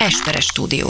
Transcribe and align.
Esperes 0.00 0.46
stúdió. 0.46 0.88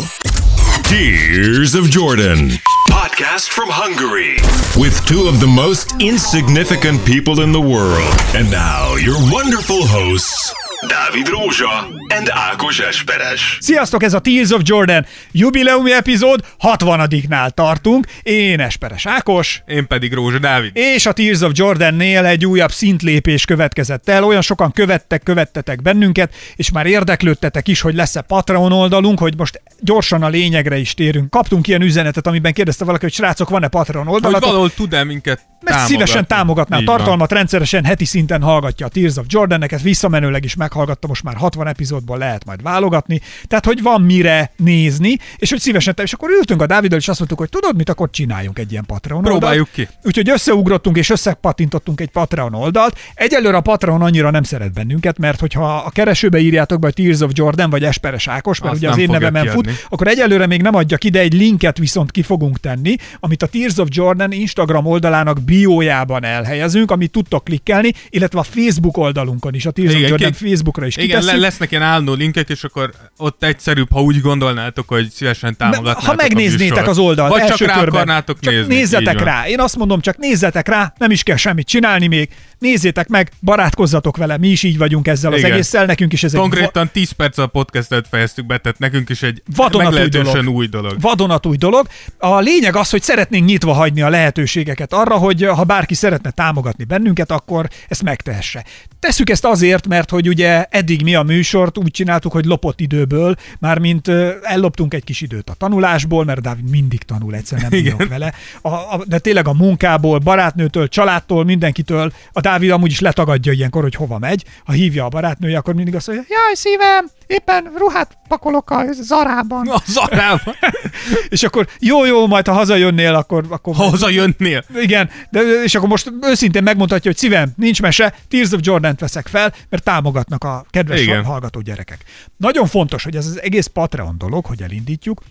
Tears 0.85 1.75
of 1.75 1.91
Jordan. 1.91 2.51
Podcast 2.89 3.51
from 3.51 3.69
Hungary. 3.69 4.37
With 4.81 5.05
two 5.05 5.27
of 5.27 5.41
the 5.41 5.49
most 5.49 6.01
insignificant 6.01 7.05
people 7.05 7.41
in 7.41 7.51
the 7.51 7.61
world. 7.61 8.15
And 8.37 8.49
now, 8.53 8.95
your 8.95 9.17
wonderful 9.33 9.83
hosts, 9.83 10.55
Dávid 10.89 11.29
Rózsa 11.29 11.69
and 12.17 12.29
Ákos 12.51 12.79
Esperes. 12.79 13.59
Sziasztok, 13.61 14.03
ez 14.03 14.15
a 14.15 14.19
Tears 14.19 14.51
of 14.51 14.61
Jordan 14.65 15.07
jubileumi 15.33 15.93
epizód, 15.93 16.41
60-nál 16.63 17.51
tartunk. 17.51 18.07
Én 18.23 18.61
Esperes 18.61 19.07
Ákos, 19.07 19.63
Én 19.67 19.87
pedig 19.87 20.13
Rózsa 20.13 20.39
Dávid. 20.39 20.71
és 20.75 21.07
a 21.07 21.13
Tears 21.13 21.41
of 21.41 21.51
Jordan-nél 21.55 22.25
egy 22.25 22.47
újabb 22.47 22.71
szintlépés 22.71 23.45
következett 23.45 24.09
el. 24.09 24.25
Olyan 24.25 24.41
sokan 24.43 24.73
követtek, 24.73 25.23
követtetek 25.23 25.83
bennünket, 25.83 26.35
és 26.57 26.71
már 26.71 26.87
érdeklődtetek 26.87 27.69
is, 27.69 27.81
hogy 27.81 27.95
lesz-e 27.95 28.21
Patreon 28.21 28.73
oldalunk, 28.73 29.19
hogy 29.19 29.35
most 29.37 29.63
gyorsan 29.81 30.23
a 30.23 30.29
lényegre 30.29 30.77
is 30.79 30.95
térünk. 30.95 31.31
Kaptunk 31.31 31.67
ilyen 31.69 31.83
üzenetet, 31.83 32.27
amiben 32.27 32.53
kérdezte 32.53 32.85
valaki, 32.85 33.05
hogy 33.05 33.15
srácok, 33.15 33.49
van-e 33.49 33.69
Patreon 33.69 34.05
Hogy 34.05 34.15
oldalatok? 34.15 34.45
valahol 34.49 34.71
tud-e 34.75 35.05
minket 35.05 35.41
Mert 35.61 35.77
támogatni? 35.77 35.95
szívesen 35.95 36.27
támogatná 36.27 36.77
a 36.79 36.83
tartalmat, 36.85 37.33
rendszeresen 37.33 37.85
heti 37.85 38.05
szinten 38.05 38.43
hallgatja 38.43 38.87
a 38.87 38.89
Tears 38.89 39.17
of 39.17 39.25
Jordan-eket, 39.29 39.83
visszamenőleg 39.83 40.45
is 40.45 40.55
meghallgatta, 40.71 41.07
most 41.09 41.23
már 41.23 41.37
60 41.37 41.67
epizódból 41.67 42.19
lehet 42.19 42.45
majd 42.45 42.63
válogatni, 42.63 43.21
tehát 43.47 43.65
hogy 43.65 43.83
van 43.83 44.03
mire 44.03 44.51
nézni, 44.57 45.17
és 45.37 45.51
hogy 45.51 45.61
szívesen, 45.61 45.95
és 46.03 46.13
akkor 46.13 46.31
ültünk 46.31 46.63
a 46.63 46.67
Dáviddal, 46.67 46.99
és 46.99 47.09
azt 47.09 47.19
mondtuk, 47.19 47.39
hogy 47.39 47.49
tudod 47.49 47.77
mit, 47.77 47.89
akkor 47.89 48.11
csináljunk 48.11 48.59
egy 48.59 48.71
ilyen 48.73 48.85
Patreon 48.87 49.23
Próbáljuk 49.23 49.69
oldalt. 49.77 49.91
ki. 49.91 49.97
Úgyhogy 50.09 50.29
összeugrottunk 50.31 50.97
és 50.97 51.11
összepatintottunk 51.11 52.01
egy 52.01 52.11
Patreon 52.11 52.55
oldalt. 52.55 52.99
Egyelőre 53.15 53.57
a 53.57 53.61
Patreon 53.61 54.03
annyira 54.03 54.31
nem 54.31 54.43
szeret 54.43 54.73
bennünket, 54.73 55.19
mert 55.19 55.41
hogyha 55.41 55.77
a 55.77 55.91
keresőbe 55.91 56.39
írjátok 56.39 56.81
be 56.81 56.89
a 56.89 56.91
Tears 56.91 57.21
of 57.21 57.31
Jordan 57.35 57.71
vagy 57.71 57.85
Esperes 57.85 58.29
Ákos, 58.29 58.61
mert 58.61 58.73
Azt 58.73 58.83
ugye 58.83 58.91
az 58.91 58.99
én 58.99 59.09
nevemen 59.11 59.47
fut, 59.47 59.71
akkor 59.89 60.07
egyelőre 60.09 60.47
még 60.47 60.63
nem 60.63 60.75
adja 60.75 60.97
ki, 60.97 61.09
de 61.09 61.19
egy 61.21 61.33
linket 61.35 61.79
viszont 61.79 62.11
ki 62.11 62.23
fogunk 62.23 62.61
tenni, 62.61 62.95
amit 63.21 63.43
a 63.43 63.47
Tears 63.47 63.77
of 63.79 63.89
Jordan 63.91 64.33
Instagram 64.33 64.87
oldalának 64.87 65.41
biójában 65.43 66.25
elhelyezünk, 66.25 66.91
amit 66.91 67.11
tudtok 67.11 67.45
klikkelni, 67.45 67.93
illetve 68.09 68.39
a 68.39 68.43
Facebook 68.43 68.97
oldalunkon 68.97 69.55
is, 69.55 69.67
a 69.67 69.71
Tears 69.71 69.91
of 69.91 69.97
Igen, 69.97 70.09
Jordan 70.09 70.31
ki- 70.31 70.37
Facebookra 70.61 70.87
is 70.87 70.97
Igen, 70.97 71.25
le, 71.25 71.37
lesznek 71.37 71.71
ilyen 71.71 71.83
álló 71.83 72.13
linkek, 72.15 72.49
és 72.49 72.65
akkor 72.65 72.91
ott 73.17 73.45
egyszerűbb, 73.45 73.93
ha 73.93 74.03
úgy 74.03 74.21
gondolnátok, 74.21 74.89
hogy 74.89 75.11
szívesen 75.11 75.57
támogatnátok 75.57 76.03
ha 76.03 76.15
megnéznétek 76.15 76.89
az 76.89 76.99
oldalt, 76.99 77.31
Vagy 77.31 77.41
csak 77.41 77.51
első 77.51 77.65
rá 77.65 77.75
körben, 77.75 77.93
akarnátok 77.95 78.41
csak 78.41 78.53
nézni. 78.55 78.75
nézzetek 78.75 79.21
rá. 79.21 79.47
Én 79.47 79.61
azt 79.61 79.77
mondom, 79.77 80.01
csak 80.01 80.17
nézzetek 80.17 80.69
rá, 80.69 80.93
nem 80.99 81.11
is 81.11 81.23
kell 81.23 81.37
semmit 81.37 81.67
csinálni 81.67 82.07
még. 82.07 82.29
Nézzétek 82.59 83.09
meg, 83.09 83.31
barátkozzatok 83.41 84.17
vele, 84.17 84.39
mi 84.39 84.49
is 84.49 84.63
így 84.63 84.79
vagyunk 84.79 85.07
ezzel 85.09 85.33
az 85.33 85.39
Igen. 85.39 85.53
egésszel, 85.53 85.85
nekünk 85.85 86.13
is 86.13 86.23
ez 86.23 86.35
egy 86.35 86.41
Konkrétan 86.41 86.91
10 86.93 87.11
perc 87.11 87.39
a 87.39 87.47
podcastet 87.47 88.07
fejeztük 88.11 88.47
be, 88.47 88.59
tehát 88.59 88.79
nekünk 88.79 89.09
is 89.09 89.23
egy 89.23 89.43
Vadonatúj 89.57 90.09
dolog. 90.09 90.49
új 90.49 90.67
dolog. 90.67 91.01
vadonatúj 91.01 91.57
dolog. 91.57 91.87
A 92.19 92.39
lényeg 92.39 92.77
az, 92.77 92.91
hogy 92.91 93.03
szeretnénk 93.03 93.47
nyitva 93.47 93.73
hagyni 93.73 94.03
a 94.03 94.09
lehetőségeket 94.09 94.93
arra, 94.93 95.15
hogy 95.17 95.45
ha 95.45 95.65
bárki 95.65 95.95
szeretne 95.95 96.31
támogatni 96.31 96.85
bennünket, 96.85 97.31
akkor 97.31 97.69
ezt 97.89 98.03
megtehesse. 98.03 98.65
Tesszük 99.01 99.31
ezt 99.31 99.45
azért, 99.45 99.87
mert 99.87 100.11
hogy 100.11 100.29
ugye 100.29 100.65
eddig 100.65 101.03
mi 101.03 101.15
a 101.15 101.23
műsort 101.23 101.79
úgy 101.79 101.91
csináltuk, 101.91 102.33
hogy 102.33 102.45
lopott 102.45 102.81
időből, 102.81 103.37
mármint 103.59 104.09
elloptunk 104.43 104.95
egy 104.95 105.05
kis 105.05 105.21
időt 105.21 105.51
a 105.51 105.55
tanulásból, 105.55 106.25
mert 106.25 106.41
Dávid 106.41 106.71
mindig 106.71 107.03
tanul, 107.03 107.35
egyszerűen 107.35 107.69
nem 107.71 107.83
bírok 107.83 108.09
vele. 108.09 108.35
A, 108.61 108.69
a, 108.69 109.03
de 109.07 109.19
tényleg 109.19 109.49
a 109.49 109.53
munkából, 109.53 110.19
barátnőtől, 110.19 110.89
családtól, 110.89 111.45
mindenkitől. 111.45 112.13
A 112.33 112.41
Dávid 112.41 112.71
amúgy 112.71 112.91
is 112.91 113.01
letagadja 113.01 113.53
ilyenkor, 113.53 113.83
hogy 113.83 113.95
hova 113.95 114.19
megy. 114.19 114.45
Ha 114.65 114.73
hívja 114.73 115.05
a 115.05 115.09
barátnője, 115.09 115.59
akkor 115.59 115.75
mindig 115.75 115.95
azt 115.95 116.07
mondja, 116.07 116.25
jaj 116.29 116.55
szívem, 116.55 117.11
éppen 117.31 117.73
ruhát 117.77 118.19
pakolok 118.29 118.71
a 118.71 118.85
zarában. 118.93 119.69
A 119.69 119.83
zarában, 119.87 120.55
És 121.29 121.43
akkor 121.43 121.69
jó, 121.79 122.05
jó, 122.05 122.27
majd 122.27 122.47
ha 122.47 122.53
hazajönnél, 122.53 123.15
akkor... 123.15 123.45
akkor 123.49 123.75
ha 123.75 123.83
hazajönnél. 123.83 124.65
igen, 124.75 125.11
de, 125.31 125.41
és 125.65 125.75
akkor 125.75 125.89
most 125.89 126.13
őszintén 126.21 126.63
megmondhatja, 126.63 127.11
hogy 127.11 127.21
szívem, 127.21 127.53
nincs 127.57 127.83
mese, 127.83 128.15
Tears 128.29 128.53
of 128.53 128.61
Jordan-t 128.63 129.01
veszek 129.01 129.27
fel, 129.27 129.55
mert 129.69 129.83
támogatnak 129.83 130.45
a 130.45 130.65
kedves 130.71 131.01
Igen. 131.01 131.25
hallgató 131.25 131.61
gyerekek. 131.61 132.05
Nagyon 132.37 132.67
fontos, 132.67 133.05
hogy 133.05 133.17
ez 133.17 133.27
az 133.27 133.41
egész 133.41 133.67
Patreon 133.67 134.19
dolog, 134.19 134.47
hogy 134.47 134.63
elindítjuk, 134.63 135.23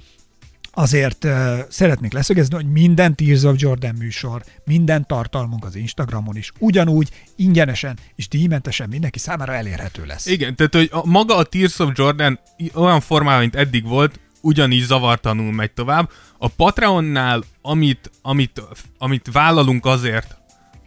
azért 0.80 1.24
uh, 1.24 1.60
szeretnék 1.70 2.14
leszögezni, 2.14 2.56
hogy 2.56 2.72
minden 2.72 3.16
Tears 3.16 3.44
of 3.44 3.56
Jordan 3.58 3.96
műsor, 3.96 4.44
minden 4.66 5.08
tartalmunk 5.08 5.66
az 5.66 5.76
Instagramon 5.76 6.36
is 6.36 6.52
ugyanúgy 6.60 7.10
ingyenesen 7.36 7.98
és 8.16 8.28
díjmentesen 8.28 8.90
mindenki 8.90 9.20
számára 9.20 9.54
elérhető 9.54 10.06
lesz. 10.06 10.26
Igen, 10.26 10.56
tehát 10.56 10.76
hogy 10.76 10.90
a, 10.92 11.08
maga 11.08 11.36
a 11.36 11.44
Tears 11.44 11.80
of 11.80 11.92
Jordan 11.94 12.40
olyan 12.74 13.02
formában, 13.02 13.40
mint 13.40 13.56
eddig 13.56 13.88
volt, 13.88 14.20
ugyanígy 14.42 14.84
zavartanul 14.84 15.52
megy 15.52 15.72
tovább. 15.72 16.10
A 16.38 16.48
Patreonnál, 16.48 17.44
amit, 17.62 18.12
amit, 18.22 18.62
amit 18.98 19.30
vállalunk 19.32 19.86
azért, 19.86 20.38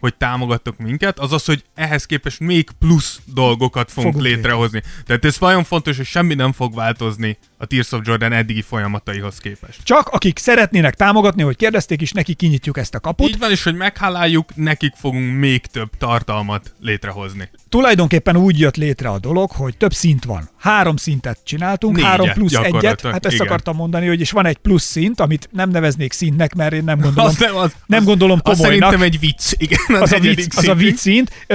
hogy 0.03 0.15
támogattok 0.15 0.77
minket, 0.77 1.19
az 1.19 1.31
az, 1.31 1.45
hogy 1.45 1.63
ehhez 1.75 2.05
képest 2.05 2.39
még 2.39 2.69
plusz 2.79 3.19
dolgokat 3.25 3.91
fogunk 3.91 4.13
Fogunk 4.13 4.33
létrehozni. 4.33 4.81
Tehát 5.05 5.25
ez 5.25 5.37
nagyon 5.39 5.63
fontos, 5.63 5.97
hogy 5.97 6.05
semmi 6.05 6.33
nem 6.33 6.51
fog 6.51 6.75
változni 6.75 7.37
a 7.57 7.65
Tears 7.65 7.91
of 7.91 8.01
Jordan 8.03 8.31
eddigi 8.33 8.61
folyamataihoz 8.61 9.37
képest. 9.37 9.79
Csak 9.83 10.07
akik 10.07 10.39
szeretnének 10.39 10.95
támogatni, 10.95 11.41
hogy 11.41 11.55
kérdezték 11.55 12.01
is, 12.01 12.11
neki 12.11 12.33
kinyitjuk 12.33 12.77
ezt 12.77 12.95
a 12.95 12.99
kaput. 12.99 13.29
Így 13.29 13.39
van, 13.39 13.51
és 13.51 13.63
hogy 13.63 13.75
megháláljuk, 13.75 14.55
nekik 14.55 14.93
fogunk 14.95 15.37
még 15.37 15.65
több 15.65 15.89
tartalmat 15.97 16.73
létrehozni. 16.79 17.49
tulajdonképpen 17.69 18.37
úgy 18.37 18.59
jött 18.59 18.75
létre 18.75 19.09
a 19.09 19.19
dolog, 19.19 19.51
hogy 19.51 19.77
több 19.77 19.93
szint 19.93 20.23
van. 20.23 20.49
Három 20.57 20.95
szintet 20.95 21.39
csináltunk, 21.43 21.95
Négyet, 21.95 22.09
három 22.09 22.29
plusz 22.29 22.53
egyet. 22.53 23.01
Hát 23.01 23.25
ezt 23.25 23.35
igen. 23.35 23.47
akartam 23.47 23.75
mondani, 23.75 24.07
hogy 24.07 24.19
és 24.19 24.31
van 24.31 24.45
egy 24.45 24.57
plusz 24.57 24.83
szint, 24.83 25.19
amit 25.19 25.49
nem 25.51 25.69
neveznék 25.69 26.13
szintnek, 26.13 26.55
mert 26.55 26.73
én 26.73 26.83
nem 26.83 26.99
gondolom, 27.03 27.29
Az 27.29 27.37
nem, 27.37 27.55
az, 27.55 27.75
nem 27.85 28.03
gondolom 28.03 28.41
komolynak. 28.41 28.65
szerintem 28.71 29.01
egy 29.01 29.19
vicc. 29.19 29.53
Igen, 29.57 29.92
az 30.01 30.11
a, 30.11 30.19
vicc, 30.19 30.57
az 30.57 30.67
a 30.67 30.75
vicc 30.75 30.97
szint, 30.97 31.45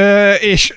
és 0.40 0.74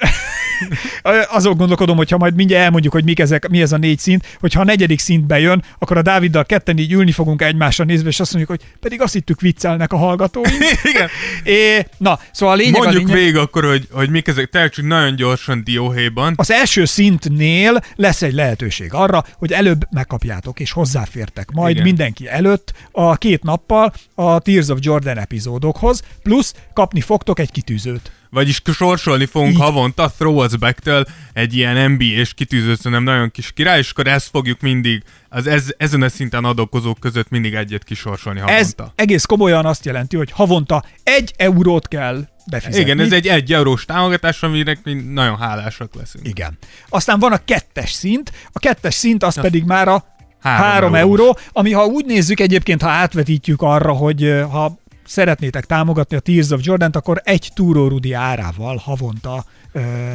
azon 1.29 1.57
gondolkodom, 1.57 1.97
hogy 1.97 2.09
ha 2.09 2.17
majd 2.17 2.35
mindjárt 2.35 2.63
elmondjuk, 2.63 2.93
hogy 2.93 3.03
mik 3.03 3.19
ezek, 3.19 3.47
mi 3.47 3.61
ez 3.61 3.71
a 3.71 3.77
négy 3.77 3.99
szint, 3.99 4.37
hogyha 4.39 4.61
a 4.61 4.63
negyedik 4.63 4.99
szintbe 4.99 5.39
jön, 5.39 5.63
akkor 5.79 5.97
a 5.97 6.01
Dáviddal 6.01 6.45
ketten 6.45 6.77
így 6.77 6.91
ülni 6.91 7.11
fogunk 7.11 7.41
egymásra 7.41 7.83
nézve, 7.83 8.09
és 8.09 8.19
azt 8.19 8.33
mondjuk, 8.33 8.59
hogy 8.59 8.69
pedig 8.79 9.01
azt 9.01 9.13
hittük 9.13 9.41
viccelnek 9.41 9.93
a 9.93 9.97
hallgatóink. 9.97 10.63
Igen. 10.93 11.09
É, 11.43 11.87
na, 11.97 12.19
szóval 12.31 12.55
a 12.55 12.57
lényeg 12.57 12.75
a 12.75 12.83
Mondjuk 12.83 13.07
lényeg, 13.07 13.17
végig 13.17 13.37
akkor, 13.37 13.65
hogy, 13.65 13.87
hogy 13.91 14.09
mik 14.09 14.27
ezek, 14.27 14.49
csak 14.51 14.85
nagyon 14.85 15.15
gyorsan 15.15 15.63
dióhéjban. 15.63 16.33
Az 16.35 16.51
első 16.51 16.85
szintnél 16.85 17.83
lesz 17.95 18.21
egy 18.21 18.33
lehetőség 18.33 18.93
arra, 18.93 19.25
hogy 19.37 19.51
előbb 19.51 19.87
megkapjátok 19.91 20.59
és 20.59 20.71
hozzáfértek 20.71 21.51
majd. 21.51 21.71
Igen. 21.71 21.83
mindenki 21.83 22.27
előtt 22.27 22.73
a 22.91 23.15
két 23.15 23.43
nappal 23.43 23.93
a 24.15 24.39
Tears 24.39 24.67
of 24.67 24.77
Jordan 24.81 25.17
epizódokhoz, 25.17 26.01
plusz 26.23 26.53
kapni 26.73 27.01
fogtok 27.01 27.39
egy 27.39 27.50
kitűzőt. 27.51 28.11
Vagyis 28.29 28.61
sorsolni 28.73 29.25
fogunk 29.25 29.51
Így. 29.53 29.59
Havonta 29.59 30.13
Throw 30.17 30.43
Us 30.43 30.57
Back-től 30.57 31.05
egy 31.33 31.55
ilyen 31.55 31.91
NBA-s 31.91 32.33
kitűző, 32.33 32.75
szerintem 32.75 33.03
nagyon 33.03 33.31
kis 33.31 33.51
király, 33.51 33.79
és 33.79 33.91
akkor 33.91 34.07
ezt 34.07 34.29
fogjuk 34.29 34.61
mindig, 34.61 35.03
az 35.29 35.47
ez, 35.47 35.73
ezen 35.77 36.01
a 36.01 36.09
szinten 36.09 36.45
adókozók 36.45 36.99
között 36.99 37.29
mindig 37.29 37.53
egyet 37.53 37.83
kisorsolni 37.83 38.39
Ez 38.39 38.45
havonta. 38.45 38.93
egész 38.95 39.25
komolyan 39.25 39.65
azt 39.65 39.85
jelenti, 39.85 40.15
hogy 40.15 40.31
havonta 40.31 40.83
egy 41.03 41.33
eurót 41.37 41.87
kell 41.87 42.27
befizetni. 42.45 42.79
Igen, 42.79 42.99
ez 42.99 43.11
egy 43.11 43.27
egy 43.27 43.53
eurós 43.53 43.85
támogatás, 43.85 44.43
aminek 44.43 44.79
mi 44.83 44.93
nagyon 44.93 45.37
hálásak 45.37 45.95
leszünk. 45.95 46.27
Igen. 46.27 46.57
Aztán 46.89 47.19
van 47.19 47.31
a 47.31 47.39
kettes 47.45 47.91
szint, 47.91 48.31
a 48.51 48.59
kettes 48.59 48.93
szint 48.93 49.23
az 49.23 49.41
pedig 49.41 49.63
már 49.63 49.87
a 49.87 50.05
Három 50.39 50.93
3 50.93 50.95
eurós. 50.95 51.19
euró, 51.19 51.37
ami 51.51 51.71
ha 51.71 51.85
úgy 51.85 52.05
nézzük 52.05 52.39
egyébként, 52.39 52.81
ha 52.81 52.89
átvetítjük 52.89 53.61
arra, 53.61 53.91
hogy 53.91 54.43
ha 54.51 54.79
szeretnétek 55.11 55.65
támogatni 55.65 56.15
a 56.15 56.19
Tears 56.19 56.49
of 56.49 56.59
Jordan-t, 56.63 56.95
akkor 56.95 57.21
egy 57.23 57.51
túró 57.53 57.87
Rudi 57.87 58.13
árával 58.13 58.77
havonta. 58.77 59.45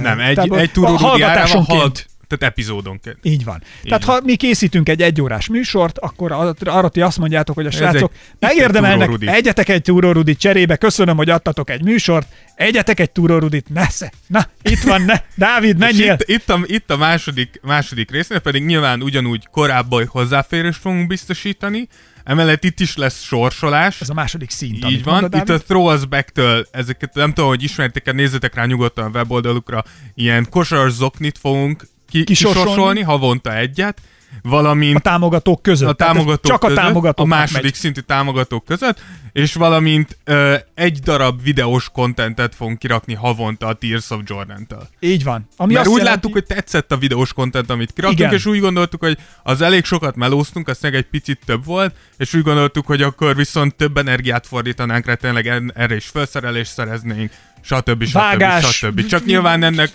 Nem, 0.02 0.20
egy, 0.20 0.34
tehát 0.34 0.54
egy 0.54 0.72
túró 0.72 0.96
Rudi 0.96 1.22
árával 1.22 1.62
halt, 1.62 2.06
tehát 2.28 2.52
epizódonként. 2.52 3.18
Így 3.22 3.44
van. 3.44 3.62
Tehát 3.82 4.04
van. 4.04 4.16
ha 4.16 4.22
mi 4.24 4.36
készítünk 4.36 4.88
egy 4.88 5.02
egyórás 5.02 5.48
műsort, 5.48 5.98
akkor 5.98 6.32
ar- 6.32 6.68
arra 6.68 6.88
ti 6.88 7.00
azt 7.00 7.18
mondjátok, 7.18 7.54
hogy 7.54 7.66
a 7.66 7.70
srácok 7.70 8.12
megérdemelnek, 8.38 9.10
egyetek 9.20 9.68
egy 9.68 9.82
túró 9.82 10.12
Rudit 10.12 10.38
cserébe, 10.38 10.76
köszönöm, 10.76 11.16
hogy 11.16 11.30
adtatok 11.30 11.70
egy 11.70 11.82
műsort, 11.82 12.26
egyetek 12.54 13.00
egy 13.00 13.10
túró 13.10 13.38
Rudit, 13.38 13.68
nesze, 13.68 14.12
na, 14.26 14.46
itt 14.62 14.82
van, 14.82 15.02
ne, 15.02 15.14
Dávid, 15.46 15.78
menjél. 15.78 16.12
itt, 16.12 16.28
itt, 16.28 16.50
a, 16.50 16.60
itt 16.64 16.90
a 16.90 16.96
második, 16.96 17.60
második 17.62 18.10
résznél 18.10 18.38
pedig 18.38 18.64
nyilván 18.64 19.02
ugyanúgy 19.02 19.48
korábban 19.50 20.06
hozzáférést 20.06 20.80
fogunk 20.80 21.06
biztosítani, 21.06 21.88
emellett 22.26 22.64
itt 22.64 22.80
is 22.80 22.96
lesz 22.96 23.22
sorsolás. 23.22 24.00
Ez 24.00 24.08
a 24.08 24.14
második 24.14 24.50
szint. 24.50 24.84
Így 24.90 25.04
van, 25.04 25.12
mondod, 25.12 25.34
itt 25.34 25.46
Dávid. 25.46 25.62
a 25.62 25.64
Throw 25.66 25.94
Us 25.94 26.06
Back-től, 26.06 26.66
ezeket 26.70 27.14
nem 27.14 27.32
tudom, 27.32 27.48
hogy 27.48 27.62
ismertek-e, 27.62 28.12
nézzetek 28.12 28.54
rá 28.54 28.64
nyugodtan 28.64 29.04
a 29.04 29.08
weboldalukra, 29.08 29.84
ilyen 30.14 30.46
kosaras 30.50 30.92
zoknit 30.92 31.38
fogunk 31.38 31.86
ki, 32.08 32.24
Kisorsolni. 32.24 32.64
kisorsolni, 32.68 33.00
havonta 33.00 33.56
egyet, 33.56 34.00
valamint 34.42 34.96
A 34.96 35.00
támogatók 35.00 35.62
között. 35.62 35.88
a 35.88 35.92
támogatók 35.92 36.44
Csak 36.50 36.60
között, 36.60 36.76
a 36.76 36.80
támogatók. 36.80 37.24
a 37.26 37.28
második 37.28 37.74
szintű 37.74 38.00
támogatók 38.00 38.64
között, 38.64 39.00
és 39.32 39.54
valamint 39.54 40.18
ö, 40.24 40.54
egy 40.74 40.98
darab 40.98 41.42
videós 41.42 41.90
kontentet 41.92 42.54
fogunk 42.54 42.78
kirakni 42.78 43.14
havonta 43.14 43.66
a 43.66 43.72
Tears 43.72 44.10
of 44.10 44.20
Jordan-től. 44.24 44.88
Így 45.00 45.24
van. 45.24 45.48
Ami 45.56 45.72
Mert 45.72 45.86
úgy 45.86 45.96
jelenti, 45.96 46.14
láttuk, 46.14 46.32
hogy 46.32 46.44
tetszett 46.44 46.92
a 46.92 46.96
videós 46.96 47.32
kontent, 47.32 47.70
amit 47.70 47.92
kiraktunk, 47.92 48.20
Igen. 48.20 48.32
és 48.32 48.46
úgy 48.46 48.60
gondoltuk, 48.60 49.00
hogy 49.00 49.18
az 49.42 49.60
elég 49.60 49.84
sokat 49.84 50.16
melóztunk, 50.16 50.68
az 50.68 50.78
meg 50.80 50.94
egy 50.94 51.06
picit 51.06 51.40
több 51.46 51.64
volt, 51.64 51.94
és 52.16 52.34
úgy 52.34 52.42
gondoltuk, 52.42 52.86
hogy 52.86 53.02
akkor 53.02 53.36
viszont 53.36 53.74
több 53.74 53.96
energiát 53.96 54.46
fordítanánk 54.46 55.06
rá, 55.06 55.14
tényleg 55.14 55.46
erre 55.74 55.94
is 55.96 56.06
felszerelést 56.06 56.72
szereznénk, 56.72 57.30
stb. 57.62 58.04
stb. 58.04 58.12
Vágás. 58.12 58.76
stb. 58.76 59.06
Csak 59.06 59.24
nyilván 59.24 59.62
ennek 59.62 59.90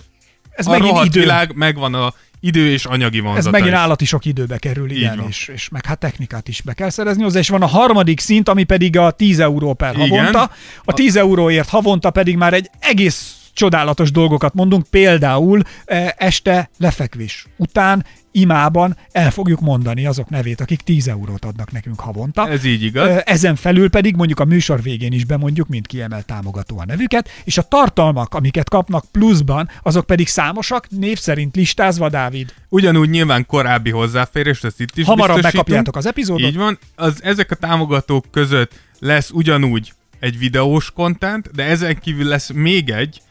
ez 0.52 0.68
a 0.68 0.70
megint 0.72 1.06
idő. 1.06 1.20
világ 1.20 1.56
megvan 1.56 1.94
a 1.94 2.14
idő 2.40 2.72
és 2.72 2.86
anyagi 2.86 3.18
Ez 3.18 3.24
vonzata 3.24 3.50
megint 3.50 3.72
is. 3.72 3.78
állati 3.78 4.06
sok 4.06 4.26
időbe 4.26 4.58
kerül, 4.58 4.92
igen, 4.92 5.26
és, 5.28 5.48
és 5.54 5.70
meg 5.70 5.86
hát 5.86 6.00
technikát 6.00 6.48
is 6.48 6.62
be 6.62 6.74
kell 6.74 6.90
szerezni 6.90 7.24
hozzá, 7.24 7.40
és 7.40 7.50
van 7.50 7.62
a 7.62 7.66
harmadik 7.68 8.20
szint, 8.20 8.50
ami 8.50 8.64
pedig 8.64 8.98
a 8.98 9.12
10 9.12 9.40
euró 9.40 9.74
per 9.74 9.96
Igen. 9.96 10.10
havonta. 10.10 10.52
A 10.84 10.94
10 10.94 11.16
euróért 11.16 11.70
havonta 11.70 12.10
pedig 12.10 12.38
már 12.38 12.54
egy 12.54 12.70
egész 12.80 13.36
csodálatos 13.54 14.12
dolgokat 14.12 14.54
mondunk, 14.54 14.86
például 14.90 15.62
eh, 15.86 16.10
este 16.18 16.70
lefekvés 16.78 17.46
után 17.58 18.06
imában 18.32 18.98
el 19.12 19.32
fogjuk 19.32 19.60
mondani 19.60 20.06
azok 20.06 20.30
nevét, 20.30 20.62
akik 20.62 20.82
10 20.82 21.08
eurót 21.08 21.46
adnak 21.46 21.72
nekünk 21.72 22.00
havonta. 22.00 22.50
Ez 22.50 22.64
így 22.64 22.84
igaz. 22.84 23.22
Ezen 23.26 23.56
felül 23.56 23.90
pedig 23.90 24.16
mondjuk 24.16 24.40
a 24.40 24.46
műsor 24.46 24.82
végén 24.82 25.12
is 25.12 25.26
bemondjuk, 25.26 25.68
mint 25.68 25.88
kiemelt 25.88 26.26
támogató 26.26 26.80
a 26.80 26.86
nevüket, 26.86 27.30
és 27.44 27.58
a 27.58 27.62
tartalmak, 27.62 28.34
amiket 28.34 28.70
kapnak 28.70 29.06
pluszban, 29.12 29.70
azok 29.84 30.06
pedig 30.06 30.28
számosak, 30.28 30.90
név 30.90 31.20
szerint 31.20 31.56
listázva, 31.56 32.10
Dávid. 32.10 32.54
Ugyanúgy 32.70 33.10
nyilván 33.10 33.46
korábbi 33.46 33.90
hozzáférést, 33.90 34.66
ezt 34.66 34.80
itt 34.80 34.98
is 34.98 35.06
Hamarabb 35.06 35.42
megkapjátok 35.42 35.96
az 35.96 36.06
epizódot. 36.06 36.50
Így 36.50 36.58
van. 36.58 36.80
Az, 36.96 37.24
ezek 37.24 37.52
a 37.52 37.56
támogatók 37.56 38.26
között 38.32 38.72
lesz 39.00 39.30
ugyanúgy 39.32 39.94
egy 40.20 40.38
videós 40.38 40.92
content, 40.92 41.52
de 41.52 41.64
ezen 41.64 42.00
kívül 42.00 42.28
lesz 42.28 42.50
még 42.50 42.90
egy, 42.90 43.22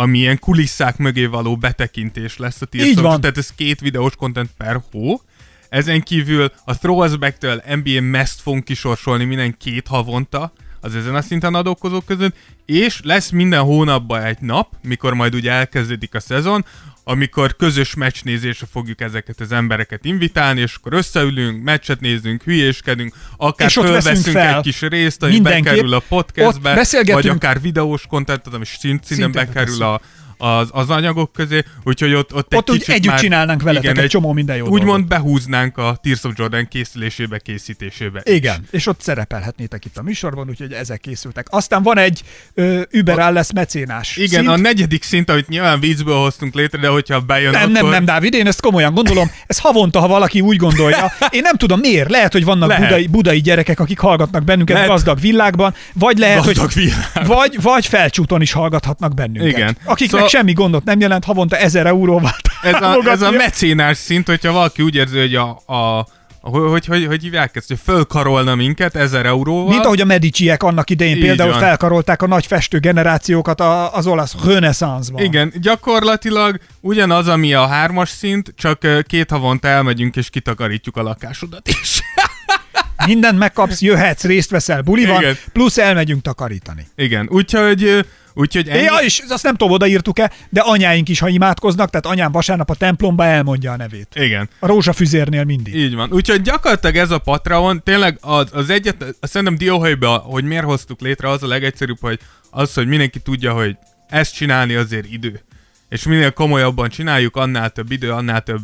ami 0.00 0.18
ilyen 0.18 0.38
kulisszák 0.38 0.96
mögé 0.96 1.24
való 1.24 1.56
betekintés 1.56 2.36
lesz 2.36 2.60
a 2.60 2.66
Tears. 2.66 2.94
Tehát 3.20 3.38
ez 3.38 3.52
két 3.54 3.80
videós 3.80 4.16
content 4.16 4.50
per 4.56 4.82
hó. 4.90 5.20
Ezen 5.68 6.00
kívül 6.02 6.52
a 6.64 6.78
Throw 6.78 7.04
Us 7.04 7.16
Back-től 7.16 7.62
NBA 7.66 8.00
Mest 8.00 8.40
fogunk 8.40 8.64
kisorsolni 8.64 9.24
minden 9.24 9.54
két 9.58 9.86
havonta, 9.86 10.52
az 10.80 10.94
ezen 10.94 11.14
a 11.14 11.22
szinten 11.22 11.54
adókozók 11.54 12.04
között, 12.04 12.36
és 12.66 13.00
lesz 13.02 13.30
minden 13.30 13.60
hónapban 13.60 14.22
egy 14.22 14.40
nap, 14.40 14.68
mikor 14.82 15.14
majd 15.14 15.34
ugye 15.34 15.50
elkezdődik 15.50 16.14
a 16.14 16.20
szezon, 16.20 16.64
amikor 17.10 17.56
közös 17.56 17.94
meccsnézésre 17.94 18.66
fogjuk 18.72 19.00
ezeket 19.00 19.40
az 19.40 19.52
embereket 19.52 20.04
invitálni, 20.04 20.60
és 20.60 20.74
akkor 20.74 20.92
összeülünk, 20.92 21.62
meccset 21.62 22.00
nézünk, 22.00 22.42
hülyéskedünk, 22.42 23.14
akár 23.36 23.68
És 23.68 23.74
fölveszünk 23.74 24.36
fel. 24.36 24.56
egy 24.56 24.62
kis 24.62 24.80
részt, 24.80 25.22
ami 25.22 25.40
bekerül 25.40 25.94
a 25.94 26.02
podcastbe, 26.08 26.86
vagy 27.12 27.28
akár 27.28 27.60
videós 27.60 28.06
kontentet, 28.08 28.54
ami 28.54 28.64
szint, 28.64 28.80
szintén 28.80 29.02
Szintén 29.04 29.30
bekerül 29.30 29.82
a, 29.82 30.00
az, 30.40 30.68
az 30.72 30.90
anyagok 30.90 31.32
közé, 31.32 31.64
úgyhogy 31.84 32.14
ott, 32.14 32.34
ott, 32.34 32.54
Ott 32.56 32.68
egy 32.68 32.74
úgy 32.74 32.84
együtt 32.86 33.10
már, 33.10 33.18
csinálnánk 33.20 33.62
veletek 33.62 33.98
egy 33.98 34.08
csomó 34.08 34.32
minden 34.32 34.56
jó 34.56 34.64
Úgymond 34.66 34.84
dolgot. 34.86 35.06
behúznánk 35.08 35.78
a 35.78 35.98
Tears 36.02 36.24
of 36.24 36.32
Jordan 36.36 36.68
készülésébe, 36.68 37.38
készítésébe. 37.38 38.20
is. 38.24 38.34
Igen, 38.34 38.64
és 38.70 38.86
ott 38.86 39.00
szerepelhetnétek 39.00 39.84
itt 39.84 39.96
a 39.96 40.02
műsorban, 40.02 40.48
úgyhogy 40.48 40.72
ezek 40.72 41.00
készültek. 41.00 41.46
Aztán 41.50 41.82
van 41.82 41.98
egy 41.98 42.22
ö, 42.54 42.80
Uber 42.92 43.18
Alles 43.18 43.48
mecénás 43.54 44.16
Igen, 44.16 44.28
szint. 44.28 44.48
a 44.48 44.56
negyedik 44.56 45.02
szint, 45.02 45.30
amit 45.30 45.48
nyilván 45.48 45.80
vízből 45.80 46.16
hoztunk 46.16 46.54
létre, 46.54 46.78
de 46.80 46.88
hogyha 46.88 47.20
bejön, 47.20 47.50
Nem, 47.50 47.60
akkor... 47.62 47.72
nem, 47.82 47.90
nem, 47.90 48.04
Dávid, 48.04 48.34
én 48.34 48.46
ezt 48.46 48.60
komolyan 48.60 48.94
gondolom. 48.94 49.30
Ez 49.46 49.58
havonta, 49.58 50.00
ha 50.00 50.06
valaki 50.08 50.40
úgy 50.40 50.56
gondolja. 50.56 51.12
Én 51.30 51.40
nem 51.42 51.56
tudom 51.56 51.80
miért. 51.80 52.10
Lehet, 52.10 52.32
hogy 52.32 52.44
vannak 52.44 52.68
Lehet. 52.68 52.84
budai, 52.88 53.06
budai 53.06 53.40
gyerekek, 53.40 53.80
akik 53.80 53.98
hallgatnak 53.98 54.44
bennünket 54.44 54.74
Lehet. 54.74 54.90
gazdag 54.90 55.20
világban, 55.20 55.74
vagy 55.94 56.18
lehet, 56.18 56.44
Gazdag 56.44 56.64
hogy 56.72 56.74
világ. 56.74 57.26
vagy, 57.26 57.58
vagy 57.62 57.86
felcsúton 57.86 58.40
is 58.42 58.52
hallgathatnak 58.52 59.14
bennünket. 59.14 59.46
Igen. 59.48 59.76
Akiknek 59.84 60.08
Szóval- 60.10 60.28
semmi 60.30 60.52
gondot 60.52 60.84
nem 60.84 61.00
jelent, 61.00 61.24
havonta 61.24 61.56
ezer 61.56 61.86
euróval 61.86 62.34
Ez 62.62 62.74
a, 62.82 63.02
ez 63.04 63.22
a 63.22 63.30
mecénás 63.30 63.96
szint, 63.96 64.26
hogyha 64.26 64.52
valaki 64.52 64.82
úgy 64.82 64.94
érzi, 64.94 65.18
hogy 65.18 65.34
a, 65.34 65.48
a 65.66 66.06
hogy, 66.40 66.86
hogy, 66.86 67.06
hogy, 67.06 67.22
hívják 67.22 67.56
ezt, 67.56 67.68
hogy 67.68 67.78
fölkarolna 67.84 68.54
minket 68.54 68.96
ezer 68.96 69.26
euróval. 69.26 69.68
Mint 69.72 69.84
ahogy 69.84 70.00
a 70.00 70.04
Mediciek 70.04 70.62
annak 70.62 70.90
idején 70.90 71.16
Így 71.16 71.22
például 71.22 71.50
van. 71.50 71.60
felkarolták 71.60 72.22
a 72.22 72.26
nagy 72.26 72.46
festő 72.46 72.78
generációkat 72.78 73.60
a- 73.60 73.94
az 73.94 74.06
olasz 74.06 74.34
reneszánszban. 74.44 75.22
Igen, 75.22 75.52
gyakorlatilag 75.60 76.58
ugyanaz, 76.80 77.28
ami 77.28 77.54
a 77.54 77.66
hármas 77.66 78.08
szint, 78.08 78.54
csak 78.56 78.86
két 79.06 79.30
havonta 79.30 79.68
elmegyünk 79.68 80.16
és 80.16 80.30
kitakarítjuk 80.30 80.96
a 80.96 81.02
lakásodat 81.02 81.68
is. 81.68 82.00
Mindent 83.06 83.38
megkapsz, 83.38 83.80
jöhetsz, 83.80 84.24
részt 84.24 84.50
veszel 84.50 84.80
buliban, 84.82 85.20
Igen. 85.22 85.36
plusz 85.52 85.78
elmegyünk 85.78 86.22
takarítani. 86.22 86.86
Igen, 86.96 87.28
úgyhogy, 87.30 88.06
úgyhogy 88.34 88.68
ennyi. 88.68 88.82
Ja, 88.82 88.96
és 88.96 89.22
azt 89.28 89.42
nem 89.42 89.54
tudom, 89.54 89.72
odaírtuk-e, 89.72 90.30
de 90.48 90.60
anyáink 90.60 91.08
is, 91.08 91.18
ha 91.18 91.28
imádkoznak, 91.28 91.90
tehát 91.90 92.06
anyám 92.06 92.32
vasárnap 92.32 92.70
a 92.70 92.74
templomba 92.74 93.24
elmondja 93.24 93.72
a 93.72 93.76
nevét. 93.76 94.08
Igen. 94.14 94.48
A 94.58 94.66
rózsafüzérnél 94.66 95.44
mindig. 95.44 95.74
Így 95.74 95.94
van. 95.94 96.12
Úgyhogy 96.12 96.42
gyakorlatilag 96.42 96.96
ez 96.96 97.10
a 97.10 97.18
Patreon, 97.18 97.82
tényleg 97.82 98.18
az, 98.20 98.48
az 98.52 98.70
egyet, 98.70 99.04
szerintem 99.20 99.56
dióhelybe, 99.56 100.06
hogy 100.06 100.44
miért 100.44 100.64
hoztuk 100.64 101.00
létre, 101.00 101.28
az 101.28 101.42
a 101.42 101.46
legegyszerűbb, 101.46 101.98
hogy 102.00 102.18
az, 102.50 102.74
hogy 102.74 102.86
mindenki 102.86 103.18
tudja, 103.18 103.52
hogy 103.52 103.76
ezt 104.08 104.34
csinálni 104.34 104.74
azért 104.74 105.12
idő. 105.12 105.40
És 105.90 106.02
minél 106.04 106.30
komolyabban 106.32 106.88
csináljuk, 106.88 107.36
annál 107.36 107.70
több 107.70 107.90
idő, 107.90 108.10
annál 108.10 108.40
több 108.42 108.60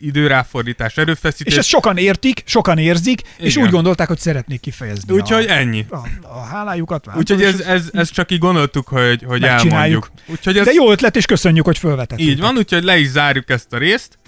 időráfordítás, 0.00 0.96
erőfeszítés. 0.96 1.52
És 1.52 1.58
ezt 1.58 1.68
sokan 1.68 1.96
értik, 1.96 2.42
sokan 2.46 2.78
érzik, 2.78 3.20
és 3.38 3.52
Igen. 3.54 3.66
úgy 3.66 3.72
gondolták, 3.72 4.08
hogy 4.08 4.18
szeretnék 4.18 4.60
kifejezni 4.60 5.14
Úgyhogy 5.14 5.44
a, 5.44 5.52
ennyi. 5.52 5.86
a, 5.90 5.96
a 6.22 6.40
hálájukat. 6.40 7.06
Úgyhogy 7.14 7.42
ez, 7.42 7.60
ez, 7.60 7.88
ez 7.92 8.10
csak 8.10 8.30
így 8.30 8.38
gondoltuk, 8.38 8.88
hogy, 8.88 9.22
hogy 9.26 9.42
elmondjuk. 9.42 10.10
Úgyhogy 10.26 10.58
ez 10.58 10.64
De 10.64 10.72
jó 10.72 10.90
ötlet, 10.90 11.16
és 11.16 11.24
köszönjük, 11.26 11.64
hogy 11.64 11.78
felvetettétek. 11.78 12.32
így 12.32 12.40
van, 12.40 12.56
úgyhogy 12.56 12.82
le 12.82 12.98
is 12.98 13.08
zárjuk 13.08 13.50
ezt 13.50 13.72
a 13.72 13.78
részt, 13.78 14.18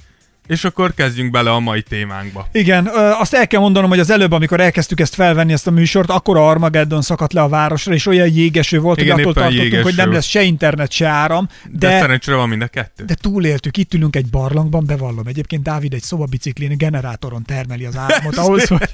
és 0.47 0.65
akkor 0.65 0.95
kezdjünk 0.95 1.31
bele 1.31 1.51
a 1.51 1.59
mai 1.61 1.83
témánkba. 1.83 2.49
Igen, 2.53 2.87
ö, 2.87 3.11
azt 3.19 3.35
el 3.35 3.47
kell 3.47 3.61
mondanom, 3.61 3.91
hogy 3.91 3.99
az 3.99 4.11
előbb, 4.11 4.33
amikor 4.33 4.61
elkezdtük 4.61 5.01
ezt 5.01 5.15
felvenni, 5.15 5.53
ezt 5.53 5.67
a 5.67 5.71
műsort, 5.71 6.11
akkor 6.11 6.37
a 6.37 6.49
Armageddon 6.49 7.03
szakadt 7.03 7.33
le 7.33 7.41
a 7.43 7.49
városra, 7.49 7.95
és 7.95 8.07
olyan 8.07 8.29
jégeső 8.33 8.79
volt, 8.81 9.01
Igen, 9.01 9.13
hogy 9.13 9.21
attól 9.21 9.33
tartottunk, 9.35 9.63
hogy 9.73 9.73
jégeső. 9.73 9.97
nem 9.97 10.13
lesz 10.13 10.25
se 10.27 10.43
internet, 10.43 10.91
se 10.93 11.07
áram, 11.07 11.49
De, 11.71 11.89
de, 11.89 11.99
szerencsére 11.99 12.37
van 12.37 12.49
mind 12.49 12.63
a 12.63 12.67
kettő. 12.67 13.05
de 13.05 13.15
túléltük, 13.15 13.77
itt 13.77 13.95
ülünk 13.95 14.17
egy 14.17 14.27
barlangban, 14.27 14.87
bevallom. 14.87 15.27
Egyébként 15.27 15.63
Dávid 15.63 15.93
egy 15.95 16.03
szobabiciklin 16.03 16.77
generátoron 16.77 17.43
termeli 17.45 17.85
az 17.85 17.97
áramot 17.97 18.37
ahhoz, 18.37 18.69
hogy, 18.69 18.89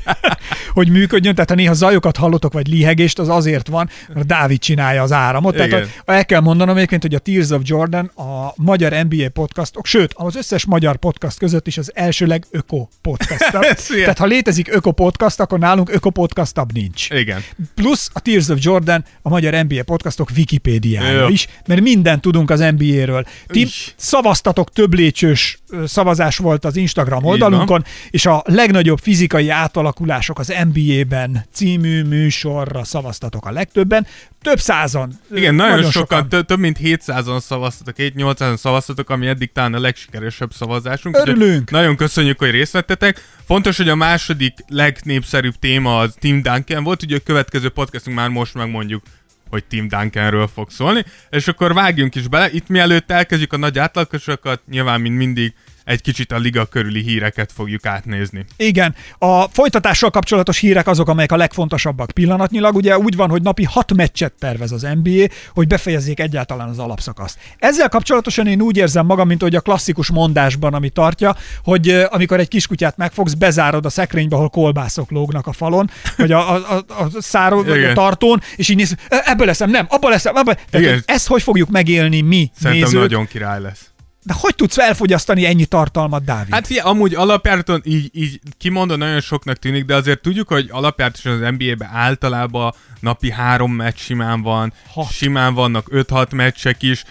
hogy 0.72 0.88
működjön. 0.90 1.34
Tehát 1.34 1.50
ha 1.50 1.56
néha 1.56 1.72
zajokat 1.74 2.16
hallotok, 2.16 2.52
vagy 2.52 2.68
lihegést, 2.68 3.18
az 3.18 3.28
azért 3.28 3.68
van, 3.68 3.88
mert 4.14 4.26
Dávid 4.26 4.58
csinálja 4.58 5.02
az 5.02 5.12
áramot. 5.12 5.52
Tehát 5.54 5.68
Igen. 5.68 5.88
a- 6.04 6.12
el 6.12 6.24
kell 6.26 6.40
mondanom 6.40 6.76
egyébként, 6.76 7.02
hogy 7.02 7.14
a 7.14 7.18
Tears 7.18 7.50
of 7.50 7.60
Jordan 7.64 8.04
a 8.06 8.52
magyar 8.56 8.92
NBA 9.08 9.28
podcastok, 9.32 9.86
sőt, 9.86 10.12
az 10.14 10.36
összes 10.36 10.64
magyar 10.64 10.96
podcast 10.96 11.38
között 11.40 11.66
is 11.66 11.78
az 11.78 11.90
első 11.94 12.26
legöko 12.26 12.88
podcast. 13.02 13.50
Tehát 13.88 14.18
ha 14.18 14.24
létezik 14.24 14.74
öko 14.74 14.92
podcast, 14.92 15.40
akkor 15.40 15.58
nálunk 15.58 15.90
öko 15.92 16.10
podcastabb 16.10 16.72
nincs. 16.72 17.10
Igen. 17.10 17.42
Plusz 17.74 18.10
a 18.12 18.20
Tears 18.20 18.48
of 18.48 18.58
Jordan 18.60 19.04
a 19.22 19.28
magyar 19.28 19.64
NBA 19.64 19.82
podcastok 19.82 20.28
Wikipédiája 20.36 21.28
is, 21.28 21.46
mert 21.66 21.80
mindent 21.80 22.20
tudunk 22.20 22.50
az 22.50 22.60
NBA-ről. 22.60 23.24
Ti 23.46 23.60
Ügy. 23.60 23.94
szavaztatok, 23.96 24.72
több 24.72 24.94
lépcsős 24.94 25.58
szavazás 25.84 26.36
volt 26.36 26.64
az 26.64 26.76
Instagram 26.76 27.24
oldalunkon, 27.24 27.84
és 28.10 28.26
a 28.26 28.42
legnagyobb 28.46 28.98
fizikai 28.98 29.48
átalakulások 29.48 30.38
az 30.38 30.52
NBA-ben 30.72 31.46
című 31.52 32.02
műsorra 32.02 32.84
szavaztatok 32.84 33.46
a 33.46 33.50
legtöbben. 33.50 34.06
Több 34.42 34.60
százan. 34.60 35.20
Igen, 35.34 35.54
nagyon, 35.54 35.90
sokan, 35.90 36.28
Több, 36.28 36.46
több 36.46 36.58
mint 36.58 36.78
700-an 36.82 37.40
szavaztatok, 37.40 37.94
7-800-an 37.98 38.56
szavaztatok, 38.56 39.10
ami 39.10 39.26
eddig 39.26 39.52
talán 39.52 39.74
a 39.74 39.80
legsikeresebb 39.80 40.52
szavazásunk. 40.52 41.16
Örülünk. 41.16 41.70
Nagyon 41.70 41.96
köszönjük, 41.96 42.38
hogy 42.38 42.50
részt 42.50 42.72
vettetek. 42.72 43.24
Fontos, 43.46 43.76
hogy 43.76 43.88
a 43.88 43.94
második 43.94 44.54
legnépszerűbb 44.68 45.54
téma 45.58 45.98
az 45.98 46.14
Tim 46.18 46.42
Duncan 46.42 46.84
volt, 46.84 47.02
ugye 47.02 47.16
a 47.16 47.20
következő 47.24 47.68
podcastunk 47.68 48.16
már 48.16 48.28
most 48.28 48.54
megmondjuk, 48.54 49.02
hogy 49.50 49.64
Tim 49.64 49.88
Duncanről 49.88 50.46
fog 50.46 50.70
szólni, 50.70 51.04
és 51.30 51.48
akkor 51.48 51.74
vágjunk 51.74 52.14
is 52.14 52.28
bele. 52.28 52.50
Itt 52.52 52.68
mielőtt 52.68 53.10
elkezdjük 53.10 53.52
a 53.52 53.56
nagy 53.56 53.78
átlagosokat, 53.78 54.62
nyilván, 54.70 55.00
mint 55.00 55.16
mindig, 55.16 55.54
egy 55.90 56.00
kicsit 56.00 56.32
a 56.32 56.38
liga 56.38 56.64
körüli 56.64 57.02
híreket 57.02 57.52
fogjuk 57.54 57.86
átnézni. 57.86 58.44
Igen, 58.56 58.94
a 59.18 59.42
folytatással 59.42 60.10
kapcsolatos 60.10 60.58
hírek 60.58 60.86
azok, 60.86 61.08
amelyek 61.08 61.32
a 61.32 61.36
legfontosabbak 61.36 62.10
pillanatnyilag. 62.10 62.74
Ugye 62.74 62.98
úgy 62.98 63.16
van, 63.16 63.30
hogy 63.30 63.42
napi 63.42 63.64
hat 63.64 63.94
meccset 63.94 64.32
tervez 64.38 64.72
az 64.72 64.86
NBA, 65.02 65.24
hogy 65.54 65.66
befejezzék 65.66 66.20
egyáltalán 66.20 66.68
az 66.68 66.78
alapszakaszt. 66.78 67.38
Ezzel 67.58 67.88
kapcsolatosan 67.88 68.46
én 68.46 68.60
úgy 68.60 68.76
érzem 68.76 69.06
magam, 69.06 69.26
mint 69.28 69.42
hogy 69.42 69.54
a 69.54 69.60
klasszikus 69.60 70.10
mondásban, 70.10 70.74
ami 70.74 70.88
tartja, 70.88 71.36
hogy 71.64 71.88
amikor 72.10 72.40
egy 72.40 72.48
kiskutyát 72.48 72.96
megfogsz, 72.96 73.34
bezárod 73.34 73.84
a 73.84 73.88
szekrénybe, 73.90 74.36
ahol 74.36 74.48
kolbászok 74.48 75.10
lógnak 75.10 75.46
a 75.46 75.52
falon, 75.52 75.90
vagy 76.16 76.32
a, 76.32 76.54
a, 76.54 76.76
a, 76.88 77.02
a 77.02 77.08
száró, 77.18 77.62
vagy 77.62 77.84
a 77.84 77.92
tartón, 77.92 78.40
és 78.56 78.68
így 78.68 78.76
néz, 78.76 78.94
"Ö, 79.10 79.16
ebből 79.24 79.46
leszem, 79.46 79.70
nem, 79.70 79.86
abba 79.88 80.08
leszem, 80.08 80.34
abba. 80.36 80.52
Tehát, 80.54 80.68
Igen. 80.72 80.92
hogy 80.92 81.02
ezt 81.06 81.26
hogy 81.26 81.42
fogjuk 81.42 81.68
megélni 81.70 82.20
mi 82.20 82.50
Szerintem 82.60 82.88
nézők? 82.88 83.00
nagyon 83.10 83.26
király 83.26 83.60
lesz. 83.60 83.89
De 84.30 84.36
hogy 84.38 84.54
tudsz 84.54 84.78
elfogyasztani 84.78 85.46
ennyi 85.46 85.64
tartalmat, 85.64 86.24
Dávid? 86.24 86.54
Hát 86.54 86.66
figyelj, 86.66 86.88
amúgy 86.88 87.14
alapjáraton 87.14 87.80
így, 87.84 88.10
így 88.12 88.40
kimondva 88.58 88.96
nagyon 88.96 89.20
soknak 89.20 89.56
tűnik, 89.56 89.84
de 89.84 89.94
azért 89.94 90.20
tudjuk, 90.20 90.48
hogy 90.48 90.68
alapjáraton 90.70 91.32
az 91.32 91.54
NBA-ben 91.58 91.88
általában 91.92 92.74
napi 93.00 93.30
három 93.30 93.72
meccs 93.72 93.98
simán 93.98 94.42
van, 94.42 94.72
Hat. 94.92 95.10
simán 95.10 95.54
vannak 95.54 95.86
5-6 95.92 96.34
meccsek 96.34 96.82
is, 96.82 97.04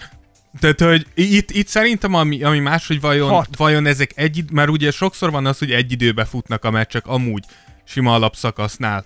tehát, 0.60 0.80
hogy 0.80 1.06
itt, 1.14 1.50
itt 1.50 1.66
szerintem 1.66 2.14
ami, 2.14 2.42
ami 2.42 2.58
más, 2.58 2.86
hogy 2.86 3.00
vajon, 3.00 3.30
Hat. 3.30 3.56
vajon 3.56 3.86
ezek 3.86 4.10
egy, 4.14 4.44
mert 4.52 4.68
ugye 4.68 4.90
sokszor 4.90 5.30
van 5.30 5.46
az, 5.46 5.58
hogy 5.58 5.70
egy 5.70 5.92
időbe 5.92 6.24
futnak 6.24 6.64
a 6.64 6.70
meccsek 6.70 7.06
amúgy 7.06 7.44
sima 7.84 8.14
alapszakasznál. 8.14 9.04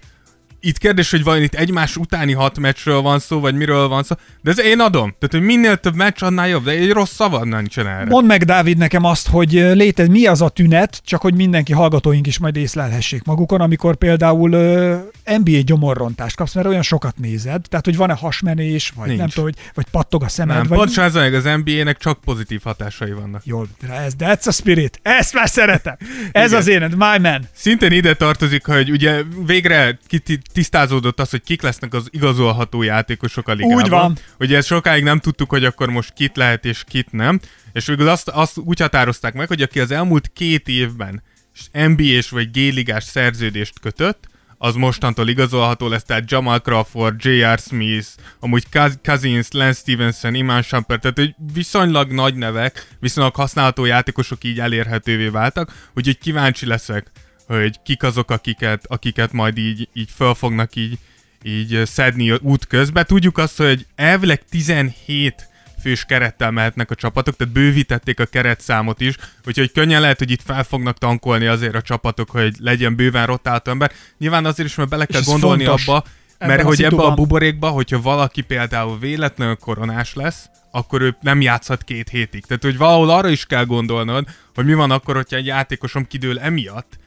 Itt 0.67 0.79
kérdés, 0.79 1.11
hogy 1.11 1.23
vajon 1.23 1.43
itt 1.43 1.55
egymás 1.55 1.97
utáni 1.97 2.33
hat 2.33 2.59
meccsről 2.59 3.01
van 3.01 3.19
szó, 3.19 3.41
vagy 3.41 3.55
miről 3.55 3.89
van 3.89 4.03
szó, 4.03 4.15
de 4.43 4.51
ez 4.51 4.61
én 4.61 4.81
adom. 4.81 5.15
Tehát, 5.19 5.31
hogy 5.31 5.41
minél 5.41 5.77
több 5.77 5.95
meccs, 5.95 6.23
annál 6.23 6.49
jobb, 6.49 6.65
de 6.65 6.71
egy 6.71 6.91
rossz 6.91 7.13
szava 7.15 7.45
nincsen 7.45 7.87
erre. 7.87 8.05
Mondd 8.05 8.27
meg, 8.27 8.45
Dávid, 8.45 8.79
nekem 8.79 9.05
azt, 9.05 9.29
hogy 9.29 9.51
létez, 9.53 10.09
mi 10.09 10.27
az 10.27 10.43
a 10.43 10.49
tünet, 10.49 11.01
csak 11.05 11.21
hogy 11.21 11.35
mindenki 11.35 11.73
hallgatóink 11.73 12.27
is 12.27 12.39
majd 12.39 12.57
észlelhessék 12.57 13.25
magukon, 13.25 13.61
amikor 13.61 13.97
például 13.97 14.53
ö, 14.53 14.97
NBA 15.39 15.61
gyomorrontást 15.65 16.37
kapsz, 16.37 16.55
mert 16.55 16.67
olyan 16.67 16.83
sokat 16.83 17.19
nézed, 17.19 17.63
tehát 17.69 17.85
hogy 17.85 17.97
van-e 17.97 18.15
hasmenés, 18.15 18.93
vagy 18.97 19.07
Nincs. 19.07 19.19
nem 19.19 19.29
tudom, 19.29 19.45
hogy, 19.45 19.57
vagy 19.75 19.87
pattog 19.91 20.23
a 20.23 20.29
szemed, 20.29 20.57
Nem, 20.57 20.67
vagy... 20.67 20.79
pontosan 20.79 21.05
ez 21.05 21.35
az 21.45 21.45
NBA-nek 21.65 21.99
csak 21.99 22.21
pozitív 22.21 22.61
hatásai 22.65 23.13
vannak. 23.13 23.41
Jól, 23.45 23.69
de 23.87 23.93
ez, 23.93 24.13
that's 24.19 24.47
a 24.47 24.53
spirit. 24.53 25.01
Ezt 25.03 25.35
már 25.35 25.49
szeretem. 25.49 25.97
Ez 26.33 26.49
Igen. 26.49 26.61
az 26.61 26.67
éned, 26.69 26.91
my 26.91 27.19
man. 27.29 27.49
Szintén 27.55 27.93
ide 27.93 28.15
tartozik, 28.15 28.67
hogy 28.67 28.91
ugye 28.91 29.23
végre 29.47 29.99
kiti- 30.07 30.41
tisztázódott 30.55 31.21
az, 31.21 31.31
hogy 31.31 31.43
kik 31.43 31.63
lesznek 31.63 31.95
az 31.95 32.09
igazolható 32.11 32.83
játékosok 32.83 33.49
a 33.49 33.53
ligában. 33.53 33.83
Úgy 33.83 33.89
van. 33.89 34.19
Ugye 34.39 34.57
ezt 34.57 34.67
sokáig 34.67 35.03
nem 35.03 35.19
tudtuk, 35.19 35.51
hogy 35.51 35.65
akkor 35.65 35.89
most 35.89 36.13
kit 36.13 36.37
lehet 36.37 36.65
és 36.65 36.85
kit 36.89 37.13
nem. 37.13 37.41
És 37.73 37.87
végül 37.87 38.09
azt, 38.09 38.29
azt 38.29 38.59
úgy 38.59 38.81
határozták 38.81 39.35
meg, 39.35 39.49
hogy 39.49 39.63
aki 39.63 39.81
az 39.81 39.91
elmúlt 39.91 40.31
két 40.35 40.69
évben 40.69 41.23
NBA-s 41.73 42.31
vagy 42.31 42.51
G-ligás 42.51 43.05
szerződést 43.05 43.81
kötött, 43.81 44.29
az 44.59 44.75
mostantól 44.75 45.29
igazolható 45.29 45.89
lesz, 45.89 46.03
tehát 46.05 46.31
Jamal 46.31 46.59
Crawford, 46.59 47.25
J.R. 47.25 47.59
Smith, 47.59 48.09
amúgy 48.41 48.67
Cousins, 49.03 49.47
Lance 49.51 49.81
Stevenson, 49.81 50.35
Iman 50.35 50.63
Shumpert, 50.63 51.01
tehát 51.01 51.19
hogy 51.19 51.35
viszonylag 51.53 52.13
nagy 52.13 52.35
nevek, 52.35 52.89
viszonylag 53.01 53.35
használható 53.35 53.85
játékosok 53.85 54.45
így 54.45 54.61
elérhetővé 54.61 55.29
váltak, 55.29 55.73
úgyhogy 55.95 56.19
kíváncsi 56.19 56.67
leszek, 56.67 57.11
hogy 57.47 57.81
kik 57.83 58.03
azok, 58.03 58.31
akiket, 58.31 58.85
akiket 58.87 59.33
majd 59.33 59.59
így, 59.59 59.89
így 59.93 60.11
föl 60.15 60.35
fognak 60.35 60.77
így, 60.77 60.99
így 61.43 61.83
szedni 61.85 62.31
út 62.31 62.67
közben. 62.67 63.07
Tudjuk 63.07 63.39
azt, 63.39 63.57
hogy 63.57 63.87
elvileg 63.95 64.45
17 64.45 65.49
fős 65.85 66.05
kerettel 66.05 66.51
mehetnek 66.51 66.91
a 66.91 66.95
csapatok, 66.95 67.37
tehát 67.37 67.55
bővítették 67.55 68.21
a 68.21 68.25
keretszámot 68.25 69.01
is, 69.01 69.17
úgyhogy 69.47 69.73
könnyen 69.73 70.01
lehet, 70.01 70.19
hogy 70.19 70.31
itt 70.31 70.43
fel 70.43 70.65
fognak 70.65 70.99
tankolni 70.99 71.47
azért 71.47 71.75
a 71.75 71.83
csapatok, 71.83 72.31
hogy 72.31 72.55
legyen 72.59 72.97
bőven 72.97 73.27
rotáltó 73.27 73.71
ember. 73.71 73.93
Nyilván 74.19 74.45
azért 74.45 74.69
is, 74.69 74.75
mert 74.75 74.89
bele 74.89 75.07
kell 75.07 75.23
gondolni 75.25 75.65
fontos 75.65 75.87
abba, 75.87 76.05
ebben 76.39 76.49
mert 76.49 76.63
a 76.63 76.67
hogy 76.67 76.83
ebbe 76.83 77.03
a 77.03 77.15
buborékba, 77.15 77.69
hogyha 77.69 78.01
valaki 78.01 78.41
például 78.41 78.99
véletlenül 78.99 79.57
koronás 79.57 80.15
lesz, 80.15 80.49
akkor 80.71 81.03
ő 81.03 81.17
nem 81.21 81.41
játszhat 81.41 81.85
két 81.85 82.09
hétig. 82.09 82.45
Tehát, 82.47 82.63
hogy 82.63 82.77
valahol 82.77 83.11
arra 83.11 83.29
is 83.29 83.47
kell 83.47 83.65
gondolnod, 83.65 84.27
hogy 84.55 84.65
mi 84.65 84.75
van 84.75 84.91
akkor, 84.91 85.15
hogyha 85.15 85.37
egy 85.37 85.47
játékosom 85.47 86.07
kidől 86.07 86.39
emiatt. 86.39 86.99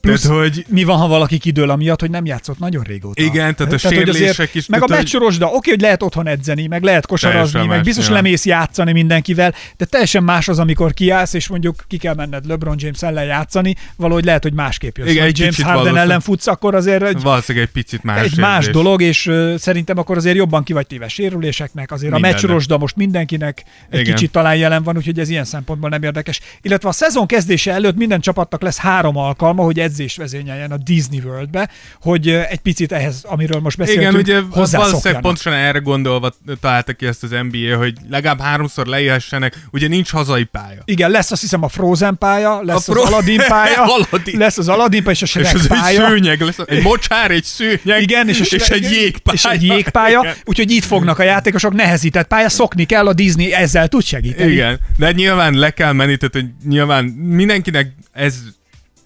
Plusz, 0.00 0.20
Tehát, 0.22 0.38
hogy 0.38 0.64
mi 0.68 0.84
van, 0.84 0.98
ha 0.98 1.06
valaki 1.08 1.38
kidől 1.38 1.70
amiatt, 1.70 2.00
hogy 2.00 2.10
nem 2.10 2.24
játszott 2.24 2.58
nagyon 2.58 2.82
régóta? 2.82 3.22
Igen, 3.22 3.54
tehát 3.56 3.72
a 3.72 3.78
hogy 3.88 3.92
sérülések 3.94 4.54
is, 4.54 4.66
Meg 4.66 4.82
a 4.82 4.86
tehát, 4.86 5.02
hogy- 5.02 5.12
meccsorosda, 5.12 5.46
oké, 5.46 5.70
hogy 5.70 5.80
lehet 5.80 6.02
otthon 6.02 6.26
edzeni, 6.26 6.66
meg 6.66 6.82
lehet 6.82 7.06
kosarazni, 7.06 7.58
meg 7.58 7.68
más, 7.68 7.80
biztos 7.84 8.06
ja. 8.08 8.12
lemész 8.12 8.44
játszani 8.46 8.92
mindenkivel, 8.92 9.54
de 9.76 9.84
teljesen 9.84 10.22
más 10.24 10.48
az, 10.48 10.58
amikor 10.58 10.94
kiállsz, 10.94 11.32
és 11.34 11.48
mondjuk 11.48 11.84
ki 11.88 11.96
kell 11.96 12.14
menned 12.14 12.46
LeBron 12.46 12.74
James 12.78 13.02
ellen 13.02 13.24
játszani, 13.24 13.74
valahogy 13.96 14.24
lehet, 14.24 14.42
hogy 14.42 14.52
másképp 14.52 14.96
jössz. 14.96 15.10
Igen, 15.10 15.24
egy 15.24 15.38
James 15.38 15.56
Harden 15.56 15.74
valószínű- 15.74 16.00
ellen 16.00 16.20
futsz, 16.20 16.46
akkor 16.46 16.74
azért 16.74 17.02
egy, 17.02 17.22
valószínűleg 17.22 17.66
egy 17.66 17.72
picit 17.72 18.02
más 18.02 18.22
egy 18.24 18.36
más 18.38 18.56
érzés. 18.58 18.72
dolog, 18.72 19.02
és 19.02 19.26
ö, 19.26 19.54
szerintem 19.58 19.98
akkor 19.98 20.16
azért 20.16 20.36
jobban 20.36 20.62
ki 20.62 20.72
vagy 20.72 20.86
téve 20.86 21.08
sérüléseknek, 21.08 21.90
azért 21.92 22.10
a 22.12 22.14
Mindennek. 22.14 22.40
meccsorosda 22.42 22.78
most 22.78 22.96
mindenkinek 22.96 23.62
egy 23.90 24.00
Igen. 24.00 24.14
kicsit 24.14 24.30
talán 24.30 24.56
jelen 24.56 24.82
van, 24.82 24.96
úgyhogy 24.96 25.18
ez 25.18 25.28
ilyen 25.28 25.44
szempontból 25.44 25.88
nem 25.90 26.02
érdekes. 26.02 26.40
Illetve 26.62 26.88
a 26.88 26.92
szezon 26.92 27.26
kezdése 27.26 27.72
előtt 27.72 27.96
minden 27.96 28.20
csapatnak 28.20 28.62
lesz 28.62 28.78
három 28.78 29.16
alkalma, 29.16 29.62
hogy 29.62 29.75
edzés 29.80 30.16
vezényeljen 30.16 30.70
a 30.70 30.76
Disney 30.76 31.20
Worldbe, 31.24 31.68
hogy 32.00 32.28
egy 32.28 32.58
picit 32.58 32.92
ehhez, 32.92 33.20
amiről 33.24 33.60
most 33.60 33.76
beszéltünk, 33.76 34.08
Igen, 34.26 34.40
ugye 34.40 34.60
az 34.62 34.72
valószínűleg 34.72 35.22
pontosan 35.22 35.52
erre 35.52 35.78
gondolva 35.78 36.32
találta 36.60 36.92
ki 36.92 37.06
ezt 37.06 37.22
az 37.22 37.30
NBA, 37.30 37.76
hogy 37.76 37.92
legalább 38.10 38.40
háromszor 38.40 38.86
leihessenek, 38.86 39.56
ugye 39.70 39.88
nincs 39.88 40.10
hazai 40.10 40.44
pálya. 40.44 40.82
Igen, 40.84 41.10
lesz 41.10 41.30
azt 41.30 41.40
hiszem 41.40 41.62
a 41.62 41.68
Frozen 41.68 42.18
pálya, 42.18 42.62
lesz 42.62 42.74
A 42.74 42.78
az 42.78 42.84
Fro- 42.84 43.06
Aladdin 43.06 43.40
pálya, 43.48 43.82
Aladdin. 43.82 44.38
lesz 44.38 44.58
az 44.58 44.68
Aladdin 44.68 45.02
pálya 45.02 45.16
és 45.16 45.22
a 45.22 45.24
És 45.24 45.30
Shrek 45.48 45.54
az 45.54 45.60
egy 45.60 45.66
pálya. 45.78 46.08
szőnyeg 46.08 46.40
lesz, 46.40 46.58
egy 46.66 46.82
mocsár, 46.82 47.30
egy 47.30 47.44
szőnyeg, 47.44 48.02
Igen, 48.02 48.28
és, 48.28 48.38
a 48.40 48.42
és 48.42 48.48
Shrek- 48.48 48.70
egy 48.70 48.90
jégpálya. 48.90 49.36
És 49.38 49.44
egy 49.44 49.62
jégpálya, 49.62 50.20
Igen. 50.22 50.34
úgyhogy 50.44 50.70
itt 50.70 50.84
fognak 50.84 51.18
a 51.18 51.22
játékosok 51.22 51.72
nehezített 51.74 52.26
pálya, 52.26 52.48
szokni 52.48 52.84
kell, 52.84 53.06
a 53.06 53.12
Disney 53.12 53.52
ezzel 53.52 53.88
tud 53.88 54.02
segíteni. 54.02 54.52
Igen, 54.52 54.78
de 54.98 55.12
nyilván 55.12 55.54
le 55.54 55.70
kell 55.70 55.92
menni, 55.92 56.16
tehát 56.16 56.34
hogy 56.34 56.46
nyilván 56.68 57.04
mindenkinek 57.04 57.92
ez, 58.12 58.34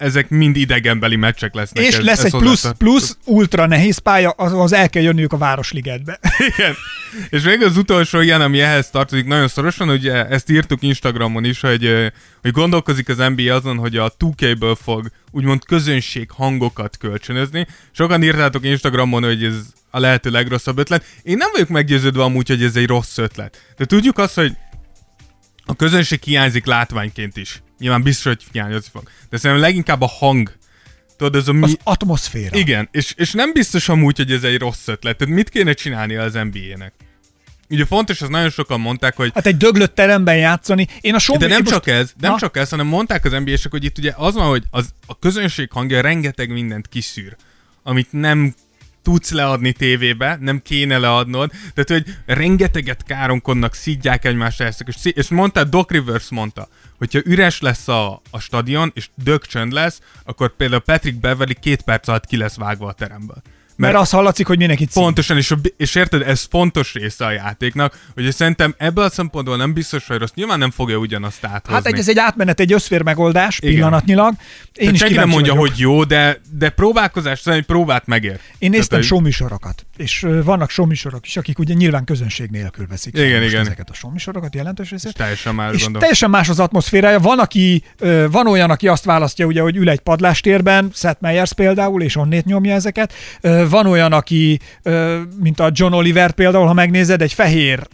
ezek 0.01 0.29
mind 0.29 0.55
idegenbeli 0.55 1.15
meccsek 1.15 1.53
lesznek. 1.53 1.85
És 1.85 1.97
ez, 1.97 2.03
lesz 2.03 2.19
ez 2.19 2.25
egy 2.25 2.31
plusz, 2.31 2.47
hozzátart- 2.47 2.77
plusz 2.77 3.17
ultra 3.25 3.65
nehéz 3.65 3.97
pálya, 3.97 4.29
az, 4.29 4.73
el 4.73 4.89
kell 4.89 5.03
jönniük 5.03 5.33
a 5.33 5.37
Városligetbe. 5.37 6.19
Igen. 6.55 6.75
És 7.29 7.43
még 7.43 7.61
az 7.61 7.77
utolsó 7.77 8.19
ilyen, 8.19 8.41
ami 8.41 8.59
ehhez 8.59 8.89
tartozik 8.89 9.25
nagyon 9.25 9.47
szorosan, 9.47 9.89
ugye 9.89 10.27
ezt 10.27 10.49
írtuk 10.49 10.81
Instagramon 10.81 11.43
is, 11.43 11.59
hogy, 11.59 12.11
hogy 12.41 12.51
gondolkozik 12.51 13.09
az 13.09 13.17
NBA 13.17 13.53
azon, 13.55 13.77
hogy 13.77 13.97
a 13.97 14.13
2K-ből 14.19 14.77
fog 14.83 15.11
úgymond 15.31 15.65
közönség 15.65 16.31
hangokat 16.31 16.97
kölcsönözni. 16.97 17.67
Sokan 17.91 18.23
írtátok 18.23 18.65
Instagramon, 18.65 19.23
hogy 19.23 19.43
ez 19.43 19.55
a 19.89 19.99
lehető 19.99 20.29
legrosszabb 20.29 20.77
ötlet. 20.77 21.05
Én 21.23 21.37
nem 21.37 21.49
vagyok 21.51 21.69
meggyőződve 21.69 22.23
amúgy, 22.23 22.47
hogy 22.47 22.63
ez 22.63 22.75
egy 22.75 22.87
rossz 22.87 23.17
ötlet. 23.17 23.73
De 23.77 23.85
tudjuk 23.85 24.17
azt, 24.17 24.35
hogy 24.35 24.51
a 25.71 25.75
közönség 25.75 26.23
hiányzik 26.23 26.65
látványként 26.65 27.37
is. 27.37 27.61
Nyilván 27.79 28.01
biztos, 28.03 28.23
hogy 28.25 28.45
hiányozni 28.51 28.89
fog. 28.91 29.09
De 29.29 29.37
szerintem 29.37 29.65
leginkább 29.65 30.01
a 30.01 30.07
hang. 30.07 30.53
Tudod, 31.17 31.35
ez 31.35 31.47
a 31.47 31.51
mi... 31.53 31.63
Az 31.63 31.77
atmoszféra. 31.83 32.57
Igen, 32.57 32.87
és, 32.91 33.13
és 33.17 33.31
nem 33.31 33.53
biztos 33.53 33.89
amúgy, 33.89 34.17
hogy 34.17 34.31
ez 34.31 34.43
egy 34.43 34.57
rossz 34.57 34.87
ötlet. 34.87 35.17
Tehát 35.17 35.33
mit 35.33 35.49
kéne 35.49 35.73
csinálni 35.73 36.15
az 36.15 36.33
NBA-nek? 36.33 36.93
Ugye 37.69 37.85
fontos, 37.85 38.21
az 38.21 38.29
nagyon 38.29 38.49
sokan 38.49 38.79
mondták, 38.79 39.15
hogy 39.15 39.31
Hát 39.33 39.45
egy 39.45 39.57
döglött 39.57 39.95
teremben 39.95 40.37
játszani. 40.37 40.87
Én 41.01 41.15
a 41.15 41.19
show 41.19 41.37
de 41.37 41.47
nem 41.47 41.57
most- 41.57 41.71
csak 41.71 41.87
ez, 41.87 42.13
nem 42.19 42.31
Na? 42.31 42.37
csak 42.37 42.57
ez, 42.57 42.69
hanem 42.69 42.87
mondták 42.87 43.25
az 43.25 43.31
nba 43.31 43.51
hogy 43.69 43.83
itt 43.83 43.97
ugye 43.97 44.13
az 44.15 44.33
van, 44.33 44.47
hogy 44.47 44.63
az, 44.69 44.93
a 45.05 45.19
közönség 45.19 45.71
hangja 45.71 46.01
rengeteg 46.01 46.49
mindent 46.49 46.87
kiszűr, 46.87 47.35
amit 47.83 48.11
nem 48.11 48.53
tudsz 49.01 49.31
leadni 49.31 49.71
tévébe, 49.71 50.37
nem 50.39 50.61
kéne 50.61 50.97
leadnod, 50.97 51.51
tehát 51.73 51.89
hogy 52.05 52.15
rengeteget 52.25 53.03
káromkodnak, 53.03 53.73
szidják 53.73 54.25
egymást 54.25 54.61
ezt, 54.61 54.83
és, 54.87 54.95
és 55.13 55.27
mondta, 55.27 55.63
Doc 55.63 55.89
Rivers 55.89 56.29
mondta, 56.29 56.67
hogyha 56.97 57.19
üres 57.25 57.59
lesz 57.59 57.87
a, 57.87 58.21
a 58.29 58.39
stadion, 58.39 58.91
és 58.95 59.09
dögcsönd 59.15 59.71
lesz, 59.71 60.01
akkor 60.23 60.55
például 60.55 60.81
Patrick 60.81 61.19
Beverly 61.19 61.53
két 61.53 61.81
perc 61.81 62.07
alatt 62.07 62.25
ki 62.25 62.37
lesz 62.37 62.55
vágva 62.55 62.87
a 62.87 62.93
teremből. 62.93 63.41
Mert 63.81 63.95
az 63.95 64.09
hallatszik, 64.09 64.47
hogy 64.47 64.57
mindenki 64.57 64.85
cím. 64.85 65.03
Pontosan, 65.03 65.37
és, 65.37 65.53
és 65.77 65.95
érted, 65.95 66.21
ez 66.21 66.47
fontos 66.49 66.93
része 66.93 67.25
a 67.25 67.31
játéknak, 67.31 67.99
hogy 68.13 68.31
szerintem 68.33 68.75
ebből 68.77 69.03
a 69.03 69.09
szempontból 69.09 69.57
nem 69.57 69.73
biztos, 69.73 70.07
hogy 70.07 70.17
rossz. 70.17 70.31
Nyilván 70.35 70.59
nem 70.59 70.71
fogja 70.71 70.97
ugyanazt 70.97 71.45
áthozni. 71.45 71.73
Hát 71.73 71.85
egy, 71.85 71.99
ez 71.99 72.09
egy 72.09 72.17
átmenet, 72.19 72.59
egy 72.59 72.73
összfér 72.73 73.01
megoldás 73.01 73.59
Igen. 73.59 73.73
pillanatnyilag. 73.73 74.33
Én 74.33 74.37
Tehát 74.73 74.93
is 74.93 74.99
senki 74.99 75.13
nem 75.15 75.29
mondja, 75.29 75.53
vagyok. 75.53 75.67
hogy 75.69 75.79
jó, 75.79 76.03
de, 76.03 76.41
de 76.51 76.69
próbálkozás 76.69 77.39
szerint 77.39 77.65
próbát 77.65 78.05
megér. 78.05 78.39
Én 78.59 78.69
néztem 78.69 78.87
Tehát, 78.87 78.89
hogy- 78.89 79.03
showműsorokat, 79.03 79.85
és 80.01 80.27
vannak 80.43 80.69
showműsorok 80.69 81.25
is, 81.25 81.37
akik 81.37 81.59
ugye 81.59 81.73
nyilván 81.73 82.03
közönség 82.03 82.49
nélkül 82.49 82.87
veszik 82.87 83.17
Igen, 83.17 83.43
igen. 83.43 83.61
ezeket 83.61 83.89
a 83.89 83.93
showműsorokat 83.93 84.55
jelentős 84.55 84.85
És 84.85 84.91
részét. 84.91 85.13
teljesen 85.13 85.55
más 85.55 85.67
És 85.73 85.77
gondolom. 85.77 85.99
teljesen 85.99 86.29
más 86.29 86.49
az 86.49 86.59
atmoszférája. 86.59 87.19
Van, 87.19 87.39
aki, 87.39 87.83
van 88.31 88.47
olyan, 88.47 88.69
aki 88.69 88.87
azt 88.87 89.03
választja, 89.03 89.45
ugye, 89.45 89.61
hogy 89.61 89.75
ül 89.75 89.89
egy 89.89 89.99
padlástérben, 89.99 90.89
Seth 90.93 91.21
Meyers 91.21 91.53
például, 91.53 92.01
és 92.01 92.15
onnét 92.15 92.45
nyomja 92.45 92.73
ezeket. 92.73 93.13
Van 93.69 93.85
olyan, 93.85 94.13
aki, 94.13 94.59
mint 95.39 95.59
a 95.59 95.69
John 95.73 95.93
Oliver 95.93 96.31
például, 96.31 96.65
ha 96.65 96.73
megnézed, 96.73 97.21
egy 97.21 97.33
fehér 97.33 97.87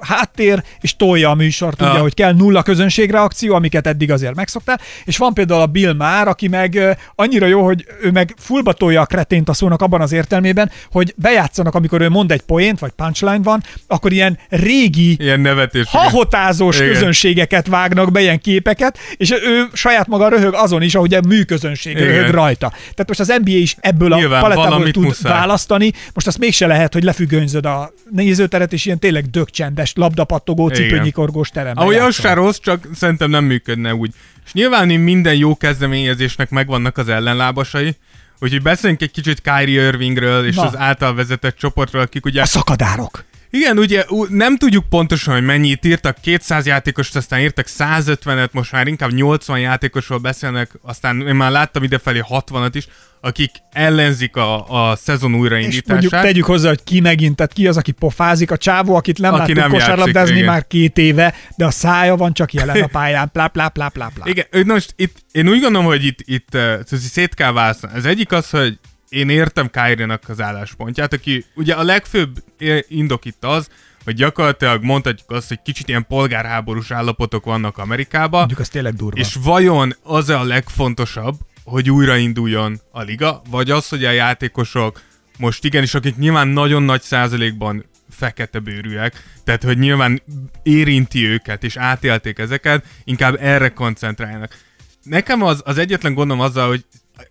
háttér, 0.00 0.62
és 0.80 0.96
tolja 0.96 1.30
a 1.30 1.34
műsort, 1.34 1.80
ugye, 1.80 1.90
Ja. 1.90 2.00
hogy 2.00 2.14
kell 2.14 2.32
nulla 2.34 2.62
közönségreakció, 2.62 3.54
amiket 3.54 3.86
eddig 3.86 4.10
azért 4.10 4.34
megszoktál, 4.34 4.80
és 5.04 5.16
van 5.16 5.34
például 5.34 5.60
a 5.60 5.66
Bill 5.66 5.92
Maher, 5.92 6.28
aki 6.28 6.48
meg 6.48 6.96
annyira 7.14 7.46
jó, 7.46 7.64
hogy 7.64 7.84
ő 8.02 8.10
meg 8.10 8.34
fullba 8.38 8.72
tolja 8.72 9.00
a 9.00 9.06
kretént 9.06 9.48
a 9.48 9.52
szónak 9.52 9.82
abban 9.82 10.00
az 10.00 10.12
értelmében, 10.12 10.70
hogy 10.90 11.14
bejátszanak, 11.16 11.74
amikor 11.74 12.00
ő 12.00 12.08
mond 12.08 12.32
egy 12.32 12.40
poént, 12.40 12.78
vagy 12.78 12.90
punchline 12.90 13.38
van, 13.42 13.62
akkor 13.86 14.12
ilyen 14.12 14.38
régi 14.48 15.16
Ilyen 15.20 15.40
nevetés. 15.40 15.86
hahotázós 15.88 16.76
Igen. 16.80 16.92
közönségeket 16.92 17.66
vágnak 17.66 18.12
be, 18.12 18.20
ilyen 18.20 18.40
képeket, 18.40 18.98
és 19.16 19.30
ő 19.30 19.68
saját 19.72 20.06
maga 20.06 20.28
röhög 20.28 20.54
azon 20.54 20.82
is, 20.82 20.94
ahogy 20.94 21.14
a 21.14 21.20
műközönség 21.28 21.96
Igen. 21.96 22.06
röhög 22.08 22.30
rajta. 22.30 22.68
Tehát 22.70 23.08
most 23.08 23.20
az 23.20 23.32
NBA 23.44 23.50
is 23.50 23.76
ebből 23.80 24.12
a 24.12 24.16
Nyilván 24.16 24.40
palettából 24.40 24.70
valamit 24.70 24.92
tud 24.94 25.02
muszáj. 25.02 25.32
választani. 25.32 25.92
Most 26.14 26.26
azt 26.26 26.38
mégse 26.38 26.66
lehet, 26.66 26.92
hogy 26.92 27.02
lefüggönyzöd 27.02 27.66
a 27.66 27.92
nézőteret, 28.10 28.72
és 28.72 28.84
ilyen 28.86 28.98
tényleg 28.98 29.30
dögcsendes 29.30 29.89
rendes 29.94 30.08
labdapattogó, 30.08 30.68
cipőnyikorgós 30.68 31.48
terem. 31.48 31.76
Ahogy 31.76 31.96
az 31.96 32.14
se 32.14 32.32
rossz, 32.32 32.58
csak 32.58 32.88
szerintem 32.94 33.30
nem 33.30 33.44
működne 33.44 33.94
úgy. 33.94 34.12
És 34.44 34.52
nyilván 34.52 34.88
minden 34.88 35.34
jó 35.34 35.56
kezdeményezésnek 35.56 36.50
megvannak 36.50 36.98
az 36.98 37.08
ellenlábasai, 37.08 37.96
Úgyhogy 38.42 38.62
beszéljünk 38.62 39.02
egy 39.02 39.10
kicsit 39.10 39.40
Kyrie 39.40 39.86
Irvingről 39.86 40.46
és 40.46 40.54
Na. 40.54 40.62
az 40.62 40.76
által 40.76 41.14
vezetett 41.14 41.56
csoportról, 41.56 42.02
akik 42.02 42.24
ugye... 42.24 42.42
A 42.42 42.46
szakadárok. 42.46 43.24
Igen, 43.50 43.78
ugye 43.78 44.04
nem 44.28 44.56
tudjuk 44.56 44.88
pontosan, 44.88 45.34
hogy 45.34 45.44
mennyit 45.44 45.84
írtak, 45.84 46.16
200 46.20 46.66
játékost, 46.66 47.16
aztán 47.16 47.40
írtak 47.40 47.66
150-et, 47.78 48.50
most 48.50 48.72
már 48.72 48.86
inkább 48.86 49.12
80 49.12 49.58
játékosról 49.58 50.18
beszélnek, 50.18 50.70
aztán 50.82 51.26
én 51.26 51.34
már 51.34 51.50
láttam 51.50 51.82
idefelé 51.82 52.22
60-at 52.28 52.70
is, 52.72 52.86
akik 53.20 53.50
ellenzik 53.72 54.36
a, 54.36 54.90
a 54.90 54.96
szezon 54.96 55.34
újraindítását. 55.34 56.02
És 56.02 56.10
mondjuk 56.10 56.12
tegyük 56.12 56.44
hozzá, 56.44 56.68
hogy 56.68 56.82
ki 56.84 57.00
megint, 57.00 57.36
tehát 57.36 57.52
ki 57.52 57.66
az, 57.66 57.76
aki 57.76 57.92
pofázik, 57.92 58.50
a 58.50 58.56
csávó, 58.56 58.94
akit 58.94 59.18
nem 59.18 59.34
aki 59.34 59.54
láttuk 59.54 59.72
kosárlabdázni 59.72 60.42
már 60.42 60.66
két 60.66 60.98
éve, 60.98 61.34
de 61.56 61.64
a 61.64 61.70
szája 61.70 62.16
van 62.16 62.32
csak 62.32 62.52
jelen 62.52 62.82
a 62.82 62.86
pályán, 62.86 63.30
plá, 63.32 63.46
plá, 63.46 63.68
plá, 63.68 63.88
plá, 63.88 64.10
plá. 64.14 64.24
Igen, 64.26 64.46
most 64.66 64.92
itt, 64.96 65.16
én 65.32 65.48
úgy 65.48 65.60
gondolom, 65.60 65.86
hogy 65.86 66.04
itt, 66.04 66.18
itt 66.24 66.58
szét 66.90 67.34
kell 67.34 67.52
választani. 67.52 67.92
Az 67.96 68.04
egyik 68.04 68.32
az, 68.32 68.50
hogy 68.50 68.78
én 69.10 69.28
értem 69.28 69.70
kyrie 69.70 70.18
az 70.26 70.40
álláspontját, 70.40 71.12
aki 71.12 71.44
ugye 71.54 71.74
a 71.74 71.82
legfőbb 71.82 72.42
indok 72.88 73.24
itt 73.24 73.44
az, 73.44 73.68
hogy 74.04 74.14
gyakorlatilag 74.14 74.82
mondhatjuk 74.82 75.30
azt, 75.30 75.48
hogy 75.48 75.62
kicsit 75.62 75.88
ilyen 75.88 76.06
polgárháborús 76.06 76.90
állapotok 76.90 77.44
vannak 77.44 77.78
Amerikában. 77.78 78.38
Mondjuk 78.38 78.58
az 78.58 78.68
tényleg 78.68 78.94
durva. 78.94 79.20
És 79.20 79.36
vajon 79.42 79.94
az 80.02 80.28
a 80.28 80.42
legfontosabb, 80.44 81.34
hogy 81.64 81.90
újrainduljon 81.90 82.80
a 82.90 83.02
liga, 83.02 83.42
vagy 83.50 83.70
az, 83.70 83.88
hogy 83.88 84.04
a 84.04 84.10
játékosok 84.10 85.00
most 85.38 85.64
igenis, 85.64 85.94
akik 85.94 86.16
nyilván 86.16 86.48
nagyon 86.48 86.82
nagy 86.82 87.02
százalékban 87.02 87.84
fekete 88.10 88.58
bőrűek, 88.58 89.24
tehát 89.44 89.62
hogy 89.62 89.78
nyilván 89.78 90.22
érinti 90.62 91.26
őket, 91.26 91.64
és 91.64 91.76
átélték 91.76 92.38
ezeket, 92.38 92.84
inkább 93.04 93.36
erre 93.40 93.68
koncentráljanak. 93.68 94.58
Nekem 95.02 95.42
az, 95.42 95.62
az 95.64 95.78
egyetlen 95.78 96.14
gondom 96.14 96.40
azzal, 96.40 96.68
hogy 96.68 96.84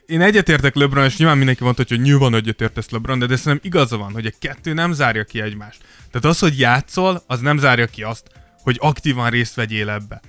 én 0.05 0.22
egyetértek 0.22 0.75
LeBron, 0.75 1.05
és 1.05 1.17
nyilván 1.17 1.38
mindenki 1.38 1.63
mondta, 1.63 1.84
hogy 1.88 2.01
nyilván 2.01 2.36
egyetértesz 2.36 2.89
LeBron, 2.89 3.19
de, 3.19 3.25
de 3.25 3.36
szerintem 3.36 3.72
igaza 3.72 3.98
van, 3.98 4.12
hogy 4.12 4.25
a 4.25 4.31
kettő 4.39 4.74
nem 4.74 4.91
zárja 4.93 5.24
ki 5.24 5.41
egymást. 5.41 5.81
Tehát 6.12 6.25
az, 6.25 6.39
hogy 6.39 6.60
játszol, 6.60 7.24
az 7.27 7.39
nem 7.39 7.58
zárja 7.58 7.86
ki 7.86 8.03
azt, 8.03 8.24
hogy 8.63 8.77
aktívan 8.81 9.29
részt 9.29 9.55
vegyél 9.55 9.89
ebbe. 9.89 10.22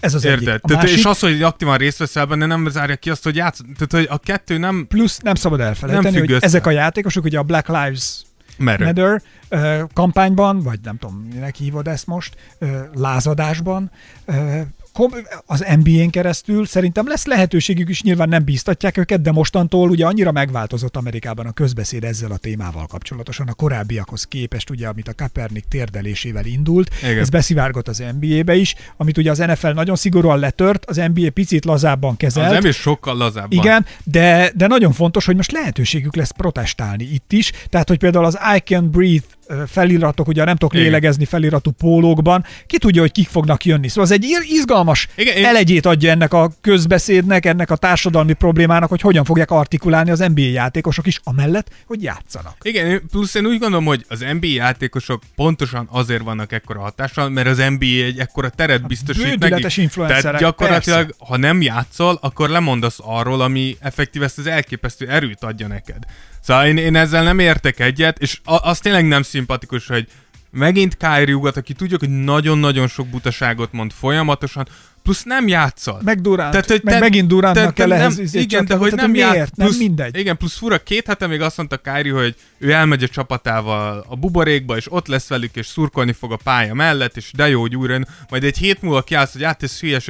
Ez 0.00 0.14
az 0.14 0.24
Érted? 0.24 0.48
egyik. 0.48 0.64
A 0.64 0.68
Tehát, 0.68 0.82
másik... 0.82 0.98
És 0.98 1.04
az, 1.04 1.18
hogy 1.18 1.42
aktívan 1.42 1.76
részt 1.76 1.98
veszel 1.98 2.26
benne, 2.26 2.46
nem 2.46 2.68
zárja 2.68 2.96
ki 2.96 3.10
azt, 3.10 3.24
hogy 3.24 3.36
játsz. 3.36 3.60
Tehát, 3.78 3.92
hogy 3.92 4.06
a 4.10 4.18
kettő 4.18 4.58
nem... 4.58 4.86
Plusz 4.88 5.18
nem 5.18 5.34
szabad 5.34 5.60
elfelejteni, 5.60 6.10
nem 6.10 6.20
hogy 6.20 6.32
össze. 6.32 6.44
ezek 6.44 6.66
a 6.66 6.70
játékosok, 6.70 7.24
ugye 7.24 7.38
a 7.38 7.42
Black 7.42 7.68
Lives 7.68 8.22
Matter, 8.58 8.86
Matter 8.86 9.22
kampányban, 9.92 10.62
vagy 10.62 10.78
nem 10.82 10.98
tudom, 10.98 11.28
minek 11.32 11.54
hívod 11.54 11.88
ezt 11.88 12.06
most, 12.06 12.36
lázadásban, 12.94 13.90
az 15.46 15.64
NBA-n 15.82 16.10
keresztül 16.10 16.66
szerintem 16.66 17.08
lesz 17.08 17.26
lehetőségük 17.26 17.88
is, 17.88 18.02
nyilván 18.02 18.28
nem 18.28 18.44
bíztatják 18.44 18.96
őket, 18.96 19.22
de 19.22 19.32
mostantól 19.32 19.90
ugye 19.90 20.06
annyira 20.06 20.32
megváltozott 20.32 20.96
Amerikában 20.96 21.46
a 21.46 21.52
közbeszéd 21.52 22.04
ezzel 22.04 22.30
a 22.30 22.36
témával 22.36 22.86
kapcsolatosan, 22.86 23.48
a 23.48 23.54
korábbiakhoz 23.54 24.24
képest, 24.24 24.70
ugye, 24.70 24.88
amit 24.88 25.08
a 25.08 25.14
Kaepernick 25.14 25.68
térdelésével 25.68 26.46
indult, 26.46 26.90
Igen. 27.02 27.18
ez 27.18 27.28
beszivárgott 27.28 27.88
az 27.88 28.04
NBA-be 28.20 28.54
is, 28.54 28.74
amit 28.96 29.18
ugye 29.18 29.30
az 29.30 29.38
NFL 29.38 29.68
nagyon 29.68 29.96
szigorúan 29.96 30.38
letört, 30.38 30.84
az 30.84 30.96
NBA 31.14 31.30
picit 31.30 31.64
lazábban 31.64 32.16
kezelt. 32.16 32.52
Az 32.52 32.62
NBA 32.62 32.72
sokkal 32.72 33.16
lazábban. 33.16 33.58
Igen, 33.58 33.86
de, 34.04 34.50
de 34.54 34.66
nagyon 34.66 34.92
fontos, 34.92 35.24
hogy 35.24 35.36
most 35.36 35.52
lehetőségük 35.52 36.16
lesz 36.16 36.30
protestálni 36.30 37.04
itt 37.04 37.32
is, 37.32 37.52
tehát 37.70 37.88
hogy 37.88 37.98
például 37.98 38.24
az 38.24 38.38
I 38.56 38.58
Can 38.58 38.90
Breathe 38.90 39.35
feliratok, 39.66 40.28
ugye 40.28 40.44
nem 40.44 40.56
tudok 40.56 40.72
Igen. 40.74 40.84
lélegezni 40.84 41.24
feliratú 41.24 41.70
pólókban, 41.70 42.44
ki 42.66 42.78
tudja, 42.78 43.00
hogy 43.00 43.12
kik 43.12 43.28
fognak 43.28 43.64
jönni. 43.64 43.88
Szóval 43.88 44.04
ez 44.04 44.10
egy 44.10 44.26
izgalmas 44.42 45.08
Igen, 45.14 45.44
elegyét 45.44 45.86
adja 45.86 46.10
ennek 46.10 46.32
a 46.32 46.50
közbeszédnek, 46.60 47.46
ennek 47.46 47.70
a 47.70 47.76
társadalmi 47.76 48.32
problémának, 48.32 48.88
hogy 48.88 49.00
hogyan 49.00 49.24
fogják 49.24 49.50
artikulálni 49.50 50.10
az 50.10 50.18
NBA 50.18 50.40
játékosok 50.40 51.06
is, 51.06 51.20
amellett, 51.24 51.70
hogy 51.86 52.02
játszanak. 52.02 52.56
Igen, 52.62 53.02
plusz 53.10 53.34
én 53.34 53.46
úgy 53.46 53.58
gondolom, 53.58 53.84
hogy 53.84 54.04
az 54.08 54.24
NBA 54.40 54.46
játékosok 54.46 55.22
pontosan 55.34 55.88
azért 55.90 56.22
vannak 56.22 56.52
ekkora 56.52 56.80
hatással, 56.80 57.28
mert 57.28 57.48
az 57.48 57.56
NBA 57.56 58.04
egy 58.04 58.18
ekkora 58.18 58.48
teret 58.48 58.78
hát 58.78 58.88
biztosít 58.88 59.38
nekik. 59.38 59.90
Tehát 59.94 60.38
gyakorlatilag, 60.38 61.06
persze. 61.06 61.24
ha 61.32 61.36
nem 61.36 61.62
játszol, 61.62 62.18
akkor 62.20 62.48
lemondasz 62.48 62.98
arról, 63.02 63.40
ami 63.40 63.76
effektív 63.80 64.22
ezt 64.22 64.38
az 64.38 64.46
elképesztő 64.46 65.08
erőt 65.08 65.42
adja 65.42 65.66
neked. 65.66 66.04
Szóval 66.46 66.66
én, 66.66 66.76
én 66.76 66.96
ezzel 66.96 67.22
nem 67.22 67.38
értek 67.38 67.80
egyet, 67.80 68.18
és 68.18 68.40
a, 68.44 68.68
az 68.68 68.78
tényleg 68.78 69.06
nem 69.06 69.22
szimpatikus, 69.22 69.86
hogy 69.86 70.06
megint 70.50 70.96
Kyrie 70.96 71.34
ugat, 71.34 71.56
aki 71.56 71.72
tudjuk, 71.72 72.00
hogy 72.00 72.08
nagyon-nagyon 72.24 72.88
sok 72.88 73.06
butaságot 73.06 73.72
mond 73.72 73.92
folyamatosan, 73.92 74.68
plusz 75.02 75.22
nem 75.22 75.48
játszol. 75.48 76.00
Meg 76.04 76.20
Durant, 76.20 76.50
tehát, 76.50 76.66
hogy 76.66 76.80
meg 76.82 76.94
te, 76.94 77.00
megint 77.00 77.28
Durantnak 77.28 77.74
kell 77.74 77.86
nem, 77.86 78.14
Igen, 78.32 78.64
de 78.64 78.74
hogy 78.74 78.92
nem 78.92 79.10
miért? 79.10 79.34
Ját, 79.34 79.50
plusz, 79.50 79.70
nem 79.70 79.78
mindegy. 79.78 80.16
Igen, 80.16 80.36
plusz 80.36 80.56
fura, 80.56 80.78
két 80.78 81.06
hete 81.06 81.26
még 81.26 81.40
azt 81.40 81.56
mondta 81.56 81.76
Kyrie, 81.76 82.12
hogy 82.12 82.34
ő 82.58 82.72
elmegy 82.72 83.02
a 83.02 83.08
csapatával 83.08 84.04
a 84.08 84.16
buborékba, 84.16 84.76
és 84.76 84.92
ott 84.92 85.06
lesz 85.06 85.28
velük, 85.28 85.56
és 85.56 85.66
szurkolni 85.66 86.12
fog 86.12 86.32
a 86.32 86.38
pálya 86.44 86.74
mellett, 86.74 87.16
és 87.16 87.30
de 87.36 87.48
jó, 87.48 87.60
hogy 87.60 87.76
újra 87.76 87.98
majd 88.28 88.44
egy 88.44 88.58
hét 88.58 88.82
múlva 88.82 89.02
kiállsz, 89.02 89.32
hogy 89.32 89.44
át, 89.44 89.62
ez 89.62 89.80
hülyes. 89.80 90.04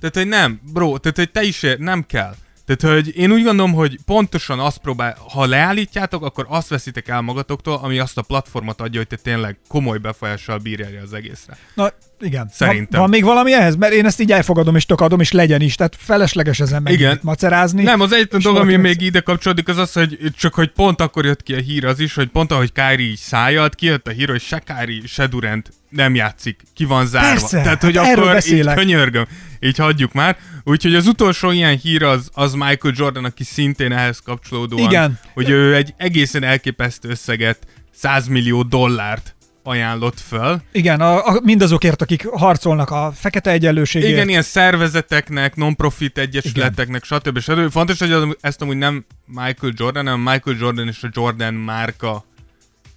Tehát, 0.00 0.14
hogy 0.14 0.28
nem, 0.28 0.60
bro, 0.72 0.98
tehát, 0.98 1.16
hogy 1.16 1.30
te 1.30 1.42
is 1.42 1.62
ér, 1.62 1.78
nem 1.78 2.06
kell. 2.06 2.34
Tehát, 2.76 2.96
hogy 2.96 3.16
én 3.16 3.32
úgy 3.32 3.42
gondolom, 3.42 3.72
hogy 3.72 3.98
pontosan 4.04 4.60
azt 4.60 4.78
próbál, 4.78 5.16
ha 5.32 5.46
leállítjátok, 5.46 6.24
akkor 6.24 6.46
azt 6.48 6.68
veszitek 6.68 7.08
el 7.08 7.20
magatoktól, 7.20 7.78
ami 7.82 7.98
azt 7.98 8.18
a 8.18 8.22
platformot 8.22 8.80
adja, 8.80 8.98
hogy 8.98 9.08
te 9.08 9.16
tényleg 9.16 9.58
komoly 9.68 9.98
befolyással 9.98 10.58
bírja 10.58 11.02
az 11.02 11.12
egészre. 11.12 11.58
Na, 11.74 11.92
igen. 12.20 12.48
Szerintem. 12.52 12.86
Van, 12.90 13.00
van 13.00 13.10
még 13.10 13.24
valami 13.24 13.54
ehhez? 13.54 13.76
Mert 13.76 13.92
én 13.92 14.06
ezt 14.06 14.20
így 14.20 14.32
elfogadom 14.32 14.76
és 14.76 14.86
tökadom, 14.86 15.20
és 15.20 15.32
legyen 15.32 15.60
is. 15.60 15.74
Tehát 15.74 15.96
felesleges 15.98 16.60
ezen 16.60 16.82
meg 16.82 16.92
Igen. 16.92 17.18
macerázni. 17.22 17.82
Nem, 17.82 18.00
az 18.00 18.12
egyetlen 18.12 18.40
dolog, 18.40 18.60
ami 18.60 18.76
még 18.76 19.00
ide 19.00 19.20
kapcsolódik, 19.20 19.68
az 19.68 19.76
az, 19.76 19.92
hogy 19.92 20.18
csak 20.36 20.54
hogy 20.54 20.70
pont 20.70 21.00
akkor 21.00 21.24
jött 21.24 21.42
ki 21.42 21.54
a 21.54 21.58
hír 21.58 21.84
az 21.84 22.00
is, 22.00 22.14
hogy 22.14 22.28
pont 22.28 22.52
ahogy 22.52 22.72
Kári 22.72 23.10
így 23.10 23.16
szájalt, 23.16 23.74
kijött 23.74 24.06
a 24.06 24.10
hír, 24.10 24.28
hogy 24.28 24.40
se 24.40 24.58
Kári, 24.58 25.02
se 25.06 25.26
Durant 25.26 25.70
nem 25.88 26.14
játszik, 26.14 26.62
ki 26.74 26.84
van 26.84 27.06
zárva. 27.06 27.28
Persze, 27.28 27.62
Tehát, 27.62 27.82
hogy 27.82 27.96
hát 27.96 28.18
akkor 28.18 28.42
így 28.46 28.74
könyörgöm, 28.74 29.26
így 29.60 29.76
hagyjuk 29.76 30.12
már. 30.12 30.36
Úgyhogy 30.64 30.94
az 30.94 31.06
utolsó 31.06 31.50
ilyen 31.50 31.76
hír 31.76 32.02
az, 32.02 32.30
az 32.32 32.52
Michael 32.52 32.94
Jordan, 32.96 33.24
aki 33.24 33.44
szintén 33.44 33.92
ehhez 33.92 34.18
kapcsolódóan, 34.18 34.88
Igen. 34.88 35.18
hogy 35.34 35.50
ő 35.50 35.74
egy 35.74 35.94
egészen 35.96 36.42
elképesztő 36.42 37.08
összeget, 37.08 37.58
100 37.94 38.26
millió 38.26 38.62
dollárt 38.62 39.36
ajánlott 39.68 40.20
föl. 40.20 40.60
Igen, 40.72 41.00
a, 41.00 41.26
a, 41.26 41.40
mindazokért, 41.42 42.02
akik 42.02 42.26
harcolnak 42.26 42.90
a 42.90 43.12
fekete 43.14 43.50
egyenlőségért. 43.50 44.12
Igen, 44.12 44.28
ilyen 44.28 44.42
szervezeteknek, 44.42 45.56
non-profit 45.56 46.18
egyesületeknek, 46.18 47.04
stb. 47.04 47.38
stb. 47.38 47.70
Fontos, 47.70 47.98
hogy 47.98 48.36
ezt 48.40 48.62
amúgy 48.62 48.76
nem 48.76 49.04
Michael 49.26 49.72
Jordan, 49.76 50.06
hanem 50.06 50.20
Michael 50.20 50.56
Jordan 50.60 50.88
és 50.88 51.02
a 51.02 51.08
Jordan 51.12 51.54
márka 51.54 52.24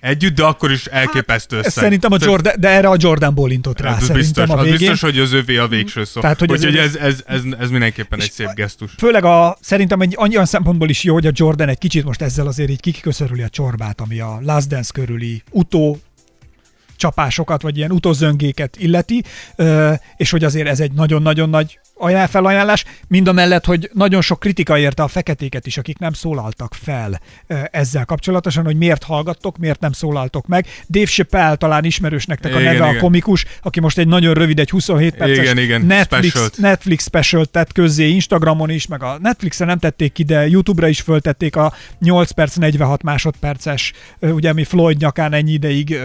Együtt, 0.01 0.35
de 0.35 0.43
akkor 0.43 0.71
is 0.71 0.85
elképesztő 0.85 1.55
hát, 1.55 1.65
összeg. 1.65 1.83
Szerintem 1.83 2.11
a 2.11 2.17
Jordan, 2.19 2.53
de 2.59 2.69
erre 2.69 2.87
a 2.87 2.95
Jordan 2.97 3.33
bólintott 3.33 3.79
rá, 3.79 3.97
ez 3.97 4.09
biztos, 4.09 4.49
a 4.49 4.55
végén. 4.55 4.73
Az 4.73 4.79
biztos, 4.79 5.01
hogy 5.01 5.19
az 5.19 5.33
övé 5.33 5.57
a 5.57 5.67
végső 5.67 6.03
szó. 6.03 6.21
Tehát, 6.21 6.39
hogy 6.39 6.51
Úgyhogy 6.51 6.77
ez, 6.77 6.95
ez, 6.95 7.23
ez, 7.25 7.41
ez, 7.59 7.69
mindenképpen 7.69 8.21
egy 8.21 8.31
szép 8.31 8.53
gesztus. 8.53 8.91
Főleg 8.97 9.25
a, 9.25 9.57
szerintem 9.61 10.01
egy 10.01 10.17
olyan 10.17 10.45
szempontból 10.45 10.89
is 10.89 11.03
jó, 11.03 11.13
hogy 11.13 11.27
a 11.27 11.31
Jordan 11.33 11.69
egy 11.69 11.77
kicsit 11.77 12.03
most 12.03 12.21
ezzel 12.21 12.47
azért 12.47 12.69
így 12.69 12.79
kiköszörüli 12.79 13.41
a 13.41 13.49
csorbát, 13.49 14.01
ami 14.01 14.19
a 14.19 14.39
Last 14.41 14.67
Dance 14.67 14.91
körüli 14.93 15.43
utó 15.49 15.99
csapásokat, 17.01 17.61
vagy 17.61 17.77
ilyen 17.77 17.91
utozöngéket 17.91 18.77
illeti, 18.77 19.23
és 20.17 20.31
hogy 20.31 20.43
azért 20.43 20.67
ez 20.67 20.79
egy 20.79 20.91
nagyon-nagyon 20.91 21.49
nagy 21.49 21.79
ajánl 22.01 22.27
felajánlás, 22.27 22.85
mind 23.07 23.27
a 23.27 23.31
mellett, 23.31 23.65
hogy 23.65 23.89
nagyon 23.93 24.21
sok 24.21 24.39
kritika 24.39 24.77
érte 24.77 25.03
a 25.03 25.07
feketéket 25.07 25.65
is, 25.65 25.77
akik 25.77 25.97
nem 25.97 26.13
szólaltak 26.13 26.73
fel 26.73 27.19
ezzel 27.71 28.05
kapcsolatosan, 28.05 28.63
hogy 28.65 28.77
miért 28.77 29.03
hallgattok, 29.03 29.57
miért 29.57 29.79
nem 29.79 29.91
szólaltok 29.91 30.47
meg. 30.47 30.67
Dave 30.89 31.05
Chappelle 31.05 31.55
talán 31.55 31.83
ismerős 31.83 32.25
nektek 32.25 32.51
igen, 32.51 32.61
a 32.61 32.71
neve 32.71 32.85
igen. 32.85 32.95
a 32.95 32.99
komikus, 32.99 33.45
aki 33.61 33.79
most 33.79 33.97
egy 33.97 34.07
nagyon 34.07 34.33
rövid, 34.33 34.59
egy 34.59 34.69
27 34.69 35.15
perces 35.15 35.37
igen, 35.37 35.57
igen. 35.57 35.81
Netflix, 35.81 36.29
special 36.29 36.49
Netflix 36.57 37.03
special 37.03 37.45
tett 37.45 37.71
közzé 37.71 38.07
Instagramon 38.07 38.69
is, 38.69 38.87
meg 38.87 39.03
a 39.03 39.17
Netflixen 39.21 39.67
nem 39.67 39.77
tették 39.77 40.11
ki, 40.11 40.23
de 40.23 40.47
YouTube-ra 40.47 40.87
is 40.87 41.01
föltették 41.01 41.55
a 41.55 41.73
8 41.99 42.31
perc 42.31 42.55
46 42.55 43.03
másodperces, 43.03 43.93
ugye 44.19 44.49
ami 44.49 44.63
Floyd 44.63 44.97
nyakán 44.97 45.33
ennyi 45.33 45.51
ideig 45.51 45.99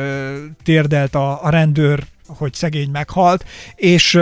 térdelt 0.62 1.14
a, 1.14 1.44
a 1.44 1.50
rendőr 1.50 2.04
hogy 2.26 2.54
szegény 2.54 2.90
meghalt, 2.90 3.44
és, 3.74 4.18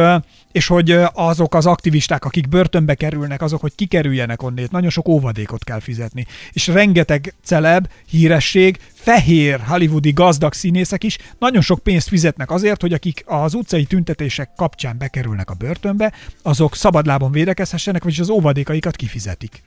és 0.52 0.66
hogy 0.66 0.98
azok 1.12 1.54
az 1.54 1.66
aktivisták, 1.66 2.24
akik 2.24 2.48
börtönbe 2.48 2.94
kerülnek, 2.94 3.42
azok, 3.42 3.60
hogy 3.60 3.74
kikerüljenek 3.74 4.42
onnét, 4.42 4.70
nagyon 4.70 4.90
sok 4.90 5.08
óvadékot 5.08 5.64
kell 5.64 5.80
fizetni. 5.80 6.26
És 6.52 6.66
rengeteg 6.66 7.34
celeb, 7.44 7.88
híresség, 8.06 8.78
fehér 8.92 9.60
hollywoodi 9.60 10.12
gazdag 10.12 10.52
színészek 10.52 11.04
is 11.04 11.18
nagyon 11.38 11.62
sok 11.62 11.78
pénzt 11.78 12.08
fizetnek 12.08 12.50
azért, 12.50 12.80
hogy 12.80 12.92
akik 12.92 13.22
az 13.26 13.54
utcai 13.54 13.84
tüntetések 13.84 14.50
kapcsán 14.56 14.98
bekerülnek 14.98 15.50
a 15.50 15.54
börtönbe, 15.54 16.12
azok 16.42 16.76
szabadlábon 16.76 17.32
védekezhessenek, 17.32 18.02
vagyis 18.02 18.18
az 18.18 18.28
óvadékaikat 18.28 18.96
kifizetik. 18.96 19.62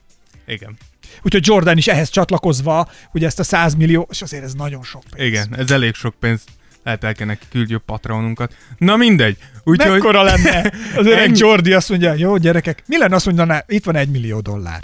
Igen. 0.46 0.76
Úgyhogy 1.22 1.46
Jordan 1.46 1.76
is 1.76 1.86
ehhez 1.86 2.08
csatlakozva, 2.08 2.88
hogy 3.10 3.24
ezt 3.24 3.38
a 3.38 3.42
100 3.42 3.74
millió, 3.74 4.06
és 4.10 4.22
azért 4.22 4.44
ez 4.44 4.54
nagyon 4.54 4.82
sok 4.82 5.02
pénz. 5.10 5.28
Igen, 5.28 5.56
ez 5.56 5.70
elég 5.70 5.94
sok 5.94 6.14
pénz 6.20 6.44
Lehet 6.88 7.04
el 7.04 7.14
kell 7.14 7.26
neki 7.26 7.46
küldjük 7.50 7.82
patronunkat. 7.82 8.54
Na 8.78 8.96
mindegy. 8.96 9.36
Úgyhogy... 9.64 9.90
Mekkora 9.90 10.22
lenne? 10.22 10.72
Az 10.96 11.06
öreg. 11.06 11.36
Jordi 11.36 11.72
azt 11.72 11.88
mondja, 11.88 12.12
jó 12.12 12.36
gyerekek, 12.36 12.82
mi 12.86 12.98
lenne 12.98 13.14
azt 13.14 13.26
mondaná, 13.26 13.64
itt 13.66 13.84
van 13.84 13.96
egy 13.96 14.08
millió 14.08 14.40
dollár. 14.40 14.82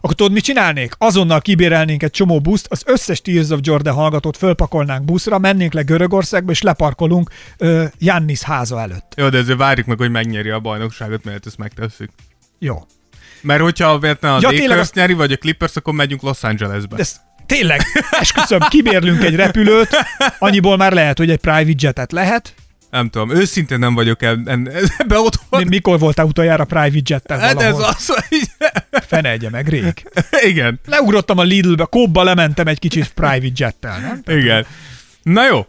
Akkor 0.00 0.14
tudod, 0.14 0.32
mit 0.32 0.44
csinálnék? 0.44 0.94
Azonnal 0.98 1.40
kibérelnénk 1.40 2.02
egy 2.02 2.10
csomó 2.10 2.40
buszt, 2.40 2.66
az 2.70 2.82
összes 2.86 3.20
Tears 3.20 3.48
of 3.48 3.58
Jordan 3.62 3.94
hallgatót 3.94 4.36
fölpakolnánk 4.36 5.04
buszra, 5.04 5.38
mennénk 5.38 5.72
le 5.72 5.82
Görögországba, 5.82 6.50
és 6.50 6.62
leparkolunk 6.62 7.30
uh, 7.58 7.84
Jannis 7.98 8.42
háza 8.42 8.80
előtt. 8.80 9.12
Jó, 9.16 9.28
de 9.28 9.38
ezért 9.38 9.58
várjuk 9.58 9.86
meg, 9.86 9.98
hogy 9.98 10.10
megnyeri 10.10 10.50
a 10.50 10.60
bajnokságot, 10.60 11.24
mert 11.24 11.46
ezt 11.46 11.58
megtesszük. 11.58 12.10
Jó. 12.58 12.86
Mert 13.40 13.60
hogyha 13.60 13.88
a 13.88 13.98
Ja, 14.02 14.16
ja, 14.20 14.38
tényleg 14.38 14.60
Lakers 14.60 14.80
azt- 14.80 14.94
nyeri, 14.94 15.12
vagy 15.12 15.32
a 15.32 15.36
Clippers, 15.36 15.76
akkor 15.76 15.94
megyünk 15.94 16.22
Los 16.22 16.42
Angelesbe. 16.42 16.96
De 16.96 17.02
ez 17.02 17.16
tényleg, 17.46 17.80
esküszöm, 18.10 18.60
kibérlünk 18.68 19.22
egy 19.22 19.34
repülőt, 19.34 19.88
annyiból 20.38 20.76
már 20.76 20.92
lehet, 20.92 21.18
hogy 21.18 21.30
egy 21.30 21.38
private 21.38 21.86
jetet 21.86 22.12
lehet. 22.12 22.54
Nem 22.90 23.10
tudom, 23.10 23.30
őszintén 23.30 23.78
nem 23.78 23.94
vagyok 23.94 24.22
eb- 24.22 24.48
en- 24.48 24.70
ebbe 24.98 25.18
otthon. 25.18 25.60
Mi- 25.62 25.68
Mikor 25.68 25.98
voltál 25.98 26.26
utoljára 26.26 26.64
private 26.64 27.00
jettel 27.04 27.38
Hát 27.38 27.60
ez 27.62 27.78
az, 27.78 28.06
hogy... 28.06 28.40
Fene 29.06 29.30
egye 29.30 29.50
meg, 29.50 29.68
rég. 29.68 30.08
Igen, 30.44 30.80
Leugrottam 30.86 31.38
a 31.38 31.42
Lidlbe, 31.42 31.84
kóbba 31.84 32.22
lementem 32.22 32.66
egy 32.66 32.78
kicsit 32.78 33.08
private 33.12 33.52
jettel, 33.56 33.98
nem? 34.00 34.38
igen. 34.38 34.66
Na 35.22 35.46
jó. 35.46 35.66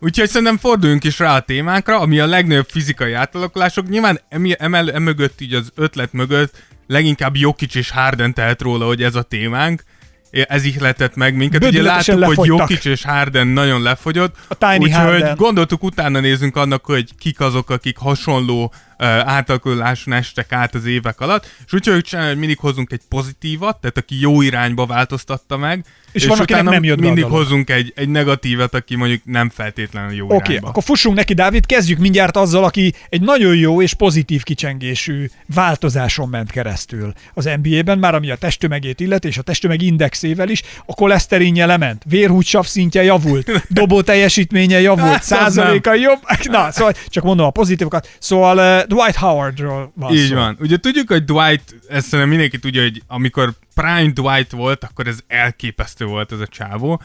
Úgyhogy 0.00 0.28
szerintem 0.28 0.58
forduljunk 0.58 1.04
is 1.04 1.18
rá 1.18 1.36
a 1.36 1.40
témánkra, 1.40 1.98
ami 2.00 2.18
a 2.18 2.26
legnagyobb 2.26 2.68
fizikai 2.70 3.12
átalakulások. 3.12 3.88
Nyilván 3.88 4.20
emel, 4.58 4.92
emögött, 4.92 5.40
így 5.40 5.54
az 5.54 5.72
ötlet 5.74 6.12
mögött 6.12 6.62
leginkább 6.86 7.36
Jokic 7.36 7.74
és 7.74 7.90
Harden 7.90 8.34
tehet 8.34 8.62
róla, 8.62 8.86
hogy 8.86 9.02
ez 9.02 9.14
a 9.14 9.22
témánk. 9.22 9.82
Ez 10.30 10.64
ihletett 10.64 11.14
meg 11.14 11.34
minket. 11.34 11.64
Ugye 11.64 11.82
láttuk, 11.82 12.14
hogy 12.14 12.18
lefogytak. 12.18 12.58
Jokic 12.58 12.84
és 12.84 13.04
Harden 13.04 13.46
nagyon 13.46 13.82
lefogyott. 13.82 14.36
A 14.48 14.54
Tiny 14.54 14.78
Úgyhogy 14.78 14.92
Harden. 14.92 15.36
gondoltuk, 15.36 15.82
utána 15.82 16.20
nézünk 16.20 16.56
annak, 16.56 16.84
hogy 16.84 17.10
kik 17.18 17.40
azok, 17.40 17.70
akik 17.70 17.98
hasonló 17.98 18.72
átalakuláson 19.06 20.12
estek 20.12 20.52
át 20.52 20.74
az 20.74 20.84
évek 20.84 21.20
alatt. 21.20 21.54
És 21.66 21.72
úgy 21.72 21.84
fogjuk 21.84 22.04
csinálni, 22.04 22.30
hogy 22.30 22.38
mindig 22.38 22.58
hozunk 22.58 22.92
egy 22.92 23.00
pozitívat, 23.08 23.80
tehát 23.80 23.98
aki 23.98 24.20
jó 24.20 24.42
irányba 24.42 24.86
változtatta 24.86 25.56
meg, 25.56 25.84
És 26.12 26.26
van, 26.26 26.38
akinek 26.38 26.60
utána 26.60 26.70
nem 26.70 26.84
jött 26.84 27.00
mindig 27.00 27.24
hozunk 27.24 27.70
egy, 27.70 27.92
egy 27.96 28.08
negatívat, 28.08 28.74
aki 28.74 28.96
mondjuk 28.96 29.20
nem 29.24 29.50
feltétlenül 29.50 30.16
jó 30.16 30.24
Oké, 30.24 30.34
okay, 30.34 30.50
irányba. 30.50 30.68
akkor 30.68 30.82
fussunk 30.82 31.16
neki, 31.16 31.34
Dávid, 31.34 31.66
kezdjük 31.66 31.98
mindjárt 31.98 32.36
azzal, 32.36 32.64
aki 32.64 32.94
egy 33.08 33.20
nagyon 33.20 33.56
jó 33.56 33.82
és 33.82 33.94
pozitív 33.94 34.42
kicsengésű 34.42 35.28
változáson 35.54 36.28
ment 36.28 36.50
keresztül 36.50 37.12
az 37.34 37.50
NBA-ben, 37.62 37.98
már 37.98 38.14
ami 38.14 38.30
a 38.30 38.36
testtömegét 38.36 39.00
illet, 39.00 39.24
és 39.24 39.38
a 39.38 39.42
testtömeg 39.42 39.82
indexével 39.82 40.48
is, 40.48 40.62
a 40.86 40.94
koleszterinje 40.94 41.66
lement, 41.66 42.02
vérhúgysav 42.06 42.66
szintje 42.66 43.02
javult, 43.02 43.50
dobó 43.68 44.02
teljesítménye 44.02 44.80
javult, 44.80 45.22
százaléka 45.22 45.94
jobb. 45.94 46.20
Na, 46.50 46.72
szóval 46.72 46.94
csak 47.06 47.24
mondom 47.24 47.46
a 47.46 47.50
pozitívokat. 47.50 48.08
Szóval 48.18 48.86
Dwight 48.88 49.16
Howardról 49.16 49.92
van 49.94 50.12
Így 50.12 50.28
szó. 50.28 50.34
van. 50.34 50.56
Ugye 50.60 50.76
tudjuk, 50.76 51.08
hogy 51.08 51.24
Dwight, 51.24 51.74
ezt 51.88 52.06
szerintem 52.06 52.28
mindenki 52.28 52.58
tudja, 52.58 52.82
hogy 52.82 53.02
amikor 53.06 53.52
Prime 53.74 54.10
Dwight 54.12 54.50
volt, 54.52 54.84
akkor 54.84 55.06
ez 55.06 55.18
elképesztő 55.26 56.04
volt 56.04 56.32
ez 56.32 56.40
a 56.40 56.46
csávó. 56.46 57.02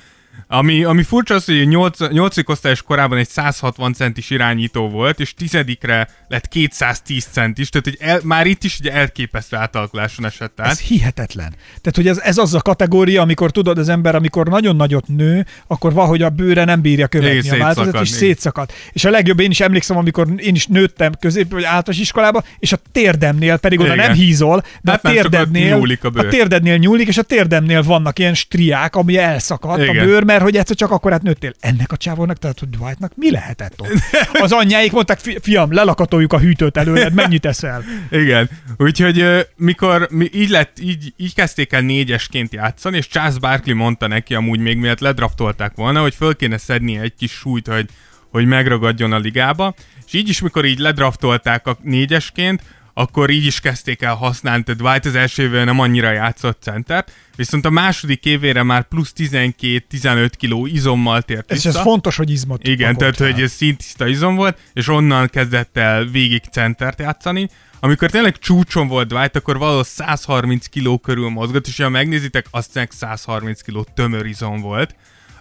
Ami, 0.48 0.84
ami 0.84 1.04
furcsa 1.04 1.36
az, 1.36 1.46
hogy 1.46 1.67
8, 1.67 2.10
8. 2.10 2.50
osztályos 2.50 2.82
korában 2.82 3.17
egy 3.17 3.28
160 3.28 3.93
centis 3.93 4.30
irányító 4.30 4.89
volt, 4.89 5.19
és 5.19 5.34
tizedikre 5.34 6.08
lett 6.28 6.48
210 6.48 7.28
centis, 7.32 7.69
tehát 7.69 7.88
hogy 7.88 7.98
el, 8.00 8.19
már 8.24 8.46
itt 8.48 8.63
is 8.63 8.80
ugye 8.80 8.91
elképesztő 8.91 9.56
átalakuláson 9.56 10.26
esett 10.26 10.60
át. 10.60 10.72
Ez 10.72 10.80
hihetetlen. 10.80 11.56
Tehát, 11.65 11.96
hogy 11.96 12.08
ez, 12.08 12.17
ez 12.17 12.38
az 12.38 12.54
a 12.54 12.62
kategória, 12.62 13.22
amikor 13.22 13.52
tudod, 13.52 13.78
az 13.78 13.89
ember, 13.89 14.15
amikor 14.15 14.48
nagyon 14.48 14.76
nagyot 14.76 15.08
nő, 15.08 15.46
akkor 15.67 15.93
valahogy 15.93 16.22
a 16.22 16.30
bőre 16.30 16.63
nem 16.63 16.82
bírja 16.82 17.08
követni 17.08 17.38
Igen, 17.38 17.62
a 17.62 17.63
változatot, 17.63 18.02
és 18.02 18.10
szétszakad. 18.10 18.69
És 18.91 19.06
a 19.06 19.10
legjobb, 19.10 19.39
én 19.39 19.52
is 19.52 19.60
emlékszem, 19.60 19.98
amikor 19.98 20.28
én 20.38 20.56
is 20.56 20.67
nőttem 20.67 21.12
közép 21.19 21.52
vagy 21.52 21.63
általános 21.63 22.00
iskolába, 22.00 22.43
és 22.60 22.74
a 22.74 22.78
térdemnél 22.91 23.58
pedig 23.58 23.80
oda 23.80 23.93
Igen. 23.93 24.06
nem 24.06 24.15
hízol, 24.15 24.63
de 24.82 24.91
Hát 24.91 25.06
a 25.06 25.46
nyúlik 25.52 26.04
a 26.04 26.10
bőr. 26.10 26.26
a 26.26 26.30
térdednél 26.30 26.78
nyúlik, 26.78 27.08
és 27.08 27.17
a 27.17 27.22
térdemnél 27.22 27.84
vannak 27.84 28.19
ilyen 28.19 28.34
striák, 28.34 28.96
ami 28.96 29.17
elszakadt 29.17 29.80
a 29.80 29.84
Igen. 29.84 30.06
Bőr, 30.24 30.32
mert 30.32 30.44
hogy 30.44 30.58
egyszer 30.58 30.76
csak 30.76 30.92
akkor 30.92 31.22
nőttél. 31.22 31.54
Ennek 31.60 31.92
a 31.92 31.98
csávónak, 31.98 32.38
tehát 32.38 32.60
hogy 32.60 32.70
Dwightnak 32.70 33.12
mi 33.16 33.32
lehetett 33.32 33.82
ott? 33.82 33.92
Az 34.34 34.52
anyjáik 34.52 34.92
mondták, 34.92 35.20
"Fi- 35.20 35.40
fiam, 35.42 35.74
lelakatoljuk 35.74 36.34
a 36.34 36.40
hűtőt 36.40 36.78
előled, 36.78 37.14
mennyit 37.14 37.46
eszel? 37.46 37.84
Igen, 38.12 38.50
úgyhogy 38.78 39.48
mikor 39.56 40.08
mi, 40.12 40.30
így, 40.34 40.50
lett, 40.50 40.80
így, 40.80 41.14
így 41.18 41.34
kezdték 41.34 41.74
el 41.74 41.82
négyesként 41.82 42.54
játszani, 42.54 42.98
és 42.98 43.08
Charles 43.08 43.40
Barkley 43.40 43.76
mondta 43.76 44.08
neki 44.08 44.36
amúgy 44.36 44.60
még 44.60 44.78
miatt 44.78 45.00
ledraftolták 45.00 45.72
volna, 45.76 46.02
hogy 46.02 46.16
föl 46.16 46.36
kéne 46.36 46.58
szednie 46.58 47.02
egy 47.02 47.14
kis 47.16 47.32
súlyt, 47.32 47.68
hogy, 47.68 47.90
hogy 48.32 48.46
megragadjon 48.46 49.12
a 49.12 49.18
ligába, 49.20 49.74
és 50.06 50.14
így 50.14 50.30
is, 50.30 50.42
mikor 50.42 50.66
így 50.66 50.80
ledraftolták 50.80 51.68
a 51.68 51.78
négyesként, 51.82 52.62
akkor 52.94 53.30
így 53.30 53.46
is 53.46 53.60
kezdték 53.60 54.02
el 54.02 54.16
használni, 54.16 54.64
tehát 54.64 54.82
Dwight 54.82 55.06
az 55.06 55.16
első 55.16 55.44
évben 55.44 55.66
nem 55.66 55.80
annyira 55.80 56.12
játszott 56.12 56.62
centert, 56.62 57.12
viszont 57.36 57.66
a 57.66 57.70
második 57.70 58.26
évére 58.26 58.64
már 58.64 58.88
plusz 58.88 59.14
12-15 59.18 60.32
kiló 60.38 60.66
izommal 60.66 61.22
tért 61.22 61.52
És 61.52 61.64
vissza. 61.64 61.78
ez 61.78 61.84
fontos, 61.84 62.16
hogy 62.16 62.30
izmot 62.30 62.68
Igen, 62.68 62.96
tehát 62.96 63.16
fel. 63.16 63.32
hogy 63.32 63.42
ez 63.42 63.52
szintiszta 63.52 64.08
izom 64.08 64.36
volt, 64.36 64.58
és 64.74 64.88
onnan 64.88 65.28
kezdett 65.28 65.78
el 65.78 66.06
végig 66.06 66.42
centert 66.52 67.00
játszani. 67.00 67.50
Amikor 67.80 68.10
tényleg 68.10 68.38
csúcson 68.38 68.88
volt 68.88 69.08
Dwight, 69.08 69.36
akkor 69.36 69.58
valahol 69.58 69.84
130 69.84 70.66
kiló 70.68 70.98
körül 70.98 71.30
mozgott, 71.30 71.68
és 71.68 71.78
ha 71.78 71.90
megnézitek, 71.90 72.46
azt 72.52 72.72
tényleg 72.72 72.92
130 72.92 73.62
kiló 73.62 73.88
tömör 73.94 74.26
izom 74.26 74.62
volt. 74.62 74.96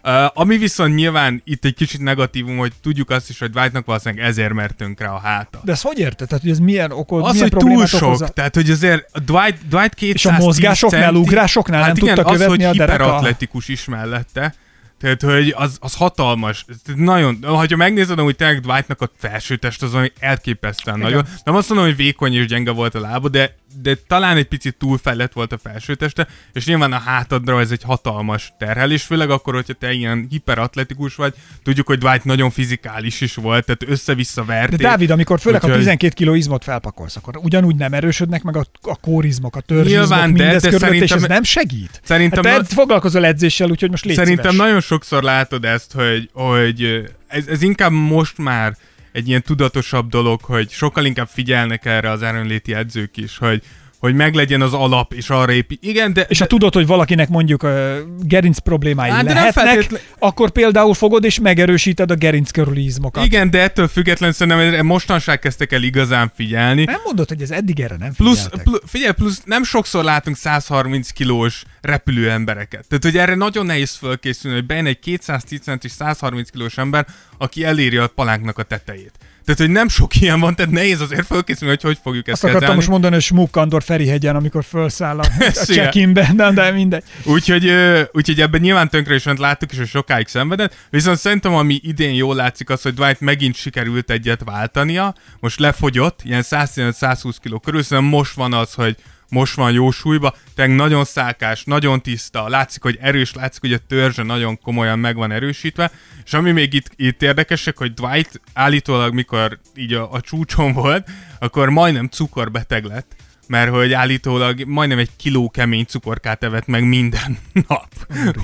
Uh, 0.04 0.12
ami 0.34 0.58
viszont 0.58 0.94
nyilván 0.94 1.42
itt 1.44 1.64
egy 1.64 1.74
kicsit 1.74 2.00
negatívum, 2.00 2.56
hogy 2.56 2.72
tudjuk 2.82 3.10
azt 3.10 3.28
is, 3.28 3.38
hogy 3.38 3.50
Dwightnak 3.50 3.84
valószínűleg 3.84 4.24
ezért 4.24 4.52
mert 4.52 4.76
tönkre 4.76 5.08
a 5.08 5.18
háta. 5.18 5.60
De 5.64 5.72
ezt 5.72 5.82
hogy 5.82 5.98
érted? 5.98 6.28
Tehát, 6.28 6.42
hogy 6.42 6.52
ez 6.52 6.58
milyen 6.58 6.92
okod, 6.92 7.24
Az, 7.24 7.32
milyen 7.32 7.48
hogy 7.52 7.58
túl 7.58 7.86
sok, 7.86 8.02
okozza? 8.02 8.28
tehát 8.28 8.54
hogy 8.54 8.70
azért 8.70 9.24
Dwight, 9.24 9.58
Dwight 9.68 9.94
210 9.94 10.14
És 10.14 10.26
a 10.26 10.32
mozgásoknál, 10.32 11.02
centi, 11.02 11.18
ugrásoknál 11.18 11.82
hát 11.82 11.94
nem 11.94 12.04
igen, 12.04 12.14
tudta 12.14 12.30
az, 12.30 12.36
követni 12.36 12.64
hogy 12.64 12.78
a 12.78 12.82
hiperatletikus 12.82 13.68
is 13.68 13.84
mellette, 13.84 14.54
tehát, 15.02 15.22
hogy 15.22 15.54
az, 15.56 15.76
az 15.80 15.94
hatalmas. 15.94 16.64
Tehát 16.84 17.00
Nagyon, 17.00 17.38
ha 17.42 17.76
megnézed, 17.76 18.18
hogy 18.18 18.36
tényleg 18.36 18.60
Dwightnak 18.60 19.00
a 19.00 19.10
felsőtest 19.18 19.82
az 19.82 19.94
ami 19.94 20.12
elképesztően 20.18 20.96
Igen. 20.96 21.10
nagyon. 21.10 21.26
Nem 21.44 21.54
azt 21.54 21.68
mondom, 21.68 21.86
hogy 21.86 21.96
vékony 21.96 22.34
és 22.34 22.46
gyenge 22.46 22.70
volt 22.70 22.94
a 22.94 23.00
lába, 23.00 23.28
de, 23.28 23.56
de 23.82 23.94
talán 24.06 24.36
egy 24.36 24.48
picit 24.48 24.76
túlfejlett 24.78 25.32
volt 25.32 25.52
a 25.52 25.58
felsőteste, 25.58 26.26
és 26.52 26.66
nyilván 26.66 26.92
a 26.92 26.98
hátadra 26.98 27.60
ez 27.60 27.70
egy 27.70 27.82
hatalmas 27.82 28.52
terhelés, 28.58 29.02
főleg 29.02 29.30
akkor, 29.30 29.54
hogyha 29.54 29.72
te 29.72 29.92
ilyen 29.92 30.26
hiperatletikus 30.30 31.14
vagy. 31.14 31.34
Tudjuk, 31.62 31.86
hogy 31.86 31.98
Dwight 31.98 32.24
nagyon 32.24 32.50
fizikális 32.50 33.20
is 33.20 33.34
volt, 33.34 33.64
tehát 33.64 33.84
össze-vissza 33.86 34.40
De 34.44 34.52
verték. 34.52 34.78
Dávid, 34.78 35.10
amikor 35.10 35.40
főleg 35.40 35.60
a 35.62 35.64
Úgyhogy- 35.64 35.80
12 35.80 36.14
kiló 36.14 36.34
izmot 36.34 36.64
felpakolsz, 36.64 37.16
akkor 37.16 37.36
ugyanúgy 37.36 37.76
nem 37.76 37.92
erősödnek 37.92 38.42
meg 38.42 38.56
a, 38.56 38.64
a 38.82 38.96
kórizmok, 38.96 39.56
a 39.56 39.60
törzsizmok, 39.60 40.00
Nyilván, 40.08 40.34
de- 40.34 40.42
mindez 40.42 40.62
de 40.62 40.70
körülött, 40.70 41.02
és 41.02 41.10
ez 41.10 41.22
nem 41.22 41.42
segít. 41.42 42.00
Szerintem 42.04 42.44
hát 42.44 42.54
te 42.54 42.58
na- 42.60 42.66
foglalkozol 42.68 43.24
edzéssel, 43.26 43.70
úgyhogy 43.70 43.90
most 43.90 44.04
légy 44.04 44.16
Szerintem 44.16 44.50
szíves. 44.50 44.66
nagyon 44.66 44.80
sokszor 44.80 45.22
látod 45.22 45.64
ezt, 45.64 45.92
hogy, 45.92 46.30
hogy 46.32 47.08
ez, 47.28 47.46
ez 47.46 47.62
inkább 47.62 47.90
most 47.92 48.38
már 48.38 48.76
egy 49.12 49.28
ilyen 49.28 49.42
tudatosabb 49.42 50.08
dolog, 50.08 50.40
hogy 50.40 50.70
sokkal 50.70 51.04
inkább 51.04 51.28
figyelnek 51.28 51.84
erre 51.84 52.10
az 52.10 52.22
erőnléti 52.22 52.74
edzők 52.74 53.16
is, 53.16 53.38
hogy, 53.38 53.62
hogy 54.02 54.14
meglegyen 54.14 54.60
az 54.60 54.72
alap, 54.72 55.12
és 55.12 55.30
arra 55.30 55.52
épi. 55.52 55.78
Igen, 55.82 56.12
de... 56.12 56.20
És 56.28 56.38
ha 56.38 56.46
tudod, 56.46 56.74
hogy 56.74 56.86
valakinek 56.86 57.28
mondjuk 57.28 57.62
uh, 57.62 57.96
gerinc 58.22 58.58
problémái 58.58 59.10
Hát, 59.10 59.24
lehetnek, 59.24 59.52
feltétlen- 59.52 60.02
akkor 60.18 60.50
például 60.50 60.94
fogod 60.94 61.24
és 61.24 61.40
megerősíted 61.40 62.10
a 62.10 62.14
gerinc 62.14 62.50
körüli 62.50 62.84
izmokat. 62.84 63.24
igen, 63.24 63.50
de 63.50 63.60
ettől 63.60 63.88
függetlenül 63.88 64.34
szerintem 64.34 64.86
mostanság 64.86 65.38
kezdtek 65.38 65.72
el 65.72 65.82
igazán 65.82 66.32
figyelni. 66.34 66.84
Nem 66.84 67.00
mondod, 67.04 67.28
hogy 67.28 67.42
ez 67.42 67.50
eddig 67.50 67.80
erre 67.80 67.96
nem 67.96 68.12
Plusz, 68.12 68.46
pl- 68.48 68.82
figyelj, 68.86 69.12
plusz 69.12 69.42
nem 69.44 69.64
sokszor 69.64 70.04
látunk 70.04 70.36
130 70.36 71.10
kilós 71.10 71.62
repülő 71.80 72.30
embereket. 72.30 72.84
Tehát, 72.88 73.04
hogy 73.04 73.16
erre 73.16 73.34
nagyon 73.34 73.66
nehéz 73.66 73.94
fölkészülni, 73.94 74.56
hogy 74.56 74.66
bejön 74.66 74.86
egy 74.86 74.98
210 74.98 75.60
centis 75.60 75.90
130 75.90 76.50
kilós 76.50 76.78
ember, 76.78 77.06
aki 77.38 77.64
eléri 77.64 77.96
a 77.96 78.06
palánknak 78.06 78.58
a 78.58 78.62
tetejét. 78.62 79.12
Tehát, 79.44 79.60
hogy 79.60 79.70
nem 79.70 79.88
sok 79.88 80.20
ilyen 80.20 80.40
van, 80.40 80.54
tehát 80.54 80.72
nehéz 80.72 81.00
azért 81.00 81.26
fölkészülni, 81.26 81.74
hogy 81.74 81.82
hogy 81.82 81.98
fogjuk 82.02 82.28
ezt 82.28 82.34
Azt 82.34 82.42
akartam 82.42 82.60
kezelni. 82.60 82.76
most 82.76 82.88
mondani, 82.88 83.14
hogy 83.14 83.22
Smuk 83.22 83.56
Andor 83.56 83.82
Ferihegyen, 83.82 84.36
amikor 84.36 84.64
felszáll 84.64 85.18
a, 85.18 85.22
a 85.38 85.50
check-inbe, 85.50 86.32
de, 86.34 86.50
de 86.50 86.70
mindegy. 86.70 87.02
Úgyhogy, 87.24 87.72
úgyhogy 88.12 88.40
ebben 88.40 88.60
nyilván 88.60 88.88
tönkre 88.88 89.14
is 89.14 89.22
ment 89.22 89.38
láttuk, 89.38 89.72
és 89.72 89.78
hogy 89.78 89.88
sokáig 89.88 90.28
szenvedett. 90.28 90.74
Viszont 90.90 91.18
szerintem, 91.18 91.54
ami 91.54 91.80
idén 91.82 92.14
jól 92.14 92.34
látszik, 92.34 92.70
az, 92.70 92.82
hogy 92.82 92.94
Dwight 92.94 93.20
megint 93.20 93.54
sikerült 93.54 94.10
egyet 94.10 94.42
váltania. 94.44 95.14
Most 95.40 95.58
lefogyott, 95.58 96.20
ilyen 96.22 96.42
115-120 96.50 97.34
kg 97.42 97.60
körül, 97.60 97.82
szerintem 97.82 98.12
most 98.12 98.34
van 98.34 98.52
az, 98.52 98.74
hogy 98.74 98.96
most 99.32 99.54
van 99.54 99.72
jó 99.72 99.90
súlyba, 99.90 100.34
tehát 100.54 100.76
nagyon 100.76 101.04
szálkás, 101.04 101.64
nagyon 101.64 102.02
tiszta, 102.02 102.48
látszik, 102.48 102.82
hogy 102.82 102.98
erős, 103.00 103.34
látszik, 103.34 103.60
hogy 103.60 103.72
a 103.72 103.78
törzse 103.88 104.22
nagyon 104.22 104.60
komolyan 104.60 104.98
meg 104.98 105.16
van 105.16 105.32
erősítve, 105.32 105.90
és 106.24 106.32
ami 106.32 106.52
még 106.52 106.74
itt, 106.74 106.90
itt 106.96 107.22
érdekesek, 107.22 107.76
hogy 107.76 107.94
Dwight 107.94 108.40
állítólag, 108.52 109.14
mikor 109.14 109.58
így 109.74 109.92
a, 109.92 110.12
a 110.12 110.20
csúcson 110.20 110.72
volt, 110.72 111.08
akkor 111.38 111.70
majdnem 111.70 112.08
cukorbeteg 112.08 112.84
lett, 112.84 113.14
mert 113.46 113.70
hogy 113.70 113.92
állítólag 113.92 114.64
majdnem 114.66 114.98
egy 114.98 115.10
kiló 115.16 115.50
kemény 115.50 115.84
cukorkát 115.84 116.42
evett 116.42 116.66
meg 116.66 116.84
minden 116.84 117.38
nap. 117.68 117.88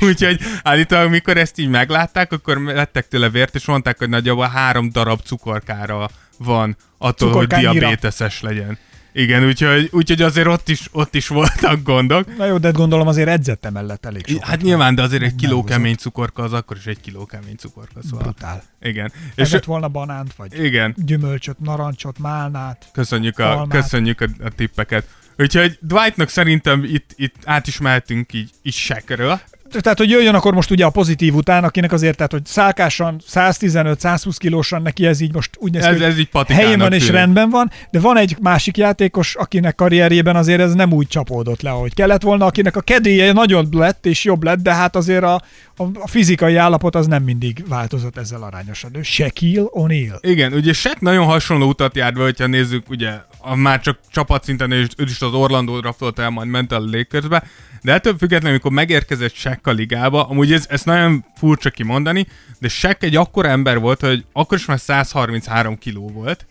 Úgyhogy 0.01 0.41
állítólag, 0.63 1.11
mikor 1.11 1.37
ezt 1.37 1.59
így 1.59 1.69
meglátták, 1.69 2.33
akkor 2.33 2.63
lettek 2.63 3.09
tőle 3.09 3.29
vért, 3.31 3.55
és 3.55 3.65
mondták, 3.65 3.99
hogy 3.99 4.09
nagyjából 4.09 4.49
három 4.49 4.91
darab 4.91 5.21
cukorkára 5.21 6.09
van 6.39 6.77
attól, 6.99 7.29
Cukorkányira. 7.29 7.71
hogy 7.71 7.79
diabéteses 7.79 8.41
legyen. 8.41 8.79
Igen, 9.19 9.47
úgyhogy, 9.47 9.89
úgyhogy 9.93 10.23
azért 10.23 10.47
ott 10.47 10.69
is, 10.69 10.89
ott 10.93 11.15
is 11.15 11.29
voltak 11.29 11.83
gondok. 11.83 12.37
Na 12.37 12.45
jó, 12.47 12.59
de 12.59 12.71
gondolom 12.71 13.07
azért 13.07 13.29
edzett 13.29 13.65
emellett 13.65 14.07
elég 14.07 14.27
sokat. 14.27 14.45
Hát 14.49 14.63
nyilván, 14.63 14.95
de 14.95 15.03
azért 15.03 15.23
egy 15.23 15.35
kiló 15.35 15.55
Meghozott. 15.57 15.77
kemény 15.77 15.95
cukorka 15.95 16.43
az 16.43 16.53
akkor 16.53 16.77
is 16.77 16.87
egy 16.87 17.01
kiló 17.01 17.27
kemény 17.27 17.57
cukorka, 17.57 18.01
szóval. 18.03 18.23
Brutál. 18.23 18.63
Igen. 18.81 19.13
És 19.35 19.49
Evett 19.49 19.65
volna 19.65 19.89
banánt, 19.89 20.35
vagy 20.35 20.65
igen, 20.65 20.95
gyümölcsöt, 20.97 21.59
narancsot, 21.59 22.19
málnát. 22.19 22.89
köszönjük 22.93 23.39
a, 23.39 23.51
Almát. 23.51 23.69
köszönjük 23.69 24.21
a, 24.21 24.27
a 24.45 24.49
tippeket. 24.49 25.07
Úgyhogy 25.39 25.79
Dwightnak 25.83 26.29
szerintem 26.29 26.85
itt, 26.85 27.11
itt 27.17 27.35
át 27.45 27.67
is 27.67 27.79
mehetünk 27.79 28.33
így, 28.33 28.51
így 28.63 28.75
sekről. 28.75 29.41
Tehát, 29.71 29.99
hogy 29.99 30.11
jöjjön 30.11 30.35
akkor 30.35 30.55
most 30.55 30.71
ugye 30.71 30.85
a 30.85 30.91
pozitív 30.91 31.35
után, 31.35 31.65
akinek 31.65 31.93
azért, 31.93 32.17
tehát, 32.17 32.33
hogy 32.33 32.47
szálkásan 32.47 33.21
115-120 33.33 34.35
kilósan 34.39 34.83
neki 34.83 35.07
ez 35.07 35.21
így 35.21 35.35
most 35.35 35.51
úgy 35.59 35.73
néz 35.73 35.83
ki, 35.83 35.89
Ez, 35.89 36.01
ez 36.01 36.19
így 36.19 36.29
helyén 36.47 36.79
van 36.79 36.93
és 36.93 36.99
tűnik. 36.99 37.15
rendben 37.15 37.51
van, 37.51 37.71
de 37.91 38.01
van 38.01 38.17
egy 38.17 38.37
másik 38.41 38.77
játékos, 38.77 39.35
akinek 39.35 39.75
karrierjében 39.75 40.37
azért 40.37 40.61
ez 40.61 40.75
nem 40.75 40.93
úgy 40.93 41.07
csapódott 41.07 41.63
le, 41.63 41.71
ahogy 41.71 41.95
kellett 41.95 42.23
volna, 42.23 42.47
akinek 42.47 42.77
a 42.77 42.81
kedélye 42.81 43.33
nagyon 43.33 43.69
lett 43.71 44.07
és 44.07 44.25
jobb 44.25 44.43
lett, 44.43 44.59
de 44.59 44.75
hát 44.75 44.97
azért 44.97 45.23
a, 45.23 45.43
a, 45.77 45.83
a 45.95 46.09
fizikai 46.09 46.57
állapot 46.57 46.95
az 46.95 47.07
nem 47.07 47.23
mindig 47.23 47.65
változott 47.69 48.19
ezzel 48.19 48.43
arányosan. 48.43 48.91
Ő 48.95 49.03
Shaquille 49.03 49.67
O'Neal. 49.71 50.19
Igen, 50.21 50.53
ugye 50.53 50.73
Shaq 50.73 50.97
nagyon 51.01 51.25
hasonló 51.25 51.69
utat 51.69 51.97
járt 51.97 52.15
be, 52.15 52.23
hogyha 52.23 52.47
nézzük, 52.47 52.91
ugye 52.91 53.11
a, 53.39 53.55
már 53.55 53.81
csak 53.81 53.99
csapatszinten 54.11 54.73
és 54.73 54.87
ő 54.97 55.05
is 55.05 55.21
az 55.21 55.33
Orlando 55.33 55.81
draftolt 55.81 56.19
el, 56.19 56.31
majd 56.31 56.49
ment 56.49 56.73
el 56.73 56.83
a 56.83 56.89
Lakersbe, 56.91 57.43
de 57.83 57.93
ettől 57.93 58.17
függetlenül, 58.19 58.49
amikor 58.49 58.73
megérkezett 58.73 59.35
Shaq 59.35 59.71
a 59.71 59.71
ligába, 59.71 60.29
amúgy 60.29 60.53
ez, 60.53 60.67
ez 60.69 60.83
nagyon 60.83 61.25
furcsa 61.37 61.71
kimondani, 61.71 62.27
de 62.59 62.69
Shaq 62.69 62.97
egy 63.07 63.17
akkora 63.17 63.49
ember 63.49 63.79
volt, 63.79 64.01
hogy 64.01 64.25
akkor 64.33 64.59
is 64.59 64.65
már 64.65 64.81
133 64.81 65.79
kiló 65.79 66.09
volt, 66.09 66.47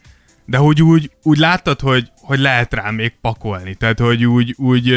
de 0.45 0.57
hogy 0.57 0.81
úgy, 0.81 1.11
úgy 1.23 1.37
láttad, 1.37 1.79
hogy, 1.79 2.11
hogy 2.21 2.39
lehet 2.39 2.73
rá 2.73 2.89
még 2.89 3.13
pakolni, 3.21 3.75
tehát 3.75 3.99
hogy 3.99 4.25
úgy, 4.25 4.53
úgy, 4.57 4.93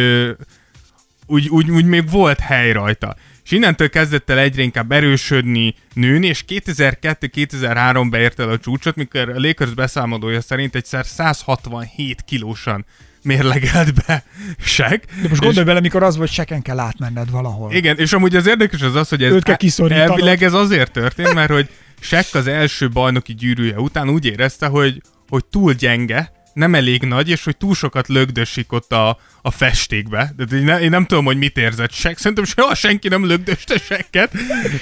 úgy, 1.26 1.48
úgy, 1.48 1.70
úgy 1.70 1.84
még 1.84 2.10
volt 2.10 2.38
hely 2.38 2.72
rajta. 2.72 3.16
És 3.50 3.56
innentől 3.56 3.90
kezdett 3.90 4.30
el 4.30 4.38
egyre 4.38 4.62
inkább 4.62 4.92
erősödni, 4.92 5.74
nőni, 5.94 6.26
és 6.26 6.44
2002-2003-ban 6.48 8.16
ért 8.16 8.40
el 8.40 8.48
a 8.48 8.58
csúcsot, 8.58 8.96
mikor 8.96 9.28
a 9.28 9.40
Lakers 9.40 9.74
beszámolója 9.74 10.40
szerint 10.40 10.74
egyszer 10.74 11.06
167 11.06 12.20
kilósan 12.26 12.84
mérlegelt 13.22 14.06
be 14.06 14.24
Shaq. 14.58 15.00
De 15.22 15.28
most 15.28 15.40
gondolj 15.40 15.66
bele, 15.66 15.80
mikor 15.80 16.02
az 16.02 16.16
volt, 16.16 16.30
seken 16.30 16.62
kell 16.62 16.78
átmenned 16.78 17.30
valahol. 17.30 17.72
Igen, 17.72 17.96
és 17.96 18.12
amúgy 18.12 18.36
az 18.36 18.46
érdekes 18.46 18.82
az 18.82 18.94
az, 18.94 19.08
hogy 19.08 19.22
ez 19.22 19.34
elvileg 19.78 20.42
ez 20.42 20.52
azért 20.52 20.92
történt, 20.92 21.34
mert 21.34 21.50
hogy 21.50 21.68
Shaq 22.00 22.38
az 22.38 22.46
első 22.46 22.88
bajnoki 22.88 23.34
gyűrűje 23.34 23.80
után 23.80 24.08
úgy 24.10 24.26
érezte, 24.26 24.66
hogy, 24.66 25.02
hogy 25.28 25.44
túl 25.44 25.72
gyenge, 25.72 26.32
nem 26.60 26.74
elég 26.74 27.02
nagy, 27.02 27.28
és 27.28 27.44
hogy 27.44 27.56
túl 27.56 27.74
sokat 27.74 28.08
lögdösik 28.08 28.72
ott 28.72 28.92
a, 28.92 29.18
a 29.42 29.50
festékbe. 29.50 30.32
De 30.36 30.56
én, 30.56 30.64
ne, 30.64 30.80
én 30.80 30.90
nem 30.90 31.06
tudom, 31.06 31.24
hogy 31.24 31.36
mit 31.36 31.56
érzett 31.56 31.92
Shaq. 31.92 32.14
Szerintem 32.18 32.44
soha 32.44 32.74
senki 32.74 33.08
nem 33.08 33.26
lögdöste 33.26 33.78
Shaqet, 33.78 34.32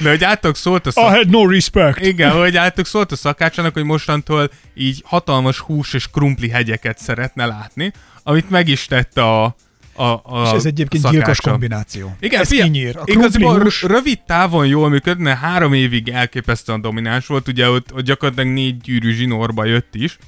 de 0.01 0.09
hogy 0.09 0.25
általában 0.25 0.55
szólt 0.55 0.87
a 0.87 0.88
I 0.88 0.93
szak... 0.93 1.14
had 1.14 1.29
no 1.29 1.47
respect. 1.51 2.07
Igen, 2.07 2.31
hogy 2.31 2.57
általában 2.57 2.85
szólt 2.85 3.12
a 3.12 3.17
szakácsának, 3.17 3.73
hogy 3.73 3.85
mostantól 3.85 4.51
így 4.75 5.03
hatalmas 5.05 5.59
hús 5.59 5.95
és 5.95 6.11
krumpli 6.11 6.49
hegyeket 6.49 6.99
szeretne 6.99 7.47
látni, 7.47 7.93
amit 8.23 8.51
meg 8.51 8.69
is 8.69 8.85
tett 8.87 9.19
a, 9.19 9.45
a, 9.45 10.03
a 10.03 10.43
És 10.45 10.51
ez 10.51 10.64
egyébként 10.64 11.03
gyilkos 11.11 11.37
szakácsa. 11.37 11.51
kombináció. 11.51 12.17
Igen, 12.21 12.41
ez 12.41 12.49
kinyír. 12.49 12.97
A 12.97 13.03
igazából 13.05 13.61
hús, 13.62 13.83
rövid 13.83 14.21
távon 14.27 14.67
jól 14.67 14.88
működne, 14.88 15.37
három 15.37 15.73
évig 15.73 16.09
elképesztően 16.09 16.81
domináns 16.81 17.27
volt, 17.27 17.49
ugye 17.49 17.71
ott, 17.71 17.95
ott 17.95 18.05
gyakorlatilag 18.05 18.53
négy 18.53 18.77
gyűrű 18.77 19.12
zsinórba 19.12 19.64
jött 19.64 19.95
is, 19.95 20.19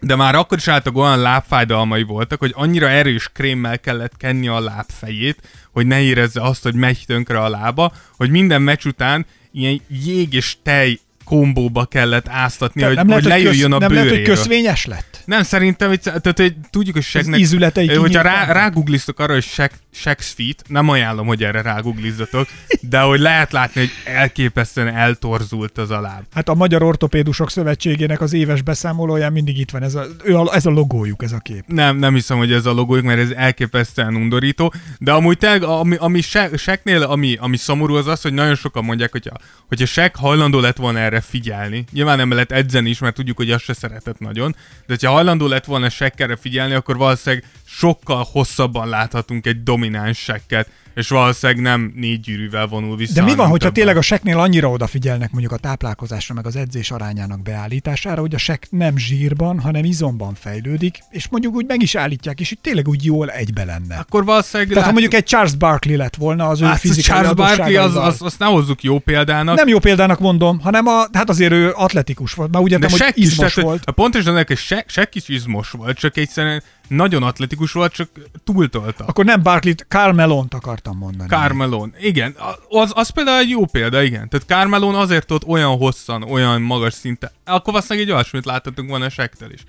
de 0.00 0.16
már 0.16 0.34
akkor 0.34 0.58
is 0.58 0.68
általában 0.68 1.04
olyan 1.04 1.20
lábfájdalmai 1.20 2.02
voltak, 2.02 2.38
hogy 2.38 2.52
annyira 2.54 2.88
erős 2.88 3.28
krémmel 3.32 3.78
kellett 3.78 4.16
kenni 4.16 4.48
a 4.48 4.60
lábfejét, 4.60 5.38
hogy 5.72 5.86
ne 5.86 6.00
érezze 6.00 6.42
azt, 6.42 6.62
hogy 6.62 6.74
megy 6.74 7.04
tönkre 7.06 7.40
a 7.40 7.48
lába, 7.48 7.92
hogy 8.16 8.30
minden 8.30 8.62
meccs 8.62 8.86
után 8.86 9.26
ilyen 9.52 9.80
jég 9.88 10.32
és 10.32 10.56
tej 10.62 10.98
kombóba 11.24 11.84
kellett 11.84 12.28
áztatni, 12.28 12.82
hogy, 12.82 12.94
nem 12.94 13.08
lehet, 13.08 13.22
hogy, 13.22 13.32
lejöjjön 13.32 13.70
köz, 13.70 13.76
a 13.76 13.78
nem 13.78 13.92
lehet, 13.92 14.08
hogy 14.08 14.18
bőréről. 14.18 14.34
köszvényes 14.34 14.84
lett? 14.84 15.22
Nem, 15.24 15.42
szerintem, 15.42 15.88
hogy, 15.88 16.00
tehát, 16.00 16.38
hogy 16.38 16.54
tudjuk, 16.70 16.94
hogy 16.94 17.38
ízületei 17.38 17.94
Hogyha 17.94 18.22
rá, 18.22 18.52
rágoogliztok 18.52 19.18
arra, 19.18 19.32
hogy 19.32 19.42
Shaq, 19.42 19.70
Shaq's 20.04 20.30
Feet, 20.36 20.62
nem 20.66 20.88
ajánlom, 20.88 21.26
hogy 21.26 21.44
erre 21.44 21.62
rágooglizzatok, 21.62 22.48
de 22.80 23.00
hogy 23.00 23.20
lehet 23.20 23.52
látni, 23.52 23.80
hogy 23.80 23.90
elképesztően 24.04 24.88
eltorzult 24.94 25.78
az 25.78 25.90
a 25.90 26.00
láb. 26.00 26.22
Hát 26.34 26.48
a 26.48 26.54
Magyar 26.54 26.82
Ortopédusok 26.82 27.50
Szövetségének 27.50 28.20
az 28.20 28.32
éves 28.32 28.62
beszámolóján 28.62 29.32
mindig 29.32 29.58
itt 29.58 29.70
van 29.70 29.82
ez 29.82 29.94
a, 29.94 30.06
a, 30.26 30.54
ez 30.54 30.66
a 30.66 30.70
logójuk, 30.70 31.22
ez 31.22 31.32
a 31.32 31.38
kép. 31.38 31.64
Nem, 31.66 31.96
nem 31.96 32.14
hiszem, 32.14 32.38
hogy 32.38 32.52
ez 32.52 32.66
a 32.66 32.72
logójuk, 32.72 33.04
mert 33.04 33.20
ez 33.20 33.30
elképesztően 33.30 34.14
undorító. 34.14 34.72
De 34.98 35.12
amúgy 35.12 35.38
tényleg, 35.38 35.62
ami, 35.62 35.96
ami 35.96 36.20
Shaq- 36.20 36.58
Shaqnél, 36.58 37.02
ami, 37.02 37.36
ami 37.40 37.56
szomorú 37.56 37.94
az 37.94 38.06
az, 38.06 38.22
hogy 38.22 38.32
nagyon 38.32 38.54
sokan 38.54 38.84
mondják, 38.84 39.12
hogyha, 39.12 39.36
hogyha 39.68 39.86
Shaq 39.86 40.18
hajlandó 40.18 40.60
lett 40.60 40.76
volna 40.76 40.98
erre 40.98 41.20
figyelni, 41.20 41.84
nyilván 41.92 42.16
nem 42.16 42.30
lett 42.30 42.52
edzeni 42.52 42.88
is, 42.88 42.98
mert 42.98 43.14
tudjuk, 43.14 43.36
hogy 43.36 43.50
azt 43.50 43.64
se 43.64 43.72
szeretett 43.72 44.18
nagyon, 44.18 44.50
de 44.86 44.94
hogyha 44.94 45.10
hajlandó 45.10 45.46
lett 45.46 45.64
volna 45.64 45.88
Shaq 45.88 46.12
erre 46.16 46.36
figyelni, 46.36 46.74
akkor 46.74 46.96
valószínűleg 46.96 47.44
sokkal 47.70 48.26
hosszabban 48.32 48.88
láthatunk 48.88 49.46
egy 49.46 49.62
domináns 49.62 50.18
Shaqet, 50.18 50.68
és 50.94 51.08
valószínűleg 51.08 51.62
nem 51.62 51.92
négy 51.96 52.20
gyűrűvel 52.20 52.66
vonul 52.66 52.96
vissza. 52.96 53.12
De 53.12 53.22
mi 53.22 53.34
van, 53.34 53.46
hogyha 53.46 53.56
többen. 53.56 53.72
tényleg 53.72 53.96
a 53.96 54.00
seknél 54.00 54.38
annyira 54.38 54.70
odafigyelnek 54.70 55.30
mondjuk 55.30 55.52
a 55.52 55.56
táplálkozásra, 55.56 56.34
meg 56.34 56.46
az 56.46 56.56
edzés 56.56 56.90
arányának 56.90 57.42
beállítására, 57.42 58.20
hogy 58.20 58.34
a 58.34 58.38
sek 58.38 58.66
nem 58.70 58.96
zsírban, 58.96 59.60
hanem 59.60 59.84
izomban 59.84 60.34
fejlődik, 60.34 60.98
és 61.10 61.28
mondjuk 61.28 61.54
úgy 61.54 61.66
meg 61.66 61.82
is 61.82 61.94
állítják, 61.94 62.40
és 62.40 62.50
úgy 62.50 62.58
tényleg 62.58 62.88
úgy 62.88 63.04
jól 63.04 63.30
egybe 63.30 63.64
lenne. 63.64 63.96
Akkor 63.96 64.24
valószínűleg... 64.24 64.68
Tehát 64.68 64.84
ha 64.84 64.90
láttuk- 64.90 64.92
mondjuk 64.92 65.14
egy 65.14 65.24
Charles 65.24 65.54
Barkley 65.54 65.96
lett 65.96 66.16
volna 66.16 66.48
az 66.48 66.60
ő 66.60 66.64
Hát, 66.64 66.78
fizikai 66.78 67.02
Charles 67.02 67.34
Barkley, 67.34 67.82
az, 67.82 67.96
az, 67.96 68.22
azt 68.22 68.38
ne 68.38 68.46
hozzuk 68.46 68.82
jó 68.82 68.98
példának. 68.98 69.56
Nem 69.56 69.68
jó 69.68 69.78
példának 69.78 70.18
mondom, 70.18 70.60
hanem 70.60 70.86
a, 70.86 71.06
hát 71.12 71.28
azért 71.28 71.52
ő 71.52 71.72
atletikus 71.74 72.32
volt. 72.32 72.50
Már 72.50 72.62
úgy 72.62 72.72
értem, 72.72 72.90
hogy 72.90 72.98
Shaq 72.98 73.12
is, 73.14 73.24
izmos 73.24 73.36
tehát, 73.36 73.52
hogy 73.52 73.64
volt. 73.64 73.82
A 73.84 73.92
pontosan 73.92 74.32
ennek, 74.32 74.46
hogy 74.46 74.58
Shaq, 74.58 74.84
Shaq 74.86 75.08
is 75.12 75.28
izmos 75.28 75.70
volt, 75.70 75.98
csak 75.98 76.16
egyszerűen 76.16 76.62
nagyon 76.88 77.22
atletikus 77.22 77.72
volt, 77.72 77.92
csak 77.92 78.08
túltolta. 78.44 79.04
Akkor 79.04 79.24
nem 79.24 79.42
Barkley-t, 79.42 79.86
Carmelont 79.88 80.54
akartam 80.54 80.96
mondani. 80.96 81.28
Carmelon. 81.28 81.94
Igen, 82.00 82.36
az, 82.68 82.92
az 82.94 83.08
például 83.08 83.38
egy 83.38 83.48
jó 83.48 83.64
példa, 83.64 84.02
igen. 84.02 84.28
Tehát 84.28 84.46
Carmelon 84.46 84.94
azért 84.94 85.26
tudott 85.26 85.48
olyan 85.48 85.76
hosszan, 85.76 86.22
olyan 86.22 86.62
magas 86.62 86.94
szinten. 86.94 87.30
Akkor 87.44 87.72
valószínűleg 87.72 88.08
egy 88.08 88.14
olyasmit 88.14 88.44
láthatunk 88.44 88.88
volna 88.88 89.08
Shaq-tel 89.08 89.50
is. 89.50 89.64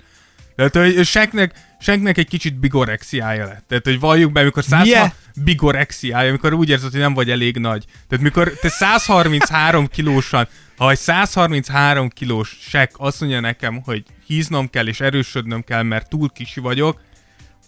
Tehát, 0.56 0.76
hogy 0.76 1.06
Shaqnek, 1.06 1.54
Shaqnek 1.80 2.18
egy 2.18 2.28
kicsit 2.28 2.54
bigorexiája 2.54 3.46
lett. 3.46 3.64
Tehát, 3.68 3.84
hogy 3.84 4.00
valljuk 4.00 4.32
be, 4.32 4.40
amikor 4.40 4.64
100 4.64 4.82
Milyen? 4.82 5.12
bigorexiája, 5.34 6.28
amikor 6.28 6.52
úgy 6.52 6.68
érzed, 6.68 6.90
hogy 6.90 7.00
nem 7.00 7.14
vagy 7.14 7.30
elég 7.30 7.56
nagy. 7.56 7.84
Tehát, 8.08 8.24
mikor 8.24 8.52
te 8.60 8.68
133 8.68 9.86
kilósan, 9.96 10.48
ha 10.76 10.90
egy 10.90 10.98
133 10.98 12.08
kilós 12.08 12.56
Shaq 12.60 12.92
azt 12.96 13.20
mondja 13.20 13.40
nekem, 13.40 13.82
hogy 13.84 14.04
híznom 14.26 14.70
kell 14.70 14.86
és 14.86 15.00
erősödnöm 15.00 15.62
kell, 15.62 15.82
mert 15.82 16.08
túl 16.08 16.28
kicsi 16.28 16.60
vagyok, 16.60 17.00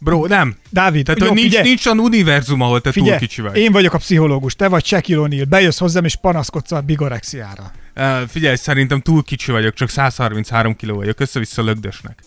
bro, 0.04 0.26
nem. 0.26 0.56
Dávid, 0.70 1.04
Tehát, 1.04 1.20
jó, 1.20 1.26
nincs, 1.32 1.48
figyelj, 1.48 1.68
nincs 1.68 1.86
olyan 1.86 1.98
univerzum, 1.98 2.60
ahol 2.60 2.80
te 2.80 2.90
túl 2.90 3.02
figyelj, 3.02 3.18
kicsi 3.18 3.40
vagy. 3.42 3.56
én 3.56 3.72
vagyok 3.72 3.94
a 3.94 3.98
pszichológus, 3.98 4.54
te 4.54 4.68
vagy 4.68 4.84
Shaquille 4.84 5.26
O'Neal, 5.28 5.46
bejössz 5.48 5.78
hozzám 5.78 6.04
és 6.04 6.16
panaszkodsz 6.16 6.72
a 6.72 6.80
bigorexiára. 6.80 7.70
Uh, 7.96 8.28
figyelj, 8.28 8.56
szerintem 8.56 9.00
túl 9.00 9.22
kicsi 9.22 9.50
vagyok, 9.52 9.74
csak 9.74 9.88
133 9.88 10.76
kiló 10.76 10.96
vagyok, 10.96 11.20
össze-vissza 11.20 11.62
lögdösnek. 11.62 12.18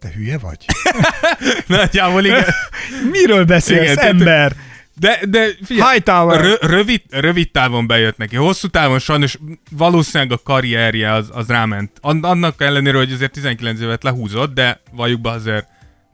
Te 0.00 0.12
hülye 0.14 0.38
vagy? 0.38 0.64
Nagyjából 1.66 2.24
igen. 2.24 2.44
Miről 3.12 3.44
beszélsz, 3.44 3.92
Igen, 3.92 4.06
ember? 4.06 4.52
De, 4.98 5.20
de 5.28 5.46
figyelj, 5.64 5.90
Hightower. 5.92 6.40
rö, 6.40 6.54
rövid, 6.60 7.02
rövid 7.10 7.50
távon 7.50 7.86
bejött 7.86 8.16
neki. 8.16 8.36
Hosszú 8.36 8.68
távon 8.68 8.98
sajnos 8.98 9.38
valószínűleg 9.70 10.32
a 10.32 10.40
karrierje 10.44 11.12
az, 11.12 11.28
az 11.32 11.48
ráment. 11.48 11.90
An- 12.00 12.24
Annak 12.24 12.62
ellenére, 12.62 12.96
hogy 12.96 13.12
azért 13.12 13.32
19 13.32 13.80
évet 13.80 14.02
lehúzott, 14.02 14.54
de 14.54 14.80
valljuk 14.92 15.20
be 15.20 15.30
azért 15.30 15.66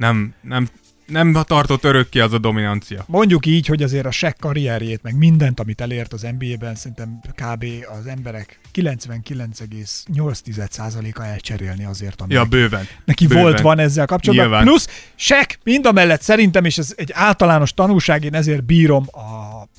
nem, 0.03 0.35
nem, 0.41 0.69
nem 1.07 1.33
tartott 1.47 1.85
örökké 1.85 2.21
az 2.21 2.33
a 2.33 2.39
dominancia. 2.39 3.05
Mondjuk 3.07 3.47
így, 3.47 3.67
hogy 3.67 3.83
azért 3.83 4.07
a 4.07 4.11
Shaq 4.11 4.35
karrierjét, 4.41 5.03
meg 5.03 5.17
mindent, 5.17 5.61
amit 5.61 5.81
elért 5.81 6.13
az 6.13 6.27
NBA-ben, 6.39 6.75
szerintem 6.75 7.21
kb. 7.35 7.65
az 7.99 8.07
emberek 8.07 8.61
99,8%-a 8.75 11.23
elcserélni 11.23 11.85
azért, 11.85 12.21
ami 12.21 12.33
Ja, 12.33 12.45
bőven. 12.45 12.87
neki 13.05 13.27
bőven. 13.27 13.43
volt, 13.43 13.61
van 13.61 13.79
ezzel 13.79 14.07
kapcsolatban. 14.07 14.47
Nyilván. 14.49 14.65
Plusz 14.67 14.89
Shaq 15.15 15.57
mind 15.65 15.87
a 15.87 15.93
mellett 15.93 16.23
szerintem, 16.23 16.65
és 16.65 16.79
ez 16.79 16.93
egy 16.97 17.11
általános 17.15 17.75
tanulság, 17.75 18.25
én 18.25 18.35
ezért 18.35 18.65
bírom 18.65 19.05
a 19.13 19.21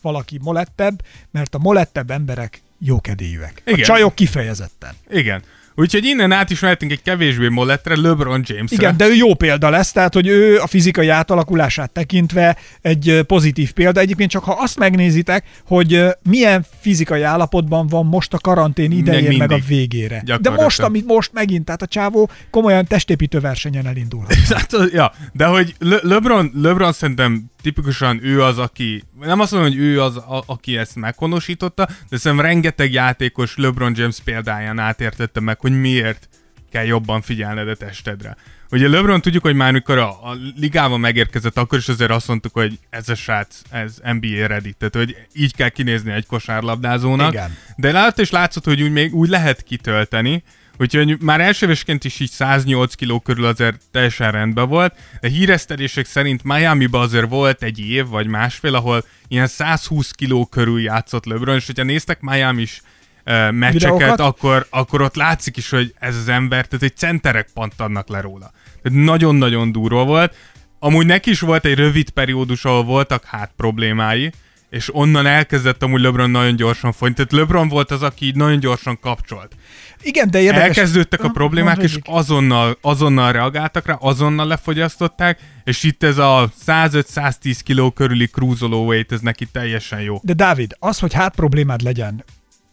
valaki 0.01 0.39
molettebb, 0.41 1.01
mert 1.31 1.55
a 1.55 1.57
molettebb 1.57 2.12
emberek 2.12 2.62
jókedélyűek. 2.79 3.62
A 3.65 3.69
Igen. 3.69 3.83
csajok 3.83 4.15
kifejezetten. 4.15 4.93
Igen. 5.09 5.43
Úgyhogy 5.75 6.05
innen 6.05 6.31
át 6.31 6.49
is 6.49 6.59
mehetünk 6.59 6.91
egy 6.91 7.01
kevésbé 7.01 7.47
molettre, 7.47 7.95
LeBron 7.95 8.43
Jamesre. 8.45 8.75
Igen, 8.75 8.97
de 8.97 9.07
ő 9.07 9.13
jó 9.13 9.33
példa 9.33 9.69
lesz, 9.69 9.91
tehát 9.91 10.13
hogy 10.13 10.27
ő 10.27 10.59
a 10.59 10.67
fizikai 10.67 11.07
átalakulását 11.07 11.91
tekintve 11.91 12.57
egy 12.81 13.23
pozitív 13.27 13.71
példa. 13.71 13.99
Egyébként 13.99 14.29
csak 14.29 14.43
ha 14.43 14.57
azt 14.59 14.77
megnézitek, 14.77 15.45
hogy 15.65 16.03
milyen 16.29 16.65
fizikai 16.79 17.21
állapotban 17.21 17.88
van 17.88 18.05
most 18.05 18.33
a 18.33 18.38
karantén 18.38 18.91
idején, 18.91 19.38
meg, 19.38 19.38
mindig. 19.38 19.63
a 19.63 19.67
végére. 19.67 20.23
De 20.41 20.49
most, 20.49 20.79
amit 20.79 21.05
most 21.05 21.33
megint, 21.33 21.65
tehát 21.65 21.81
a 21.81 21.88
csávó 21.88 22.29
komolyan 22.49 22.86
testépítő 22.86 23.39
versenyen 23.39 23.88
elindulhat. 23.88 24.31
Hát, 24.53 24.75
ja, 24.91 25.12
de 25.31 25.45
hogy 25.45 25.75
Le- 25.79 25.99
LeBron, 26.01 26.51
LeBron 26.55 26.91
szerintem 26.91 27.51
tipikusan 27.63 28.19
ő 28.23 28.43
az, 28.43 28.58
aki, 28.58 29.04
nem 29.19 29.39
azt 29.39 29.52
mondom, 29.52 29.69
hogy 29.69 29.80
ő 29.80 30.02
az, 30.02 30.17
a, 30.17 30.43
aki 30.45 30.78
ezt 30.78 30.95
meghonosította, 30.95 31.88
de 32.10 32.17
szerintem 32.17 32.45
rengeteg 32.45 32.93
játékos 32.93 33.56
LeBron 33.58 33.93
James 33.95 34.19
példáján 34.23 34.80
átértette 34.80 35.39
meg, 35.39 35.60
hogy 35.60 35.80
miért 35.80 36.30
kell 36.71 36.86
jobban 36.86 37.21
figyelned 37.21 37.67
a 37.67 37.76
testedre. 37.76 38.36
Ugye 38.71 38.88
LeBron 38.88 39.21
tudjuk, 39.21 39.43
hogy 39.43 39.56
már 39.56 39.71
mikor 39.71 39.97
a, 39.97 40.10
a 40.10 40.38
ligában 40.56 40.99
megérkezett, 40.99 41.58
akkor 41.58 41.78
is 41.78 41.88
azért 41.88 42.12
azt 42.12 42.28
mondtuk, 42.28 42.54
hogy 42.54 42.80
ez 42.89 43.10
a 43.10 43.15
srác, 43.15 43.62
ez 43.69 43.97
NBA 44.04 44.47
ready, 44.47 44.73
tehát 44.73 44.95
hogy 44.95 45.17
így 45.34 45.56
kell 45.56 45.69
kinézni 45.69 46.12
egy 46.12 46.26
kosárlabdázónak. 46.26 47.34
Igen. 47.34 47.58
De 47.76 47.91
lát 47.91 48.17
is 48.17 48.30
látszott, 48.30 48.65
hogy 48.65 48.82
úgy 48.82 48.91
még 48.91 49.15
úgy 49.15 49.30
lehet 49.30 49.63
kitölteni, 49.63 50.43
Úgyhogy 50.79 51.21
már 51.21 51.41
elsővésként 51.41 52.03
is 52.03 52.19
így 52.19 52.29
108 52.29 52.93
kiló 52.93 53.19
körül 53.19 53.45
azért 53.45 53.81
teljesen 53.91 54.31
rendben 54.31 54.67
volt, 54.67 54.95
de 55.21 55.27
híresztelések 55.27 56.05
szerint 56.05 56.43
Miami-ba 56.43 56.99
azért 56.99 57.29
volt 57.29 57.63
egy 57.63 57.79
év 57.79 58.07
vagy 58.07 58.27
másfél, 58.27 58.75
ahol 58.75 59.05
ilyen 59.27 59.47
120 59.47 60.12
kiló 60.12 60.45
körül 60.45 60.81
játszott 60.81 61.25
LeBron, 61.25 61.55
és 61.55 61.65
hogyha 61.65 61.83
néztek 61.83 62.21
Miami 62.21 62.62
is 62.62 62.81
uh, 63.25 63.51
meccseket, 63.51 63.97
Videókat? 63.97 64.19
akkor, 64.19 64.67
akkor 64.69 65.01
ott 65.01 65.15
látszik 65.15 65.57
is, 65.57 65.69
hogy 65.69 65.93
ez 65.99 66.15
az 66.15 66.27
ember, 66.27 66.65
tehát 66.65 66.83
egy 66.83 66.97
centerek 66.97 67.49
pantadnak 67.53 68.09
le 68.09 68.21
róla. 68.21 68.51
Tehát 68.81 69.05
nagyon-nagyon 69.05 69.71
durva 69.71 70.05
volt. 70.05 70.36
Amúgy 70.79 71.05
neki 71.05 71.29
is 71.29 71.39
volt 71.39 71.65
egy 71.65 71.75
rövid 71.75 72.09
periódus, 72.09 72.65
ahol 72.65 72.83
voltak 72.83 73.23
hát 73.25 73.51
problémái, 73.57 74.31
és 74.69 74.95
onnan 74.95 75.25
elkezdett 75.25 75.83
amúgy 75.83 76.01
LeBron 76.01 76.29
nagyon 76.29 76.55
gyorsan 76.55 76.91
folyni. 76.91 77.15
Tehát 77.15 77.31
LeBron 77.31 77.67
volt 77.67 77.91
az, 77.91 78.01
aki 78.01 78.25
így 78.25 78.36
nagyon 78.36 78.59
gyorsan 78.59 78.99
kapcsolt. 78.99 79.55
Igen, 80.04 80.32
de 80.32 80.42
érdekes. 80.42 80.66
Elkezdődtek 80.68 81.24
a 81.24 81.30
problémák, 81.30 81.82
és 81.84 81.98
azonnal, 82.04 82.78
azonnal 82.82 83.32
reagáltak 83.32 83.86
rá, 83.86 83.94
azonnal 83.94 84.48
lefogyasztották, 84.48 85.39
és 85.63 85.84
itt 85.84 86.04
ez 86.04 86.18
a 86.18 86.52
105-110 86.66 87.60
kiló 87.63 87.92
körüli 87.92 88.28
cruisoló 88.28 88.86
weight, 88.86 89.12
ez 89.12 89.20
neki 89.20 89.46
teljesen 89.52 90.02
jó. 90.02 90.20
De 90.24 90.34
Dávid, 90.34 90.76
az, 90.80 91.00
hogy 91.00 91.13
hát 91.13 91.36
problémád 91.36 91.82
legyen, 91.82 92.24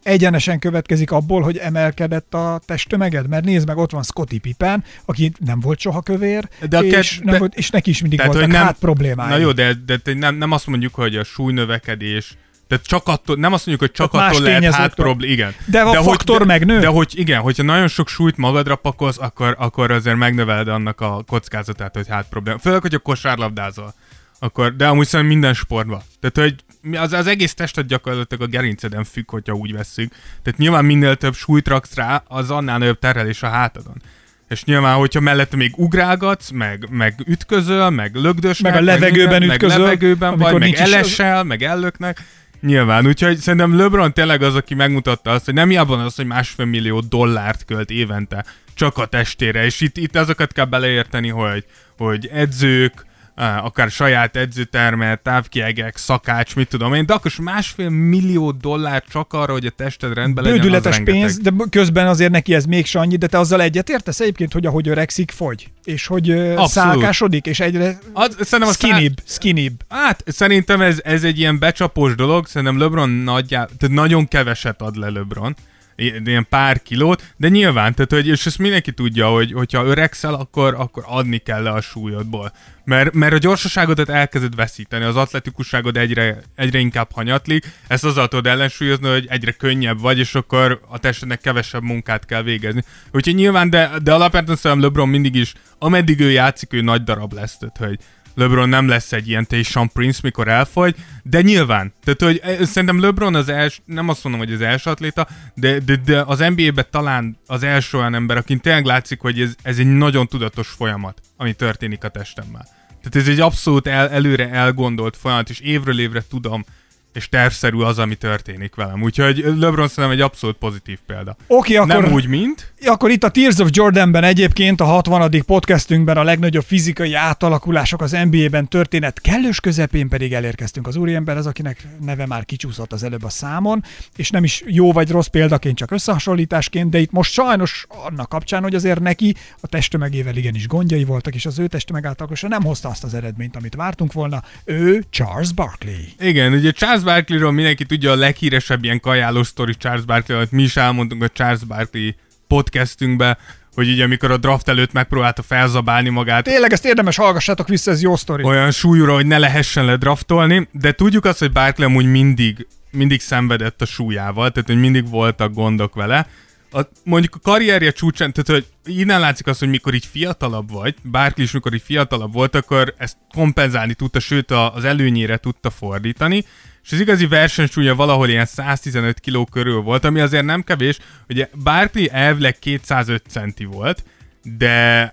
egyenesen 0.03 0.59
következik 0.59 1.11
abból, 1.11 1.43
hogy 1.43 1.57
emelkedett 1.57 2.35
a 2.35 2.61
testtömeged? 2.67 3.29
Mert 3.29 3.45
nézd 3.45 3.67
meg, 3.67 3.77
ott 3.77 3.91
van 3.91 4.03
Scotty 4.03 4.39
Pippen, 4.39 4.85
aki 5.05 5.33
nem 5.45 5.61
volt 5.61 5.79
soha 5.79 6.01
kövér, 6.01 6.49
De 6.69 6.79
a 6.79 6.83
és, 6.83 7.11
ked- 7.15 7.25
nem 7.25 7.33
de- 7.33 7.39
volt, 7.39 7.55
és 7.55 7.71
neki 7.71 7.91
is 7.91 8.01
mindig 8.01 8.19
Tehát, 8.19 8.33
voltak 8.33 8.51
hogy 8.51 8.59
nem, 8.61 8.69
hát 8.69 8.79
problémái. 8.81 9.29
Na 9.29 9.37
jó, 9.37 9.53
de, 9.53 9.73
de, 9.87 9.97
de 10.05 10.15
nem, 10.15 10.35
nem 10.35 10.51
azt 10.51 10.67
mondjuk, 10.67 10.95
hogy 10.95 11.17
a 11.17 11.25
súlynövekedés, 11.25 12.37
tehát 12.71 12.87
csak 12.87 13.09
attól, 13.09 13.37
nem 13.37 13.53
azt 13.53 13.67
mondjuk, 13.67 13.91
hogy 13.91 13.99
csak 13.99 14.11
Tehát 14.13 14.31
attól 14.31 14.43
lehet 14.43 14.75
hát 14.75 14.95
problém, 14.95 15.31
igen. 15.31 15.55
De 15.65 15.81
a 15.81 16.03
faktor 16.03 16.39
de, 16.39 16.45
megnő. 16.45 16.79
De 16.79 16.87
hogy 16.87 17.13
igen, 17.19 17.41
hogyha 17.41 17.63
nagyon 17.63 17.89
sok 17.89 18.09
súlyt 18.09 18.37
magadra 18.37 18.77
pakolsz, 18.77 19.19
akkor, 19.19 19.57
akkor 19.59 19.91
azért 19.91 20.17
megnöveled 20.17 20.69
annak 20.69 21.01
a 21.01 21.25
kockázatát, 21.27 21.95
hogy 21.95 22.09
hát 22.09 22.29
probléma. 22.29 22.59
Főleg, 22.59 22.81
hogy 22.81 22.95
a 22.95 22.99
kosárlabdázol. 22.99 23.95
Akkor, 24.39 24.77
de 24.77 24.87
amúgy 24.87 25.07
szerintem 25.07 25.37
minden 25.37 25.55
sportban. 25.55 26.03
Tehát, 26.21 26.51
hogy 26.51 26.65
az, 26.99 27.13
az 27.13 27.27
egész 27.27 27.55
tested 27.55 27.87
gyakorlatilag 27.87 28.43
a 28.43 28.51
gerinceden 28.51 29.05
függ, 29.05 29.31
hogyha 29.31 29.53
úgy 29.53 29.73
vesszük. 29.73 30.13
Tehát 30.43 30.59
nyilván 30.59 30.85
minél 30.85 31.17
több 31.17 31.35
súlyt 31.35 31.69
raksz 31.69 31.95
rá, 31.95 32.23
az 32.27 32.51
annál 32.51 32.79
nagyobb 32.79 32.99
terhelés 32.99 33.43
a 33.43 33.49
hátadon. 33.49 34.03
És 34.49 34.65
nyilván, 34.65 34.97
hogyha 34.97 35.21
mellette 35.21 35.57
még 35.57 35.73
ugrálgatsz, 35.77 36.51
meg, 36.51 36.87
meg 36.91 37.15
ütközöl, 37.27 37.91
meg 37.91 38.15
lögdös, 38.15 38.61
Meg 38.61 38.75
a 38.75 38.81
levegőben 38.81 39.39
minden, 39.39 39.51
ütközöl, 39.51 39.79
meg 39.79 39.87
levegőben 39.87 40.39
vagy, 40.39 40.59
meg 40.59 40.69
is 40.69 40.81
az- 40.81 40.93
elesel, 40.93 41.45
meg 41.45 41.63
ellöknek. 41.63 42.23
Nyilván, 42.61 43.07
úgyhogy 43.07 43.37
szerintem 43.37 43.77
LeBron 43.77 44.13
tényleg 44.13 44.43
az, 44.43 44.55
aki 44.55 44.75
megmutatta 44.75 45.31
azt, 45.31 45.45
hogy 45.45 45.55
nem 45.55 45.69
hiába 45.69 46.05
az, 46.05 46.15
hogy 46.15 46.27
másfél 46.27 46.67
millió 46.67 47.01
dollárt 47.01 47.65
költ 47.65 47.91
évente 47.91 48.45
csak 48.75 48.99
a 48.99 49.07
testére, 49.07 49.65
és 49.65 49.81
itt, 49.81 49.97
itt 49.97 50.17
azokat 50.17 50.53
kell 50.53 50.65
beleérteni, 50.65 51.29
hogy, 51.29 51.65
hogy 51.97 52.27
edzők, 52.33 53.07
akár 53.41 53.91
saját 53.91 54.37
edzőterme, 54.37 55.17
távkiegek, 55.17 55.97
szakács, 55.97 56.55
mit 56.57 56.69
tudom 56.69 56.95
én, 56.95 57.07
de 57.07 57.13
akkor 57.13 57.33
másfél 57.43 57.89
millió 57.89 58.51
dollár 58.51 59.05
csak 59.09 59.33
arra, 59.33 59.53
hogy 59.53 59.67
a 59.67 59.71
tested 59.71 60.15
rendben 60.15 60.45
legyen, 60.45 60.61
Bődületes 60.61 61.01
pénz, 61.05 61.39
de 61.39 61.53
közben 61.71 62.07
azért 62.07 62.31
neki 62.31 62.55
ez 62.55 62.65
mégse 62.65 62.99
annyi, 62.99 63.17
de 63.17 63.27
te 63.27 63.39
azzal 63.39 63.63
egyetértesz 63.63 64.21
egyébként, 64.21 64.53
hogy 64.53 64.67
ahogy 64.67 64.89
öregszik, 64.89 65.31
fogy, 65.31 65.71
és 65.85 66.07
hogy 66.07 66.31
Abszolút. 66.31 66.69
szálkásodik, 66.69 67.47
és 67.47 67.61
egyre 67.61 67.99
Az, 68.13 68.37
szerintem 68.41 68.69
a 68.69 68.73
szá- 68.73 69.23
skinnybb. 69.27 69.83
Hát 69.89 70.23
szerintem 70.27 70.81
ez, 70.81 71.01
ez 71.05 71.25
egy 71.25 71.39
ilyen 71.39 71.59
becsapós 71.59 72.15
dolog, 72.15 72.47
szerintem 72.47 72.79
LeBron 72.79 73.11
nagyjá, 73.11 73.65
tehát 73.79 73.95
nagyon 73.95 74.29
keveset 74.29 74.83
ad 74.83 74.97
le 74.97 75.09
LeBron, 75.11 75.57
ilyen 75.97 76.47
pár 76.49 76.83
kilót, 76.83 77.35
de 77.37 77.49
nyilván, 77.49 77.95
tehát, 77.95 78.13
hogy, 78.13 78.27
és 78.27 78.47
ezt 78.47 78.59
mindenki 78.59 78.93
tudja, 78.93 79.29
hogy 79.29 79.53
hogyha 79.53 79.85
öregszel, 79.85 80.35
akkor, 80.35 80.75
akkor 80.79 81.05
adni 81.07 81.39
kell 81.39 81.63
le 81.63 81.71
a 81.71 81.81
súlyodból. 81.81 82.53
Mert, 82.85 83.15
mert 83.15 83.33
a 83.33 83.39
gyorsaságodat 83.39 84.09
elkezded 84.09 84.55
veszíteni, 84.55 85.05
az 85.05 85.17
atletikusságod 85.17 85.97
egyre, 85.97 86.43
egyre 86.55 86.79
inkább 86.79 87.09
hanyatlik, 87.13 87.73
ezt 87.87 88.05
azzal 88.05 88.29
tudod 88.29 88.47
ellensúlyozni, 88.47 89.09
hogy 89.09 89.27
egyre 89.29 89.53
könnyebb 89.53 90.01
vagy, 90.01 90.19
és 90.19 90.35
akkor 90.35 90.81
a 90.89 90.99
testednek 90.99 91.41
kevesebb 91.41 91.83
munkát 91.83 92.25
kell 92.25 92.43
végezni. 92.43 92.85
Úgyhogy 93.13 93.35
nyilván, 93.35 93.71
de, 93.71 93.91
de 94.03 94.13
alapvetően 94.13 94.57
szerintem 94.57 94.87
LeBron 94.87 95.09
mindig 95.09 95.35
is, 95.35 95.53
ameddig 95.79 96.21
ő 96.21 96.31
játszik, 96.31 96.73
ő 96.73 96.81
nagy 96.81 97.05
darab 97.05 97.33
lesz, 97.33 97.57
tehát, 97.57 97.77
hogy 97.77 97.99
LeBron 98.35 98.69
nem 98.69 98.89
lesz 98.89 99.13
egy 99.13 99.29
ilyen 99.29 99.47
Tayshaun 99.47 99.91
Prince, 99.93 100.21
mikor 100.23 100.49
elfogy, 100.49 100.95
de 101.23 101.41
nyilván. 101.41 101.93
Tehát, 102.05 102.23
hogy 102.23 102.41
eh, 102.43 102.67
szerintem 102.67 103.01
LeBron 103.01 103.35
az 103.35 103.49
első, 103.49 103.81
nem 103.85 104.09
azt 104.09 104.25
mondom, 104.25 104.43
hogy 104.43 104.53
az 104.53 104.61
első 104.61 104.91
atléta, 104.91 105.29
de, 105.55 105.79
de, 105.79 105.97
de 105.97 106.23
az 106.23 106.39
NBA-ben 106.39 106.87
talán 106.91 107.39
az 107.47 107.63
első 107.63 107.99
olyan 107.99 108.15
ember, 108.15 108.37
akin 108.37 108.61
tényleg 108.61 108.85
látszik, 108.85 109.21
hogy 109.21 109.41
ez, 109.41 109.55
ez 109.63 109.79
egy 109.79 109.97
nagyon 109.97 110.27
tudatos 110.27 110.69
folyamat, 110.69 111.21
ami 111.37 111.53
történik 111.53 112.05
a 112.05 112.09
testemmel. 112.09 112.67
Tehát 112.89 113.29
ez 113.29 113.29
egy 113.29 113.41
abszolút 113.41 113.87
el, 113.87 114.09
előre 114.11 114.51
elgondolt 114.51 115.17
folyamat, 115.17 115.51
és 115.51 115.61
évről 115.61 116.01
évre 116.01 116.23
tudom, 116.29 116.65
és 117.13 117.29
tervszerű 117.29 117.79
az, 117.79 117.99
ami 117.99 118.15
történik 118.15 118.75
velem. 118.75 119.03
Úgyhogy 119.03 119.37
LeBron 119.37 119.89
szerintem 119.89 120.19
egy 120.19 120.21
abszolút 120.21 120.57
pozitív 120.57 120.99
példa. 121.07 121.37
Oké, 121.47 121.77
akkor... 121.77 122.03
Nem 122.03 122.13
úgy, 122.13 122.27
mint... 122.27 122.73
Akkor 122.85 123.11
itt 123.11 123.25
a 123.25 123.31
Tears 123.31 123.59
of 123.59 123.69
Jordanben 123.71 124.25
egyébként 124.25 124.81
a 124.81 124.85
60. 124.85 125.43
podcastünkben 125.47 126.17
a 126.17 126.23
legnagyobb 126.23 126.65
fizikai 126.65 127.15
átalakulások 127.15 128.03
az 128.03 128.17
NBA-ben 128.31 128.69
történet 128.69 129.21
kellős 129.21 129.61
közepén 129.61 130.09
pedig 130.09 130.33
elérkeztünk 130.33 130.87
az 130.87 130.97
úriemberhez, 130.97 131.47
akinek 131.47 131.87
neve 132.01 132.27
már 132.27 132.45
kicsúszott 132.45 132.93
az 132.93 133.03
előbb 133.03 133.25
a 133.25 133.29
számon, 133.29 133.85
és 134.17 134.31
nem 134.31 134.45
is 134.45 134.63
jó 134.67 134.93
vagy 134.93 135.11
rossz 135.11 135.27
példaként, 135.27 135.77
csak 135.77 135.91
összehasonlításként, 135.91 136.91
de 136.91 136.99
itt 136.99 137.11
most 137.11 137.33
sajnos 137.33 137.87
annak 137.89 138.29
kapcsán, 138.29 138.63
hogy 138.63 138.75
azért 138.75 139.01
neki 139.01 139.35
a 139.61 139.67
testtömegével 139.67 140.37
igenis 140.37 140.67
gondjai 140.67 141.05
voltak, 141.05 141.35
és 141.35 141.47
az 141.47 141.59
ő 141.59 141.67
testtömeg 141.67 142.07
átalakulása 142.07 142.49
nem 142.49 142.63
hozta 142.63 142.89
azt 142.89 143.05
az 143.05 143.15
eredményt, 143.15 143.57
amit 143.57 143.75
vártunk 143.75 144.13
volna. 144.13 144.43
Ő 144.65 145.05
Charles 145.11 145.53
Barkley. 145.53 145.95
Igen, 146.19 146.53
ugye 146.53 146.71
Charles 146.71 147.00
Barkleyról 147.03 147.53
mindenki 147.53 147.85
tudja 147.85 148.11
a 148.11 148.17
leghíresebb 148.17 148.85
ilyen 148.85 149.01
kajálós 149.01 149.47
sztori 149.47 149.75
Charles 149.75 150.05
Barkley, 150.05 150.37
amit 150.37 150.51
mi 150.53 150.63
is 150.63 150.77
elmondtunk 150.77 151.23
a 151.23 151.29
Charles 151.29 151.65
Barkley 151.65 152.11
podcastünkbe, 152.47 153.39
hogy 153.75 153.89
így 153.89 154.01
amikor 154.01 154.31
a 154.31 154.37
draft 154.37 154.69
előtt 154.69 154.93
megpróbálta 154.93 155.43
felzabálni 155.43 156.09
magát 156.09 156.45
Tényleg 156.45 156.73
ezt 156.73 156.85
érdemes 156.85 157.17
hallgassátok 157.17 157.69
vissza, 157.69 157.91
ez 157.91 158.03
jó 158.03 158.17
sztori. 158.17 158.43
olyan 158.43 158.71
súlyúra, 158.71 159.15
hogy 159.15 159.27
ne 159.27 159.39
lehessen 159.39 159.85
ledraftolni, 159.85 160.69
de 160.73 160.93
tudjuk 160.93 161.25
azt, 161.25 161.39
hogy 161.39 161.53
Barkley 161.53 161.89
amúgy 161.89 162.11
mindig, 162.11 162.67
mindig 162.91 163.21
szenvedett 163.21 163.83
a 163.83 163.85
súlyával, 163.85 164.51
tehát 164.51 164.69
hogy 164.69 164.81
mindig 164.81 165.09
voltak 165.09 165.55
gondok 165.55 165.95
vele. 165.95 166.27
A, 166.73 166.81
mondjuk 167.05 167.35
a 167.35 167.39
karrierje 167.43 167.91
csúcsán, 167.91 168.33
tehát 168.33 168.63
hogy 168.63 168.95
innen 168.95 169.21
látszik 169.21 169.47
az, 169.47 169.59
hogy 169.59 169.69
mikor 169.69 169.95
így 169.95 170.07
fiatalabb 170.07 170.71
vagy, 170.73 170.95
Barkley 171.11 171.45
is 171.45 171.53
mikor 171.53 171.75
így 171.75 171.83
fiatalabb 171.85 172.33
volt, 172.33 172.55
akkor 172.55 172.95
ezt 172.99 173.17
kompenzálni 173.35 173.95
tudta, 173.95 174.21
sőt 174.21 174.51
az 174.51 174.85
előnyére 174.85 175.37
tudta 175.37 175.71
fordítani, 175.71 176.45
és 176.85 176.93
az 176.93 177.01
igazi 177.01 177.27
versenysúlya 177.27 177.95
valahol 177.95 178.29
ilyen 178.29 178.47
115 178.47 179.21
kg 179.21 179.49
körül 179.51 179.81
volt, 179.81 180.05
ami 180.05 180.21
azért 180.21 180.45
nem 180.45 180.63
kevés, 180.63 180.99
ugye 181.29 181.49
Barkley 181.63 182.07
elvileg 182.11 182.59
205 182.59 183.23
centi 183.29 183.65
volt, 183.65 184.05
de 184.43 185.13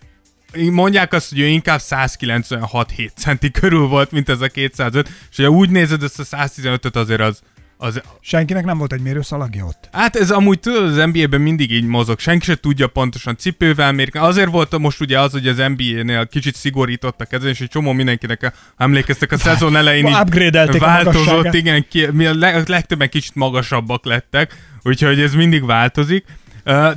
mondják 0.72 1.14
azt, 1.14 1.30
hogy 1.30 1.40
ő 1.40 1.46
inkább 1.46 1.80
196-7 1.84 3.10
centi 3.16 3.52
körül 3.52 3.88
volt, 3.88 4.12
mint 4.12 4.30
ez 4.30 4.42
a 4.42 4.48
205, 4.48 5.10
és 5.32 5.38
ugye 5.38 5.50
úgy 5.50 5.70
nézed 5.70 6.04
ezt 6.04 6.20
a 6.20 6.24
115-öt 6.24 6.96
azért 6.96 7.22
az, 7.22 7.42
az 7.78 8.02
Senkinek 8.22 8.66
nem 8.66 8.78
volt 8.78 8.94
egy 8.94 9.02
mérőszalagja 9.02 9.66
ott. 9.66 9.90
Hát 9.92 10.16
ez 10.16 10.32
amúgy 10.32 10.60
tudod, 10.60 10.84
az 10.84 10.96
NBA-ben 11.12 11.42
mindig 11.42 11.72
így 11.72 11.86
mozog. 11.86 12.20
Senki 12.20 12.46
se 12.46 12.56
tudja 12.56 12.88
pontosan 12.88 13.38
cipővel 13.38 13.92
mérni. 13.92 14.20
Azért 14.20 14.52
volt 14.52 14.78
most 14.78 15.02
ugye 15.02 15.20
az, 15.20 15.32
hogy 15.32 15.48
az 15.48 15.58
NBA-nél 15.58 16.28
kicsit 16.28 16.56
szigorítottak 16.56 17.34
ezen, 17.34 17.50
és 17.50 17.62
egy 17.62 17.70
csomó 17.70 17.92
mindenkinek, 17.92 18.54
emlékeztek, 18.78 19.32
a 19.32 19.38
szezon 19.38 19.76
elején 19.76 20.08
így 20.08 20.80
változott, 20.80 21.54
igen, 21.54 21.86
ki, 21.90 22.06
mi 22.12 22.26
a 22.26 22.36
leg, 22.36 22.68
legtöbben 22.68 23.10
kicsit 23.10 23.36
magasabbak 23.36 24.06
lettek, 24.06 24.56
úgyhogy 24.84 25.20
ez 25.20 25.34
mindig 25.34 25.66
változik. 25.66 26.26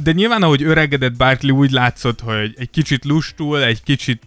De 0.02 0.12
nyilván, 0.12 0.42
ahogy 0.42 0.62
öregedett 0.62 1.16
Barkley, 1.16 1.56
úgy 1.56 1.70
látszott, 1.70 2.20
hogy 2.20 2.54
egy 2.58 2.70
kicsit 2.70 3.04
lustul, 3.04 3.64
egy 3.64 3.82
kicsit 3.82 4.22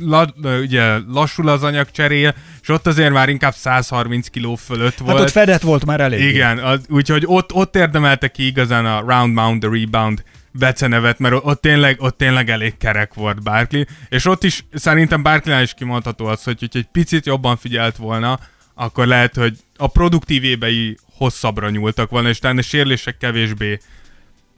la, 0.00 0.28
ugye 0.60 0.98
lassul 1.08 1.48
az 1.48 1.62
anyagcseréje, 1.62 2.34
és 2.62 2.68
ott 2.68 2.86
azért 2.86 3.12
már 3.12 3.28
inkább 3.28 3.54
130 3.54 4.28
kiló 4.28 4.54
fölött 4.54 4.96
volt. 4.98 5.12
Hát 5.12 5.20
ott 5.20 5.30
fedett 5.30 5.62
volt 5.62 5.84
már 5.84 6.00
elég. 6.00 6.20
Igen, 6.20 6.58
az, 6.58 6.80
úgyhogy 6.88 7.22
ott, 7.26 7.52
ott 7.52 7.76
érdemelte 7.76 8.28
ki 8.28 8.46
igazán 8.46 8.86
a 8.86 9.00
Round 9.06 9.34
Mound 9.34 9.60
the 9.60 9.70
Rebound 9.72 10.22
becenevet, 10.52 11.18
mert 11.18 11.34
ott 11.42 11.60
tényleg, 11.60 11.96
ott 12.00 12.18
tényleg 12.18 12.50
elég 12.50 12.76
kerek 12.76 13.14
volt 13.14 13.42
Barkley, 13.42 13.84
és 14.08 14.26
ott 14.26 14.44
is 14.44 14.64
szerintem 14.72 15.22
Barkley 15.22 15.62
is 15.62 15.74
kimondható 15.74 16.26
az, 16.26 16.42
hogy, 16.42 16.58
hogy 16.58 16.70
egy 16.72 16.88
picit 16.92 17.26
jobban 17.26 17.56
figyelt 17.56 17.96
volna, 17.96 18.38
akkor 18.74 19.06
lehet, 19.06 19.34
hogy 19.34 19.56
a 19.76 19.86
produktív 19.86 20.44
évei 20.44 20.96
hosszabbra 21.16 21.70
nyúltak 21.70 22.10
volna, 22.10 22.28
és 22.28 22.38
talán 22.38 22.58
a 22.58 22.62
sérülések 22.62 23.16
kevésbé 23.16 23.78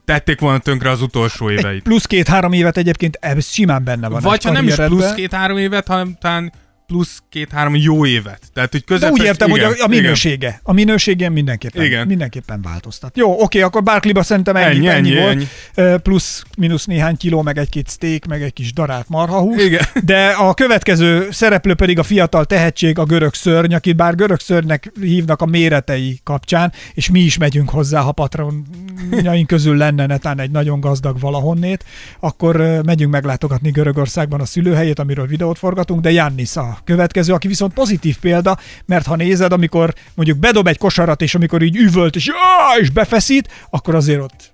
tették 0.09 0.39
volna 0.39 0.57
tönkre 0.59 0.89
az 0.89 1.01
utolsó 1.01 1.51
éveit. 1.51 1.83
Plusz 1.83 2.05
két-három 2.05 2.53
évet 2.53 2.77
egyébként 2.77 3.17
ez 3.21 3.45
simán 3.45 3.83
benne 3.83 4.07
van. 4.07 4.21
Vagy 4.21 4.43
ha 4.43 4.51
nem 4.51 4.67
is 4.67 4.75
plusz 4.75 5.13
két-három 5.13 5.57
évet, 5.57 5.87
hanem 5.87 6.17
talán 6.19 6.51
plusz 6.89 7.21
két-három 7.29 7.75
jó 7.75 8.05
évet. 8.05 8.41
Tehát, 8.53 8.71
hogy 8.71 8.79
De 8.79 8.93
közepes, 8.93 9.19
úgy 9.19 9.25
értem, 9.25 9.49
igen, 9.49 9.67
hogy 9.67 9.77
a, 9.79 9.83
a 9.83 9.87
minősége. 9.87 10.59
A 10.63 10.73
minősége 10.73 11.29
mindenképpen, 11.29 11.83
Igen. 11.83 12.07
mindenképpen 12.07 12.61
változtat. 12.61 13.17
Jó, 13.17 13.41
oké, 13.41 13.61
akkor 13.61 13.83
Barkleyba 13.83 14.23
szerintem 14.23 14.55
ennyi, 14.55 14.87
Ennyi, 14.87 14.87
ennyi, 14.87 15.17
ennyi, 15.17 15.45
volt. 15.75 16.01
Plusz, 16.01 16.43
mínusz 16.57 16.85
néhány 16.85 17.17
kiló, 17.17 17.41
meg 17.41 17.57
egy-két 17.57 17.89
steak, 17.89 18.25
meg 18.25 18.41
egy 18.41 18.53
kis 18.53 18.73
darált 18.73 19.09
marhahús. 19.09 19.63
Igen. 19.63 19.85
De 20.03 20.27
a 20.27 20.53
következő 20.53 21.27
szereplő 21.31 21.73
pedig 21.73 21.99
a 21.99 22.03
fiatal 22.03 22.45
tehetség, 22.45 22.99
a 22.99 23.03
görög 23.03 23.33
szörny, 23.33 23.73
akit 23.73 23.95
bár 23.95 24.15
görög 24.15 24.39
szörnynek 24.39 24.91
hívnak 25.01 25.41
a 25.41 25.45
méretei 25.45 26.19
kapcsán, 26.23 26.71
és 26.93 27.09
mi 27.09 27.19
is 27.19 27.37
megyünk 27.37 27.69
hozzá, 27.69 27.99
ha 27.99 28.11
patronjaink 28.11 29.47
közül 29.47 29.77
lenne 29.77 30.05
netán 30.05 30.39
egy 30.39 30.51
nagyon 30.51 30.79
gazdag 30.79 31.19
valahonnét, 31.19 31.85
akkor 32.19 32.81
megyünk 32.85 33.11
meglátogatni 33.11 33.71
Görögországban 33.71 34.39
a 34.39 34.45
szülőhelyét, 34.45 34.99
amiről 34.99 35.27
videót 35.27 35.57
forgatunk, 35.57 36.01
de 36.01 36.11
Jannis 36.11 36.55
a 36.55 36.77
következő, 36.83 37.33
aki 37.33 37.47
viszont 37.47 37.73
pozitív 37.73 38.17
példa, 38.17 38.57
mert 38.85 39.05
ha 39.05 39.15
nézed, 39.15 39.51
amikor 39.53 39.93
mondjuk 40.15 40.37
bedob 40.37 40.67
egy 40.67 40.77
kosarat, 40.77 41.21
és 41.21 41.35
amikor 41.35 41.61
így 41.61 41.75
üvölt, 41.75 42.15
és, 42.15 42.25
"Jaj!" 42.25 42.79
és 42.81 42.89
befeszít, 42.89 43.67
akkor 43.69 43.95
azért 43.95 44.21
ott, 44.21 44.51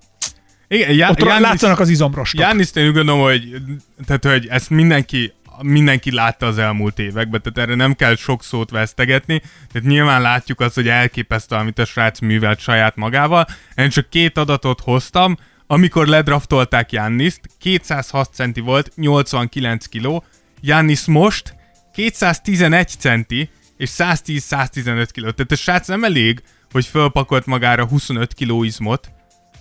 Igen, 0.68 0.94
Já- 0.96 1.10
ott 1.10 1.18
Giannis- 1.18 1.42
látszanak 1.42 1.80
az 1.80 1.90
izomrostok. 1.90 2.40
Jániszt 2.40 2.78
én 2.78 2.88
úgy 2.88 2.94
gondolom, 2.94 3.22
hogy, 3.22 3.56
tehát, 4.06 4.24
hogy 4.26 4.48
ezt 4.50 4.70
mindenki 4.70 5.34
mindenki 5.62 6.12
látta 6.12 6.46
az 6.46 6.58
elmúlt 6.58 7.00
években, 7.00 7.42
tehát 7.42 7.70
erre 7.70 7.78
nem 7.78 7.94
kell 7.94 8.16
sok 8.16 8.44
szót 8.44 8.70
vesztegetni, 8.70 9.42
tehát 9.72 9.88
nyilván 9.88 10.22
látjuk 10.22 10.60
azt, 10.60 10.76
hogy 10.76 10.88
elképesztő, 10.88 11.56
amit 11.56 11.80
a 11.80 11.86
srác 11.86 12.20
művelt 12.20 12.60
saját 12.60 12.96
magával. 12.96 13.46
Én 13.76 13.90
csak 13.90 14.10
két 14.10 14.38
adatot 14.38 14.80
hoztam, 14.82 15.38
amikor 15.68 16.08
ledraftolták 16.08 16.92
Janniszt, 16.92 17.42
206 17.60 18.34
centi 18.34 18.60
volt, 18.60 18.92
89 18.96 19.86
kiló, 19.86 20.24
Jannis 20.62 21.06
most 21.06 21.56
211 21.96 22.88
centi, 23.00 23.50
és 23.78 23.90
110-115 23.98 25.08
kiló. 25.12 25.30
Tehát 25.30 25.52
a 25.52 25.56
srác 25.56 25.88
nem 25.88 26.04
elég, 26.04 26.42
hogy 26.72 26.86
fölpakolt 26.86 27.46
magára 27.46 27.86
25 27.86 28.34
kiló 28.34 28.64
izmot, 28.64 29.10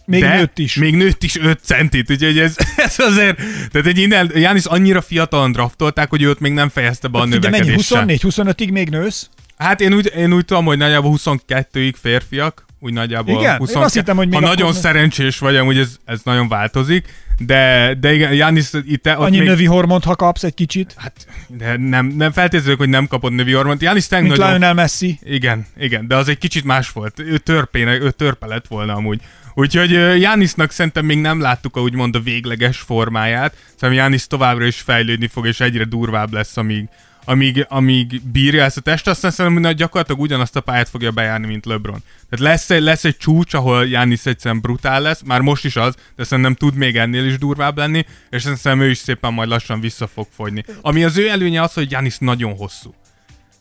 Még 0.06 0.20
de 0.20 0.36
nőtt 0.36 0.58
is. 0.58 0.74
Még 0.74 0.94
nőtt 0.96 1.22
is 1.22 1.36
5 1.36 1.60
centit, 1.62 2.10
úgyhogy 2.10 2.38
ez, 2.38 2.56
ez 2.76 2.98
azért... 2.98 3.36
Tehát 3.70 3.86
egy 3.86 3.98
innen, 3.98 4.30
Jánisz 4.34 4.66
annyira 4.66 5.00
fiatalon 5.00 5.52
draftolták, 5.52 6.10
hogy 6.10 6.22
őt 6.22 6.40
még 6.40 6.52
nem 6.52 6.68
fejezte 6.68 7.08
be 7.08 7.18
a 7.18 7.22
Figyelj, 7.22 7.40
mennyi? 7.40 7.56
növekedéssel. 7.58 8.04
24-25-ig 8.08 8.72
még 8.72 8.88
nősz? 8.88 9.28
Hát 9.56 9.80
én 9.80 9.92
úgy, 9.94 10.12
én 10.16 10.32
úgy 10.32 10.44
tudom, 10.44 10.64
hogy 10.64 10.78
nagyjából 10.78 11.14
22-ig 11.24 11.94
férfiak, 12.00 12.64
úgy 12.80 12.92
nagyjából 12.92 13.40
Igen? 13.40 13.60
Én 13.70 13.76
azt 13.76 13.94
hittem, 13.94 14.16
hogy 14.16 14.28
még 14.28 14.38
Ha 14.38 14.44
akkor- 14.44 14.56
nagyon 14.58 14.72
szerencsés 14.72 15.38
vagy, 15.38 15.56
amúgy 15.56 15.78
ez, 15.78 15.96
ez 16.04 16.20
nagyon 16.24 16.48
változik, 16.48 17.08
de, 17.38 17.94
de 18.00 18.12
igen, 18.12 18.32
Jánisz 18.32 18.72
itt 18.72 19.06
ott 19.06 19.14
Annyi 19.14 19.38
még, 19.38 19.48
növi 19.48 19.64
hormont, 19.64 20.04
ha 20.04 20.16
kapsz 20.16 20.42
egy 20.42 20.54
kicsit, 20.54 20.94
Hát, 20.96 21.26
de 21.46 21.76
nem, 21.76 22.06
nem 22.06 22.32
feltétlenül, 22.32 22.76
hogy 22.76 22.88
nem 22.88 23.06
kapott 23.06 23.32
növi 23.32 23.52
hormont. 23.52 23.82
Jánisz 23.82 24.08
tényleg 24.08 24.28
mint 24.28 24.40
nagyon 24.40 24.54
Lionel 24.54 24.74
Messi. 24.74 25.18
igen, 25.24 25.66
igen, 25.76 26.08
de 26.08 26.16
az 26.16 26.28
egy 26.28 26.38
kicsit 26.38 26.64
más 26.64 26.90
volt. 26.90 27.20
Ő 27.20 27.38
törpének, 27.38 28.02
ő 28.02 28.10
törpe 28.10 28.46
lett 28.46 28.66
volna 28.66 28.94
amúgy. 28.94 29.20
Úgyhogy 29.54 29.90
Jánisznak 30.20 30.70
szerintem 30.70 31.04
még 31.04 31.18
nem 31.18 31.40
láttuk 31.40 31.76
a 31.76 31.80
úgymond 31.80 32.14
a 32.14 32.20
végleges 32.20 32.78
formáját. 32.78 33.54
Szerintem 33.76 34.04
Jánisz 34.04 34.26
továbbra 34.26 34.64
is 34.64 34.80
fejlődni 34.80 35.26
fog, 35.26 35.46
és 35.46 35.60
egyre 35.60 35.84
durvább 35.84 36.32
lesz, 36.32 36.56
amíg, 36.56 36.88
amíg, 37.24 37.66
amíg 37.68 38.22
bírja 38.32 38.64
ezt 38.64 38.76
a 38.76 38.80
test, 38.80 39.06
aztán 39.06 39.30
szerintem 39.30 39.64
hogy 39.64 39.74
gyakorlatilag 39.74 40.20
ugyanazt 40.20 40.56
a 40.56 40.60
pályát 40.60 40.88
fogja 40.88 41.10
bejárni, 41.10 41.46
mint 41.46 41.66
LeBron. 41.66 42.02
Tehát 42.30 42.52
lesz 42.52 42.70
egy, 42.70 42.82
lesz 42.82 43.04
egy 43.04 43.16
csúcs, 43.16 43.54
ahol 43.54 43.88
Jánisz 43.88 44.26
egyszerűen 44.26 44.60
brutál 44.60 45.00
lesz, 45.00 45.22
már 45.24 45.40
most 45.40 45.64
is 45.64 45.76
az, 45.76 45.94
de 46.16 46.24
szerintem 46.24 46.54
tud 46.54 46.74
még 46.74 46.96
ennél 46.96 47.24
is 47.24 47.38
durvább 47.38 47.76
lenni, 47.76 48.06
és 48.30 48.42
szerintem 48.42 48.80
ő 48.80 48.90
is 48.90 48.98
szépen 48.98 49.32
majd 49.32 49.48
lassan 49.48 49.80
vissza 49.80 50.06
fog 50.06 50.26
fogyni. 50.34 50.64
Ami 50.80 51.04
az 51.04 51.16
ő 51.16 51.28
előnye 51.28 51.62
az, 51.62 51.72
hogy 51.72 51.90
Jánisz 51.90 52.18
nagyon 52.18 52.56
hosszú. 52.56 52.94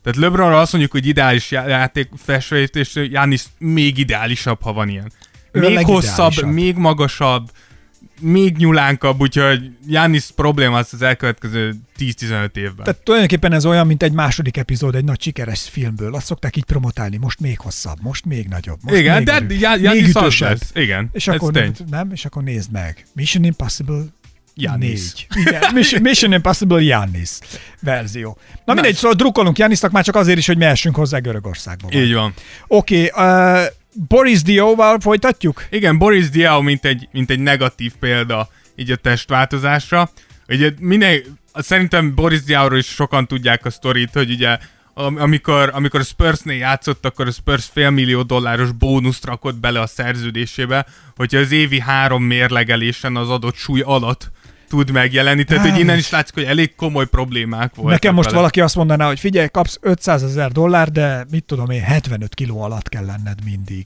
Tehát 0.04 0.20
LeBronra 0.20 0.60
azt 0.60 0.72
mondjuk, 0.72 0.94
hogy 0.94 1.08
ideális 1.08 1.52
já- 1.52 1.68
játék 1.68 2.10
és 2.74 2.96
Jánisz 2.96 3.50
még 3.58 3.98
ideálisabb, 3.98 4.62
ha 4.62 4.74
van 4.74 4.90
ilyen. 4.90 5.12
Ő 5.52 5.60
Még 5.60 5.86
hosszabb, 5.86 6.44
még 6.44 6.76
magasabb, 6.76 7.52
még 8.24 8.58
nyulánkabb, 8.58 9.22
úgyhogy 9.22 9.72
Jánisz 9.88 10.30
probléma 10.30 10.78
az 10.78 10.90
az 10.92 11.02
elkövetkező 11.02 11.76
10-15 12.00 12.56
évben. 12.56 12.84
Tehát 12.84 13.02
tulajdonképpen 13.04 13.52
ez 13.54 13.66
olyan, 13.66 13.88
mint 13.88 14.04
egy 14.04 14.12
második 14.12 14.58
epizód 14.58 14.96
egy 14.96 15.04
nagy 15.04 15.22
sikeres 15.22 15.70
filmből. 15.70 16.16
Azt 16.16 16.26
szokták 16.26 16.56
így 16.56 16.64
promotálni, 16.64 17.18
most 17.18 17.40
még 17.40 17.60
hosszabb, 17.60 17.98
most 18.02 18.26
még 18.26 18.48
nagyobb, 18.48 18.80
most 18.82 18.98
Igen, 18.98 19.18
még 19.18 19.26
de 19.26 19.34
erős, 19.34 19.60
Já- 19.60 19.76
még 19.76 19.84
Jánisz 19.84 20.16
az 20.16 20.22
ütősebb. 20.22 20.50
lesz. 20.50 20.72
Igen, 20.74 21.10
És 21.12 21.28
akkor 21.28 21.52
nem, 21.52 21.74
nem, 21.90 22.12
és 22.12 22.26
akkor 22.26 22.44
nézd 22.44 22.72
meg. 22.72 23.06
Mission 23.14 23.44
Impossible. 23.44 24.04
Négy. 24.78 25.28
Igen, 25.36 25.74
Mission, 25.74 26.02
Mission 26.02 26.34
Impossible 26.34 26.82
Jannis 26.82 27.30
verzió. 27.80 28.38
Na 28.66 28.74
mindegy, 28.74 28.96
szóval 28.96 29.16
drukkolunk 29.16 29.58
Jannisnak 29.58 29.92
már 29.92 30.04
csak 30.04 30.16
azért 30.16 30.38
is, 30.38 30.48
hogy 30.48 30.58
mehessünk 30.58 30.96
hozzá 30.96 31.18
Görögországba. 31.18 31.88
Így 31.92 32.14
van. 32.14 32.34
Oké, 32.68 33.10
okay, 33.14 33.26
uh, 33.26 33.66
Boris 33.94 34.42
Dióval 34.42 35.00
folytatjuk? 35.00 35.66
Igen, 35.70 35.98
Boris 35.98 36.30
Diaw 36.30 36.62
mint 36.62 36.86
egy, 36.86 37.08
mint 37.12 37.30
egy 37.30 37.40
negatív 37.40 37.94
példa 38.00 38.48
így 38.76 38.92
a 38.92 38.96
testváltozásra. 38.96 40.10
Ugye 40.48 40.72
minden, 40.80 41.22
szerintem 41.54 42.16
Boris 42.16 42.44
Diawról 42.44 42.78
is 42.78 42.86
sokan 42.88 43.28
tudják 43.28 43.66
a 43.66 43.70
sztorit, 43.70 44.14
hogy 44.14 44.32
ugye 44.32 44.58
am- 44.94 45.20
amikor, 45.20 45.70
amikor 45.74 46.00
a 46.00 46.04
Spursnél 46.04 46.58
játszott, 46.58 47.06
akkor 47.06 47.28
a 47.28 47.32
Spurs 47.32 47.66
félmillió 47.74 48.22
dolláros 48.22 48.72
bónuszt 48.72 49.26
rakott 49.26 49.56
bele 49.60 49.80
a 49.80 49.88
szerződésébe, 49.88 50.86
hogyha 51.16 51.40
az 51.40 51.52
évi 51.52 51.80
három 51.80 52.24
mérlegelésen 52.24 53.16
az 53.16 53.30
adott 53.30 53.56
súly 53.56 53.82
alatt 53.82 54.32
tud 54.70 54.92
megjelenni. 54.92 55.44
Tehát, 55.44 55.70
hogy 55.70 55.80
innen 55.80 55.98
is 55.98 56.10
látszik, 56.10 56.34
hogy 56.34 56.44
elég 56.44 56.76
komoly 56.76 57.06
problémák 57.08 57.76
voltak 57.76 57.94
Nekem 57.94 58.14
most 58.14 58.28
vele. 58.28 58.40
valaki 58.40 58.62
azt 58.62 58.76
mondaná, 58.76 59.08
hogy 59.08 59.20
figyelj, 59.20 59.48
kapsz 59.48 59.78
500 59.82 60.24
ezer 60.24 60.52
dollár, 60.52 60.92
de 60.92 61.26
mit 61.32 61.44
tudom 61.44 61.70
én, 61.70 61.82
75 61.82 62.34
kiló 62.36 62.62
alatt 62.62 62.90
kell 62.90 63.06
lenned 63.06 63.44
mindig. 63.44 63.86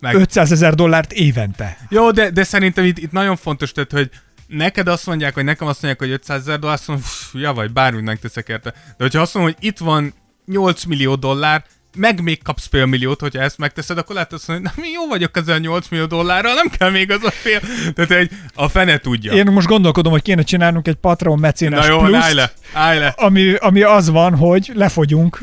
Meg- 0.00 0.14
500 0.14 0.52
ezer 0.52 0.74
dollárt 0.74 1.12
évente. 1.12 1.76
Jó, 1.88 2.10
de, 2.10 2.30
de 2.30 2.44
szerintem 2.44 2.84
itt, 2.84 2.98
itt 2.98 3.12
nagyon 3.12 3.36
fontos, 3.36 3.72
tehát, 3.72 3.92
hogy 3.92 4.10
neked 4.46 4.88
azt 4.88 5.06
mondják, 5.06 5.34
vagy 5.34 5.44
nekem 5.44 5.66
azt 5.68 5.82
mondják, 5.82 6.02
hogy 6.02 6.18
500 6.20 6.40
ezer 6.40 6.58
dollár, 6.58 6.76
azt 6.76 6.88
mondom, 6.88 7.04
"Pff, 7.06 7.34
ja, 7.34 7.52
vagy 7.52 7.72
bármit 7.72 8.04
megteszek 8.04 8.48
érte. 8.48 8.70
De 8.70 8.94
hogyha 9.04 9.20
azt 9.20 9.34
mondom, 9.34 9.52
hogy 9.58 9.66
itt 9.68 9.78
van 9.78 10.14
8 10.46 10.84
millió 10.84 11.14
dollár, 11.14 11.64
meg 11.96 12.22
még 12.22 12.42
kapsz 12.42 12.68
fél 12.70 12.86
milliót, 12.86 13.20
hogyha 13.20 13.42
ezt 13.42 13.58
megteszed, 13.58 13.98
akkor 13.98 14.14
lehet 14.14 14.32
azt 14.32 14.48
mondani, 14.48 14.68
hogy 14.74 14.82
na, 14.84 14.88
mi 14.88 14.92
jó 14.92 15.08
vagyok 15.08 15.36
ezzel 15.36 15.58
8 15.58 15.88
millió 15.88 16.06
dollárral, 16.06 16.54
nem 16.54 16.68
kell 16.78 16.90
még 16.90 17.10
az 17.10 17.24
a 17.24 17.30
fél. 17.30 17.60
Tehát 17.94 18.10
egy, 18.10 18.30
a 18.54 18.68
fene 18.68 18.98
tudja. 18.98 19.32
Én 19.32 19.46
most 19.46 19.66
gondolkodom, 19.66 20.12
hogy 20.12 20.22
kéne 20.22 20.42
csinálnunk 20.42 20.88
egy 20.88 20.94
Patreon 20.94 21.38
mecénás 21.38 21.86
na 21.86 21.92
jó, 21.92 21.98
pluszt, 21.98 22.22
állj 22.22 22.34
le, 22.34 22.52
állj 22.72 22.98
le. 22.98 23.14
ami, 23.16 23.54
ami 23.54 23.82
az 23.82 24.10
van, 24.10 24.36
hogy 24.36 24.70
lefogyunk, 24.74 25.42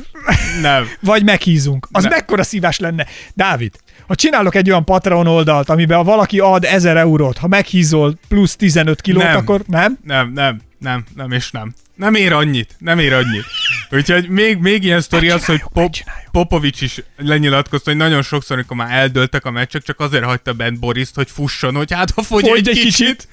Nem. 0.62 0.88
vagy 1.02 1.24
meghízunk. 1.24 1.88
Az 1.92 2.04
Ne. 2.04 2.10
mekkora 2.10 2.44
szívás 2.44 2.80
lenne. 2.80 3.06
Dávid, 3.34 3.76
ha 4.08 4.16
csinálok 4.16 4.56
egy 4.56 4.70
olyan 4.70 4.86
Patreon 4.86 5.28
oldalt, 5.28 5.70
amiben 5.70 6.04
valaki 6.04 6.40
ad 6.40 6.66
1000 6.66 6.98
eurót, 6.98 7.38
ha 7.38 7.48
meghízol 7.48 8.14
plusz 8.28 8.56
15 8.56 9.02
kilót, 9.02 9.24
Nem. 9.24 9.36
akkor 9.38 9.62
nem? 9.68 9.98
Nem, 10.04 10.32
nem, 10.34 10.62
nem, 10.80 11.04
nem 11.16 11.32
és 11.32 11.52
nem. 11.52 11.74
Nem 11.96 12.14
ér 12.14 12.34
annyit, 12.34 12.76
nem 12.78 13.00
ér 13.00 13.14
annyit. 13.14 13.46
Úgyhogy 13.92 14.30
még, 14.30 14.58
még 14.58 14.84
ilyen 14.84 15.02
sztori 15.02 15.30
az, 15.30 15.46
hogy 15.46 15.64
Pop. 15.74 15.94
Popovics 16.32 16.82
is 16.82 17.02
lenyilatkozta, 17.18 17.90
hogy 17.90 18.00
nagyon 18.00 18.22
sokszor, 18.22 18.56
amikor 18.56 18.78
már 18.78 18.92
eldőltek 18.92 19.46
a 19.46 19.52
meccsek, 19.52 19.84
csak 19.84 20.00
azért 20.00 20.24
hagyta 20.24 20.54
bent 20.54 20.80
Boriszt, 20.80 21.16
hogy 21.16 21.30
fusson, 21.30 21.76
hogy 21.76 21.94
hát 21.94 22.12
ha 22.12 22.22
fogy, 22.22 22.48
Fogy 22.48 22.58
egy, 22.58 22.68
egy 22.68 22.80
kicsit. 22.80 23.28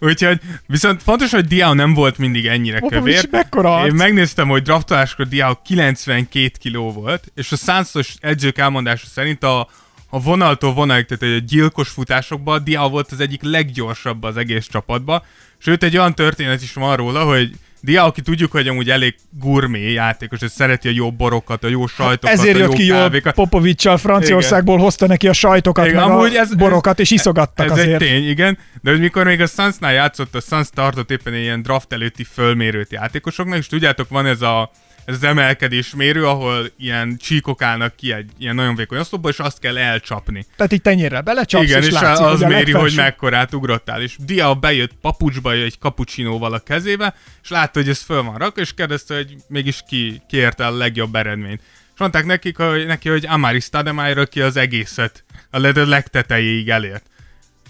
Úgyhogy 0.00 0.40
viszont 0.66 1.02
fontos, 1.02 1.30
hogy 1.30 1.46
Diao 1.46 1.74
nem 1.74 1.94
volt 1.94 2.18
mindig 2.18 2.46
ennyire 2.46 2.78
Popovics 2.78 3.14
kövér. 3.14 3.28
mekkora? 3.30 3.86
Én 3.86 3.94
megnéztem, 3.94 4.48
hogy 4.48 4.62
draftoláskor 4.62 5.28
Diao 5.28 5.54
92 5.64 6.50
kiló 6.58 6.92
volt, 6.92 7.32
és 7.34 7.52
a 7.52 7.56
Sansos 7.56 8.14
edzők 8.20 8.58
elmondása 8.58 9.06
szerint 9.06 9.44
a, 9.44 9.68
a 10.10 10.20
vonaltól 10.20 10.72
vonalig, 10.72 11.06
tehát 11.06 11.36
a 11.36 11.44
gyilkos 11.46 11.88
futásokban 11.88 12.64
Diao 12.64 12.88
volt 12.88 13.12
az 13.12 13.20
egyik 13.20 13.42
leggyorsabb 13.42 14.22
az 14.22 14.36
egész 14.36 14.66
csapatban, 14.66 15.22
sőt 15.58 15.82
egy 15.82 15.96
olyan 15.96 16.14
történet 16.14 16.62
is 16.62 16.72
van 16.72 16.96
róla, 16.96 17.24
hogy 17.24 17.52
Dia, 17.84 18.04
aki 18.04 18.20
tudjuk, 18.20 18.52
hogy 18.52 18.68
amúgy 18.68 18.90
elég 18.90 19.14
gurmé 19.30 19.92
játékos, 19.92 20.40
és 20.40 20.50
szereti 20.50 20.88
a 20.88 20.90
jó 20.94 21.12
borokat, 21.12 21.64
a 21.64 21.68
jó 21.68 21.86
sajtokat, 21.86 22.30
Ezért 22.38 22.54
a 22.54 22.58
jött 22.58 22.68
jó 22.68 22.74
ki 22.74 22.86
jól. 22.86 23.10
Popovicsal 23.34 23.96
Franciaországból 23.98 24.78
hozta 24.78 25.06
neki 25.06 25.28
a 25.28 25.32
sajtokat, 25.32 25.86
Igen, 25.86 25.96
meg 25.96 26.10
amúgy 26.10 26.36
a 26.36 26.40
ez- 26.40 26.54
borokat, 26.54 27.00
és 27.00 27.10
iszogattak 27.10 27.66
ez 27.66 27.72
azért. 27.72 28.02
egy 28.02 28.08
tény, 28.08 28.28
igen. 28.28 28.58
De 28.82 28.90
hogy 28.90 29.00
mikor 29.00 29.24
még 29.24 29.40
a 29.40 29.46
Sunsnál 29.46 29.92
játszott, 29.92 30.34
a 30.34 30.40
Suns 30.40 30.68
tartott 30.74 31.10
éppen 31.10 31.32
egy 31.32 31.42
ilyen 31.42 31.62
draft 31.62 31.92
előtti 31.92 32.24
fölmérőt 32.24 32.92
játékosoknak, 32.92 33.58
és 33.58 33.66
tudjátok, 33.66 34.08
van 34.08 34.26
ez 34.26 34.42
a 34.42 34.70
ez 35.04 35.14
az 35.14 35.22
emelkedés 35.24 35.94
mérő, 35.94 36.26
ahol 36.26 36.70
ilyen 36.78 37.16
csíkok 37.16 37.62
állnak 37.62 37.96
ki 37.96 38.12
egy 38.12 38.30
ilyen 38.38 38.54
nagyon 38.54 38.74
vékony 38.74 38.98
oszlopba, 38.98 39.28
és 39.28 39.38
azt 39.38 39.58
kell 39.58 39.78
elcsapni. 39.78 40.46
Tehát 40.56 40.72
így 40.72 40.82
tenyérrel 40.82 41.20
belecsapsz, 41.22 41.64
Igen, 41.64 41.80
és, 41.80 41.86
és 41.86 41.92
látszik, 41.92 42.24
az 42.24 42.38
hogy 42.40 42.48
méri, 42.48 42.58
hogy 42.60 42.72
legfelső- 42.72 42.96
mekkorát 42.96 43.54
ugrottál. 43.54 44.02
És 44.02 44.16
Dia 44.24 44.54
bejött 44.54 44.92
papucsba 45.00 45.52
egy 45.52 45.78
kapucsinóval 45.78 46.52
a 46.52 46.58
kezébe, 46.58 47.14
és 47.42 47.48
látta, 47.48 47.78
hogy 47.78 47.88
ez 47.88 48.00
föl 48.00 48.22
van 48.22 48.36
rakva, 48.38 48.60
és 48.60 48.74
kérdezte, 48.74 49.14
hogy 49.14 49.36
mégis 49.48 49.82
ki, 49.88 50.22
ki 50.28 50.36
érte 50.36 50.66
a 50.66 50.76
legjobb 50.76 51.14
eredményt. 51.14 51.60
És 51.94 51.98
mondták 51.98 52.24
nekik, 52.24 52.56
hogy, 52.56 52.86
neki, 52.86 53.08
hogy 53.08 53.26
Amari 53.26 53.60
Stademeyer, 53.60 54.18
aki 54.18 54.40
az 54.40 54.56
egészet 54.56 55.24
a 55.50 55.58
leg- 55.58 55.76
legtetejéig 55.86 56.68
elért. 56.68 57.04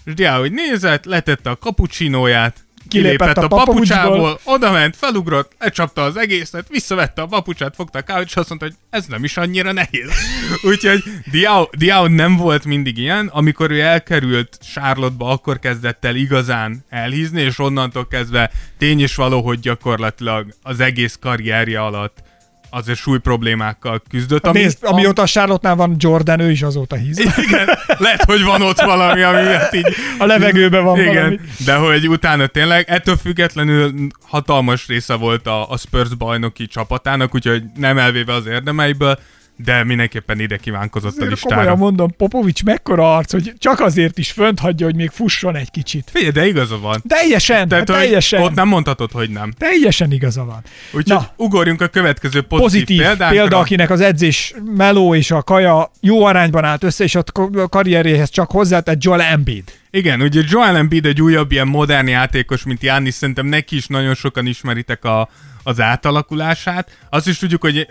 És 0.05 0.13
Dia, 0.13 0.37
hogy 0.37 0.51
nézett, 0.51 1.05
letette 1.05 1.49
a 1.49 1.55
kapucsinóját, 1.55 2.57
Kilépett 2.93 3.27
kilépett 3.27 3.51
a 3.51 3.55
a 3.55 3.65
papucsából, 3.65 4.39
odament, 4.43 4.95
felugrott, 4.95 5.51
lecsapta 5.59 6.01
az 6.03 6.17
egészet, 6.17 6.67
visszavette 6.69 7.21
a 7.21 7.25
papucsát, 7.25 7.75
fogta 7.75 7.99
a 7.99 8.01
kávét, 8.01 8.27
és 8.27 8.35
azt 8.35 8.49
mondta, 8.49 8.67
hogy 8.67 8.75
ez 8.89 9.05
nem 9.05 9.23
is 9.23 9.37
annyira 9.37 9.71
nehéz. 9.71 10.11
Úgyhogy 10.69 11.03
Diao, 11.31 11.65
Diao 11.71 12.07
nem 12.07 12.35
volt 12.35 12.65
mindig 12.65 12.97
ilyen, 12.97 13.27
amikor 13.27 13.71
ő 13.71 13.81
elkerült 13.81 14.57
Charlotte-ba, 14.73 15.29
akkor 15.29 15.59
kezdett 15.59 16.05
el 16.05 16.15
igazán 16.15 16.85
elhízni, 16.89 17.41
és 17.41 17.59
onnantól 17.59 18.07
kezdve 18.07 18.51
tény 18.77 19.01
is 19.01 19.15
való, 19.15 19.41
hogy 19.41 19.59
gyakorlatilag 19.59 20.53
az 20.61 20.79
egész 20.79 21.17
karrierje 21.21 21.81
alatt 21.81 22.31
azért 22.73 22.99
súly 22.99 23.17
problémákkal 23.17 24.01
küzdött. 24.09 24.45
Ami, 24.47 24.59
Nézd, 24.59 24.77
amióta 24.81 25.21
a 25.21 25.25
Charlotte-nál 25.25 25.75
van 25.75 25.95
Jordan, 25.97 26.39
ő 26.39 26.51
is 26.51 26.61
azóta 26.61 26.95
híz. 26.95 27.19
igen, 27.47 27.69
lehet, 27.97 28.23
hogy 28.23 28.43
van 28.43 28.61
ott 28.61 28.81
valami, 28.81 29.21
ami 29.21 29.41
miatt 29.41 29.73
így... 29.73 29.87
A 30.17 30.25
levegőben 30.25 30.83
van 30.83 30.99
Igen, 30.99 31.13
valami. 31.13 31.39
de 31.65 31.75
hogy 31.75 32.07
utána 32.07 32.47
tényleg 32.47 32.89
ettől 32.89 33.15
függetlenül 33.15 33.93
hatalmas 34.21 34.87
része 34.87 35.13
volt 35.13 35.47
a, 35.47 35.69
a 35.69 35.77
Spurs 35.77 36.15
bajnoki 36.15 36.67
csapatának, 36.67 37.35
úgyhogy 37.35 37.63
nem 37.75 37.97
elvéve 37.97 38.33
az 38.33 38.45
érdemeiből, 38.45 39.19
de 39.55 39.83
mindenképpen 39.83 40.39
ide 40.39 40.57
kívánkozott 40.57 41.11
a 41.11 41.15
Azért 41.15 41.29
listára. 41.29 41.55
komolyan 41.55 41.77
mondom, 41.77 42.15
Popovics 42.17 42.63
mekkora 42.63 43.15
arc, 43.15 43.31
hogy 43.31 43.53
csak 43.57 43.79
azért 43.79 44.17
is 44.17 44.31
fönt 44.31 44.59
hagyja, 44.59 44.85
hogy 44.85 44.95
még 44.95 45.09
fusson 45.09 45.55
egy 45.55 45.71
kicsit. 45.71 46.09
Figyelj, 46.13 46.31
de 46.31 46.47
igaza 46.47 46.79
van. 46.79 47.01
Teljesen, 47.07 47.67
Tehát, 47.67 47.89
hát 47.89 47.97
teljesen, 47.99 48.41
ott 48.41 48.53
nem 48.53 48.67
mondhatod, 48.67 49.11
hogy 49.11 49.29
nem. 49.29 49.51
teljesen 49.57 50.11
igaza 50.11 50.45
van. 50.45 50.61
Úgyhogy 50.91 51.05
Na. 51.21 51.29
ugorjunk 51.35 51.81
a 51.81 51.87
következő 51.87 52.41
pozitív, 52.41 52.71
Pozitív 52.71 52.97
példánkra. 52.97 53.39
példa, 53.39 53.57
akinek 53.57 53.89
az 53.89 54.01
edzés 54.01 54.53
meló 54.75 55.15
és 55.15 55.31
a 55.31 55.41
kaja 55.43 55.91
jó 56.01 56.23
arányban 56.25 56.63
állt 56.63 56.83
össze, 56.83 57.03
és 57.03 57.15
a 57.15 57.23
karrierjéhez 57.69 58.29
csak 58.29 58.51
hozzátett 58.51 59.03
Joel 59.03 59.21
Embiid. 59.21 59.63
Igen, 59.91 60.21
ugye 60.21 60.41
Joel 60.47 60.75
Embiid 60.75 61.05
egy 61.05 61.21
újabb 61.21 61.51
ilyen 61.51 61.67
modern 61.67 62.07
játékos, 62.07 62.63
mint 62.63 62.79
Giannis, 62.79 63.13
szerintem 63.13 63.45
neki 63.45 63.75
is 63.75 63.87
nagyon 63.87 64.13
sokan 64.15 64.45
ismeritek 64.45 65.03
a, 65.05 65.29
az 65.63 65.79
átalakulását. 65.81 66.97
Azt 67.09 67.27
is 67.27 67.37
tudjuk, 67.37 67.61
hogy 67.61 67.87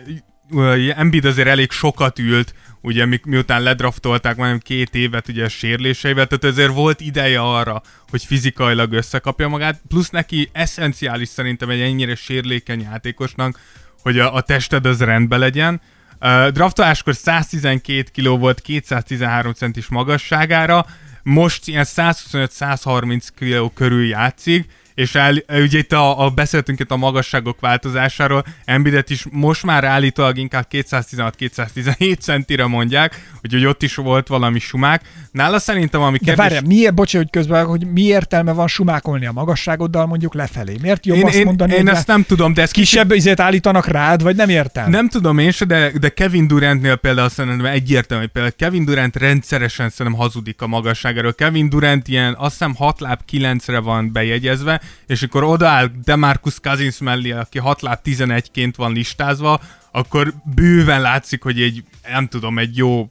Embiid 0.97 1.25
azért 1.25 1.49
elég 1.49 1.71
sokat 1.71 2.19
ült, 2.19 2.55
ugye 2.81 3.07
mi, 3.07 3.21
miután 3.25 3.63
ledraftolták 3.63 4.37
majdnem 4.37 4.59
két 4.59 4.95
évet 4.95 5.29
ugye 5.29 5.45
a 5.45 5.49
sérüléseivel, 5.49 6.27
tehát 6.27 6.45
azért 6.45 6.73
volt 6.73 7.01
ideje 7.01 7.41
arra, 7.41 7.83
hogy 8.11 8.25
fizikailag 8.25 8.93
összekapja 8.93 9.49
magát, 9.49 9.81
plusz 9.89 10.11
neki 10.11 10.49
eszenciális 10.53 11.29
szerintem 11.29 11.71
egy 11.71 11.81
ennyire 11.81 12.15
sérülékeny 12.15 12.81
játékosnak, 12.81 13.59
hogy 14.03 14.19
a, 14.19 14.35
a 14.35 14.41
tested 14.41 14.87
az 14.87 15.01
rendben 15.01 15.39
legyen. 15.39 15.81
Uh, 16.21 16.49
draftoláskor 16.49 17.15
112 17.15 18.11
kg 18.15 18.39
volt 18.39 18.61
213 18.61 19.53
centis 19.53 19.89
magasságára, 19.89 20.87
most 21.23 21.69
ilyen 21.69 21.87
125-130 21.89 23.27
kg 23.37 23.75
körül 23.75 24.07
játszik, 24.07 24.67
és 24.95 25.15
el, 25.15 25.35
ugye 25.49 25.79
itt 25.79 25.93
a, 25.93 26.25
a 26.25 26.31
beszéltünk 26.31 26.81
itt 26.81 26.91
a 26.91 26.97
magasságok 26.97 27.61
változásáról, 27.61 28.45
Embiidet 28.65 29.11
is 29.11 29.27
most 29.31 29.63
már 29.63 29.85
állítólag 29.85 30.39
inkább 30.39 30.67
216-217 30.71 32.19
centire 32.19 32.67
mondják, 32.67 33.31
úgyhogy 33.43 33.67
ott 33.67 33.83
is 33.83 33.95
volt 33.95 34.29
valami 34.29 34.59
sumák. 34.59 35.03
Nála 35.31 35.59
szerintem, 35.59 36.01
ami 36.01 36.19
De 36.19 36.25
kérdés... 36.25 36.37
várjál, 36.37 36.63
miért, 36.63 36.95
bocsánat, 36.95 37.29
hogy 37.33 37.43
közben, 37.43 37.67
hogy 37.67 37.87
mi 37.93 38.03
értelme 38.03 38.53
van 38.53 38.69
sumákolni 38.69 39.27
a 39.27 39.33
magasságoddal 39.33 40.07
mondjuk 40.07 40.35
lefelé? 40.35 40.77
Miért 40.83 41.07
jobb 41.07 41.17
én, 41.17 41.25
azt 41.25 41.35
én, 41.35 41.45
mondani, 41.45 41.75
én 41.75 41.89
ezt 41.89 42.07
nem 42.07 42.23
tudom, 42.23 42.55
de 42.55 42.63
ez 42.63 42.71
kicsit 42.71 42.91
kisebb 42.93 43.13
izét 43.13 43.41
állítanak 43.41 43.87
rád, 43.87 44.23
vagy 44.23 44.37
nem 44.37 44.49
értem? 44.49 44.91
Nem 44.91 45.09
tudom 45.09 45.39
én 45.39 45.51
se, 45.51 45.65
de, 45.65 45.93
de 46.01 46.09
Kevin 46.09 46.47
Durantnél 46.47 46.97
például 46.97 47.29
szerintem 47.29 47.67
egyértelmű, 47.67 48.23
hogy 48.25 48.33
például 48.33 48.55
Kevin 48.59 48.85
Durant 48.85 49.17
rendszeresen 49.17 49.91
szerintem 49.91 50.21
hazudik 50.21 50.63
a 50.63 50.67
magasságáról. 50.67 51.33
Kevin 51.33 51.69
Durant 51.69 52.09
ilyen, 52.09 52.35
azt 52.39 52.51
hiszem 52.51 52.75
6 52.75 53.01
láb 53.01 53.21
9-re 53.33 53.79
van 53.79 54.13
bejegyezve, 54.13 54.81
és 55.07 55.23
akkor 55.23 55.43
odaáll 55.45 55.91
Demarcus 56.05 56.61
Cousins 56.61 56.99
mellé, 56.99 57.31
aki 57.31 57.59
6 57.59 57.83
láb 57.83 57.99
11-ként 58.05 58.73
van 58.77 58.93
listázva, 58.93 59.61
akkor 59.93 60.33
bőven 60.55 61.01
látszik, 61.01 61.43
hogy 61.43 61.61
egy, 61.61 61.85
nem 62.13 62.27
tudom, 62.27 62.59
egy 62.59 62.77
jó 62.77 63.09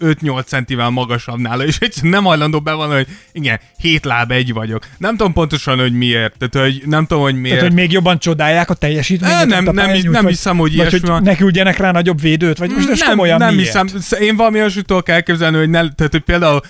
5-8 0.00 0.44
centivel 0.44 0.90
magasabb 0.90 1.38
nála, 1.38 1.64
és 1.64 1.78
egyszerűen 1.78 2.12
nem 2.12 2.24
hajlandó 2.24 2.60
bevallani, 2.60 2.94
hogy 2.94 3.16
igen, 3.32 3.60
7 3.78 4.04
láb 4.04 4.30
egy 4.30 4.52
vagyok. 4.52 4.86
Nem 4.98 5.16
tudom 5.16 5.32
pontosan, 5.32 5.78
hogy 5.78 5.92
miért. 5.92 6.34
Tehát, 6.38 6.70
hogy 6.70 6.82
nem 6.86 7.06
tudom, 7.06 7.22
hogy 7.22 7.34
miért. 7.34 7.56
Tehát, 7.56 7.72
hogy 7.72 7.82
még 7.82 7.92
jobban 7.92 8.18
csodálják 8.18 8.70
a 8.70 8.74
teljesítményt? 8.74 9.46
Nem, 9.46 9.64
nem, 9.64 9.74
nem 9.74 10.22
vagy- 10.22 10.26
hiszem, 10.26 10.56
hogy 10.56 10.74
ilyesmi 10.74 10.98
van. 10.98 11.22
ne 11.22 11.36
küldjenek 11.36 11.76
rá 11.76 11.90
nagyobb 11.90 12.20
védőt, 12.20 12.58
vagy 12.58 12.70
most 12.70 12.88
ez 12.88 12.98
nem, 12.98 13.08
komolyan 13.08 13.38
nem 13.38 13.54
miért? 13.54 13.90
hiszem. 13.90 14.20
Én 14.20 14.36
valami 14.36 14.58
olyasmit 14.58 14.86
tudok 14.86 15.08
elképzelni, 15.08 15.56
hogy, 15.56 15.70
ne, 15.70 15.78
tehát, 15.92 16.12
hogy 16.12 16.22
például 16.24 16.60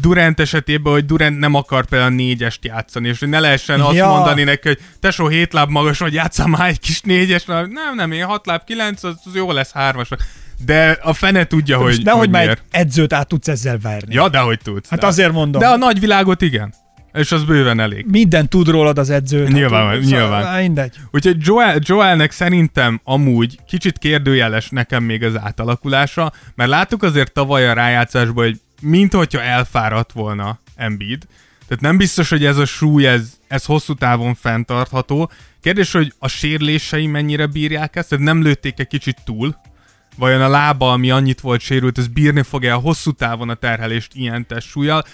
Durant 0.00 0.40
esetében, 0.40 0.92
hogy 0.92 1.06
Durant 1.06 1.38
nem 1.38 1.54
akar 1.54 1.86
például 1.86 2.10
négyest 2.10 2.64
játszani, 2.64 3.08
és 3.08 3.18
hogy 3.18 3.28
ne 3.28 3.40
lehessen 3.40 3.80
azt 3.80 3.96
Ja. 3.96 4.08
mondani 4.08 4.42
neki, 4.42 4.68
hogy 4.68 4.78
tesó 5.00 5.28
hét 5.28 5.52
láb 5.52 5.70
magas 5.70 5.98
vagy, 5.98 6.12
játszál 6.12 6.46
már 6.46 6.68
egy 6.68 6.80
kis 6.80 7.00
négyes, 7.00 7.44
nem, 7.44 7.70
nem, 7.94 8.12
én 8.12 8.24
hat 8.24 8.46
láb 8.46 8.64
kilenc, 8.64 9.02
az, 9.02 9.14
az 9.24 9.34
jó 9.34 9.52
lesz 9.52 9.72
hármasnak. 9.72 10.20
De 10.64 10.98
a 11.02 11.12
fene 11.12 11.44
tudja, 11.44 11.78
Most 11.78 11.96
hogy, 11.96 12.04
nehogy 12.04 12.20
hogy 12.20 12.30
már 12.30 12.48
egy 12.48 12.58
edzőt 12.70 13.12
át 13.12 13.28
tudsz 13.28 13.48
ezzel 13.48 13.78
verni. 13.78 14.14
Ja, 14.14 14.28
de 14.28 14.38
hogy 14.38 14.58
tudsz. 14.62 14.88
Hát 14.88 15.00
de. 15.00 15.06
azért 15.06 15.32
mondom. 15.32 15.60
De 15.60 15.68
a 15.68 15.76
nagyvilágot 15.76 16.42
igen. 16.42 16.74
És 17.12 17.32
az 17.32 17.44
bőven 17.44 17.80
elég. 17.80 18.06
Minden 18.08 18.48
tud 18.48 18.68
rólad 18.68 18.98
az 18.98 19.10
edző. 19.10 19.46
Nyilván, 19.48 19.86
hát, 19.86 20.00
nyilván. 20.00 20.42
Szóval, 20.42 20.60
mindegy. 20.60 20.94
Úgyhogy 21.10 21.36
Joel, 21.40 21.78
Joelnek 21.80 22.30
szerintem 22.30 23.00
amúgy 23.04 23.58
kicsit 23.66 23.98
kérdőjeles 23.98 24.68
nekem 24.68 25.02
még 25.02 25.24
az 25.24 25.38
átalakulása, 25.38 26.32
mert 26.54 26.70
láttuk 26.70 27.02
azért 27.02 27.32
tavaly 27.32 27.68
a 27.68 27.72
rájátszásban, 27.72 28.44
hogy 28.44 28.60
mint 28.80 29.12
hogyha 29.12 29.42
elfáradt 29.42 30.12
volna 30.12 30.58
Embiid. 30.76 31.26
Tehát 31.66 31.82
nem 31.82 31.96
biztos, 31.96 32.28
hogy 32.28 32.44
ez 32.44 32.56
a 32.56 32.64
súly, 32.64 33.06
ez, 33.06 33.32
ez 33.48 33.64
hosszú 33.64 33.94
távon 33.94 34.34
fenntartható. 34.34 35.30
Kérdés, 35.60 35.92
hogy 35.92 36.12
a 36.18 36.28
sérlései 36.28 37.06
mennyire 37.06 37.46
bírják 37.46 37.96
ezt, 37.96 38.08
tehát 38.08 38.24
nem 38.24 38.42
lőtték 38.42 38.78
egy 38.78 38.86
kicsit 38.86 39.16
túl, 39.24 39.56
vajon 40.16 40.42
a 40.42 40.48
lába, 40.48 40.92
ami 40.92 41.10
annyit 41.10 41.40
volt 41.40 41.60
sérült, 41.60 41.98
ez 41.98 42.08
bírni 42.08 42.42
fogja 42.42 42.74
a 42.74 42.78
hosszú 42.78 43.10
távon 43.10 43.48
a 43.48 43.54
terhelést 43.54 44.14
ilyen 44.14 44.46
testsúlyjal. 44.46 45.04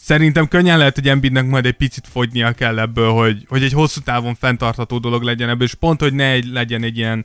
Szerintem 0.00 0.48
könnyen 0.48 0.78
lehet, 0.78 0.94
hogy 0.94 1.08
Embiidnek 1.08 1.46
majd 1.46 1.66
egy 1.66 1.76
picit 1.76 2.08
fogynia 2.10 2.52
kell 2.52 2.78
ebből, 2.78 3.10
hogy, 3.10 3.44
hogy 3.48 3.62
egy 3.62 3.72
hosszú 3.72 4.00
távon 4.00 4.34
fenntartható 4.34 4.98
dolog 4.98 5.22
legyen 5.22 5.48
ebből, 5.48 5.66
és 5.66 5.74
pont, 5.74 6.00
hogy 6.00 6.14
ne 6.14 6.30
egy, 6.30 6.46
legyen 6.46 6.82
egy 6.82 6.96
ilyen 6.96 7.24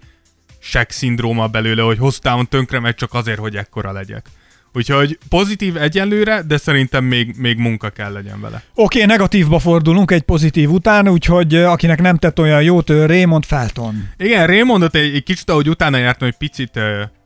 sek 0.60 0.92
szindróma 0.92 1.48
belőle, 1.48 1.82
hogy 1.82 1.98
hosszú 1.98 2.20
távon 2.20 2.48
tönkre 2.48 2.80
megy 2.80 2.96
csak 2.96 3.14
azért, 3.14 3.40
hogy 3.40 3.56
ekkora 3.56 3.92
legyek. 3.92 4.30
Úgyhogy 4.74 5.18
pozitív 5.30 5.78
egyenlőre, 5.78 6.42
de 6.48 6.58
szerintem 6.58 7.04
még, 7.04 7.36
még 7.38 7.58
munka 7.58 7.90
kell 7.90 8.12
legyen 8.12 8.42
vele. 8.42 8.64
Oké, 8.74 8.98
okay, 8.98 9.06
negatívba 9.06 9.60
fordulunk 9.60 10.12
egy 10.12 10.22
pozitív 10.22 10.72
után, 10.72 11.08
úgyhogy 11.08 11.56
akinek 11.56 12.02
nem 12.02 12.18
tett 12.18 12.40
olyan 12.40 12.64
jót, 12.64 12.90
Raymond 12.90 13.46
Felton. 13.46 14.10
Igen, 14.18 14.48
Raymondot 14.48 14.96
egy, 14.96 15.16
egy 15.16 15.24
kicsit, 15.24 15.50
ahogy 15.50 15.70
utána 15.70 15.98
jártam, 15.98 16.28
egy 16.28 16.38
picit 16.38 16.80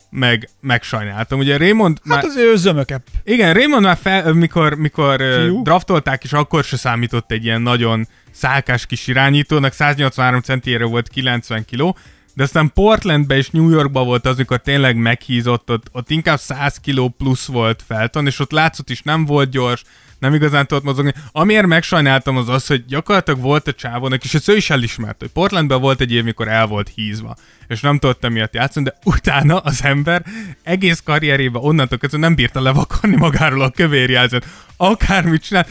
meg, 0.09 0.49
megsajnáltam. 0.61 1.39
Ugye 1.39 1.57
Raymond 1.57 1.97
Hát 2.09 2.15
már... 2.15 2.23
az 2.23 2.37
ő 2.37 2.55
zömökebb. 2.55 3.03
Igen, 3.23 3.53
Raymond 3.53 3.83
már 3.83 3.97
fel, 4.01 4.33
mikor, 4.33 4.73
mikor 4.73 5.21
Fiú. 5.21 5.63
draftolták, 5.63 6.23
és 6.23 6.33
akkor 6.33 6.63
se 6.63 6.77
számított 6.77 7.31
egy 7.31 7.43
ilyen 7.43 7.61
nagyon 7.61 8.07
szálkás 8.31 8.85
kis 8.85 9.07
irányítónak, 9.07 9.73
183 9.73 10.41
centére 10.41 10.85
volt 10.85 11.09
90 11.09 11.65
kiló, 11.65 11.97
de 12.37 12.43
aztán 12.43 12.71
Portlandbe 12.73 13.37
és 13.37 13.49
New 13.49 13.69
Yorkba 13.69 14.03
volt 14.03 14.25
az, 14.25 14.35
amikor 14.35 14.57
tényleg 14.57 14.95
meghízott, 14.95 15.69
ott, 15.69 15.85
ott 15.91 16.09
inkább 16.09 16.39
100 16.39 16.77
kiló 16.77 17.09
plusz 17.09 17.45
volt 17.45 17.83
Felton, 17.87 18.25
és 18.25 18.39
ott 18.39 18.51
látszott 18.51 18.89
is 18.89 19.01
nem 19.01 19.25
volt 19.25 19.49
gyors, 19.49 19.83
nem 20.19 20.33
igazán 20.33 20.67
tudott 20.67 20.83
mozogni. 20.83 21.13
Amiért 21.31 21.65
megsajnáltam 21.65 22.37
az 22.37 22.49
az, 22.49 22.67
hogy 22.67 22.85
gyakorlatilag 22.85 23.41
volt 23.41 23.67
a 23.67 23.73
csávónak, 23.73 24.23
és 24.23 24.33
ezt 24.33 24.49
ő 24.49 24.55
is 24.55 24.69
elismert, 24.69 25.19
hogy 25.19 25.29
Portlandben 25.29 25.81
volt 25.81 26.01
egy 26.01 26.11
év, 26.11 26.23
mikor 26.23 26.47
el 26.47 26.67
volt 26.67 26.91
hízva, 26.95 27.35
és 27.67 27.81
nem 27.81 27.99
tudott 27.99 28.29
miatt 28.29 28.53
játszani, 28.53 28.85
de 28.85 28.97
utána 29.03 29.57
az 29.57 29.83
ember 29.83 30.25
egész 30.63 31.01
karrierében 31.05 31.61
onnantól 31.61 31.97
kezdve 31.97 32.19
nem 32.19 32.35
bírta 32.35 32.61
levakarni 32.61 33.15
magáról 33.15 33.61
a 33.61 33.71
kövérjelzőt. 33.71 34.45
Akármit 34.77 35.43
csinál, 35.43 35.67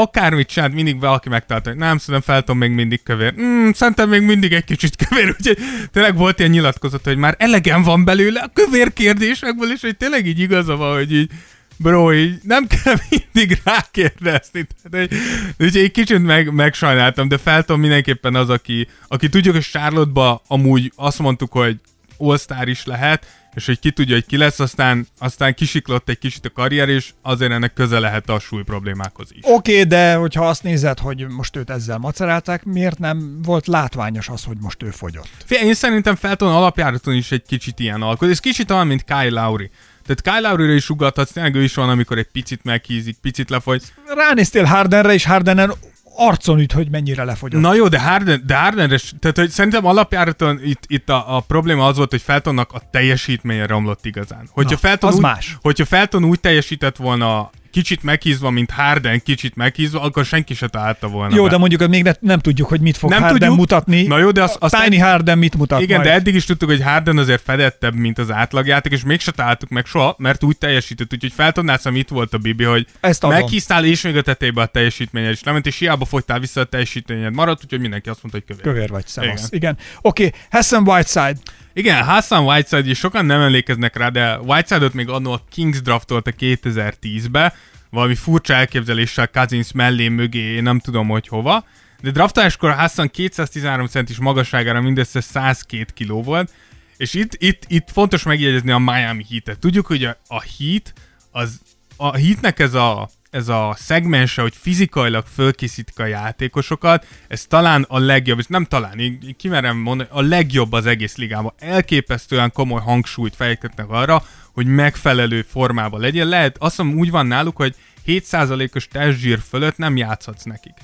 akármit 0.00 0.48
csinált, 0.48 0.74
mindig 0.74 1.00
valaki 1.00 1.28
megtalálta, 1.28 1.68
hogy 1.68 1.78
nem, 1.78 1.98
szerintem 1.98 2.34
feltom 2.34 2.58
még 2.58 2.70
mindig 2.70 3.02
kövér. 3.02 3.34
Mm, 3.40 3.70
szerintem 3.70 4.08
még 4.08 4.22
mindig 4.22 4.52
egy 4.52 4.64
kicsit 4.64 4.96
kövér, 5.06 5.34
úgyhogy 5.38 5.58
tényleg 5.92 6.16
volt 6.16 6.38
ilyen 6.38 6.50
nyilatkozat, 6.50 7.04
hogy 7.04 7.16
már 7.16 7.34
elegem 7.38 7.82
van 7.82 8.04
belőle 8.04 8.40
a 8.40 8.50
kövér 8.52 8.92
kérdésekből, 8.92 9.72
és 9.72 9.80
hogy 9.80 9.96
tényleg 9.96 10.26
így 10.26 10.38
igaza 10.38 10.76
van, 10.76 10.94
hogy 10.94 11.12
így 11.12 11.30
bro, 11.76 12.14
így 12.14 12.38
nem 12.42 12.66
kell 12.66 12.94
mindig 13.10 13.60
rákérdezni. 13.64 14.66
Tehát, 14.82 15.08
hogy, 15.08 15.18
úgyhogy 15.66 15.82
egy 15.82 15.90
kicsit 15.90 16.22
meg, 16.22 16.52
megsajnáltam, 16.52 17.28
de 17.28 17.38
feltom 17.38 17.80
mindenképpen 17.80 18.34
az, 18.34 18.50
aki, 18.50 18.88
aki 19.08 19.28
tudjuk, 19.28 19.54
hogy 19.54 19.64
Charlotte-ba 19.64 20.42
amúgy 20.46 20.92
azt 20.96 21.18
mondtuk, 21.18 21.52
hogy 21.52 21.76
all 22.18 22.38
is 22.64 22.84
lehet, 22.84 23.26
és 23.56 23.66
hogy 23.66 23.78
ki 23.78 23.90
tudja, 23.90 24.14
hogy 24.14 24.26
ki 24.26 24.36
lesz, 24.36 24.60
aztán, 24.60 25.06
aztán 25.18 25.54
kisiklott 25.54 26.08
egy 26.08 26.18
kicsit 26.18 26.44
a 26.44 26.50
karrier, 26.50 26.88
és 26.88 27.12
azért 27.22 27.52
ennek 27.52 27.72
köze 27.72 27.98
lehet 27.98 28.28
a 28.28 28.38
súly 28.38 28.62
problémákhoz 28.62 29.28
is. 29.32 29.38
Oké, 29.42 29.72
okay, 29.72 29.84
de 29.84 30.14
hogyha 30.14 30.48
azt 30.48 30.62
nézed, 30.62 30.98
hogy 30.98 31.28
most 31.28 31.56
őt 31.56 31.70
ezzel 31.70 31.98
macerálták, 31.98 32.64
miért 32.64 32.98
nem 32.98 33.42
volt 33.42 33.66
látványos 33.66 34.28
az, 34.28 34.44
hogy 34.44 34.56
most 34.60 34.82
ő 34.82 34.90
fogyott? 34.90 35.28
Fé, 35.44 35.56
én 35.64 35.74
szerintem 35.74 36.14
Felton 36.14 36.54
alapjáraton 36.54 37.14
is 37.14 37.32
egy 37.32 37.42
kicsit 37.46 37.78
ilyen 37.78 38.02
alkot. 38.02 38.30
Ez 38.30 38.40
kicsit 38.40 38.70
olyan, 38.70 38.86
mint 38.86 39.04
Kyle 39.04 39.42
Lowry. 39.42 39.70
Tehát 40.06 40.22
Kyle 40.22 40.48
Lowry-ra 40.48 40.72
is 40.72 40.90
ugathatsz, 40.90 41.32
tényleg 41.32 41.54
ő 41.54 41.62
is 41.62 41.74
van, 41.74 41.88
amikor 41.88 42.18
egy 42.18 42.28
picit 42.32 42.64
meghízik, 42.64 43.16
picit 43.22 43.50
lefogy. 43.50 43.82
Ránéztél 44.06 44.64
Hardenre, 44.64 45.12
és 45.12 45.24
Hardenen 45.24 45.72
arcon 46.16 46.58
üt, 46.58 46.72
hogy 46.72 46.90
mennyire 46.90 47.24
lefogyott. 47.24 47.60
Na 47.60 47.74
jó, 47.74 47.88
de 47.88 48.00
Harden, 48.00 48.42
de 48.46 48.56
Harden 48.56 48.88
tehát 49.20 49.36
hogy 49.36 49.50
szerintem 49.50 49.86
alapjáraton 49.86 50.60
itt, 50.64 50.82
itt 50.86 51.08
a, 51.08 51.36
a, 51.36 51.40
probléma 51.40 51.86
az 51.86 51.96
volt, 51.96 52.10
hogy 52.10 52.22
Feltonnak 52.22 52.72
a 52.72 52.80
teljesítménye 52.90 53.66
romlott 53.66 54.04
igazán. 54.04 54.48
Hogyha 54.50 54.70
Na, 54.70 54.88
Felton 54.88 55.08
az 55.08 55.16
úgy, 55.16 55.22
más. 55.22 55.56
Hogyha 55.60 55.84
Felton 55.84 56.24
úgy 56.24 56.40
teljesített 56.40 56.96
volna 56.96 57.50
kicsit 57.76 58.02
meghízva, 58.02 58.50
mint 58.50 58.70
Harden 58.70 59.22
kicsit 59.22 59.56
meghízva, 59.56 60.00
akkor 60.00 60.24
senki 60.24 60.54
se 60.54 60.68
találta 60.68 61.08
volna 61.08 61.34
Jó, 61.34 61.42
be. 61.42 61.50
de 61.50 61.56
mondjuk 61.56 61.88
még 61.88 62.02
ne, 62.02 62.12
nem 62.20 62.38
tudjuk, 62.38 62.68
hogy 62.68 62.80
mit 62.80 62.96
fog 62.96 63.10
nem 63.10 63.20
Harden 63.20 63.38
tudjuk. 63.38 63.56
mutatni. 63.56 64.02
Na 64.02 64.18
jó, 64.18 64.30
de 64.30 64.42
az, 64.42 64.56
az 64.58 64.72
Tiny 64.82 65.02
Harden 65.02 65.38
mit 65.38 65.56
mutat 65.56 65.80
Igen, 65.80 65.96
majd. 65.96 66.08
de 66.08 66.14
eddig 66.14 66.34
is 66.34 66.44
tudtuk, 66.44 66.68
hogy 66.68 66.82
Harden 66.82 67.18
azért 67.18 67.42
fedettebb, 67.42 67.94
mint 67.94 68.18
az 68.18 68.30
átlagjáték, 68.30 68.92
és 68.92 69.04
mégse 69.04 69.30
találtuk 69.30 69.68
meg 69.68 69.86
soha, 69.86 70.14
mert 70.18 70.44
úgy 70.44 70.58
teljesített, 70.58 71.12
úgyhogy 71.12 71.32
feltudnál 71.32 71.78
hogy 71.82 71.96
itt 71.96 72.08
volt 72.08 72.34
a 72.34 72.38
Bibi, 72.38 72.64
hogy 72.64 72.86
Ezt 73.00 73.26
meghíztál 73.26 73.84
és 73.84 74.02
még 74.02 74.16
a 74.16 74.22
tetejébe 74.22 74.62
a 74.62 74.66
teljesítményed, 74.66 75.30
és 75.30 75.42
lement, 75.42 75.66
és 75.66 75.78
hiába 75.78 76.04
fogytál 76.04 76.40
vissza 76.40 76.60
a 76.60 76.64
teljesítményed 76.64 77.34
maradt, 77.34 77.64
úgyhogy 77.64 77.80
mindenki 77.80 78.08
azt 78.08 78.22
mondta, 78.22 78.40
hogy 78.46 78.56
kövér. 78.56 78.74
Kövér 78.74 78.90
vagy, 78.90 79.06
szevasz. 79.06 79.46
Igen. 79.50 79.50
Igen. 79.52 79.76
Oké, 80.00 80.26
okay. 80.26 80.40
Hassan 80.50 80.88
Whiteside. 80.88 81.36
Igen, 81.78 82.04
Hassan 82.04 82.44
Whiteside, 82.44 82.88
és 82.88 82.98
sokan 82.98 83.24
nem 83.26 83.40
emlékeznek 83.40 83.96
rá, 83.96 84.08
de 84.08 84.38
Whiteside-ot 84.38 84.92
még 84.92 85.08
annól 85.08 85.34
a 85.34 85.44
Kings 85.50 85.82
draftolta 85.82 86.32
2010-be, 86.38 87.54
valami 87.90 88.14
furcsa 88.14 88.54
elképzeléssel 88.54 89.28
Cousins 89.28 89.72
mellé, 89.72 90.08
mögé, 90.08 90.38
én 90.38 90.62
nem 90.62 90.78
tudom, 90.78 91.08
hogy 91.08 91.28
hova. 91.28 91.64
De 92.00 92.10
draftáskor 92.10 92.74
Hassan 92.74 93.10
213 93.10 93.86
centis 93.86 94.18
magasságára 94.18 94.80
mindössze 94.80 95.20
102 95.20 95.92
kiló 95.94 96.22
volt, 96.22 96.52
és 96.96 97.14
itt, 97.14 97.34
itt, 97.38 97.62
itt 97.66 97.88
fontos 97.92 98.22
megjegyezni 98.22 98.70
a 98.70 98.78
Miami 98.78 99.24
Heat-et. 99.30 99.58
Tudjuk, 99.58 99.86
hogy 99.86 100.04
a, 100.04 100.16
a 100.26 100.42
Heat, 100.58 100.92
az, 101.30 101.60
a 101.96 102.16
Heatnek 102.16 102.58
ez 102.58 102.74
a, 102.74 103.08
ez 103.30 103.48
a 103.48 103.74
szegmense, 103.78 104.42
hogy 104.42 104.54
fizikailag 104.56 105.24
fölkészítik 105.34 105.98
a 105.98 106.06
játékosokat, 106.06 107.06
ez 107.28 107.44
talán 107.44 107.84
a 107.88 107.98
legjobb, 107.98 108.38
és 108.38 108.46
nem 108.46 108.64
talán, 108.64 108.98
én 108.98 109.36
kimerem 109.38 109.76
mondani, 109.76 110.08
a 110.12 110.22
legjobb 110.22 110.72
az 110.72 110.86
egész 110.86 111.16
ligában. 111.16 111.52
Elképesztően 111.58 112.52
komoly 112.52 112.80
hangsúlyt 112.80 113.36
fejtetnek 113.36 113.88
arra, 113.88 114.22
hogy 114.52 114.66
megfelelő 114.66 115.42
formában 115.42 116.00
legyen. 116.00 116.28
Lehet, 116.28 116.56
azt 116.58 116.78
mondom, 116.78 116.98
úgy 116.98 117.10
van 117.10 117.26
náluk, 117.26 117.56
hogy 117.56 117.74
7%-os 118.06 118.88
testzsír 118.88 119.38
fölött 119.48 119.76
nem 119.76 119.96
játszhatsz 119.96 120.44
nekik. 120.44 120.74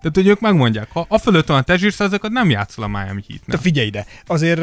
Tehát, 0.00 0.16
hogy 0.16 0.26
ők 0.26 0.40
megmondják, 0.40 0.88
ha 0.92 1.06
a 1.08 1.18
fölött 1.18 1.46
van 1.46 1.56
a 1.56 1.62
testzsírszázalékot, 1.62 2.30
nem 2.30 2.50
játszol 2.50 2.84
a 2.84 2.88
Miami 2.88 3.24
heat 3.28 3.40
De 3.46 3.58
figyelj 3.58 3.86
ide, 3.86 4.06
azért 4.26 4.60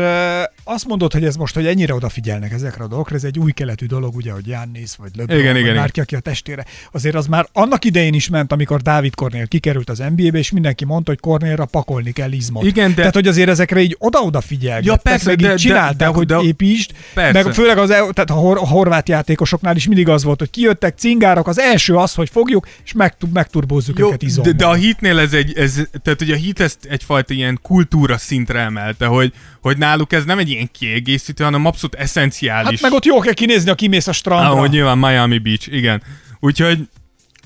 azt 0.63 0.88
mondod, 0.88 1.13
hogy 1.13 1.25
ez 1.25 1.35
most, 1.35 1.53
hogy 1.53 1.65
ennyire 1.65 1.93
odafigyelnek 1.93 2.51
ezekre 2.51 2.83
a 2.83 2.88
dolgokra, 2.88 3.15
ez 3.15 3.23
egy 3.23 3.39
új 3.39 3.51
keletű 3.51 3.85
dolog, 3.85 4.15
ugye, 4.15 4.31
hogy 4.31 4.47
Jannis 4.47 4.95
vagy 4.97 5.09
LeBron, 5.15 5.39
igen, 5.39 5.51
vagy 5.51 5.61
igen, 5.61 5.75
bárki, 5.75 5.99
aki 5.99 6.15
a 6.15 6.19
testére. 6.19 6.65
Azért 6.91 7.15
az 7.15 7.27
már 7.27 7.47
annak 7.53 7.85
idején 7.85 8.13
is 8.13 8.29
ment, 8.29 8.51
amikor 8.51 8.81
Dávid 8.81 9.15
Kornél 9.15 9.47
kikerült 9.47 9.89
az 9.89 9.97
NBA-be, 10.15 10.38
és 10.38 10.51
mindenki 10.51 10.85
mondta, 10.85 11.11
hogy 11.11 11.19
Kornélra 11.19 11.65
pakolni 11.65 12.11
kell 12.11 12.31
izmot. 12.31 12.65
Igen, 12.65 12.89
de... 12.89 12.95
Tehát, 12.95 13.13
hogy 13.13 13.27
azért 13.27 13.49
ezekre 13.49 13.79
így 13.79 13.95
oda-oda 13.99 14.41
figyelnek. 14.41 14.85
Ja, 14.85 14.95
persze, 14.95 15.35
de, 15.35 15.51
így 15.51 15.55
csinálták, 15.55 15.97
de, 15.97 16.05
de, 16.05 16.11
hogy 16.11 16.25
de, 16.25 16.39
építsd, 16.39 16.91
persze. 17.13 17.43
meg 17.43 17.53
főleg 17.53 17.77
az, 17.77 17.89
e- 17.89 17.95
tehát 17.95 18.29
a, 18.29 18.33
hor, 18.33 18.57
a 18.57 18.67
horvát 18.67 19.09
játékosoknál 19.09 19.75
is 19.75 19.88
mindig 19.88 20.09
az 20.09 20.23
volt, 20.23 20.39
hogy 20.39 20.49
kijöttek 20.49 20.97
cingárok, 20.97 21.47
az 21.47 21.59
első 21.59 21.95
az, 21.95 22.13
hogy 22.13 22.29
fogjuk, 22.29 22.67
és 22.85 22.93
meg, 22.93 23.13
megturbózzuk 23.33 23.99
Jó, 23.99 24.07
őket 24.07 24.21
izommal. 24.21 24.51
De, 24.51 24.57
de 24.57 24.65
a 24.65 24.73
hitnél 24.73 25.19
ez 25.28 25.34
egy, 25.34 25.57
ez, 25.57 25.88
tehát 26.03 26.19
hogy 26.19 26.32
a 26.32 26.36
hit 26.36 26.59
ezt 26.59 26.86
egyfajta 26.86 27.34
ilyen 27.34 27.59
kultúra 27.61 28.17
szintre 28.17 28.59
emelte, 28.59 29.05
hogy, 29.05 29.34
hogy 29.61 29.78
náluk 29.78 30.13
ez 30.13 30.23
nem 30.23 30.38
egy 30.38 30.49
ilyen 30.49 30.69
kiegészítő, 30.71 31.43
hanem 31.43 31.65
abszolút 31.65 31.95
eszenciális. 31.95 32.69
Hát 32.69 32.82
meg 32.82 32.91
ott 32.91 33.05
jó 33.05 33.19
kell 33.19 33.34
kinézni, 33.34 33.69
a 33.69 33.75
kimész 33.75 34.07
a 34.07 34.11
strandra. 34.11 34.49
Ahogy 34.49 34.69
nyilván 34.69 34.97
Miami 34.97 35.38
Beach, 35.38 35.73
igen. 35.73 36.03
Úgyhogy 36.39 36.80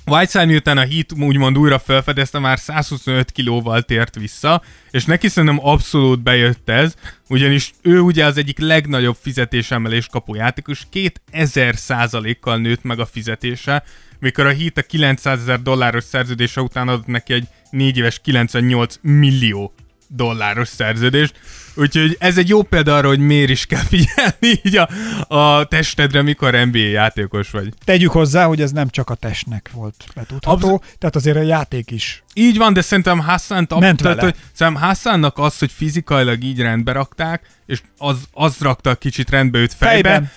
Whiteside 0.06 0.46
miután 0.46 0.78
a 0.78 0.82
hit 0.82 1.12
úgymond 1.12 1.58
újra 1.58 1.80
felfedezte, 1.80 2.40
már 2.40 2.60
125 2.60 3.32
kilóval 3.32 3.82
tért 3.82 4.16
vissza, 4.16 4.62
és 4.92 5.06
neki 5.06 5.28
szerintem 5.28 5.68
abszolút 5.68 6.24
bejött 6.24 6.70
ez, 6.70 6.94
ugyanis 7.28 7.74
ő 7.82 8.00
ugye 8.00 8.26
az 8.26 8.38
egyik 8.38 8.60
legnagyobb 8.60 9.18
fizetésemelés 9.22 10.08
kapó 10.08 10.36
játékos, 10.36 10.88
2000 10.90 11.76
százalékkal 11.76 12.58
nőtt 12.58 12.84
meg 12.84 13.00
a 13.00 13.06
fizetése, 13.06 13.84
mikor 14.20 14.46
a 14.46 14.54
Heat 14.54 14.78
a 14.78 14.82
900 14.82 15.40
ezer 15.40 15.62
dolláros 15.62 16.04
szerződése 16.04 16.62
után 16.62 16.88
adott 16.88 17.08
neki 17.08 17.34
egy 17.34 17.48
4 17.72 17.98
éves 17.98 18.20
98 18.20 18.96
millió 19.02 19.74
dolláros 20.08 20.68
szerződést. 20.68 21.34
Úgyhogy 21.76 22.16
ez 22.20 22.38
egy 22.38 22.50
jó 22.50 22.62
példa 22.62 22.96
arra, 22.96 23.08
hogy 23.08 23.20
miért 23.20 23.50
is 23.50 23.66
kell 23.66 23.84
figyelni 23.94 24.60
így 24.64 24.78
a, 24.78 24.90
a 25.36 25.66
testedre, 25.66 26.22
mikor 26.22 26.54
NBA 26.54 26.78
játékos 26.78 27.50
vagy. 27.50 27.74
Tegyük 27.86 28.12
hozzá, 28.12 28.46
hogy 28.46 28.62
ez 28.62 28.72
nem 28.72 28.90
csak 28.90 29.10
a 29.10 29.16
testnek 29.16 29.70
volt 29.74 30.06
betudható, 30.16 30.74
Absz- 30.74 30.96
tehát 30.98 31.16
azért 31.16 31.38
a 31.38 31.42
játék 31.42 31.92
is. 31.92 32.24
Így 32.34 32.58
van, 32.58 32.74
de 32.74 32.82
szerintem 32.82 33.20
Hassan 33.20 33.68
Ment 33.80 34.02
tehát, 34.02 34.22
hogy 34.22 34.36
szerintem 34.54 34.84
Hassannak 34.84 35.38
az, 35.38 35.58
hogy 35.58 35.72
fizikailag 35.72 36.44
így 36.44 36.60
rendbe 36.60 36.92
rakták, 36.92 37.46
és 37.66 37.82
az, 37.98 38.18
az 38.32 38.56
rakta 38.60 38.96
kicsit 38.96 39.30
rendbe 39.30 39.60
őt 39.60 39.74
fejbe. 39.74 40.10
Fejben. 40.10 40.32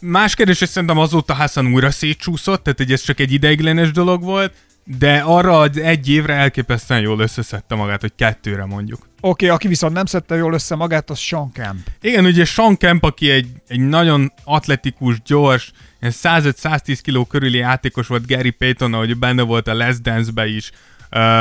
Más 0.00 0.34
kérdés, 0.34 0.58
hogy 0.58 0.68
szerintem 0.68 0.98
azóta 0.98 1.34
Hassan 1.34 1.72
újra 1.72 1.90
szétcsúszott, 1.90 2.62
tehát 2.62 2.78
hogy 2.78 2.92
ez 2.92 3.00
csak 3.00 3.20
egy 3.20 3.32
ideiglenes 3.32 3.90
dolog 3.90 4.22
volt, 4.22 4.52
de 4.98 5.18
arra 5.18 5.64
egy 5.64 6.08
évre 6.08 6.34
elképesztően 6.34 7.00
jól 7.00 7.20
összeszedte 7.20 7.74
magát, 7.74 8.00
hogy 8.00 8.12
kettőre 8.16 8.64
mondjuk. 8.64 9.00
Oké, 9.00 9.08
okay, 9.20 9.48
aki 9.48 9.68
viszont 9.68 9.92
nem 9.92 10.04
szedte 10.04 10.34
jól 10.34 10.52
össze 10.52 10.74
magát, 10.74 11.10
az 11.10 11.18
Sean 11.18 11.52
Kemp. 11.52 11.88
Igen, 12.00 12.24
ugye 12.24 12.44
Sean 12.44 12.76
Kemp, 12.76 13.04
aki 13.04 13.30
egy, 13.30 13.46
egy 13.66 13.80
nagyon 13.80 14.32
atletikus, 14.44 15.22
gyors, 15.22 15.72
105-110 16.02 16.98
kiló 17.02 17.24
körüli 17.24 17.58
játékos 17.58 18.06
volt 18.06 18.26
Gary 18.26 18.50
Payton, 18.50 18.94
ahogy 18.94 19.18
benne 19.18 19.42
volt 19.42 19.68
a 19.68 19.74
Last 19.74 20.02
Dance-be 20.02 20.46
is, 20.46 20.70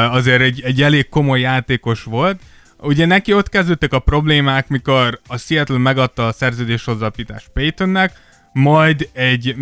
azért 0.10 0.42
egy, 0.42 0.62
egy 0.62 0.82
elég 0.82 1.10
komoly 1.10 1.40
játékos 1.40 2.04
volt. 2.04 2.42
Ugye 2.80 3.06
neki 3.06 3.34
ott 3.34 3.50
kezdődtek 3.50 3.94
a 3.94 4.00
problémák, 4.00 4.68
mikor 4.68 5.20
a 5.28 5.38
Seattle 5.38 5.78
megadta 5.78 6.28
a 6.28 6.32
szerződés 6.32 6.84
hozzapítást 6.84 7.48
Paytonnek, 7.54 8.14
majd 8.58 9.10
egy 9.14 9.56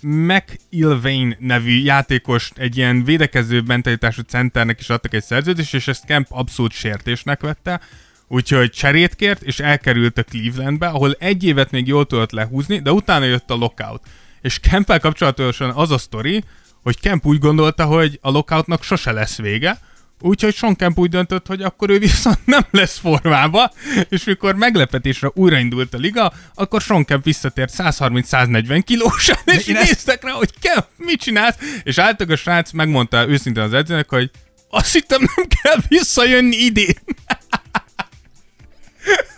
McIlvain 0.00 1.36
nevű 1.38 1.82
játékos, 1.82 2.50
egy 2.56 2.76
ilyen 2.76 3.04
védekező 3.04 3.62
mentalitású 3.66 4.22
centernek 4.22 4.80
is 4.80 4.88
adtak 4.88 5.14
egy 5.14 5.22
szerződést, 5.22 5.74
és 5.74 5.88
ezt 5.88 6.04
Kemp 6.04 6.26
abszolút 6.30 6.72
sértésnek 6.72 7.40
vette, 7.40 7.80
úgyhogy 8.28 8.70
cserét 8.70 9.14
kért, 9.14 9.42
és 9.42 9.60
elkerült 9.60 10.18
a 10.18 10.22
Clevelandbe, 10.22 10.86
ahol 10.86 11.16
egy 11.18 11.44
évet 11.44 11.70
még 11.70 11.86
jól 11.86 12.06
tudott 12.06 12.30
lehúzni, 12.30 12.78
de 12.78 12.92
utána 12.92 13.24
jött 13.24 13.50
a 13.50 13.54
lockout. 13.54 14.02
És 14.40 14.58
Kemppel 14.58 15.00
kapcsolatosan 15.00 15.70
az 15.70 15.90
a 15.90 15.98
sztori, 15.98 16.44
hogy 16.82 17.00
Kemp 17.00 17.26
úgy 17.26 17.38
gondolta, 17.38 17.84
hogy 17.84 18.18
a 18.22 18.30
lockoutnak 18.30 18.82
sose 18.82 19.12
lesz 19.12 19.36
vége, 19.36 19.78
Úgyhogy 20.20 20.54
Sean 20.54 20.76
Kemp 20.76 20.98
úgy 20.98 21.10
döntött, 21.10 21.46
hogy 21.46 21.62
akkor 21.62 21.90
ő 21.90 21.98
viszont 21.98 22.46
nem 22.46 22.66
lesz 22.70 22.98
formába, 22.98 23.72
és 24.08 24.24
mikor 24.24 24.54
meglepetésre 24.54 25.30
újraindult 25.34 25.94
a 25.94 25.98
liga, 25.98 26.32
akkor 26.54 26.80
Sean 26.80 27.04
Kemp 27.04 27.24
visszatért 27.24 27.72
130-140 27.76 28.82
kilósan, 28.84 29.36
és 29.44 29.66
Én 29.66 29.74
néztek 29.74 30.24
rá, 30.24 30.30
hogy 30.30 30.50
Kemp, 30.60 30.86
mit 30.96 31.20
csinálsz? 31.20 31.56
És 31.82 31.98
álltak 31.98 32.30
a 32.30 32.36
srác, 32.36 32.70
megmondta 32.70 33.28
őszintén 33.28 33.62
az 33.62 33.72
edzőnek, 33.72 34.08
hogy 34.08 34.30
azt 34.70 34.92
hittem 34.92 35.20
nem 35.36 35.46
kell 35.62 35.76
visszajönni 35.88 36.56
idén. 36.56 36.94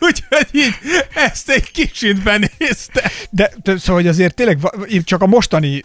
Úgyhogy 0.00 0.48
így 0.52 0.74
ezt 1.14 1.50
egy 1.50 1.70
kicsit 1.70 2.22
benézte. 2.22 3.10
De, 3.30 3.52
de 3.62 3.78
szóval 3.78 3.94
hogy 3.94 4.06
azért 4.06 4.34
tényleg 4.34 4.58
csak 5.04 5.22
a 5.22 5.26
mostani 5.26 5.82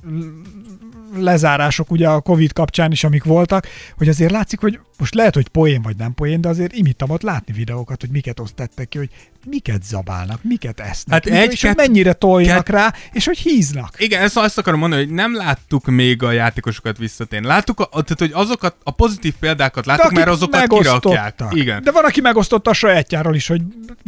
lezárások 1.17 1.91
ugye 1.91 2.07
a 2.07 2.21
Covid 2.21 2.53
kapcsán 2.53 2.91
is, 2.91 3.03
amik 3.03 3.23
voltak, 3.23 3.67
hogy 3.97 4.07
azért 4.07 4.31
látszik, 4.31 4.59
hogy 4.59 4.79
most 4.97 5.13
lehet, 5.15 5.33
hogy 5.35 5.47
poén 5.47 5.81
vagy 5.81 5.95
nem 5.95 6.13
poén, 6.13 6.41
de 6.41 6.49
azért 6.49 6.73
imittam 6.73 7.09
ott 7.09 7.21
látni 7.21 7.53
videókat, 7.53 8.01
hogy 8.01 8.09
miket 8.09 8.39
osztettek 8.39 8.87
ki, 8.89 8.97
hogy 8.97 9.09
miket 9.49 9.83
zabálnak, 9.83 10.39
miket 10.43 10.79
esznek, 10.79 11.13
Hát 11.13 11.33
mi- 11.33 11.37
egy, 11.37 11.51
és 11.51 11.59
kett- 11.59 11.75
mennyire 11.75 12.13
tolnak 12.13 12.45
kett- 12.55 12.69
rá, 12.69 12.93
és 13.11 13.25
hogy 13.25 13.37
híznak. 13.37 13.93
Igen, 13.97 14.21
ezt 14.21 14.37
azt 14.37 14.57
akarom 14.57 14.79
mondani, 14.79 15.03
hogy 15.05 15.13
nem 15.13 15.35
láttuk 15.35 15.85
még 15.85 16.23
a 16.23 16.31
játékosokat 16.31 16.97
visszatérni. 16.97 17.47
Láttuk, 17.47 17.79
a, 17.79 17.87
tehát, 17.89 18.19
hogy 18.19 18.31
azokat 18.33 18.75
a 18.83 18.91
pozitív 18.91 19.33
példákat 19.39 19.85
láttuk, 19.85 20.11
mert 20.11 20.27
azokat 20.27 20.67
kirakják. 20.67 21.43
Igen. 21.51 21.83
De 21.83 21.91
van, 21.91 22.05
aki 22.05 22.21
megosztotta 22.21 22.69
a 22.69 22.73
sajátjáról 22.73 23.35
is, 23.35 23.47
hogy 23.47 23.61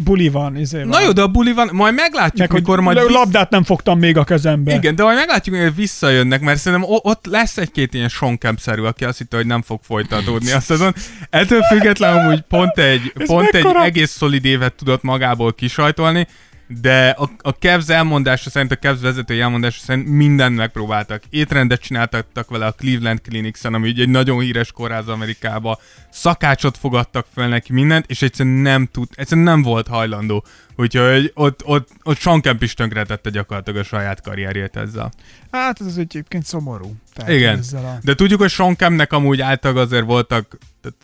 buli 0.03 0.29
van, 0.29 0.57
izé 0.57 0.77
van. 0.77 0.87
Na 0.87 1.01
jó, 1.01 1.11
de 1.11 1.21
a 1.21 1.27
buli 1.27 1.51
van, 1.53 1.69
majd 1.71 1.93
meglátjuk, 1.93 2.47
Meg, 2.47 2.51
mikor 2.51 2.79
majd... 2.79 2.99
Vissz... 2.99 3.09
labdát 3.11 3.49
nem 3.49 3.63
fogtam 3.63 3.99
még 3.99 4.17
a 4.17 4.23
kezembe. 4.23 4.75
Igen, 4.75 4.95
de 4.95 5.03
majd 5.03 5.17
meglátjuk, 5.17 5.55
hogy 5.55 5.75
visszajönnek, 5.75 6.41
mert 6.41 6.59
szerintem 6.59 6.89
ott 7.01 7.25
lesz 7.25 7.57
egy-két 7.57 7.93
ilyen 7.93 8.09
Sean 8.09 8.37
Kemp-szerű, 8.37 8.81
aki 8.81 9.05
azt 9.05 9.17
hitte, 9.17 9.35
hogy 9.35 9.45
nem 9.45 9.61
fog 9.61 9.79
folytatódni 9.83 10.51
a 10.51 10.59
szezon. 10.77 10.93
Ettől 11.29 11.61
függetlenül 11.61 12.19
amúgy 12.19 12.41
pont 12.41 12.77
egy, 12.77 13.13
Ez 13.15 13.27
pont 13.27 13.55
egy 13.55 13.65
egész 13.83 14.11
szolid 14.11 14.45
évet 14.45 14.73
tudott 14.73 15.01
magából 15.01 15.53
kisajtolni, 15.53 16.27
de 16.67 17.09
a, 17.09 17.29
a 17.41 17.49
Cavs 17.49 17.87
elmondása 17.87 18.49
szerint, 18.49 18.71
a 18.71 18.75
Cavs 18.75 19.01
vezetői 19.01 19.39
elmondása 19.39 19.79
szerint 19.79 20.07
mindent 20.07 20.55
megpróbáltak. 20.55 21.23
Étrendet 21.29 21.81
csináltattak 21.81 22.49
vele 22.49 22.65
a 22.65 22.71
Cleveland 22.71 23.21
Clinics-en, 23.21 23.73
ami 23.73 23.87
egy 23.87 24.09
nagyon 24.09 24.39
híres 24.39 24.71
kórház 24.71 25.07
Amerikába. 25.07 25.79
Szakácsot 26.09 26.77
fogadtak 26.77 27.25
fel 27.35 27.47
neki 27.47 27.73
mindent, 27.73 28.05
és 28.07 28.21
egyszerűen 28.21 28.55
nem 28.55 28.85
tud, 28.91 29.07
egyszerűen 29.15 29.45
nem 29.45 29.61
volt 29.61 29.87
hajlandó. 29.87 30.45
Úgyhogy 30.75 31.31
ott, 31.33 31.65
ott, 31.65 31.89
ott 32.03 32.17
Sean 32.17 32.41
Kemp 32.41 32.63
is 32.63 32.73
tönkretette 32.73 33.29
gyakorlatilag 33.29 33.79
a 33.79 33.83
saját 33.83 34.21
karrierjét 34.21 34.75
ezzel. 34.75 35.11
Hát 35.51 35.81
ez 35.81 35.97
egyébként 35.97 36.45
szomorú. 36.45 36.95
Tehát 37.13 37.31
Igen. 37.31 37.57
Ezzel 37.57 37.85
a... 37.85 37.97
De 38.03 38.15
tudjuk, 38.15 38.39
hogy 38.39 38.49
Sean 38.49 38.75
Kempnek 38.75 39.13
amúgy 39.13 39.41
által 39.41 39.77
azért 39.77 40.05
voltak 40.05 40.57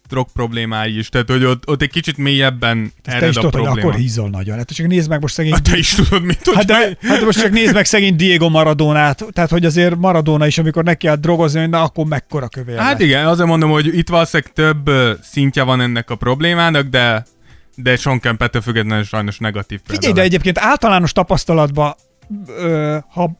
drog 0.09 0.27
problémái 0.33 0.97
is, 0.97 1.09
tehát 1.09 1.29
hogy 1.29 1.43
ott, 1.43 1.67
ott 1.67 1.81
egy 1.81 1.89
kicsit 1.89 2.17
mélyebben 2.17 2.93
Te 3.01 3.11
ered 3.11 3.29
is 3.29 3.35
a 3.35 3.39
tudod, 3.39 3.53
hogy 3.53 3.63
probléma. 3.63 3.87
akkor 3.87 3.99
hízol 3.99 4.29
nagyon. 4.29 4.57
Hát 4.57 4.71
csak 4.73 4.87
nézd 4.87 5.09
meg 5.09 5.21
most 5.21 5.33
szegény... 5.33 5.51
Hát 5.51 5.63
te 5.63 5.77
is 5.77 5.93
tudod, 5.93 6.23
mit. 6.23 6.51
Hát 6.53 6.65
de, 6.65 6.97
hát 7.01 7.19
de 7.19 7.25
most 7.25 7.39
csak 7.41 7.51
nézd 7.51 7.73
meg 7.73 7.85
szegény 7.85 8.15
Diego 8.15 8.49
Maradonát, 8.49 9.25
tehát 9.31 9.49
hogy 9.49 9.65
azért 9.65 9.95
Maradona 9.95 10.47
is, 10.47 10.57
amikor 10.57 10.83
neki 10.83 11.07
állt 11.07 11.19
drogozni, 11.19 11.59
hogy 11.59 11.69
na 11.69 11.81
akkor 11.83 12.05
mekkora 12.05 12.47
kövér 12.47 12.77
Hát 12.77 12.91
lett. 12.91 13.01
igen, 13.01 13.25
azért 13.25 13.47
mondom, 13.47 13.69
hogy 13.69 13.97
itt 13.97 14.09
valószínűleg 14.09 14.53
több 14.53 14.89
szintje 15.21 15.63
van 15.63 15.81
ennek 15.81 16.09
a 16.09 16.15
problémának, 16.15 16.87
de 16.87 17.25
de 17.75 17.95
Sean 17.95 18.19
Kemp 18.19 18.41
ettől 18.41 18.61
függetlenül 18.61 19.03
sajnos 19.03 19.37
negatív 19.37 19.79
példa. 19.79 19.93
Figyelj, 19.93 20.13
de 20.13 20.21
egyébként 20.21 20.57
általános 20.59 21.11
tapasztalatban 21.11 21.95
ö, 22.47 22.97
ha 23.09 23.31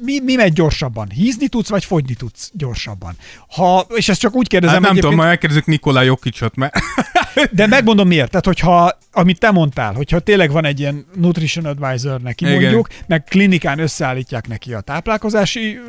mi, 0.00 0.18
mi 0.18 0.34
megy 0.34 0.52
gyorsabban? 0.52 1.10
Hízni 1.10 1.48
tudsz, 1.48 1.68
vagy 1.68 1.84
fogyni 1.84 2.14
tudsz 2.14 2.50
gyorsabban? 2.54 3.16
Ha, 3.48 3.86
és 3.94 4.08
ezt 4.08 4.20
csak 4.20 4.34
úgy 4.34 4.48
kérdezem, 4.48 4.82
Hát 4.82 4.92
nem 4.92 5.00
tudom, 5.00 5.14
majd 5.14 5.28
megkérdezzük 5.28 5.66
Nikolaj 5.66 6.04
Jokicsot, 6.04 6.56
mert 6.56 6.74
de 7.52 7.66
megmondom 7.66 8.08
miért. 8.08 8.30
Tehát, 8.30 8.46
hogyha, 8.46 8.98
amit 9.12 9.38
te 9.38 9.50
mondtál, 9.50 9.94
hogyha 9.94 10.18
tényleg 10.18 10.50
van 10.50 10.64
egy 10.64 10.80
ilyen 10.80 11.06
nutrition 11.14 11.64
advisor 11.64 12.20
neki 12.20 12.44
Igen. 12.44 12.60
mondjuk, 12.60 12.88
meg 13.06 13.24
klinikán 13.24 13.78
összeállítják 13.78 14.48
neki 14.48 14.72
a 14.74 14.80
táplálkozási 14.80 15.80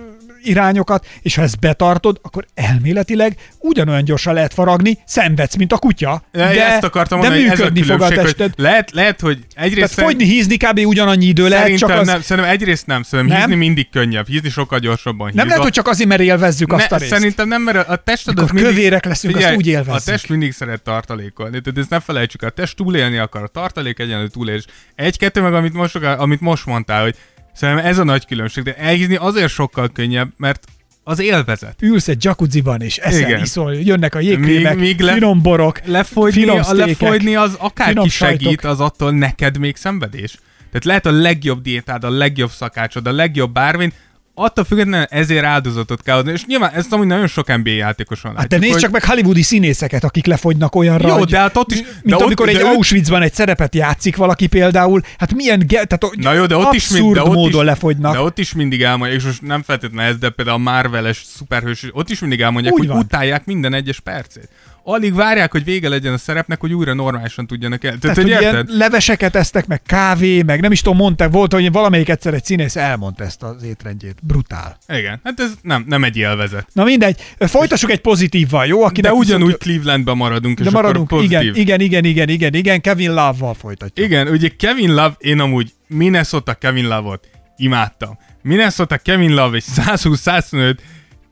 irányokat, 0.43 1.05
és 1.21 1.35
ha 1.35 1.41
ezt 1.41 1.59
betartod, 1.59 2.19
akkor 2.21 2.45
elméletileg 2.53 3.35
ugyanolyan 3.59 4.03
gyorsan 4.03 4.33
lehet 4.33 4.53
faragni, 4.53 4.97
szenvedsz, 5.05 5.55
mint 5.55 5.73
a 5.73 5.77
kutya, 5.77 6.23
de, 6.31 6.53
de, 6.53 6.65
ezt 6.65 6.83
akartam 6.83 7.19
de 7.19 7.27
mondani, 7.27 7.47
hogy 7.47 7.59
ez 7.59 7.59
a 7.59 7.63
működni 7.63 7.91
fog 7.91 8.01
a 8.01 8.07
tested. 8.07 8.53
hogy 8.55 8.63
lehet, 8.63 8.91
lehet, 8.91 9.21
hogy 9.21 9.39
egyrészt 9.55 9.95
Tehát 9.95 10.11
fogyni, 10.11 10.25
hízni 10.25 10.57
kb. 10.57 10.79
ugyanannyi 10.85 11.25
idő 11.25 11.47
lehet, 11.47 11.77
csak 11.77 11.89
az... 11.89 12.07
nem, 12.07 12.21
szerintem 12.21 12.51
egyrészt 12.51 12.85
nem, 12.85 13.03
szerintem 13.03 13.37
Nem? 13.37 13.49
hízni 13.49 13.65
mindig 13.65 13.89
könnyebb, 13.89 14.27
hízni 14.27 14.49
sokkal 14.49 14.79
gyorsabban 14.79 15.17
Nem 15.17 15.31
hízva. 15.31 15.47
lehet, 15.47 15.63
hogy 15.63 15.71
csak 15.71 15.87
azért, 15.87 16.09
mert 16.09 16.21
élvezzük 16.21 16.73
azt 16.73 16.91
a 16.91 16.95
ne, 16.95 16.97
részt. 16.97 17.13
Szerintem 17.13 17.47
nem, 17.47 17.61
mert 17.61 17.89
a 17.89 17.95
tested 17.95 18.33
Mikor 18.33 18.49
az 18.49 18.55
mindig... 18.55 18.73
kövérek 18.73 19.05
leszünk, 19.05 19.35
azt 19.35 19.55
úgy 19.55 19.67
élvezzük. 19.67 19.93
A 19.93 20.11
test 20.11 20.29
mindig 20.29 20.51
szeret 20.53 20.81
tartalékolni, 20.81 21.61
tehát 21.61 21.79
ezt 21.79 21.89
ne 21.89 21.99
felejtsük, 21.99 22.41
el. 22.41 22.49
a 22.49 22.51
test 22.51 22.75
túlélni 22.75 23.17
akar, 23.17 23.43
a 23.43 23.47
tartalék 23.47 23.99
egyenlő 23.99 24.27
túlélés. 24.27 24.65
Egy-kettő 24.95 25.41
meg, 25.41 25.53
amit 25.53 25.73
most, 25.73 25.95
amit 25.95 26.41
most 26.41 26.65
mondtál, 26.65 27.03
hogy 27.03 27.15
szerintem 27.53 27.85
ez 27.85 27.97
a 27.97 28.03
nagy 28.03 28.25
különbség, 28.25 28.63
de 28.63 28.75
elhízni 28.77 29.15
azért 29.15 29.49
sokkal 29.51 29.89
könnyebb, 29.93 30.29
mert 30.37 30.65
az 31.03 31.19
élvezet. 31.19 31.75
Ülsz 31.81 32.07
egy 32.07 32.23
jacuzziban, 32.23 32.81
és 32.81 32.97
eszel, 32.97 33.19
Igen. 33.29 33.41
iszol, 33.41 33.75
jönnek 33.75 34.15
a 34.15 34.19
jégkrémek, 34.19 34.75
Míg- 34.75 34.83
míg 34.83 34.99
le- 34.99 35.13
finom 35.13 35.41
borok, 35.41 35.79
Lefogyni, 35.85 36.39
finom 36.39 36.59
a 36.63 36.73
lefogyni 36.73 37.35
az 37.35 37.55
akárki 37.59 38.09
segít, 38.09 38.63
az 38.63 38.79
attól 38.79 39.11
neked 39.11 39.57
még 39.57 39.75
szenvedés. 39.75 40.37
Tehát 40.67 40.85
lehet 40.85 41.05
a 41.05 41.11
legjobb 41.11 41.61
diétád, 41.61 42.03
a 42.03 42.09
legjobb 42.09 42.49
szakácsod, 42.49 43.07
a 43.07 43.11
legjobb 43.11 43.53
bármin, 43.53 43.93
attól 44.35 44.63
függetlenül 44.63 45.05
ezért 45.09 45.43
áldozatot 45.45 46.01
kell 46.03 46.17
adni. 46.17 46.31
És 46.31 46.45
nyilván 46.45 46.71
ezt 46.73 46.93
amúgy 46.93 47.07
nagyon 47.07 47.27
sok 47.27 47.57
NBA 47.57 47.69
játékoson 47.69 48.35
Hát 48.35 48.47
de 48.47 48.55
látjuk, 48.55 48.61
nézd 48.61 48.73
hogy- 48.73 48.81
csak 48.81 48.91
meg 48.91 49.03
hollywoodi 49.03 49.41
színészeket, 49.41 50.03
akik 50.03 50.25
lefogynak 50.25 50.75
olyanra, 50.75 51.07
Jó, 51.07 51.13
hogy, 51.17 51.29
de 51.29 51.37
hát 51.37 51.57
ott 51.57 51.71
is... 51.71 51.77
mint 51.77 51.89
de 52.03 52.15
ott, 52.15 52.21
amikor 52.21 52.49
egy 52.49 52.55
de 52.57 52.63
Auschwitzban 52.67 53.21
egy 53.21 53.33
szerepet 53.33 53.75
játszik 53.75 54.15
valaki 54.15 54.47
például, 54.47 55.01
hát 55.17 55.33
milyen, 55.33 55.59
ge- 55.67 55.87
tehát 55.87 56.15
Na 56.15 56.33
jó, 56.33 56.45
de 56.45 56.55
ott 56.55 56.73
is, 56.73 56.89
mind, 56.89 57.13
de 57.13 57.21
ott 57.23 57.33
módon 57.33 57.61
is, 57.61 57.67
lefogynak. 57.67 58.13
De 58.13 58.19
ott 58.19 58.37
is 58.39 58.53
mindig 58.53 58.81
elmondják, 58.81 59.19
és 59.19 59.25
most 59.25 59.41
nem 59.41 59.63
feltétlenül 59.63 60.11
ez, 60.11 60.17
de 60.17 60.29
például 60.29 60.57
a 60.57 60.59
Marvel-es 60.71 61.23
szuperhős, 61.35 61.85
ott 61.91 62.09
is 62.09 62.19
mindig 62.19 62.41
elmondják, 62.41 62.73
Úgy 62.73 62.79
hogy 62.79 62.87
van. 62.89 62.97
utálják 62.97 63.45
minden 63.45 63.73
egyes 63.73 63.99
percét. 63.99 64.49
Alig 64.85 65.13
várják, 65.13 65.51
hogy 65.51 65.63
vége 65.63 65.89
legyen 65.89 66.13
a 66.13 66.17
szerepnek, 66.17 66.59
hogy 66.59 66.73
újra 66.73 66.93
normálisan 66.93 67.47
tudjanak 67.47 67.83
el. 67.83 67.97
Tehát, 67.97 68.15
hogy 68.17 68.27
ilyen 68.27 68.65
leveseket 68.69 69.35
esztek, 69.35 69.67
meg 69.67 69.81
kávé, 69.85 70.41
meg 70.41 70.61
nem 70.61 70.71
is 70.71 70.81
tudom, 70.81 70.97
mondták, 70.97 71.31
volt, 71.31 71.53
hogy 71.53 71.71
valamelyik 71.71 72.09
egyszer 72.09 72.33
egy 72.33 72.45
színész 72.45 72.75
elmondta 72.75 73.23
ezt 73.23 73.43
az 73.43 73.63
étrendjét. 73.63 74.15
Brutál. 74.21 74.77
Igen, 74.87 75.19
hát 75.23 75.39
ez 75.39 75.51
nem, 75.61 75.83
nem 75.87 76.03
egy 76.03 76.17
élvezet. 76.17 76.67
Na 76.73 76.83
mindegy, 76.83 77.19
folytassuk 77.39 77.91
egy 77.91 78.01
pozitívval, 78.01 78.65
jó? 78.65 78.83
Akinek 78.83 79.11
De 79.11 79.17
ugyanúgy 79.17 79.43
viszont- 79.45 79.61
Clevelandben 79.63 80.17
maradunk, 80.17 80.59
és 80.59 80.65
de 80.65 80.71
maradunk, 80.71 81.11
akkor 81.11 81.23
pozitív. 81.27 81.55
igen, 81.57 81.79
igen, 81.79 81.79
igen, 81.79 82.03
igen, 82.05 82.29
igen, 82.29 82.53
igen, 82.53 82.81
Kevin 82.81 83.09
Love-val 83.13 83.53
folytatjuk. 83.53 84.07
Igen, 84.07 84.27
ugye 84.27 84.49
Kevin 84.57 84.89
Love, 84.89 85.15
én 85.17 85.39
amúgy 85.39 85.71
Minnesota 85.87 86.53
Kevin 86.53 86.87
Love-ot 86.87 87.27
imádtam. 87.57 88.17
Minnesota 88.41 88.97
Kevin 88.97 89.33
Love 89.33 89.55
egy 89.55 89.63
120-125 89.63 90.75
ki- 90.75 90.83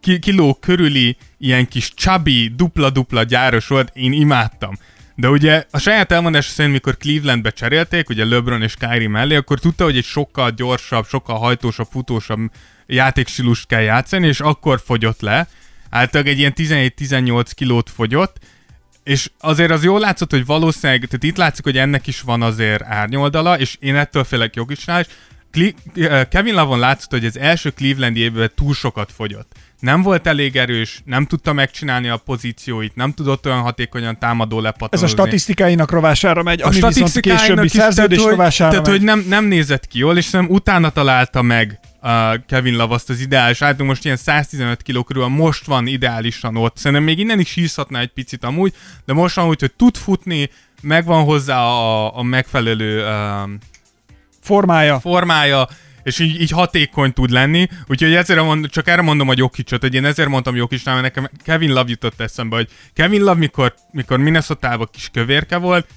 kiló 0.02 0.54
körüli 0.54 1.18
ilyen 1.38 1.68
kis 1.68 1.94
chubby, 1.94 2.52
dupla-dupla 2.56 3.24
gyáros 3.24 3.68
volt, 3.68 3.92
én 3.94 4.12
imádtam. 4.12 4.78
De 5.16 5.30
ugye 5.30 5.66
a 5.72 5.80
saját 5.80 6.12
elmondás 6.12 6.46
szerint, 6.46 6.74
mikor 6.74 6.98
Clevelandbe 6.98 7.50
cserélték, 7.50 8.10
ugye 8.10 8.26
LeBron 8.26 8.62
és 8.62 8.76
Kyrie 8.76 9.10
mellé, 9.10 9.36
akkor 9.36 9.60
tudta, 9.60 9.84
hogy 9.84 9.98
egy 9.98 10.04
sokkal 10.04 10.52
gyorsabb, 10.52 11.08
sokkal 11.08 11.38
hajtósabb, 11.38 11.88
futósabb 11.92 12.40
játékstílust 12.88 13.68
kell 13.68 13.82
játszani, 13.82 14.28
és 14.28 14.40
akkor 14.40 14.82
fogyott 14.86 15.22
le. 15.22 15.48
Általában 15.90 16.34
egy 16.34 16.40
ilyen 16.40 16.54
17-18 16.56 17.52
kilót 17.56 17.90
fogyott, 17.90 18.38
és 19.04 19.30
azért 19.40 19.72
az 19.72 19.84
jól 19.84 20.00
látszott, 20.00 20.32
hogy 20.32 20.46
valószínűleg, 20.46 21.06
tehát 21.06 21.24
itt 21.24 21.38
látszik, 21.38 21.64
hogy 21.64 21.78
ennek 21.78 22.08
is 22.08 22.22
van 22.22 22.42
azért 22.42 22.84
árnyoldala, 22.84 23.60
és 23.60 23.78
én 23.80 23.96
ettől 23.96 24.24
félek 24.24 24.56
Jokicsnál 24.56 25.00
is. 25.00 25.08
Kevin 26.30 26.54
Lavon 26.54 26.80
látszott, 26.80 27.12
hogy 27.12 27.26
az 27.26 27.38
első 27.38 27.70
Cleveland 27.70 28.18
évben 28.18 28.52
túl 28.56 28.74
sokat 28.74 29.12
fogyott. 29.12 29.52
Nem 29.82 30.02
volt 30.02 30.28
elég 30.28 30.56
erős, 30.56 31.02
nem 31.06 31.26
tudta 31.26 31.54
megcsinálni 31.54 32.10
a 32.10 32.18
pozícióit, 32.18 32.96
nem 32.96 33.14
tudott 33.14 33.46
olyan 33.46 33.62
hatékonyan 33.62 34.18
támadó 34.20 34.58
Ez 34.58 34.64
lepatolozni. 34.64 35.06
a 35.06 35.22
statisztikáinak 35.22 35.92
rovására 35.92 36.44
megy, 36.44 36.62
A 36.62 36.66
ami 36.66 36.80
viszont 36.82 37.20
későbbi 37.20 37.68
szerződés 37.68 38.18
tehát, 38.18 38.32
rovására 38.32 38.70
tehát, 38.70 38.86
megy. 38.86 38.96
hogy 38.96 39.06
nem, 39.06 39.26
nem 39.28 39.46
nézett 39.46 39.88
ki 39.88 39.98
jól, 39.98 40.18
és 40.18 40.26
szerintem 40.26 40.56
utána 40.56 40.90
találta 40.90 41.42
meg 41.42 41.80
uh, 42.02 42.10
Kevin 42.48 42.76
Love 42.76 42.94
azt 42.94 43.10
az 43.10 43.20
ideális 43.20 43.62
általában 43.62 43.88
most 43.88 44.06
ilyen 44.06 44.18
115 44.18 44.82
kg 44.84 45.04
körül, 45.06 45.28
most 45.28 45.66
van 45.66 45.88
ideálisan 45.88 46.58
ott. 46.58 46.78
Szerintem 46.78 47.04
még 47.06 47.20
innen 47.20 47.40
is 47.40 47.54
hízhatna 47.54 48.00
egy 48.00 48.12
picit 48.14 48.44
amúgy, 48.44 48.74
de 49.06 49.14
most 49.14 49.36
van 49.36 49.48
úgy, 49.48 49.60
hogy 49.60 49.74
tud 49.74 49.98
futni, 49.98 50.50
megvan 50.82 51.24
hozzá 51.24 51.60
a, 51.60 52.18
a 52.18 52.24
megfelelő 52.24 53.06
um, 53.06 53.58
Formája. 54.42 55.00
formája, 55.00 55.68
és 56.04 56.20
így, 56.20 56.42
így 56.42 56.52
hatékony 56.52 57.14
tud 57.14 57.30
lenni. 57.30 57.68
Úgyhogy 57.88 58.14
ezért 58.14 58.44
mond, 58.44 58.70
csak 58.70 58.88
erre 58.88 59.02
mondom 59.02 59.30
a 59.30 59.34
Jokicsot, 59.36 59.82
hogy 59.82 59.94
én 59.94 60.06
ezért 60.06 60.30
mondtam 60.30 60.56
Jokicsnál, 60.56 61.02
mert 61.02 61.16
nekem 61.16 61.32
Kevin 61.44 61.70
Love 61.70 61.90
jutott 61.90 62.20
eszembe, 62.20 62.56
hogy 62.56 62.70
Kevin 62.94 63.22
Love, 63.22 63.40
mikor, 63.40 63.74
mikor 63.92 64.20
minnesota 64.20 64.90
kis 64.92 65.10
kövérke 65.14 65.58
volt, 65.58 65.88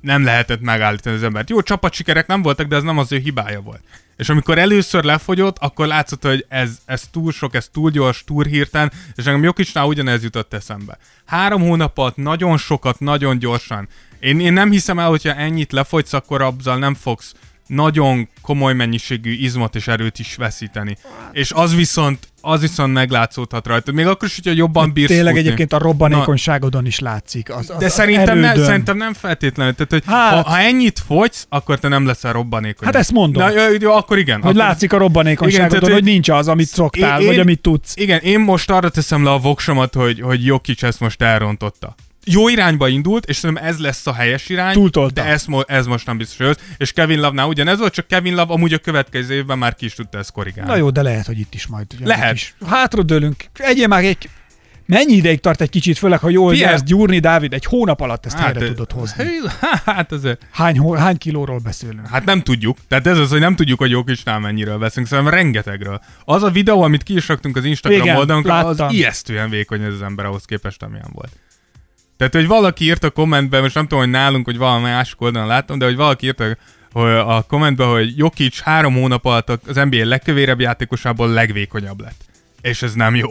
nem 0.00 0.24
lehetett 0.24 0.60
megállítani 0.60 1.16
az 1.16 1.22
embert. 1.22 1.50
Jó, 1.50 1.62
csapatsikerek 1.62 2.26
nem 2.26 2.42
voltak, 2.42 2.66
de 2.66 2.76
ez 2.76 2.82
nem 2.82 2.98
az 2.98 3.12
ő 3.12 3.18
hibája 3.18 3.60
volt. 3.60 3.82
És 4.16 4.28
amikor 4.28 4.58
először 4.58 5.04
lefogyott, 5.04 5.58
akkor 5.58 5.86
látszott, 5.86 6.22
hogy 6.22 6.46
ez, 6.48 6.78
ez 6.84 7.02
túl 7.10 7.32
sok, 7.32 7.54
ez 7.54 7.68
túl 7.72 7.90
gyors, 7.90 8.24
túl 8.24 8.44
hirtelen, 8.44 8.92
és 9.14 9.24
nekem 9.24 9.42
Jokicsnál 9.42 9.86
ugyanez 9.86 10.22
jutott 10.22 10.54
eszembe. 10.54 10.98
Három 11.26 11.62
hónap 11.62 11.98
alatt 11.98 12.16
nagyon 12.16 12.56
sokat, 12.56 13.00
nagyon 13.00 13.38
gyorsan. 13.38 13.88
Én, 14.20 14.40
én 14.40 14.52
nem 14.52 14.70
hiszem 14.70 14.98
el, 14.98 15.08
hogyha 15.08 15.34
ennyit 15.34 15.72
lefogysz, 15.72 16.12
akkor 16.12 16.42
azzal 16.42 16.78
nem 16.78 16.94
fogsz 16.94 17.34
nagyon 17.68 18.28
komoly 18.42 18.74
mennyiségű 18.74 19.32
izmot 19.32 19.74
és 19.74 19.88
erőt 19.88 20.18
is 20.18 20.34
veszíteni. 20.34 20.96
És 21.32 21.52
az 21.52 21.74
viszont, 21.74 22.28
az 22.40 22.60
viszont 22.60 22.92
meglátszódhat 22.92 23.66
rajta. 23.66 23.92
Még 23.92 24.06
akkor 24.06 24.28
is, 24.28 24.34
hogyha 24.34 24.52
jobban 24.52 24.92
bírsz 24.92 25.08
Tényleg 25.08 25.26
futni. 25.34 25.40
egyébként 25.46 25.72
a 25.72 25.78
robbanékonyságodon 25.78 26.86
is 26.86 26.98
látszik. 26.98 27.50
Az, 27.50 27.70
az, 27.70 27.76
De 27.78 27.84
az 27.86 27.92
szerintem, 27.92 28.38
ne, 28.38 28.54
szerintem 28.54 28.96
nem 28.96 29.12
feltétlenül. 29.14 29.74
Tehát, 29.74 29.90
hogy 29.92 30.02
Hát- 30.06 30.44
ha, 30.44 30.50
ha 30.50 30.58
ennyit 30.58 31.02
fogysz, 31.06 31.46
akkor 31.48 31.78
te 31.78 31.88
nem 31.88 32.06
leszel 32.06 32.32
robbanékony. 32.32 32.86
Hát 32.86 32.96
ezt 32.96 33.12
mondom. 33.12 33.42
Na, 33.42 33.50
jó, 33.50 33.72
jó, 33.80 33.92
akkor 33.92 34.18
igen. 34.18 34.40
Hogy 34.40 34.50
akkor, 34.56 34.68
látszik 34.68 34.92
a 34.92 34.98
robbanékonyságodon, 34.98 35.68
Igen, 35.76 35.80
tehát, 35.80 35.94
hogy 35.94 36.12
nincs 36.12 36.28
az, 36.28 36.48
amit 36.48 36.68
szoktál, 36.68 37.20
Én- 37.20 37.26
vagy 37.26 37.38
amit 37.38 37.60
tudsz. 37.60 37.92
Igen, 37.96 38.20
én 38.20 38.40
most 38.40 38.70
arra 38.70 38.88
teszem 38.88 39.24
le 39.24 39.30
a 39.30 39.38
voksomat, 39.38 39.94
hogy, 39.94 40.20
hogy 40.20 40.44
Jokic 40.44 40.82
ezt 40.82 41.00
most 41.00 41.22
elrontotta. 41.22 41.94
Jó 42.30 42.48
irányba 42.48 42.88
indult, 42.88 43.24
és 43.26 43.36
szerintem 43.36 43.64
ez 43.64 43.78
lesz 43.78 44.06
a 44.06 44.12
helyes 44.12 44.48
irány, 44.48 44.72
Túltolta. 44.72 45.22
de 45.22 45.28
ez, 45.28 45.44
mo- 45.44 45.70
ez 45.70 45.86
most 45.86 46.06
nem 46.06 46.16
biztos, 46.16 46.36
hogy 46.36 46.46
az. 46.46 46.56
És 46.76 46.92
Kevin 46.92 47.20
Love-nál 47.20 47.46
ugyanez 47.48 47.78
volt, 47.78 47.92
csak 47.92 48.06
Kevin 48.06 48.34
Love 48.34 48.52
amúgy 48.52 48.72
a 48.72 48.78
következő 48.78 49.34
évben 49.34 49.58
már 49.58 49.74
ki 49.74 49.84
is 49.84 49.94
tudta 49.94 50.18
ezt 50.18 50.32
korrigálni. 50.32 50.70
Na 50.70 50.76
jó, 50.76 50.90
de 50.90 51.02
lehet, 51.02 51.26
hogy 51.26 51.38
itt 51.38 51.54
is 51.54 51.66
majd. 51.66 51.86
ugye, 51.96 52.06
Lehet. 52.06 52.34
Is. 52.34 52.54
Hátradőlünk. 52.66 53.44
Egyél 53.54 53.86
már 53.86 54.04
egy... 54.04 54.28
Mennyi 54.86 55.12
ideig 55.12 55.40
tart 55.40 55.60
egy 55.60 55.70
kicsit, 55.70 55.98
főleg 55.98 56.18
ha 56.18 56.28
jól 56.28 56.50
Figyelj! 56.50 56.70
nyersz 56.70 56.82
gyúrni, 56.82 57.18
Dávid, 57.18 57.52
egy 57.52 57.64
hónap 57.64 58.00
alatt 58.00 58.26
ezt 58.26 58.38
helyre 58.38 58.60
ö, 58.60 58.66
tudod 58.66 58.92
hozni. 58.92 59.24
Hát 59.84 60.12
azért. 60.12 60.42
Hány, 60.50 60.78
hó- 60.78 60.94
hány 60.94 61.18
kilóról 61.18 61.58
beszélünk? 61.58 62.06
Hát 62.08 62.24
nem 62.24 62.42
tudjuk. 62.42 62.76
Tehát 62.88 63.06
ez 63.06 63.18
az, 63.18 63.30
hogy 63.30 63.40
nem 63.40 63.56
tudjuk, 63.56 63.78
hogy 63.78 63.90
Jokicnál 63.90 64.38
mennyiről 64.38 64.78
veszünk, 64.78 65.06
szerintem 65.06 65.34
rengetegről. 65.34 66.00
Az 66.24 66.42
a 66.42 66.50
videó, 66.50 66.82
amit 66.82 67.02
ki 67.02 67.14
is 67.14 67.28
raktunk 67.28 67.56
az 67.56 67.64
Instagram 67.64 68.00
Igen, 68.00 68.16
oldalunkra, 68.16 68.54
az 68.58 68.82
ijesztően 68.88 69.50
vékony 69.50 69.82
ez 69.82 69.92
az 69.92 70.02
ember 70.02 70.24
ahhoz 70.24 70.44
képest, 70.44 70.82
amilyen 70.82 71.08
volt. 71.12 71.32
Tehát, 72.18 72.34
hogy 72.34 72.46
valaki 72.46 72.84
írt 72.84 73.04
a 73.04 73.10
kommentben, 73.10 73.62
most 73.62 73.74
nem 73.74 73.82
tudom, 73.86 73.98
hogy 73.98 74.12
nálunk, 74.12 74.44
hogy 74.44 74.56
valami 74.58 74.82
másik 74.82 75.20
oldalon 75.20 75.48
láttam, 75.48 75.78
de 75.78 75.84
hogy 75.84 75.96
valaki 75.96 76.26
írt 76.26 76.40
a, 76.92 77.36
a 77.36 77.42
kommentben, 77.42 77.88
hogy 77.88 78.18
Jokic 78.18 78.60
három 78.60 78.94
hónap 78.94 79.24
alatt 79.24 79.48
az 79.66 79.74
NBA 79.74 80.04
legkövérebb 80.06 80.60
játékosából 80.60 81.28
legvékonyabb 81.28 82.00
lett. 82.00 82.24
És 82.60 82.82
ez 82.82 82.94
nem 82.94 83.14
jó. 83.14 83.28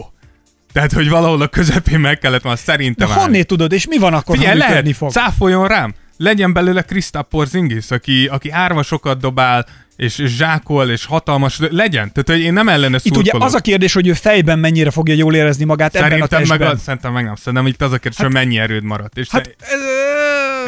Tehát, 0.72 0.92
hogy 0.92 1.08
valahol 1.08 1.40
a 1.42 1.48
közepén 1.48 2.00
meg 2.00 2.18
kellett 2.18 2.42
volna 2.42 2.58
De 2.58 2.72
szerintem 2.72 3.08
állni. 3.10 3.22
honnét 3.22 3.46
tudod, 3.46 3.72
és 3.72 3.86
mi 3.86 3.98
van 3.98 4.14
akkor, 4.14 4.36
Figyelj, 4.36 4.60
ha 4.60 4.66
lehet, 4.68 4.96
fog? 4.96 5.10
cáfoljon 5.10 5.66
rám. 5.68 5.94
Legyen 6.16 6.52
belőle 6.52 6.82
Krisztáp 6.82 7.28
Porzingis, 7.28 7.90
aki, 7.90 8.26
aki 8.26 8.50
árva 8.50 8.82
sokat 8.82 9.20
dobál, 9.20 9.66
és, 9.98 10.18
és 10.18 10.36
zsákol, 10.36 10.90
és 10.90 11.04
hatalmas, 11.04 11.58
legyen. 11.70 12.12
Tehát, 12.12 12.28
hogy 12.28 12.40
én 12.40 12.52
nem 12.52 12.68
ellene 12.68 12.96
Itt 13.02 13.16
ugye 13.16 13.20
szurkolok. 13.30 13.46
az 13.46 13.54
a 13.54 13.60
kérdés, 13.60 13.92
hogy 13.92 14.06
ő 14.06 14.12
fejben 14.12 14.58
mennyire 14.58 14.90
fogja 14.90 15.14
jól 15.14 15.34
érezni 15.34 15.64
magát 15.64 15.94
ebben 15.96 16.06
a 16.06 16.10
Szerintem 16.10 16.38
meg, 16.40 16.48
testben. 16.48 16.76
a, 16.76 16.76
szerintem 16.78 17.12
meg 17.12 17.24
nem. 17.24 17.34
Szerintem 17.34 17.66
itt 17.66 17.82
az 17.82 17.92
a 17.92 17.98
kérdés, 17.98 18.20
hogy 18.20 18.32
mennyi 18.32 18.58
erőd 18.58 18.82
maradt. 18.82 19.16
És, 19.18 19.28
Hát, 19.30 19.56
ez, 19.60 19.80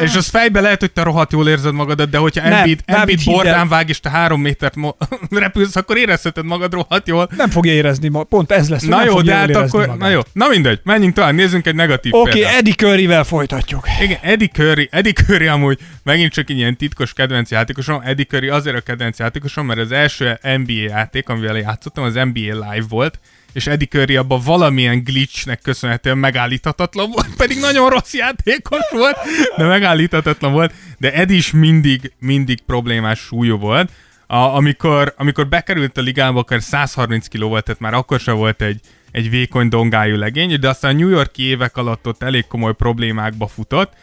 és 0.01 0.15
az 0.15 0.27
fejbe 0.27 0.61
lehet, 0.61 0.79
hogy 0.79 0.91
te 0.91 1.03
rohadt 1.03 1.31
jól 1.31 1.49
érzed 1.49 1.73
magadat, 1.73 2.09
de 2.09 2.17
hogyha 2.17 2.41
Embiid, 2.41 2.79
Embiid 2.85 3.23
bordán 3.25 3.67
vág, 3.67 3.89
és 3.89 3.99
te 3.99 4.09
három 4.09 4.41
métert 4.41 4.75
mo- 4.75 4.97
repülsz, 5.29 5.75
akkor 5.75 5.97
érezheted 5.97 6.45
magad 6.45 6.73
rohadt 6.73 7.07
jól. 7.07 7.29
nem 7.37 7.49
fogja 7.49 7.73
érezni, 7.73 8.07
ma, 8.07 8.23
pont 8.23 8.51
ez 8.51 8.69
lesz. 8.69 8.83
Na 8.83 9.05
jó, 9.05 9.21
de 9.21 9.35
hát 9.35 9.55
akkor, 9.55 9.79
magát. 9.79 9.97
na 9.97 10.09
jó, 10.09 10.19
na 10.33 10.47
mindegy, 10.47 10.79
menjünk 10.83 11.13
tovább, 11.13 11.33
nézzünk 11.33 11.67
egy 11.67 11.75
negatív 11.75 12.13
Oké, 12.13 12.29
okay. 12.29 12.55
Eddie 12.55 12.73
Curryvel 12.73 13.23
folytatjuk. 13.23 13.87
Igen, 14.01 14.17
Eddie 14.21 14.47
Curry, 14.47 14.87
Eddie 14.91 15.13
Curry 15.13 15.47
amúgy 15.47 15.79
megint 16.03 16.31
csak 16.31 16.49
egy 16.49 16.57
ilyen 16.57 16.77
titkos 16.77 17.13
kedvenc 17.13 17.51
játékosom. 17.51 18.01
Eddie 18.05 18.25
Curry 18.25 18.47
azért 18.47 18.75
a 18.75 18.81
kedvenc 18.81 19.19
játékosom, 19.19 19.65
mert 19.65 19.79
az 19.79 19.91
első 19.91 20.39
NBA 20.41 20.71
játék, 20.87 21.29
amivel 21.29 21.57
játszottam, 21.57 22.03
az 22.03 22.13
NBA 22.13 22.69
Live 22.71 22.85
volt, 22.89 23.19
és 23.53 23.67
Eddie 23.67 23.87
Curry 23.87 24.15
abban 24.15 24.41
valamilyen 24.45 25.03
glitchnek 25.03 25.61
köszönhetően 25.61 26.17
megállíthatatlan 26.17 27.09
volt, 27.11 27.35
pedig 27.41 27.59
nagyon 27.59 27.89
rossz 27.89 28.13
játékos 28.13 28.89
volt, 28.91 29.17
de 29.57 29.65
megállíthatatlan 29.65 30.51
volt, 30.51 30.73
de 30.97 31.13
Eddie 31.13 31.37
is 31.37 31.51
mindig, 31.51 32.11
mindig 32.19 32.61
problémás 32.61 33.19
súlyú 33.19 33.57
volt. 33.57 33.91
A, 34.27 34.35
amikor, 34.35 35.13
amikor 35.17 35.47
bekerült 35.47 35.97
a 35.97 36.01
ligába, 36.01 36.39
akkor 36.39 36.61
130 36.61 37.27
kg 37.27 37.41
volt, 37.41 37.63
tehát 37.63 37.81
már 37.81 37.93
akkor 37.93 38.19
sem 38.19 38.35
volt 38.35 38.61
egy, 38.61 38.79
egy 39.11 39.29
vékony 39.29 39.67
dongájú 39.69 40.15
legény, 40.15 40.59
de 40.59 40.69
aztán 40.69 40.95
a 40.95 40.97
New 40.97 41.09
Yorki 41.09 41.43
évek 41.43 41.77
alatt 41.77 42.07
ott 42.07 42.23
elég 42.23 42.47
komoly 42.47 42.73
problémákba 42.73 43.47
futott, 43.47 43.93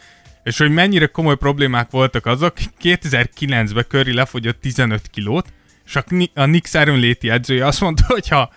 és 0.43 0.57
hogy 0.57 0.71
mennyire 0.71 1.05
komoly 1.05 1.35
problémák 1.35 1.89
voltak 1.89 2.25
azok, 2.25 2.53
2009-ben 2.81 3.85
Curry 3.87 4.13
lefogyott 4.13 4.61
15 4.61 5.07
kilót, 5.11 5.47
és 5.85 5.95
a, 5.95 6.03
a 6.33 6.43
Knicks 6.43 6.75
erőnléti 6.75 7.29
edzője 7.29 7.65
azt 7.65 7.81
mondta, 7.81 8.03
hogy 8.07 8.27
ha 8.27 8.51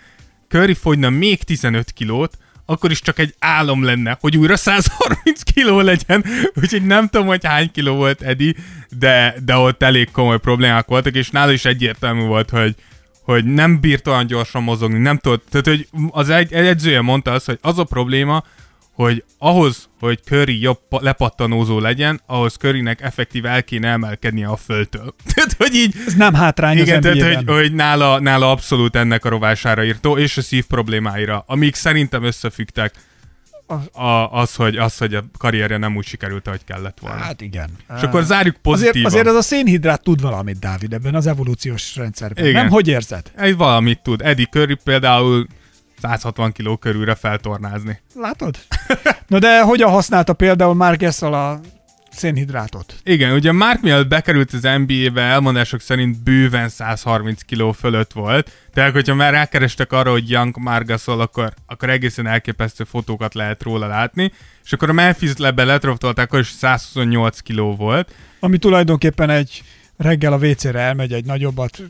Curry 0.52 0.74
fogyna 0.74 1.10
még 1.10 1.42
15 1.42 1.90
kilót, 1.90 2.38
akkor 2.66 2.90
is 2.90 3.00
csak 3.00 3.18
egy 3.18 3.34
álom 3.38 3.84
lenne, 3.84 4.16
hogy 4.20 4.36
újra 4.36 4.56
130 4.56 5.42
kiló 5.42 5.80
legyen, 5.80 6.24
úgyhogy 6.62 6.86
nem 6.86 7.08
tudom, 7.08 7.26
hogy 7.26 7.44
hány 7.44 7.70
kiló 7.70 7.94
volt 7.94 8.22
Edi, 8.22 8.56
de, 8.98 9.34
de 9.44 9.56
ott 9.56 9.82
elég 9.82 10.10
komoly 10.10 10.38
problémák 10.38 10.86
voltak, 10.86 11.14
és 11.14 11.30
nála 11.30 11.52
is 11.52 11.64
egyértelmű 11.64 12.24
volt, 12.24 12.50
hogy, 12.50 12.74
hogy 13.22 13.44
nem 13.44 13.80
bírt 13.80 14.08
olyan 14.08 14.26
gyorsan 14.26 14.62
mozogni, 14.62 14.98
nem 14.98 15.18
tudott, 15.18 15.46
tehát 15.50 15.66
hogy 15.66 15.88
az 16.10 16.28
egy, 16.28 16.52
egy 16.52 16.66
edzője 16.66 17.00
mondta 17.00 17.32
azt, 17.32 17.46
hogy 17.46 17.58
az 17.60 17.78
a 17.78 17.84
probléma, 17.84 18.44
hogy 18.92 19.24
ahhoz, 19.38 19.88
hogy 20.00 20.20
Curry 20.24 20.60
jobb 20.60 20.78
pa- 20.88 21.02
lepattanózó 21.02 21.78
legyen, 21.78 22.20
ahhoz 22.26 22.54
Currynek 22.54 23.00
effektív 23.00 23.44
el 23.44 23.62
kéne 23.64 23.88
emelkednie 23.88 24.46
a 24.48 24.56
földtől. 24.56 25.14
tehát, 25.34 25.54
hogy 25.58 25.74
így, 25.74 25.94
Ez 26.06 26.14
nem 26.14 26.34
hátrány 26.34 26.78
igen, 26.78 26.96
az 26.96 27.02
tehát, 27.02 27.34
hogy, 27.34 27.54
hogy 27.54 27.72
nála, 27.74 28.20
nála 28.20 28.50
abszolút 28.50 28.96
ennek 28.96 29.24
a 29.24 29.28
rovására 29.28 29.84
írtó, 29.84 30.18
és 30.18 30.36
a 30.36 30.42
szív 30.42 30.66
problémáira, 30.66 31.44
amik 31.46 31.74
szerintem 31.74 32.22
összefüggtek 32.22 32.94
a, 33.92 34.40
az, 34.40 34.54
hogy, 34.54 34.76
az, 34.76 34.98
hogy 34.98 35.14
a 35.14 35.24
karrierje 35.38 35.76
nem 35.76 35.96
úgy 35.96 36.06
sikerült, 36.06 36.46
ahogy 36.46 36.64
kellett 36.64 36.98
volna. 37.00 37.16
Hát, 37.16 37.40
igen. 37.40 37.70
és 37.96 38.02
akkor 38.02 38.22
zárjuk 38.22 38.56
azért, 38.62 38.62
pozitívan. 38.62 39.12
azért 39.12 39.26
az 39.26 39.34
a 39.34 39.42
szénhidrát 39.42 40.02
tud 40.02 40.20
valamit, 40.20 40.58
Dávid, 40.58 40.92
ebben 40.92 41.14
az 41.14 41.26
evolúciós 41.26 41.96
rendszerben. 41.96 42.46
Igen. 42.46 42.62
Nem, 42.62 42.70
hogy 42.70 42.88
érzed? 42.88 43.32
Egy 43.36 43.56
valamit 43.56 44.02
tud. 44.02 44.22
Eddie 44.22 44.46
Curry 44.46 44.76
például 44.84 45.46
160 46.02 46.52
kiló 46.52 46.76
körülre 46.76 47.14
feltornázni. 47.14 48.00
Látod? 48.14 48.56
Na 49.26 49.38
de 49.38 49.60
hogyan 49.60 49.90
használta 49.90 50.32
például 50.32 50.74
Mark 50.74 51.00
Gasol 51.00 51.34
a 51.34 51.60
szénhidrátot? 52.10 52.94
Igen, 53.02 53.32
ugye 53.32 53.52
Mark 53.52 53.80
mielőtt 53.80 54.08
bekerült 54.08 54.52
az 54.52 54.62
NBA-be, 54.62 55.22
elmondások 55.22 55.80
szerint 55.80 56.22
bőven 56.22 56.68
130 56.68 57.42
kiló 57.42 57.72
fölött 57.72 58.12
volt, 58.12 58.50
tehát 58.74 58.92
hogyha 58.92 59.14
már 59.14 59.32
rákerestek 59.32 59.92
arra, 59.92 60.10
hogy 60.10 60.30
Young 60.30 60.56
Mark 60.58 60.86
Gasol, 60.86 61.20
akkor, 61.20 61.52
akkor 61.66 61.90
egészen 61.90 62.26
elképesztő 62.26 62.84
fotókat 62.84 63.34
lehet 63.34 63.62
róla 63.62 63.86
látni, 63.86 64.32
és 64.64 64.72
akkor 64.72 64.88
a 64.88 64.92
Memphis 64.92 65.36
lebe 65.36 65.64
letroftolták, 65.64 66.26
akkor 66.26 66.40
is 66.40 66.48
128 66.48 67.40
kiló 67.40 67.74
volt, 67.74 68.14
Ami 68.40 68.58
tulajdonképpen 68.58 69.30
egy 69.30 69.62
reggel 69.96 70.32
a 70.32 70.36
WC-re 70.36 70.80
elmegy 70.80 71.12
egy 71.12 71.24
nagyobbat 71.24 71.82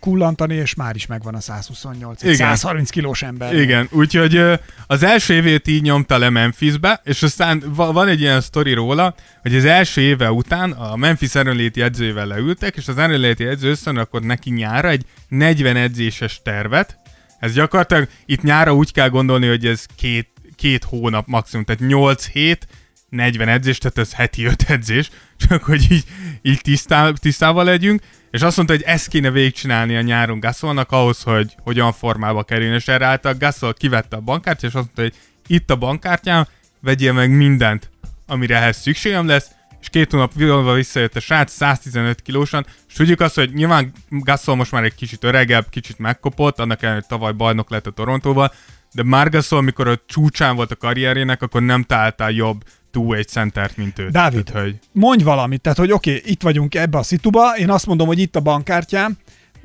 kullantani, 0.00 0.54
és 0.54 0.74
már 0.74 0.94
is 0.94 1.06
megvan 1.06 1.34
a 1.34 1.40
128. 1.40 2.22
Egy 2.22 2.32
Igen. 2.32 2.56
130 2.56 2.90
kilós 2.90 3.22
ember. 3.22 3.54
Igen, 3.54 3.88
úgyhogy 3.90 4.42
az 4.86 5.02
első 5.02 5.34
évét 5.34 5.68
így 5.68 5.82
nyomta 5.82 6.18
le 6.18 6.30
Memphisbe, 6.30 7.00
és 7.04 7.22
aztán 7.22 7.62
va- 7.66 7.92
van 7.92 8.08
egy 8.08 8.20
ilyen 8.20 8.40
sztori 8.40 8.72
róla, 8.72 9.14
hogy 9.42 9.54
az 9.54 9.64
első 9.64 10.00
éve 10.00 10.30
után 10.30 10.70
a 10.70 10.96
Memphis 10.96 11.34
erőnléti 11.34 11.82
edzőjével 11.82 12.26
leültek, 12.26 12.76
és 12.76 12.88
az 12.88 12.98
erőnléti 12.98 13.44
edző 13.44 13.70
összerakott 13.70 14.24
neki 14.24 14.50
nyára 14.50 14.88
egy 14.88 15.04
40 15.28 15.76
edzéses 15.76 16.40
tervet. 16.42 16.96
Ez 17.38 17.52
gyakorlatilag 17.52 18.08
itt 18.26 18.42
nyára 18.42 18.74
úgy 18.74 18.92
kell 18.92 19.08
gondolni, 19.08 19.46
hogy 19.48 19.66
ez 19.66 19.84
két, 19.96 20.28
két 20.56 20.84
hónap 20.84 21.26
maximum, 21.26 21.64
tehát 21.64 21.80
8 21.80 22.26
hét, 22.26 22.66
40 23.14 23.48
edzés, 23.48 23.78
tehát 23.78 23.98
ez 23.98 24.14
heti 24.14 24.44
5 24.44 24.64
edzés, 24.70 25.10
csak 25.48 25.64
hogy 25.64 25.92
így, 25.92 26.04
így 26.42 26.60
tisztá, 26.60 27.10
tisztában 27.10 27.64
legyünk, 27.64 28.02
és 28.30 28.42
azt 28.42 28.56
mondta, 28.56 28.74
hogy 28.74 28.84
ezt 28.86 29.08
kéne 29.08 29.30
végigcsinálni 29.30 29.96
a 29.96 30.00
nyáron 30.00 30.40
Gasolnak 30.40 30.92
ahhoz, 30.92 31.22
hogy 31.22 31.54
hogyan 31.62 31.92
formába 31.92 32.42
kerüljön, 32.42 32.74
és 32.74 32.88
erre 32.88 33.06
által 33.06 33.34
Gasol 33.34 33.74
kivette 33.74 34.16
a 34.16 34.20
bankkártyát, 34.20 34.70
és 34.70 34.76
azt 34.76 34.84
mondta, 34.84 35.02
hogy 35.02 35.14
itt 35.46 35.70
a 35.70 35.76
bankkártyám, 35.76 36.46
vegyél 36.80 37.12
meg 37.12 37.30
mindent, 37.30 37.90
amire 38.26 38.56
ehhez 38.56 38.76
szükségem 38.76 39.26
lesz, 39.26 39.50
és 39.80 39.88
két 39.88 40.10
hónap 40.10 40.32
múlva 40.34 40.72
visszajött 40.72 41.16
a 41.16 41.20
srác 41.20 41.52
115 41.52 42.22
kilósan, 42.22 42.66
és 42.88 42.94
tudjuk 42.94 43.20
azt, 43.20 43.34
hogy 43.34 43.52
nyilván 43.52 43.92
Gasol 44.08 44.54
most 44.56 44.72
már 44.72 44.84
egy 44.84 44.94
kicsit 44.94 45.24
öregebb, 45.24 45.68
kicsit 45.70 45.98
megkopott, 45.98 46.58
annak 46.58 46.82
ellenére, 46.82 47.04
hogy 47.08 47.18
tavaly 47.18 47.32
bajnok 47.32 47.70
lett 47.70 47.86
a 47.86 47.90
Torontóval, 47.90 48.52
de 48.92 49.02
már 49.02 49.30
Gasol, 49.30 49.60
mikor 49.62 49.88
a 49.88 50.00
csúcsán 50.06 50.56
volt 50.56 50.70
a 50.70 50.76
karrierjének, 50.76 51.42
akkor 51.42 51.62
nem 51.62 51.82
találtál 51.82 52.30
jobb 52.30 52.64
two-way 52.94 53.22
centert, 53.22 53.76
mint 53.76 53.98
ő. 53.98 54.08
Dávid, 54.08 54.44
Tehát, 54.44 54.62
hogy 54.62 54.78
mondj 54.92 55.24
valamit, 55.24 55.60
tehát 55.60 55.78
hogy 55.78 55.92
oké, 55.92 56.16
okay, 56.16 56.30
itt 56.30 56.42
vagyunk 56.42 56.74
ebbe 56.74 56.98
a 56.98 57.02
szituba, 57.02 57.56
én 57.56 57.70
azt 57.70 57.86
mondom, 57.86 58.06
hogy 58.06 58.18
itt 58.18 58.36
a 58.36 58.40
bankkártyám, 58.40 59.16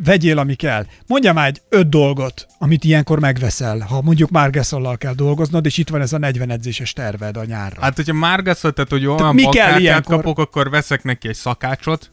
vegyél, 0.03 0.37
ami 0.37 0.55
kell. 0.55 0.85
Mondja 1.07 1.33
már 1.33 1.47
egy 1.47 1.61
öt 1.69 1.89
dolgot, 1.89 2.47
amit 2.57 2.83
ilyenkor 2.83 3.19
megveszel, 3.19 3.79
ha 3.79 4.01
mondjuk 4.01 4.29
már 4.29 4.49
Gasollal 4.49 4.97
kell 4.97 5.13
dolgoznod, 5.13 5.65
és 5.65 5.77
itt 5.77 5.89
van 5.89 6.01
ez 6.01 6.13
a 6.13 6.17
40 6.17 6.49
edzéses 6.49 6.93
terved 6.93 7.37
a 7.37 7.45
nyárra. 7.45 7.81
Hát, 7.81 7.95
hogyha 7.95 8.13
már 8.13 8.43
Gasol, 8.43 8.73
tehát 8.73 8.89
hogy 8.89 9.05
olyan 9.05 9.35
mi 9.35 9.49
kell 9.49 9.79
ilyenkor? 9.79 10.15
kapok, 10.15 10.39
akkor 10.39 10.69
veszek 10.69 11.03
neki 11.03 11.27
egy 11.27 11.35
szakácsot, 11.35 12.11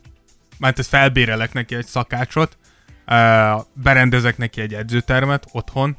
mert 0.59 0.79
ezt 0.79 0.89
felbérelek 0.89 1.53
neki 1.53 1.75
egy 1.75 1.87
szakácsot, 1.87 2.57
uh, 3.07 3.63
berendezek 3.73 4.39
neki 4.39 4.61
egy 4.61 4.75
edzőtermet 4.75 5.47
otthon, 5.53 5.97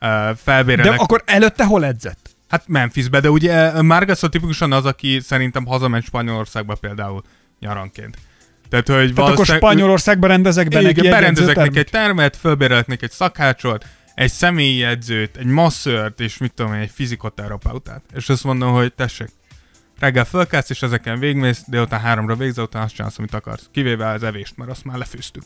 uh, 0.00 0.36
felbérelek... 0.36 0.96
De 0.96 1.02
akkor 1.02 1.22
előtte 1.26 1.64
hol 1.64 1.84
edzett? 1.84 2.33
Hát 2.48 2.68
Memphisbe, 2.68 3.20
de 3.20 3.30
ugye 3.30 3.82
Margasol 3.82 4.28
tipikusan 4.28 4.72
az, 4.72 4.84
aki 4.84 5.20
szerintem 5.20 5.66
hazament 5.66 6.04
Spanyolországba 6.04 6.74
például 6.74 7.22
nyaranként. 7.60 8.18
Tehát, 8.68 8.88
hogy 8.88 9.14
Tehát 9.14 9.30
akkor 9.30 9.46
Spanyolországban 9.46 10.28
rendezek 10.28 10.68
be 10.68 10.80
neki 10.80 11.00
berendezek 11.00 11.56
neki 11.56 11.78
egy 11.78 11.90
termet, 11.90 12.36
fölbérelek 12.36 12.86
neki 12.86 13.04
egy 13.04 13.10
szakácsot, 13.10 13.86
egy 14.14 14.30
személyi 14.30 14.82
edzőt, 14.82 15.36
egy 15.36 15.46
masszört, 15.46 16.20
és 16.20 16.38
mit 16.38 16.52
tudom 16.54 16.74
én, 16.74 16.80
egy 16.80 16.90
fizikoterapeutát. 16.94 18.02
És 18.14 18.28
azt 18.28 18.44
mondom, 18.44 18.72
hogy 18.72 18.94
tessék, 18.94 19.28
reggel 19.98 20.24
fölkelsz, 20.24 20.70
és 20.70 20.82
ezeken 20.82 21.18
végmész, 21.18 21.62
délután 21.66 22.00
háromra 22.00 22.36
végzel, 22.36 22.64
utána 22.64 22.84
azt 22.84 22.94
csinálsz, 22.94 23.18
amit 23.18 23.34
akarsz. 23.34 23.68
Kivéve 23.72 24.08
az 24.08 24.22
evést, 24.22 24.56
mert 24.56 24.70
azt 24.70 24.84
már 24.84 24.98
lefőztük. 24.98 25.42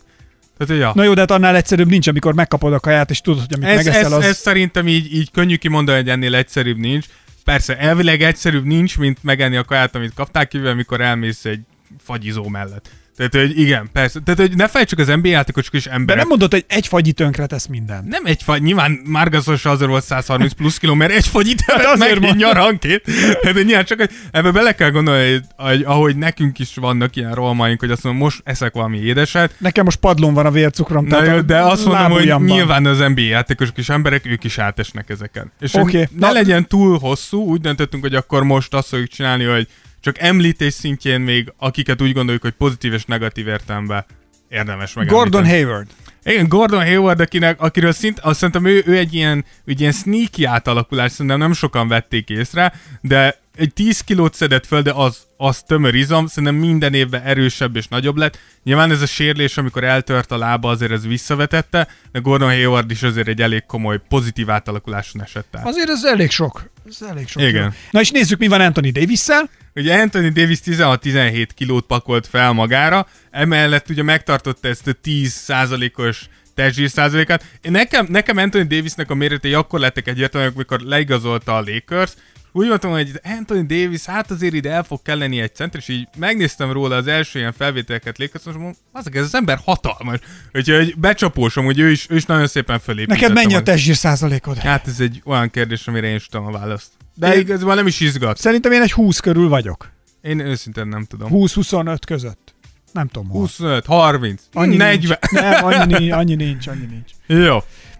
Tehát, 0.59 0.82
ja. 0.82 0.92
Na 0.94 1.02
jó, 1.02 1.14
de 1.14 1.20
hát 1.20 1.30
annál 1.30 1.56
egyszerűbb 1.56 1.88
nincs, 1.88 2.09
amikor 2.09 2.34
megkapod 2.34 2.72
a 2.72 2.80
kaját, 2.80 3.11
és 3.11 3.20
tudod, 3.20 3.40
hogy 3.40 3.54
amit 3.54 3.68
Ez, 3.68 3.84
megeszel, 3.84 4.04
ez, 4.04 4.12
az... 4.12 4.24
ez 4.24 4.36
szerintem 4.36 4.88
így, 4.88 5.14
így 5.14 5.30
könnyű 5.30 5.56
kimondani, 5.56 5.98
hogy 5.98 6.09
ennél 6.09 6.34
egyszerűbb 6.34 6.76
nincs. 6.76 7.06
Persze, 7.44 7.78
elvileg 7.78 8.22
egyszerűbb 8.22 8.64
nincs, 8.64 8.98
mint 8.98 9.18
megenni 9.22 9.56
a 9.56 9.64
kaját, 9.64 9.94
amit 9.94 10.14
kaptál 10.14 10.46
kivéve, 10.46 10.70
amikor 10.70 11.00
elmész 11.00 11.44
egy 11.44 11.61
fagyizó 12.04 12.48
mellett. 12.48 12.90
Tehát, 13.19 13.49
hogy 13.49 13.59
igen, 13.59 13.89
persze. 13.93 14.21
Tehát, 14.25 14.41
hogy 14.41 14.57
ne 14.57 14.69
felejtsük, 14.69 14.99
az 14.99 15.07
NBA 15.07 15.29
játékosok 15.29 15.75
is 15.75 15.85
De 15.85 15.91
emberek. 15.91 16.21
nem 16.21 16.29
mondod, 16.29 16.53
hogy 16.53 16.64
egy 16.69 16.87
fagyi 16.87 17.12
tönkre 17.12 17.47
tesz 17.47 17.66
minden. 17.66 18.05
Nem 18.09 18.23
egy 18.25 18.43
fagy, 18.43 18.62
nyilván 18.62 19.01
Márgazos 19.05 19.64
azért 19.64 19.91
volt 19.91 20.05
130 20.05 20.53
plusz 20.53 20.79
kiló, 20.79 20.95
mert 20.95 21.12
egy 21.12 21.27
fagyit 21.27 21.61
Hát 21.66 21.85
azért 21.85 22.21
meg 22.21 22.37
nyaranként. 22.37 23.03
Hát, 23.43 23.53
De 23.55 23.62
nyilván 23.62 23.85
csak, 23.85 23.99
hogy 23.99 24.11
ebbe 24.31 24.51
bele 24.51 24.75
kell 24.75 24.91
gondolni, 24.91 25.31
hogy, 25.31 25.45
hogy 25.57 25.83
ahogy 25.87 26.16
nekünk 26.16 26.59
is 26.59 26.75
vannak 26.75 27.16
ilyen 27.16 27.35
romaink, 27.35 27.81
hogy 27.81 27.91
azt 27.91 28.03
mondom, 28.03 28.23
most 28.23 28.41
eszek 28.45 28.73
valami 28.73 28.99
édeset, 28.99 29.55
Nekem 29.59 29.85
most 29.85 29.99
padlón 29.99 30.35
van 30.35 30.47
a 30.47 30.51
vércukrom. 30.51 31.07
Na 31.07 31.23
tehát 31.23 31.45
de 31.45 31.61
azt 31.61 31.85
mondom, 31.85 32.11
hogy 32.11 32.35
nyilván 32.39 32.87
az 32.87 32.99
NBA 32.99 33.21
játékosok 33.21 33.79
is 33.79 33.89
emberek, 33.89 34.27
ők 34.27 34.45
is 34.45 34.59
átesnek 34.59 35.11
ezeken. 35.11 35.53
És 35.61 35.75
okay. 35.75 36.09
ne 36.11 36.27
na- 36.27 36.33
legyen 36.33 36.66
túl 36.66 36.99
hosszú, 36.99 37.43
úgy 37.43 37.61
döntöttünk, 37.61 38.03
hogy 38.03 38.14
akkor 38.14 38.43
most 38.43 38.75
azt 38.75 38.89
fogjuk 38.89 39.09
csinálni, 39.09 39.45
hogy 39.45 39.69
csak 40.09 40.18
említés 40.18 40.72
szintjén 40.72 41.20
még, 41.20 41.52
akiket 41.56 42.02
úgy 42.02 42.12
gondoljuk, 42.12 42.42
hogy 42.42 42.52
pozitív 42.52 42.92
és 42.92 43.04
negatív 43.04 43.46
értelemben 43.46 44.04
érdemes 44.48 44.92
meg. 44.92 45.06
Gordon 45.06 45.46
Hayward. 45.46 45.86
Igen, 46.24 46.48
Gordon 46.48 46.84
Hayward, 46.84 47.20
akinek, 47.20 47.61
akiről 47.61 47.92
szint, 47.92 48.18
azt 48.18 48.38
szerintem 48.38 48.64
ő, 48.64 48.82
ő 48.86 48.96
egy 48.96 49.14
ilyen, 49.14 49.44
egy 49.64 49.80
ilyen 49.80 49.92
sneaky 49.92 50.44
átalakulás, 50.44 51.12
szerintem 51.12 51.38
nem 51.38 51.52
sokan 51.52 51.88
vették 51.88 52.28
észre, 52.28 52.72
de 53.00 53.40
egy 53.56 53.72
10 53.72 54.00
kilót 54.00 54.34
szedett 54.34 54.66
föl, 54.66 54.82
de 54.82 54.92
az, 54.92 55.18
az 55.36 55.62
tömör 55.62 55.94
izom, 55.94 56.26
szerintem 56.26 56.54
minden 56.54 56.94
évben 56.94 57.22
erősebb 57.22 57.76
és 57.76 57.88
nagyobb 57.88 58.16
lett. 58.16 58.38
Nyilván 58.64 58.90
ez 58.90 59.02
a 59.02 59.06
sérülés, 59.06 59.56
amikor 59.56 59.84
eltört 59.84 60.30
a 60.30 60.38
lába, 60.38 60.70
azért 60.70 60.92
ez 60.92 61.06
visszavetette, 61.06 61.88
de 62.12 62.18
Gordon 62.18 62.48
Hayward 62.48 62.90
is 62.90 63.02
azért 63.02 63.28
egy 63.28 63.42
elég 63.42 63.64
komoly 63.66 64.00
pozitív 64.09 64.50
átalakuláson 64.50 65.22
esett 65.22 65.56
át. 65.56 65.66
Azért 65.66 65.88
ez 65.88 66.04
elég 66.04 66.30
sok. 66.30 66.70
Ez 66.89 67.03
elég 67.09 67.28
sok. 67.28 67.43
Igen. 67.43 67.62
jó. 67.62 67.68
Na 67.91 68.01
és 68.01 68.11
nézzük, 68.11 68.39
mi 68.39 68.47
van 68.47 68.61
Anthony 68.61 68.93
Davis-szel. 68.93 69.51
Ugye 69.74 70.01
Anthony 70.01 70.32
Davis 70.32 70.59
16-17 70.64 71.49
kilót 71.55 71.86
pakolt 71.86 72.26
fel 72.26 72.53
magára, 72.53 73.07
emellett 73.30 73.89
ugye 73.89 74.03
megtartotta 74.03 74.68
ezt 74.68 74.86
a 74.86 74.93
10%-os 75.05 76.28
testzsír 76.55 76.91
százalékát. 76.91 77.45
Nekem, 77.62 78.07
nekem 78.09 78.36
Anthony 78.36 78.66
Davisnek 78.66 79.11
a 79.11 79.14
méretei 79.14 79.55
akkor 79.55 79.80
lettek 79.80 80.07
egyértelműek, 80.07 80.55
amikor 80.55 80.80
leigazolta 80.80 81.57
a 81.57 81.64
Lakers, 81.66 82.11
úgy 82.59 82.68
mondtam, 82.68 82.90
hogy 82.90 83.20
Anthony 83.24 83.66
Davis, 83.66 84.04
hát 84.04 84.30
azért 84.30 84.54
ide 84.54 84.70
el 84.70 84.82
fog 84.82 85.02
kelleni 85.02 85.40
egy 85.40 85.54
center, 85.54 85.80
és 85.80 85.88
így 85.88 86.09
megnéztem 86.16 86.72
róla 86.72 86.96
az 86.96 87.06
első 87.06 87.38
ilyen 87.38 87.52
felvételeket 87.52 88.18
Lakers, 88.18 88.46
és 88.46 88.52
mondom, 88.52 88.74
azok 88.92 89.14
ez 89.14 89.22
az 89.24 89.34
ember 89.34 89.59
hatalmas. 89.64 90.18
Úgyhogy 90.52 90.94
becsapósom, 90.96 91.64
hogy 91.64 91.78
ő 91.78 91.90
is, 91.90 92.06
ő 92.11 92.16
is 92.16 92.24
nagyon 92.24 92.46
szépen 92.46 92.78
fölépített. 92.78 93.20
Neked 93.20 93.34
mennyi 93.34 93.54
a 93.54 93.62
testzsír 93.62 93.96
százalékod? 93.96 94.56
Hát 94.56 94.86
ez 94.86 95.00
egy 95.00 95.22
olyan 95.24 95.50
kérdés, 95.50 95.88
amire 95.88 96.06
én 96.06 96.14
is 96.14 96.26
tudom 96.26 96.46
a 96.46 96.50
választ. 96.50 96.90
De 97.14 97.34
Én- 97.34 97.40
igazából 97.40 97.74
nem 97.74 97.86
is 97.86 98.00
izgat. 98.00 98.38
Szerintem 98.38 98.72
én 98.72 98.82
egy 98.82 98.92
20 98.92 99.18
körül 99.18 99.48
vagyok. 99.48 99.90
Én 100.20 100.38
őszintén 100.40 100.86
nem 100.86 101.04
tudom. 101.04 101.28
20-25 101.32 101.98
között. 102.06 102.54
Nem 102.92 103.09
tudom 103.09 103.28
hol. 103.28 103.40
25, 103.40 103.86
30, 103.86 104.42
Annyi 104.52 104.76
40. 104.76 105.18
Nincs. 105.30 105.42
Nem, 105.42 105.64
annyi, 105.64 106.11
annyi 106.20 106.34
nincs, 106.34 106.66
annyi 106.66 106.86
nincs. 106.90 107.11
Jó, 107.46 107.59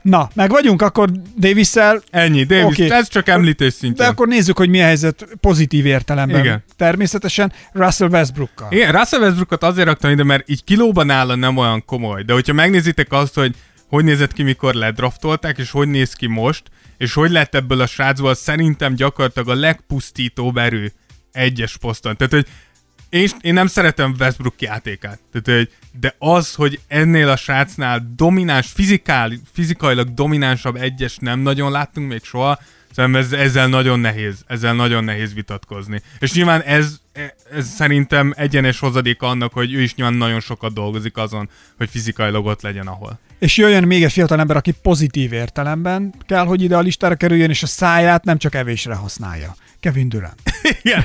Na, 0.09 0.30
meg 0.34 0.50
vagyunk 0.50 0.82
akkor 0.82 1.11
Davis-szel, 1.38 2.02
ennyi. 2.11 2.44
Davis, 2.44 2.78
okay. 2.78 2.90
ez 2.90 3.09
csak 3.09 3.28
említés 3.28 3.72
de 3.72 3.78
szintjén. 3.78 4.09
akkor 4.09 4.28
nézzük, 4.28 4.56
hogy 4.56 4.68
mi 4.68 4.80
a 4.80 4.84
helyzet 4.84 5.26
pozitív 5.40 5.86
értelemben. 5.86 6.40
Igen. 6.40 6.62
Természetesen 6.76 7.52
Russell 7.72 8.09
Westbrookkal. 8.09 8.68
Igen, 8.70 8.92
Russell 8.92 9.20
Westbrookot 9.20 9.62
azért 9.62 9.86
raktam 9.86 10.11
ide, 10.11 10.24
mert 10.24 10.48
így 10.48 10.64
kilóban 10.64 11.06
nála 11.06 11.34
nem 11.34 11.56
olyan 11.56 11.84
komoly. 11.84 12.22
De 12.22 12.32
hogyha 12.32 12.52
megnézitek 12.52 13.12
azt, 13.12 13.34
hogy 13.34 13.54
hogy 13.88 14.04
nézett 14.04 14.32
ki, 14.32 14.42
mikor 14.42 14.74
ledraftolták, 14.74 15.59
és 15.59 15.70
hogy 15.70 15.88
néz 15.88 16.12
ki 16.12 16.26
most, 16.26 16.62
és 16.96 17.14
hogy 17.14 17.30
lett 17.30 17.54
ebből 17.54 17.80
a 17.80 17.86
srácból 17.86 18.34
szerintem 18.34 18.94
gyakorlatilag 18.94 19.48
a 19.48 19.54
legpusztítóbb 19.54 20.56
erő 20.56 20.92
egyes 21.32 21.76
poszton. 21.76 22.16
Tehát, 22.16 22.32
hogy 22.32 22.46
én, 23.09 23.28
én 23.40 23.52
nem 23.52 23.66
szeretem 23.66 24.14
Westbrook 24.18 24.61
játékát, 24.61 25.20
de 26.00 26.14
az, 26.18 26.54
hogy 26.54 26.80
ennél 26.88 27.28
a 27.28 27.36
srácnál 27.36 28.12
domináns, 28.16 28.66
fizikál, 28.66 29.32
fizikailag 29.52 30.14
dominánsabb 30.14 30.76
egyes 30.76 31.16
nem 31.16 31.40
nagyon 31.40 31.70
láttunk 31.70 32.09
még 32.09 32.24
soha, 32.24 32.59
Szerintem 32.98 33.20
ez, 33.20 33.32
ezzel 33.32 33.68
nagyon 33.68 34.00
nehéz, 34.00 34.44
ezzel 34.46 34.74
nagyon 34.74 35.04
nehéz 35.04 35.34
vitatkozni. 35.34 36.02
És 36.18 36.32
nyilván 36.32 36.62
ez, 36.62 36.96
ez 37.52 37.68
szerintem 37.68 38.32
egyenes 38.36 38.78
hozadéka 38.78 39.26
annak, 39.26 39.52
hogy 39.52 39.72
ő 39.72 39.80
is 39.82 39.94
nyilván 39.94 40.14
nagyon 40.14 40.40
sokat 40.40 40.72
dolgozik 40.72 41.16
azon, 41.16 41.48
hogy 41.76 41.88
fizikailag 41.90 42.46
ott 42.46 42.62
legyen 42.62 42.86
ahol. 42.86 43.18
És 43.38 43.56
jöjjön 43.56 43.84
még 43.84 44.04
egy 44.04 44.12
fiatal 44.12 44.40
ember, 44.40 44.56
aki 44.56 44.72
pozitív 44.82 45.32
értelemben 45.32 46.14
kell, 46.26 46.44
hogy 46.44 46.62
ide 46.62 46.76
a 46.76 46.80
listára 46.80 47.14
kerüljön, 47.14 47.50
és 47.50 47.62
a 47.62 47.66
száját 47.66 48.24
nem 48.24 48.38
csak 48.38 48.54
evésre 48.54 48.94
használja. 48.94 49.54
Kevin 49.81 50.09
Durant. 50.09 50.41
Igen. 50.83 51.05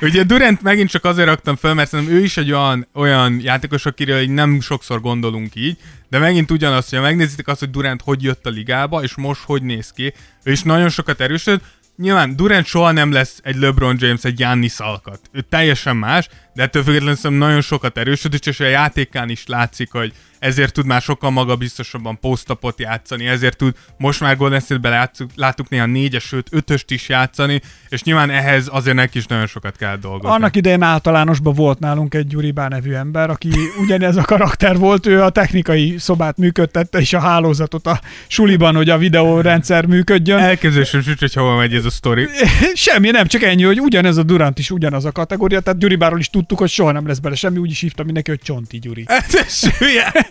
Ugye 0.00 0.22
Durant 0.22 0.62
megint 0.62 0.90
csak 0.90 1.04
azért 1.04 1.28
raktam 1.28 1.56
fel, 1.56 1.74
mert 1.74 1.90
szerintem 1.90 2.14
ő 2.14 2.22
is 2.22 2.36
egy 2.36 2.52
olyan, 2.52 2.86
olyan 2.94 3.40
játékos, 3.40 3.86
akiről 3.86 4.20
így 4.20 4.30
nem 4.30 4.60
sokszor 4.60 5.00
gondolunk 5.00 5.54
így, 5.54 5.76
de 6.08 6.18
megint 6.18 6.50
ugyanaz, 6.50 6.88
hogy 6.88 7.00
megnézitek 7.00 7.48
azt, 7.48 7.60
hogy 7.60 7.70
Durant 7.70 8.02
hogy 8.02 8.22
jött 8.22 8.46
a 8.46 8.50
ligába, 8.50 9.02
és 9.02 9.14
most 9.14 9.40
hogy 9.42 9.62
néz 9.62 9.90
ki, 9.90 10.12
ő 10.42 10.52
is 10.52 10.62
nagyon 10.62 10.88
sokat 10.88 11.20
erősödött, 11.20 11.62
Nyilván 11.96 12.36
Durant 12.36 12.66
soha 12.66 12.92
nem 12.92 13.12
lesz 13.12 13.40
egy 13.42 13.56
LeBron 13.56 13.96
James, 13.98 14.24
egy 14.24 14.34
Giannis 14.34 14.78
alkat. 14.78 15.20
Ő 15.32 15.40
teljesen 15.40 15.96
más, 15.96 16.28
de 16.54 16.62
ettől 16.62 16.82
függetlenül 16.82 17.16
szerintem 17.16 17.48
nagyon 17.48 17.60
sokat 17.60 17.98
erősödött, 17.98 18.46
és 18.46 18.60
a 18.60 18.66
játékán 18.66 19.28
is 19.28 19.46
látszik, 19.46 19.92
hogy 19.92 20.12
ezért 20.44 20.72
tud 20.72 20.86
már 20.86 21.02
sokkal 21.02 21.30
magabiztosabban 21.30 22.18
posztapot 22.20 22.80
játszani, 22.80 23.26
ezért 23.26 23.56
tud 23.56 23.74
most 23.96 24.20
már 24.20 24.36
Golden 24.36 24.60
State-be 24.60 24.88
láttuk, 24.88 25.30
láttuk 25.34 25.68
néha 25.68 25.86
négyes, 25.86 26.24
sőt 26.24 26.48
ötöst 26.50 26.90
is 26.90 27.08
játszani, 27.08 27.60
és 27.88 28.02
nyilván 28.02 28.30
ehhez 28.30 28.68
azért 28.70 28.96
neki 28.96 29.18
is 29.18 29.26
nagyon 29.26 29.46
sokat 29.46 29.76
kell 29.76 29.96
dolgozni. 29.96 30.36
Annak 30.36 30.56
idején 30.56 30.82
általánosban 30.82 31.54
volt 31.54 31.78
nálunk 31.78 32.14
egy 32.14 32.26
Gyuribá 32.26 32.68
nevű 32.68 32.92
ember, 32.92 33.30
aki 33.30 33.50
ugyanez 33.82 34.16
a 34.16 34.22
karakter 34.22 34.76
volt, 34.78 35.06
ő 35.06 35.22
a 35.22 35.30
technikai 35.30 35.94
szobát 35.98 36.36
működtette, 36.36 36.98
és 36.98 37.12
a 37.12 37.20
hálózatot 37.20 37.86
a 37.86 38.00
suliban, 38.26 38.74
hogy 38.74 38.90
a 38.90 38.98
videórendszer 38.98 39.86
működjön. 39.86 40.38
Elképzelésem 40.38 41.02
sincs, 41.02 41.18
hogy 41.18 41.34
hova 41.34 41.56
megy 41.56 41.74
ez 41.74 41.84
a 41.84 41.90
sztori. 41.90 42.28
Semmi, 42.74 43.10
nem, 43.10 43.26
csak 43.26 43.42
ennyi, 43.42 43.62
hogy 43.62 43.80
ugyanez 43.80 44.16
a 44.16 44.22
Durant 44.22 44.58
is 44.58 44.70
ugyanaz 44.70 45.04
a 45.04 45.12
kategória, 45.12 45.60
tehát 45.60 45.80
Gyuribáról 45.80 46.18
is 46.18 46.28
tudtuk, 46.46 46.58
hogy 46.58 46.70
soha 46.70 46.92
nem 46.92 47.06
lesz 47.06 47.18
bele 47.18 47.34
semmi, 47.34 47.58
úgy 47.58 47.70
is 47.70 47.80
hívta 47.80 48.04
mindenki, 48.04 48.30
hogy 48.30 48.40
Csonti 48.42 48.78
Gyuri. 48.78 49.06
Hülye. 49.78 50.12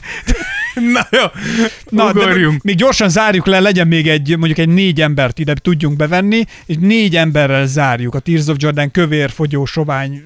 Na 0.94 1.08
jó, 1.12 1.24
Na, 1.90 2.14
de 2.14 2.20
ugorjunk. 2.20 2.62
még 2.64 2.76
gyorsan 2.76 3.10
zárjuk 3.10 3.46
le, 3.46 3.60
legyen 3.60 3.88
még 3.88 4.08
egy, 4.08 4.38
mondjuk 4.38 4.58
egy 4.58 4.70
négy 4.70 5.02
embert 5.02 5.40
ide 5.40 5.54
tudjunk 5.54 5.96
bevenni, 5.98 6.44
és 6.66 6.76
négy 6.80 7.16
emberrel 7.16 7.66
zárjuk 7.68 8.16
a 8.16 8.20
Tears 8.20 8.48
of 8.48 8.56
Jordan 8.60 8.92
kövér 8.92 9.30
fogyó 9.30 9.66
sovány 9.66 10.24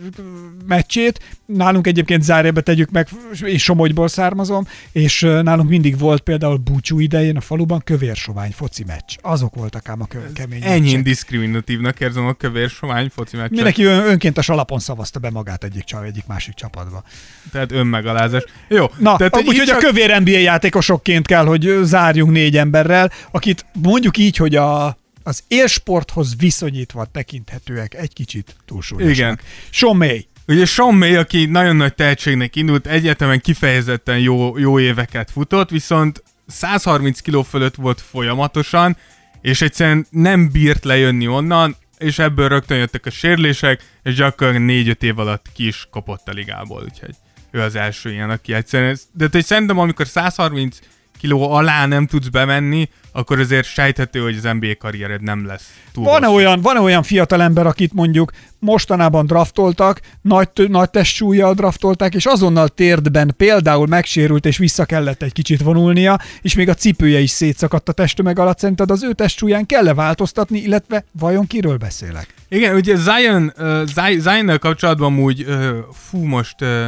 meccsét. 0.68 1.20
Nálunk 1.46 1.88
egyébként 1.88 2.24
zárjába 2.24 2.62
tegyük 2.62 2.90
meg, 2.92 3.08
és 3.44 3.64
Somogyból 3.64 4.08
származom, 4.08 4.68
és 4.92 5.22
nálunk 5.22 5.70
mindig 5.70 5.98
volt 6.00 6.22
például 6.22 6.58
búcsú 6.58 7.00
idején 7.00 7.38
a 7.38 7.42
faluban 7.42 7.82
kövér 7.84 8.16
sovány 8.16 8.52
foci 8.52 8.84
meccs. 8.88 9.16
Azok 9.22 9.56
voltak 9.56 9.90
ám 9.90 10.02
a 10.02 10.06
kö- 10.06 10.34
kemény 10.34 10.62
Ennyi 10.64 11.02
diszkriminatívnak 11.02 12.00
érzem 12.00 12.26
a 12.26 12.34
kövér 12.34 12.70
sovány 12.70 13.10
foci 13.10 13.36
meccset. 13.36 13.52
Mindenki 13.52 13.84
önkéntes 13.84 14.50
alapon 14.50 14.80
szavazta 14.80 15.20
be 15.20 15.30
magát 15.30 15.64
egyik, 15.78 15.96
egyik 16.06 16.26
másik 16.26 16.54
csapatba. 16.54 17.04
Tehát 17.52 17.72
önmegalázás. 17.72 18.44
Jó, 18.68 18.86
Na, 18.98 19.18
tehát 19.18 19.32
tehát, 19.32 19.48
úgyhogy 19.48 19.68
így 19.68 19.70
a 19.70 19.78
kövér 19.78 20.22
NBA 20.22 20.38
játékosokként 20.38 21.28
kell, 21.28 21.46
hogy 21.46 21.80
zárjunk 21.84 22.32
négy 22.32 22.58
emberrel, 22.58 23.12
akit 23.32 23.66
mondjuk 23.82 24.18
így, 24.18 24.38
hogy 24.38 24.56
a, 24.56 24.98
az 25.24 25.44
élsporthoz 25.48 26.36
viszonyítva 26.38 27.06
tekinthetőek 27.06 27.94
egy 27.94 28.14
kicsit 28.14 28.56
túlsúlyosnak. 28.66 29.40
Igen. 29.80 29.98
May. 29.98 30.28
Ugye 30.48 30.66
May, 30.92 31.16
aki 31.16 31.46
nagyon 31.46 31.76
nagy 31.76 31.94
tehetségnek 31.94 32.56
indult, 32.56 32.88
egyetemen 32.88 33.40
kifejezetten 33.40 34.20
jó, 34.20 34.58
jó 34.58 34.80
éveket 34.80 35.32
futott, 35.32 35.70
viszont 35.70 36.24
130 36.48 37.20
kiló 37.20 37.44
fölött 37.44 37.76
volt 37.76 38.02
folyamatosan, 38.02 38.98
és 39.42 39.62
egyszerűen 39.62 40.08
nem 40.10 40.50
bírt 40.52 40.86
lejönni 40.86 41.28
onnan, 41.28 41.76
és 41.98 42.20
ebből 42.20 42.48
rögtön 42.48 42.78
jöttek 42.78 43.06
a 43.06 43.10
sérülések, 43.10 43.84
és 44.04 44.16
gyakorlatilag 44.16 44.98
4-5 44.98 45.02
év 45.02 45.20
alatt 45.20 45.46
ki 45.54 45.68
is 45.68 45.88
kapott 45.92 46.28
a 46.28 46.32
ligából, 46.32 46.84
úgyhogy 46.84 47.16
ő 47.52 47.62
az 47.62 47.76
első 47.76 48.12
ilyen, 48.12 48.30
aki 48.30 48.54
egyszerűen... 48.54 48.98
De 49.14 49.28
hogy 49.32 49.46
szerintem 49.46 49.78
amikor 49.78 50.08
130 50.08 50.80
kiló 51.20 51.52
alá 51.52 51.86
nem 51.86 52.08
tudsz 52.08 52.28
bemenni, 52.28 52.90
akkor 53.12 53.40
azért 53.40 53.66
sejthető, 53.66 54.20
hogy 54.20 54.36
az 54.36 54.44
NBA 54.60 54.76
karriered 54.80 55.22
nem 55.22 55.46
lesz 55.46 55.74
túl 55.98 56.04
Van-e 56.04 56.26
hosszú. 56.26 56.38
olyan, 56.38 56.62
van 56.62 56.78
olyan 56.78 57.04
fiatal 57.04 57.42
ember, 57.42 57.66
akit 57.66 57.94
mondjuk 57.94 58.32
mostanában 58.60 59.26
draftoltak, 59.26 60.02
nagy, 60.22 60.50
nagy 60.68 60.90
testsúlyjal 60.90 61.54
draftolták, 61.54 62.14
és 62.14 62.26
azonnal 62.26 62.68
térdben 62.68 63.34
például 63.38 63.88
megsérült, 63.88 64.46
és 64.46 64.58
vissza 64.58 64.86
kellett 64.86 65.22
egy 65.22 65.34
kicsit 65.34 65.62
vonulnia, 65.62 66.20
és 66.42 66.56
még 66.56 66.70
a 66.70 66.74
cipője 66.74 67.20
is 67.20 67.30
szétszakadt 67.30 67.90
a 67.90 67.92
testtömeg 67.92 68.40
alatt. 68.40 68.60
Szerinted 68.60 68.92
az 68.92 69.04
ő 69.04 69.14
testsúlyán 69.14 69.66
kell-e 69.66 69.94
változtatni, 69.94 70.60
illetve 70.60 71.04
vajon 71.12 71.48
kiről 71.48 71.78
beszélek? 71.78 72.34
Igen, 72.50 72.76
ugye 72.76 72.96
Zion, 72.96 73.54
uh, 73.58 74.18
Zion-nel 74.20 74.60
kapcsolatban 74.60 75.20
úgy, 75.20 75.46
uh, 75.48 75.78
fú, 75.94 76.24
most... 76.24 76.62
Uh, 76.62 76.88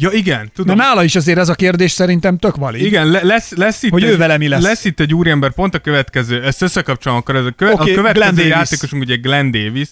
ja 0.00 0.10
igen, 0.10 0.40
Na 0.40 0.50
tudom. 0.54 0.76
nála 0.76 1.04
is 1.04 1.14
azért 1.16 1.38
ez 1.38 1.48
a 1.48 1.54
kérdés 1.54 1.92
szerintem 1.92 2.38
tök 2.38 2.56
valid. 2.56 2.82
Igen, 2.84 3.06
le, 3.10 3.22
lesz, 3.22 3.50
lesz 3.50 3.82
itt 3.82 3.90
Hogy 3.90 4.02
egy, 4.02 4.10
ő 4.10 4.16
vele 4.16 4.36
mi 4.38 4.48
lesz. 4.48 4.62
Lesz 4.62 4.84
itt 4.84 5.00
egy 5.00 5.14
úriember, 5.14 5.50
pont 5.52 5.74
a 5.74 5.78
következő, 5.78 6.42
ezt 6.44 6.62
összekapcsolom, 6.62 7.18
akkor 7.18 7.36
ez 7.36 7.44
a, 7.44 7.50
kö, 7.50 7.70
Oké, 7.70 7.80
a 7.80 7.84
Glenn 7.84 7.96
következő 7.96 8.34
Davis. 8.34 8.50
játékosunk 8.50 9.02
ugye 9.02 9.16
Glenn 9.16 9.50
Davis, 9.50 9.88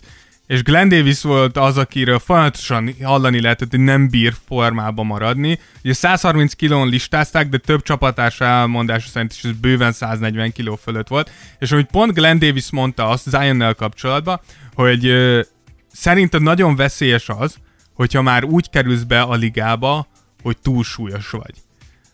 és 0.46 0.62
Glenn 0.62 0.88
Davis 0.88 1.22
volt 1.22 1.57
az, 1.57 1.76
akiről 1.78 2.18
folyamatosan 2.18 2.94
hallani 3.02 3.40
lehetett, 3.40 3.70
hogy 3.70 3.80
nem 3.80 4.09
bír 4.09 4.34
formába 4.48 5.02
maradni. 5.02 5.59
Ugye 5.84 5.92
130 5.92 6.54
kilón 6.54 6.88
listázták, 6.88 7.48
de 7.48 7.59
több 7.59 7.82
csapatás 7.82 8.40
elmondása 8.40 9.09
szerint 9.09 9.32
is 9.32 9.44
ez 9.44 9.52
bőven 9.61 9.92
140 9.92 10.52
kiló 10.52 10.78
fölött 10.82 11.09
volt. 11.09 11.30
És 11.59 11.70
hogy 11.70 11.84
pont 11.84 12.12
Glenn 12.14 12.38
Davis 12.38 12.70
mondta 12.70 13.09
azt 13.09 13.28
Zionnel 13.28 13.74
kapcsolatban, 13.74 14.40
hogy 14.74 15.07
ö, 15.07 15.40
szerinted 15.92 16.42
nagyon 16.42 16.76
veszélyes 16.76 17.28
az, 17.28 17.54
hogyha 17.97 18.22
már 18.22 18.44
úgy 18.44 18.70
kerülsz 18.70 19.03
be 19.03 19.20
a 19.20 19.34
ligába, 19.34 20.07
hogy 20.42 20.57
túlsúlyos 20.59 21.30
vagy. 21.30 21.55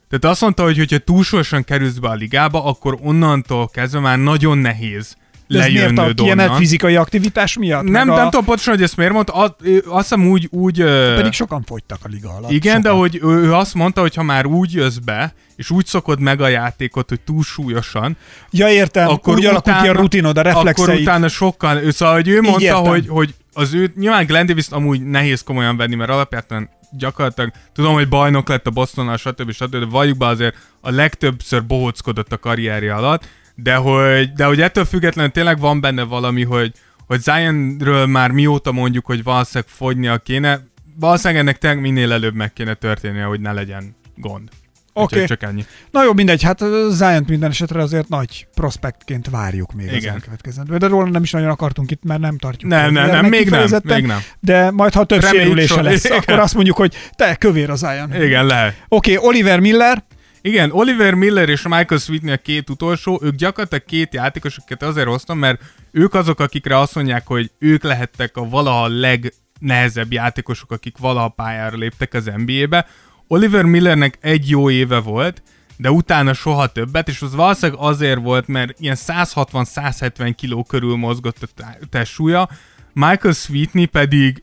Tehát 0.09 0.25
azt 0.25 0.41
mondta, 0.41 0.63
hogy 0.63 0.77
hogyha 0.77 0.99
túlsúlyosan 0.99 1.65
kerülsz 1.65 1.97
be 1.99 2.09
a 2.09 2.15
ligába, 2.15 2.65
akkor 2.65 2.99
onnantól 3.03 3.69
kezdve 3.69 4.01
már 4.01 4.19
nagyon 4.19 4.59
nehéz 4.59 5.17
Ez 5.57 5.67
miért 5.67 5.75
lejönnöd 5.75 6.21
a 6.21 6.23
kiemelt 6.23 6.57
fizikai 6.57 6.97
aktivitás 6.97 7.57
miatt? 7.57 7.83
Nem, 7.83 7.93
Meg 7.93 8.17
nem 8.17 8.27
a... 8.27 8.29
tudom 8.31 8.45
pontosan, 8.45 8.75
hogy 8.75 8.83
ezt 8.83 8.97
miért 8.97 9.13
mondta, 9.13 9.33
azt, 9.33 9.55
hiszem 9.97 10.27
úgy, 10.29 10.49
úgy 10.51 10.77
Pedig 11.17 11.33
sokan 11.33 11.63
fogytak 11.67 11.99
a 12.03 12.09
liga 12.11 12.31
alatt. 12.31 12.51
igen, 12.51 12.77
sokan. 12.77 12.93
de 12.93 12.99
hogy 12.99 13.19
ő, 13.23 13.55
azt 13.55 13.75
mondta, 13.75 14.01
hogy 14.01 14.15
ha 14.15 14.23
már 14.23 14.47
úgy 14.47 14.73
jössz 14.73 14.97
be, 14.97 15.35
és 15.57 15.71
úgy 15.71 15.87
szokod 15.87 16.21
meg 16.21 16.41
a 16.41 16.49
játékot, 16.49 17.09
hogy 17.09 17.21
túlsúlyosan, 17.21 18.17
Ja, 18.51 18.69
értem, 18.71 19.09
akkor 19.09 19.37
úgy 19.37 19.45
alakul 19.47 19.73
ki 19.83 19.89
a 19.89 19.93
rutinod, 19.93 20.37
a 20.37 20.41
Akkor 20.41 20.53
reflexeid. 20.53 21.01
utána 21.01 21.29
sokkal, 21.29 21.91
szóval, 21.91 22.15
hogy 22.15 22.29
ő 22.29 22.41
mondta, 22.41 22.63
értem. 22.63 22.85
hogy, 22.85 23.09
hogy 23.09 23.35
az 23.53 23.75
ő, 23.75 23.93
nyilván 23.97 24.27
Glenn 24.27 24.47
davis 24.47 24.67
amúgy 24.71 25.03
nehéz 25.03 25.43
komolyan 25.43 25.77
venni, 25.77 25.95
mert 25.95 26.11
alapvetően 26.11 26.69
gyakorlatilag, 26.99 27.51
tudom, 27.75 27.93
hogy 27.95 28.09
bajnok 28.09 28.49
lett 28.49 28.67
a 28.67 28.71
Bostonnal, 28.71 29.17
stb. 29.17 29.51
stb. 29.53 29.71
de 29.77 29.85
valljuk 29.87 30.19
be 30.19 30.27
azért 30.27 30.55
a 30.81 30.91
legtöbbször 30.91 31.65
bohóckodott 31.67 32.33
a 32.33 32.39
karrierje 32.39 32.95
alatt, 32.95 33.25
de 33.63 33.75
hogy, 33.75 34.33
de 34.33 34.45
hogy 34.45 34.61
ettől 34.61 34.85
függetlenül 34.85 35.31
tényleg 35.31 35.59
van 35.59 35.81
benne 35.81 36.03
valami, 36.03 36.45
hogy, 36.45 36.73
hogy 37.07 37.21
Zionről 37.21 38.07
már 38.07 38.31
mióta 38.31 38.73
mondjuk, 38.73 39.07
hogy 39.07 39.23
valószínűleg 39.23 39.71
fogynia 39.71 40.19
kéne, 40.19 40.61
valószínűleg 41.01 41.43
ennek 41.43 41.59
tényleg 41.59 41.81
minél 41.81 42.13
előbb 42.13 42.35
meg 42.35 42.53
kéne 42.53 42.75
történnie, 42.75 43.25
hogy 43.25 43.41
ne 43.41 43.53
legyen 43.53 43.97
gond. 44.17 44.49
Oké. 44.95 45.15
Úgyhogy 45.15 45.39
Csak 45.39 45.43
ennyi. 45.43 45.65
Na 45.91 46.05
jó, 46.05 46.13
mindegy, 46.13 46.43
hát 46.43 46.59
Zion 46.91 47.25
minden 47.27 47.51
esetre 47.51 47.83
azért 47.83 48.09
nagy 48.09 48.47
prospektként 48.55 49.31
várjuk 49.31 49.73
még 49.73 49.89
az 49.89 49.95
Igen. 49.95 50.15
elkövetkezendő. 50.15 50.77
De 50.77 50.87
róla 50.87 51.11
nem 51.11 51.23
is 51.23 51.31
nagyon 51.31 51.49
akartunk 51.49 51.91
itt, 51.91 52.05
mert 52.05 52.21
nem 52.21 52.39
tartjuk. 52.39 52.71
Nem, 52.71 52.93
nem, 52.93 53.11
nem, 53.11 53.27
még 53.27 53.51
nem, 53.51 53.81
még 53.83 54.07
nem. 54.07 54.19
De 54.41 54.71
majd, 54.71 54.93
ha 54.93 55.05
több 55.05 55.21
Reméljük 55.21 55.47
sérülése 55.47 55.75
so- 55.75 55.83
lesz, 55.83 56.05
igen. 56.05 56.19
akkor 56.19 56.39
azt 56.39 56.55
mondjuk, 56.55 56.77
hogy 56.77 56.95
te, 57.17 57.35
kövér 57.35 57.71
az 57.71 57.79
Zion. 57.79 58.23
Igen, 58.23 58.47
lehet. 58.47 58.85
Oké, 58.89 59.17
okay, 59.17 59.29
Oliver 59.29 59.61
Miller, 59.61 60.05
Igen, 60.45 60.71
Oliver 60.71 61.15
Miller 61.15 61.49
és 61.49 61.63
Michael 61.63 62.01
Sweetney 62.01 62.33
a 62.33 62.37
két 62.37 62.71
utolsó, 62.71 63.21
ők 63.23 63.35
gyakorlatilag 63.35 63.85
két 63.85 64.15
játékos, 64.15 64.57
akiket 64.57 64.83
azért 64.83 65.07
hoztam, 65.07 65.39
mert 65.39 65.63
ők 65.91 66.15
azok, 66.15 66.41
akikre 66.41 66.79
azt 66.79 66.95
mondják, 66.95 67.27
hogy 67.27 67.51
ők 67.59 67.83
lehettek 67.83 68.37
a 68.37 68.49
valaha 68.49 68.87
legnehezebb 68.89 70.13
játékosok, 70.13 70.73
akik 70.73 70.99
valaha 70.99 71.29
pályára 71.29 71.77
léptek 71.77 72.15
az 72.15 72.31
NBA-be. 72.37 72.87
Oliver 73.27 73.65
Millernek 73.65 74.19
egy 74.21 74.49
jó 74.49 74.71
éve 74.71 74.99
volt, 74.99 75.43
de 75.77 75.91
utána 75.91 76.33
soha 76.33 76.67
többet, 76.67 77.09
és 77.09 77.23
az 77.23 77.35
valószínűleg 77.35 77.81
azért 77.81 78.21
volt, 78.21 78.47
mert 78.47 78.81
ilyen 78.81 78.97
160-170 78.99 80.33
kiló 80.37 80.65
körül 80.65 80.97
mozgott 80.97 81.37
a 81.57 81.87
testsúlya, 81.91 82.49
Michael 82.93 83.35
Sweetney 83.35 83.87
pedig 83.87 84.43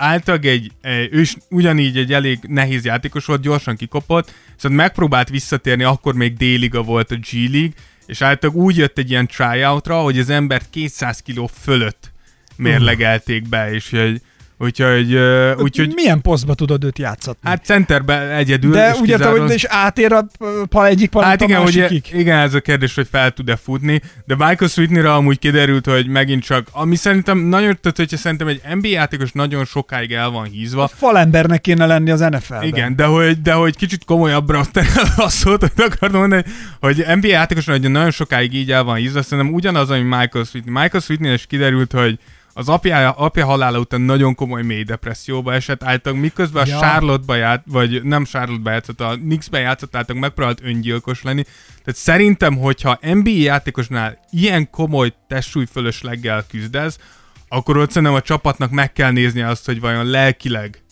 általában 0.00 0.50
egy, 0.50 0.70
egy, 0.80 1.28
ugyanígy 1.48 1.96
egy 1.96 2.12
elég 2.12 2.38
nehéz 2.42 2.84
játékos 2.84 3.24
volt, 3.24 3.40
gyorsan 3.40 3.76
kikopott, 3.76 4.32
viszont 4.54 4.74
megpróbált 4.74 5.28
visszatérni, 5.28 5.82
akkor 5.82 6.14
még 6.14 6.36
D-liga 6.36 6.82
volt 6.82 7.10
a 7.10 7.16
G-League, 7.16 7.72
és 8.06 8.22
általában 8.22 8.62
úgy 8.62 8.76
jött 8.76 8.98
egy 8.98 9.10
ilyen 9.10 9.26
tryoutra, 9.26 10.00
hogy 10.00 10.18
az 10.18 10.30
embert 10.30 10.70
200 10.70 11.18
kiló 11.18 11.50
fölött 11.62 12.12
mérlegelték 12.56 13.48
be, 13.48 13.72
és 13.72 13.90
hogy, 13.90 14.20
úgyhogy, 14.62 15.12
ö, 15.14 15.54
úgyhogy 15.56 15.92
milyen 15.94 16.20
posztba 16.20 16.54
tudod 16.54 16.84
őt 16.84 16.98
játszatni? 16.98 17.48
hát 17.48 17.64
centerbe 17.64 18.36
egyedül. 18.36 18.70
de 18.72 18.78
és 18.80 18.86
értem, 18.86 19.04
kizárólag- 19.04 19.40
hogy 19.46 19.54
és 19.54 19.64
átér 19.68 20.12
a 20.12 20.26
pal 20.68 20.86
egyik 20.86 21.10
palota 21.10 21.28
Hát 21.28 21.40
igen, 21.40 21.60
a 21.60 21.64
ugye, 21.64 21.80
másikig. 21.80 22.18
igen, 22.20 22.38
ez 22.38 22.54
a 22.54 22.60
kérdés, 22.60 22.94
hogy 22.94 23.06
fel 23.10 23.30
tud-e 23.30 23.56
futni, 23.56 24.00
de 24.26 24.34
Michael 24.36 24.70
Sweetney-re 24.70 25.12
amúgy 25.14 25.38
kiderült, 25.38 25.86
hogy 25.86 26.06
megint 26.06 26.42
csak, 26.42 26.68
ami 26.72 26.96
szerintem 26.96 27.38
nagyon, 27.38 27.78
tehát 27.80 27.96
hogyha 27.96 28.16
szerintem 28.16 28.48
egy 28.48 28.60
NBA 28.74 28.88
játékos 28.88 29.32
nagyon 29.32 29.64
sokáig 29.64 30.12
el 30.12 30.30
van 30.30 30.44
hízva, 30.44 30.88
Falembernek 30.88 31.60
kéne 31.60 31.86
lenni 31.86 32.10
az 32.10 32.20
NFL-ben. 32.20 32.62
igen, 32.62 32.96
de 32.96 33.04
hogy, 33.04 33.42
de 33.42 33.52
hogy 33.52 33.76
kicsit 33.76 34.04
komolyabbra 34.04 34.64
terel 34.72 35.12
a 35.16 35.28
szót, 35.28 35.60
hogy 35.60 35.84
akartam 35.84 36.20
mondani, 36.20 36.44
hogy 36.80 37.04
NBA 37.16 37.26
játékos 37.28 37.66
hogy 37.66 37.90
nagyon 37.90 38.10
sokáig 38.10 38.54
így 38.54 38.72
el 38.72 38.82
van 38.84 38.96
hízva, 38.96 39.22
szerintem 39.22 39.54
ugyanaz, 39.54 39.90
ami 39.90 40.00
Michael 40.02 40.44
Sweetney. 40.44 40.82
Michael 40.82 41.02
Sweetney 41.02 41.32
is 41.32 41.46
kiderült, 41.46 41.92
hogy 41.92 42.18
az 42.52 42.68
apja, 42.68 43.10
apja 43.10 43.44
halála 43.44 43.78
után 43.78 44.00
nagyon 44.00 44.34
komoly 44.34 44.62
mély 44.62 44.82
depresszióba 44.82 45.54
esett, 45.54 45.82
általában 45.82 46.24
miközben 46.24 46.66
Ja. 46.66 46.76
a 46.76 46.80
Charlotte-ba 46.80 47.34
ját, 47.34 47.62
vagy 47.66 48.02
nem 48.04 48.24
Charlotte-ba 48.24 48.70
játszott, 48.70 49.00
a 49.00 49.14
Knicks-be 49.14 49.58
játszott, 49.58 49.96
általában 49.96 50.28
megpróbált 50.28 50.60
öngyilkos 50.62 51.22
lenni. 51.22 51.42
Tehát 51.68 52.00
szerintem, 52.00 52.56
hogyha 52.56 52.98
NBA 53.00 53.30
játékosnál 53.30 54.18
ilyen 54.30 54.70
komoly 54.70 55.12
testsúly 55.28 55.66
fölösleggel 55.72 56.44
küzdesz, 56.48 56.98
akkor 57.48 57.76
ott 57.76 57.88
szerintem 57.90 58.16
a 58.16 58.22
csapatnak 58.22 58.70
meg 58.70 58.92
kell 58.92 59.10
nézni 59.10 59.42
azt, 59.42 59.66
hogy 59.66 59.80
vajon 59.80 60.06
lelkileg 60.06 60.82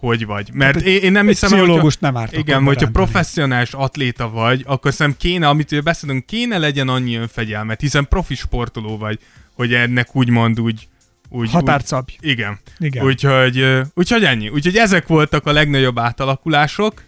hogy 0.00 0.26
vagy. 0.26 0.50
Mert 0.52 0.74
Hát 0.74 0.84
én, 0.84 1.02
én 1.02 1.12
nem 1.12 1.26
hiszem, 1.26 1.50
pszichológust 1.50 2.00
nem 2.00 2.16
árt 2.16 2.36
Igen, 2.36 2.62
hogyha 2.62 2.88
professzionális 2.88 3.72
atléta 3.72 4.30
vagy, 4.30 4.62
akkor 4.66 4.92
szerintem 4.92 5.20
kéne, 5.20 5.48
amit 5.48 5.82
beszélünk, 5.82 6.26
kéne 6.26 6.58
legyen 6.58 6.88
annyi 6.88 7.14
önfegyelmet, 7.16 7.80
hiszen 7.80 8.08
profi 8.08 8.34
sportoló 8.34 8.98
vagy, 8.98 9.18
hogy 9.54 9.74
ennek 9.74 10.16
úgymond 10.16 10.60
úgy... 10.60 10.88
úgy 11.28 11.50
Határt 11.50 11.86
szabj. 11.86 12.12
Úgy, 12.22 12.28
igen. 12.28 12.58
Igen. 12.78 13.04
Úgyhogy, 13.04 13.80
úgyhogy 13.94 14.24
ennyi. 14.24 14.48
Úgyhogy 14.48 14.76
ezek 14.76 15.06
voltak 15.06 15.46
a 15.46 15.52
legnagyobb 15.52 15.98
átalakulások. 15.98 17.02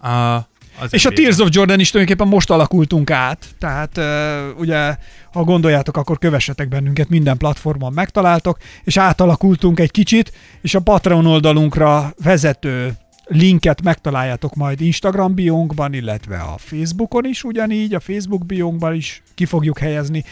A, 0.00 0.47
az 0.80 0.94
És 0.94 1.06
a. 1.06 1.10
Tears 1.10 1.38
of 1.38 1.48
Jordan 1.50 1.80
is 1.80 1.90
tulajdonképpen 1.90 2.32
most 2.32 2.50
alakultunk 2.50 3.10
át, 3.10 3.46
tehát 3.58 3.96
uh, 3.96 4.58
ugye, 4.58 4.96
ha 5.32 5.44
gondoljátok, 5.44 5.96
akkor 5.96 6.18
kövessetek 6.18 6.68
bennünket, 6.68 7.08
minden 7.08 7.36
platformon 7.36 7.92
megtaláltok, 7.92 8.58
és 8.84 8.96
átalakultunk 8.96 9.80
egy 9.80 9.90
kicsit, 9.90 10.32
és 10.62 10.74
a 10.74 10.80
Patreon 10.80 11.26
oldalunkra 11.26 12.12
vezető 12.22 12.96
linket 13.28 13.82
megtaláljátok 13.82 14.54
majd 14.54 14.80
Instagram 14.80 15.34
biónkban, 15.34 15.92
illetve 15.92 16.38
a 16.38 16.54
Facebookon 16.58 17.24
is 17.24 17.44
ugyanígy, 17.44 17.94
a 17.94 18.00
Facebook 18.00 18.46
biónkban 18.46 18.94
is 18.94 19.22
ki 19.34 19.44
fogjuk 19.44 19.78
helyezni. 19.78 20.24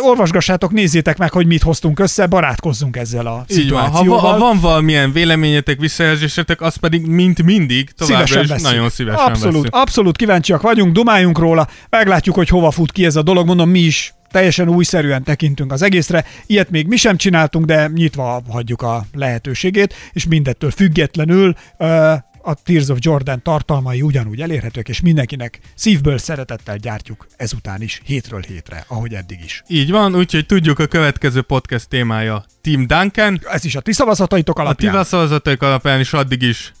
Olvasgassátok, 0.00 0.72
nézzétek 0.72 1.18
meg, 1.18 1.32
hogy 1.32 1.46
mit 1.46 1.62
hoztunk 1.62 1.98
össze, 1.98 2.26
barátkozzunk 2.26 2.96
ezzel 2.96 3.26
a 3.26 3.44
Így 3.48 3.70
van. 3.70 3.80
Ha, 3.80 3.86
szituációval. 3.86 4.20
va- 4.20 4.30
ha 4.30 4.38
van 4.38 4.60
valamilyen 4.60 5.12
véleményetek, 5.12 5.80
visszajelzésetek, 5.80 6.60
az 6.60 6.76
pedig 6.76 7.06
mint 7.06 7.42
mindig 7.42 7.90
továbbra 7.90 8.26
Szívesen 8.26 8.42
is 8.42 8.48
veszünk. 8.50 8.70
nagyon 8.74 8.90
szívesen 8.90 9.24
abszolút, 9.26 9.54
veszünk. 9.54 9.74
abszolút 9.74 10.16
kíváncsiak 10.16 10.60
vagyunk, 10.62 10.92
dumáljunk 10.92 11.38
róla, 11.38 11.68
meglátjuk, 11.90 12.34
hogy 12.34 12.48
hova 12.48 12.70
fut 12.70 12.92
ki 12.92 13.04
ez 13.04 13.16
a 13.16 13.22
dolog. 13.22 13.46
Mondom, 13.46 13.70
mi 13.70 13.78
is 13.80 14.14
teljesen 14.30 14.68
újszerűen 14.68 15.22
tekintünk 15.22 15.72
az 15.72 15.82
egészre. 15.82 16.24
Ilyet 16.46 16.70
még 16.70 16.86
mi 16.86 16.96
sem 16.96 17.16
csináltunk, 17.16 17.64
de 17.64 17.90
nyitva 17.94 18.42
hagyjuk 18.50 18.82
a 18.82 19.04
lehetőségét, 19.14 19.94
és 20.12 20.26
mindettől 20.26 20.70
függetlenül 20.70 21.54
ö, 21.78 22.12
a 22.42 22.54
Tears 22.54 22.88
of 22.88 22.98
Jordan 23.00 23.42
tartalmai 23.42 24.02
ugyanúgy 24.02 24.40
elérhetők, 24.40 24.88
és 24.88 25.00
mindenkinek 25.00 25.58
szívből 25.74 26.18
szeretettel 26.18 26.76
gyártjuk 26.76 27.26
ezután 27.36 27.82
is, 27.82 28.00
hétről 28.04 28.40
hétre, 28.40 28.84
ahogy 28.88 29.14
eddig 29.14 29.38
is. 29.44 29.62
Így 29.68 29.90
van, 29.90 30.14
úgyhogy 30.16 30.46
tudjuk 30.46 30.78
a 30.78 30.86
következő 30.86 31.42
podcast 31.42 31.88
témája 31.88 32.44
Team 32.60 32.86
Duncan. 32.86 33.40
Ez 33.44 33.64
is 33.64 33.74
a 33.76 33.80
ti 33.80 33.92
szavazataitok 33.92 34.58
A 34.58 34.62
alapján. 34.62 35.02
ti 35.02 35.08
szavazataik 35.08 35.62
alapján 35.62 36.00
is 36.00 36.12
addig 36.12 36.42
is 36.42 36.72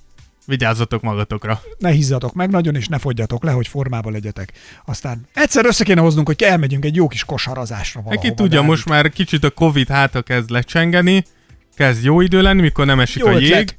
vigyázzatok 0.46 1.02
magatokra. 1.02 1.60
ne 1.78 1.90
hizzatok 1.90 2.34
meg 2.34 2.50
nagyon, 2.50 2.74
és 2.76 2.86
ne 2.88 2.98
fogjatok 2.98 3.44
le, 3.44 3.50
hogy 3.50 3.68
formába 3.68 4.10
legyetek. 4.10 4.52
Aztán 4.84 5.26
egyszer 5.34 5.64
össze 5.66 5.84
kéne 5.84 6.00
hoznunk, 6.00 6.26
hogy 6.26 6.42
elmegyünk 6.42 6.84
egy 6.84 6.96
jó 6.96 7.08
kis 7.08 7.24
kosarazásra 7.24 8.00
valahova. 8.02 8.22
Neki 8.28 8.42
tudja, 8.42 8.62
most 8.62 8.88
már 8.88 9.10
kicsit 9.10 9.44
a 9.44 9.50
Covid 9.50 9.88
háta 9.88 10.22
kezd 10.22 10.50
lecsengeni, 10.50 11.24
kezd 11.74 12.04
jó 12.04 12.20
idő 12.20 12.42
lenni, 12.42 12.60
mikor 12.60 12.86
nem 12.86 13.00
esik 13.00 13.22
Jó 13.22 13.26
a 13.28 13.38
jég. 13.38 13.50
ötlet. 13.50 13.76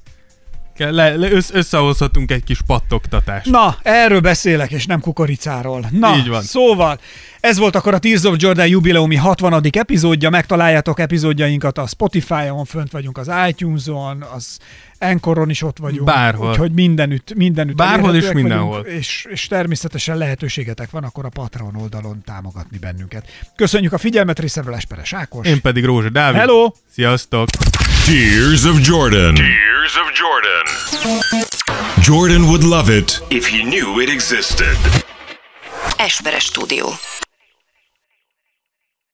Le, 0.78 1.16
le, 1.16 1.32
össz, 1.32 1.50
összehozhatunk 1.54 2.32
egy 2.32 2.44
kis 2.44 2.62
pattogtatást. 2.62 3.46
Na, 3.46 3.78
erről 3.82 4.20
beszélek, 4.20 4.72
és 4.72 4.86
nem 4.86 5.00
kukoricáról. 5.00 5.86
Na, 5.92 6.16
Így 6.16 6.28
van. 6.28 6.42
szóval, 6.42 7.00
ez 7.44 7.58
volt 7.58 7.76
akkor 7.76 7.94
a 7.94 7.98
Tears 7.98 8.24
of 8.24 8.36
Jordan 8.38 8.68
jubileumi 8.68 9.16
60. 9.16 9.64
epizódja, 9.72 10.30
megtaláljátok 10.30 11.00
epizódjainkat 11.00 11.78
a 11.78 11.88
Spotify-on, 11.88 12.66
fönt 12.66 12.92
vagyunk 12.92 13.18
az 13.18 13.32
iTunes-on, 13.48 14.22
az 14.36 14.58
Anchoron 15.00 15.50
is 15.50 15.62
ott 15.62 15.78
vagyunk. 15.78 16.04
Bárhol. 16.04 16.50
Úgyhogy 16.50 16.72
mindenütt, 16.72 17.34
mindenütt 17.34 17.76
Bárhol 17.76 18.00
és 18.00 18.06
elérhetőek 18.06 18.36
mindenhol. 18.36 18.82
Vagyunk, 18.82 19.00
és, 19.00 19.28
és 19.30 19.48
természetesen 19.48 20.18
lehetőségetek 20.18 20.90
van 20.90 21.04
akkor 21.04 21.26
a 21.26 21.30
Patreon 21.30 21.76
oldalon 21.76 22.22
támogatni 22.26 22.78
bennünket. 22.78 23.26
Köszönjük 23.56 23.94
a 23.94 23.98
figyelmet, 23.98 24.40
részemről 24.40 24.76
Esperes 24.76 25.14
Ákos. 25.14 25.48
Én 25.48 25.62
pedig 25.62 25.86
Rózsa 25.86 26.10
Dávid. 26.10 26.40
Hello! 26.40 26.72
Sziasztok! 26.92 27.50
Tears 28.06 28.64
of 28.64 28.88
Jordan. 28.88 29.34
Tears 29.34 29.96
of 29.96 30.12
Jordan. 30.20 30.66
Jordan 32.04 32.42
would 32.42 32.64
love 32.64 32.96
it 32.96 33.24
if 33.30 33.50
he 33.50 33.58
knew 33.58 34.00
it 34.00 34.10
existed. 34.10 34.78
Esperes 35.98 36.44
stúdió. 36.44 36.88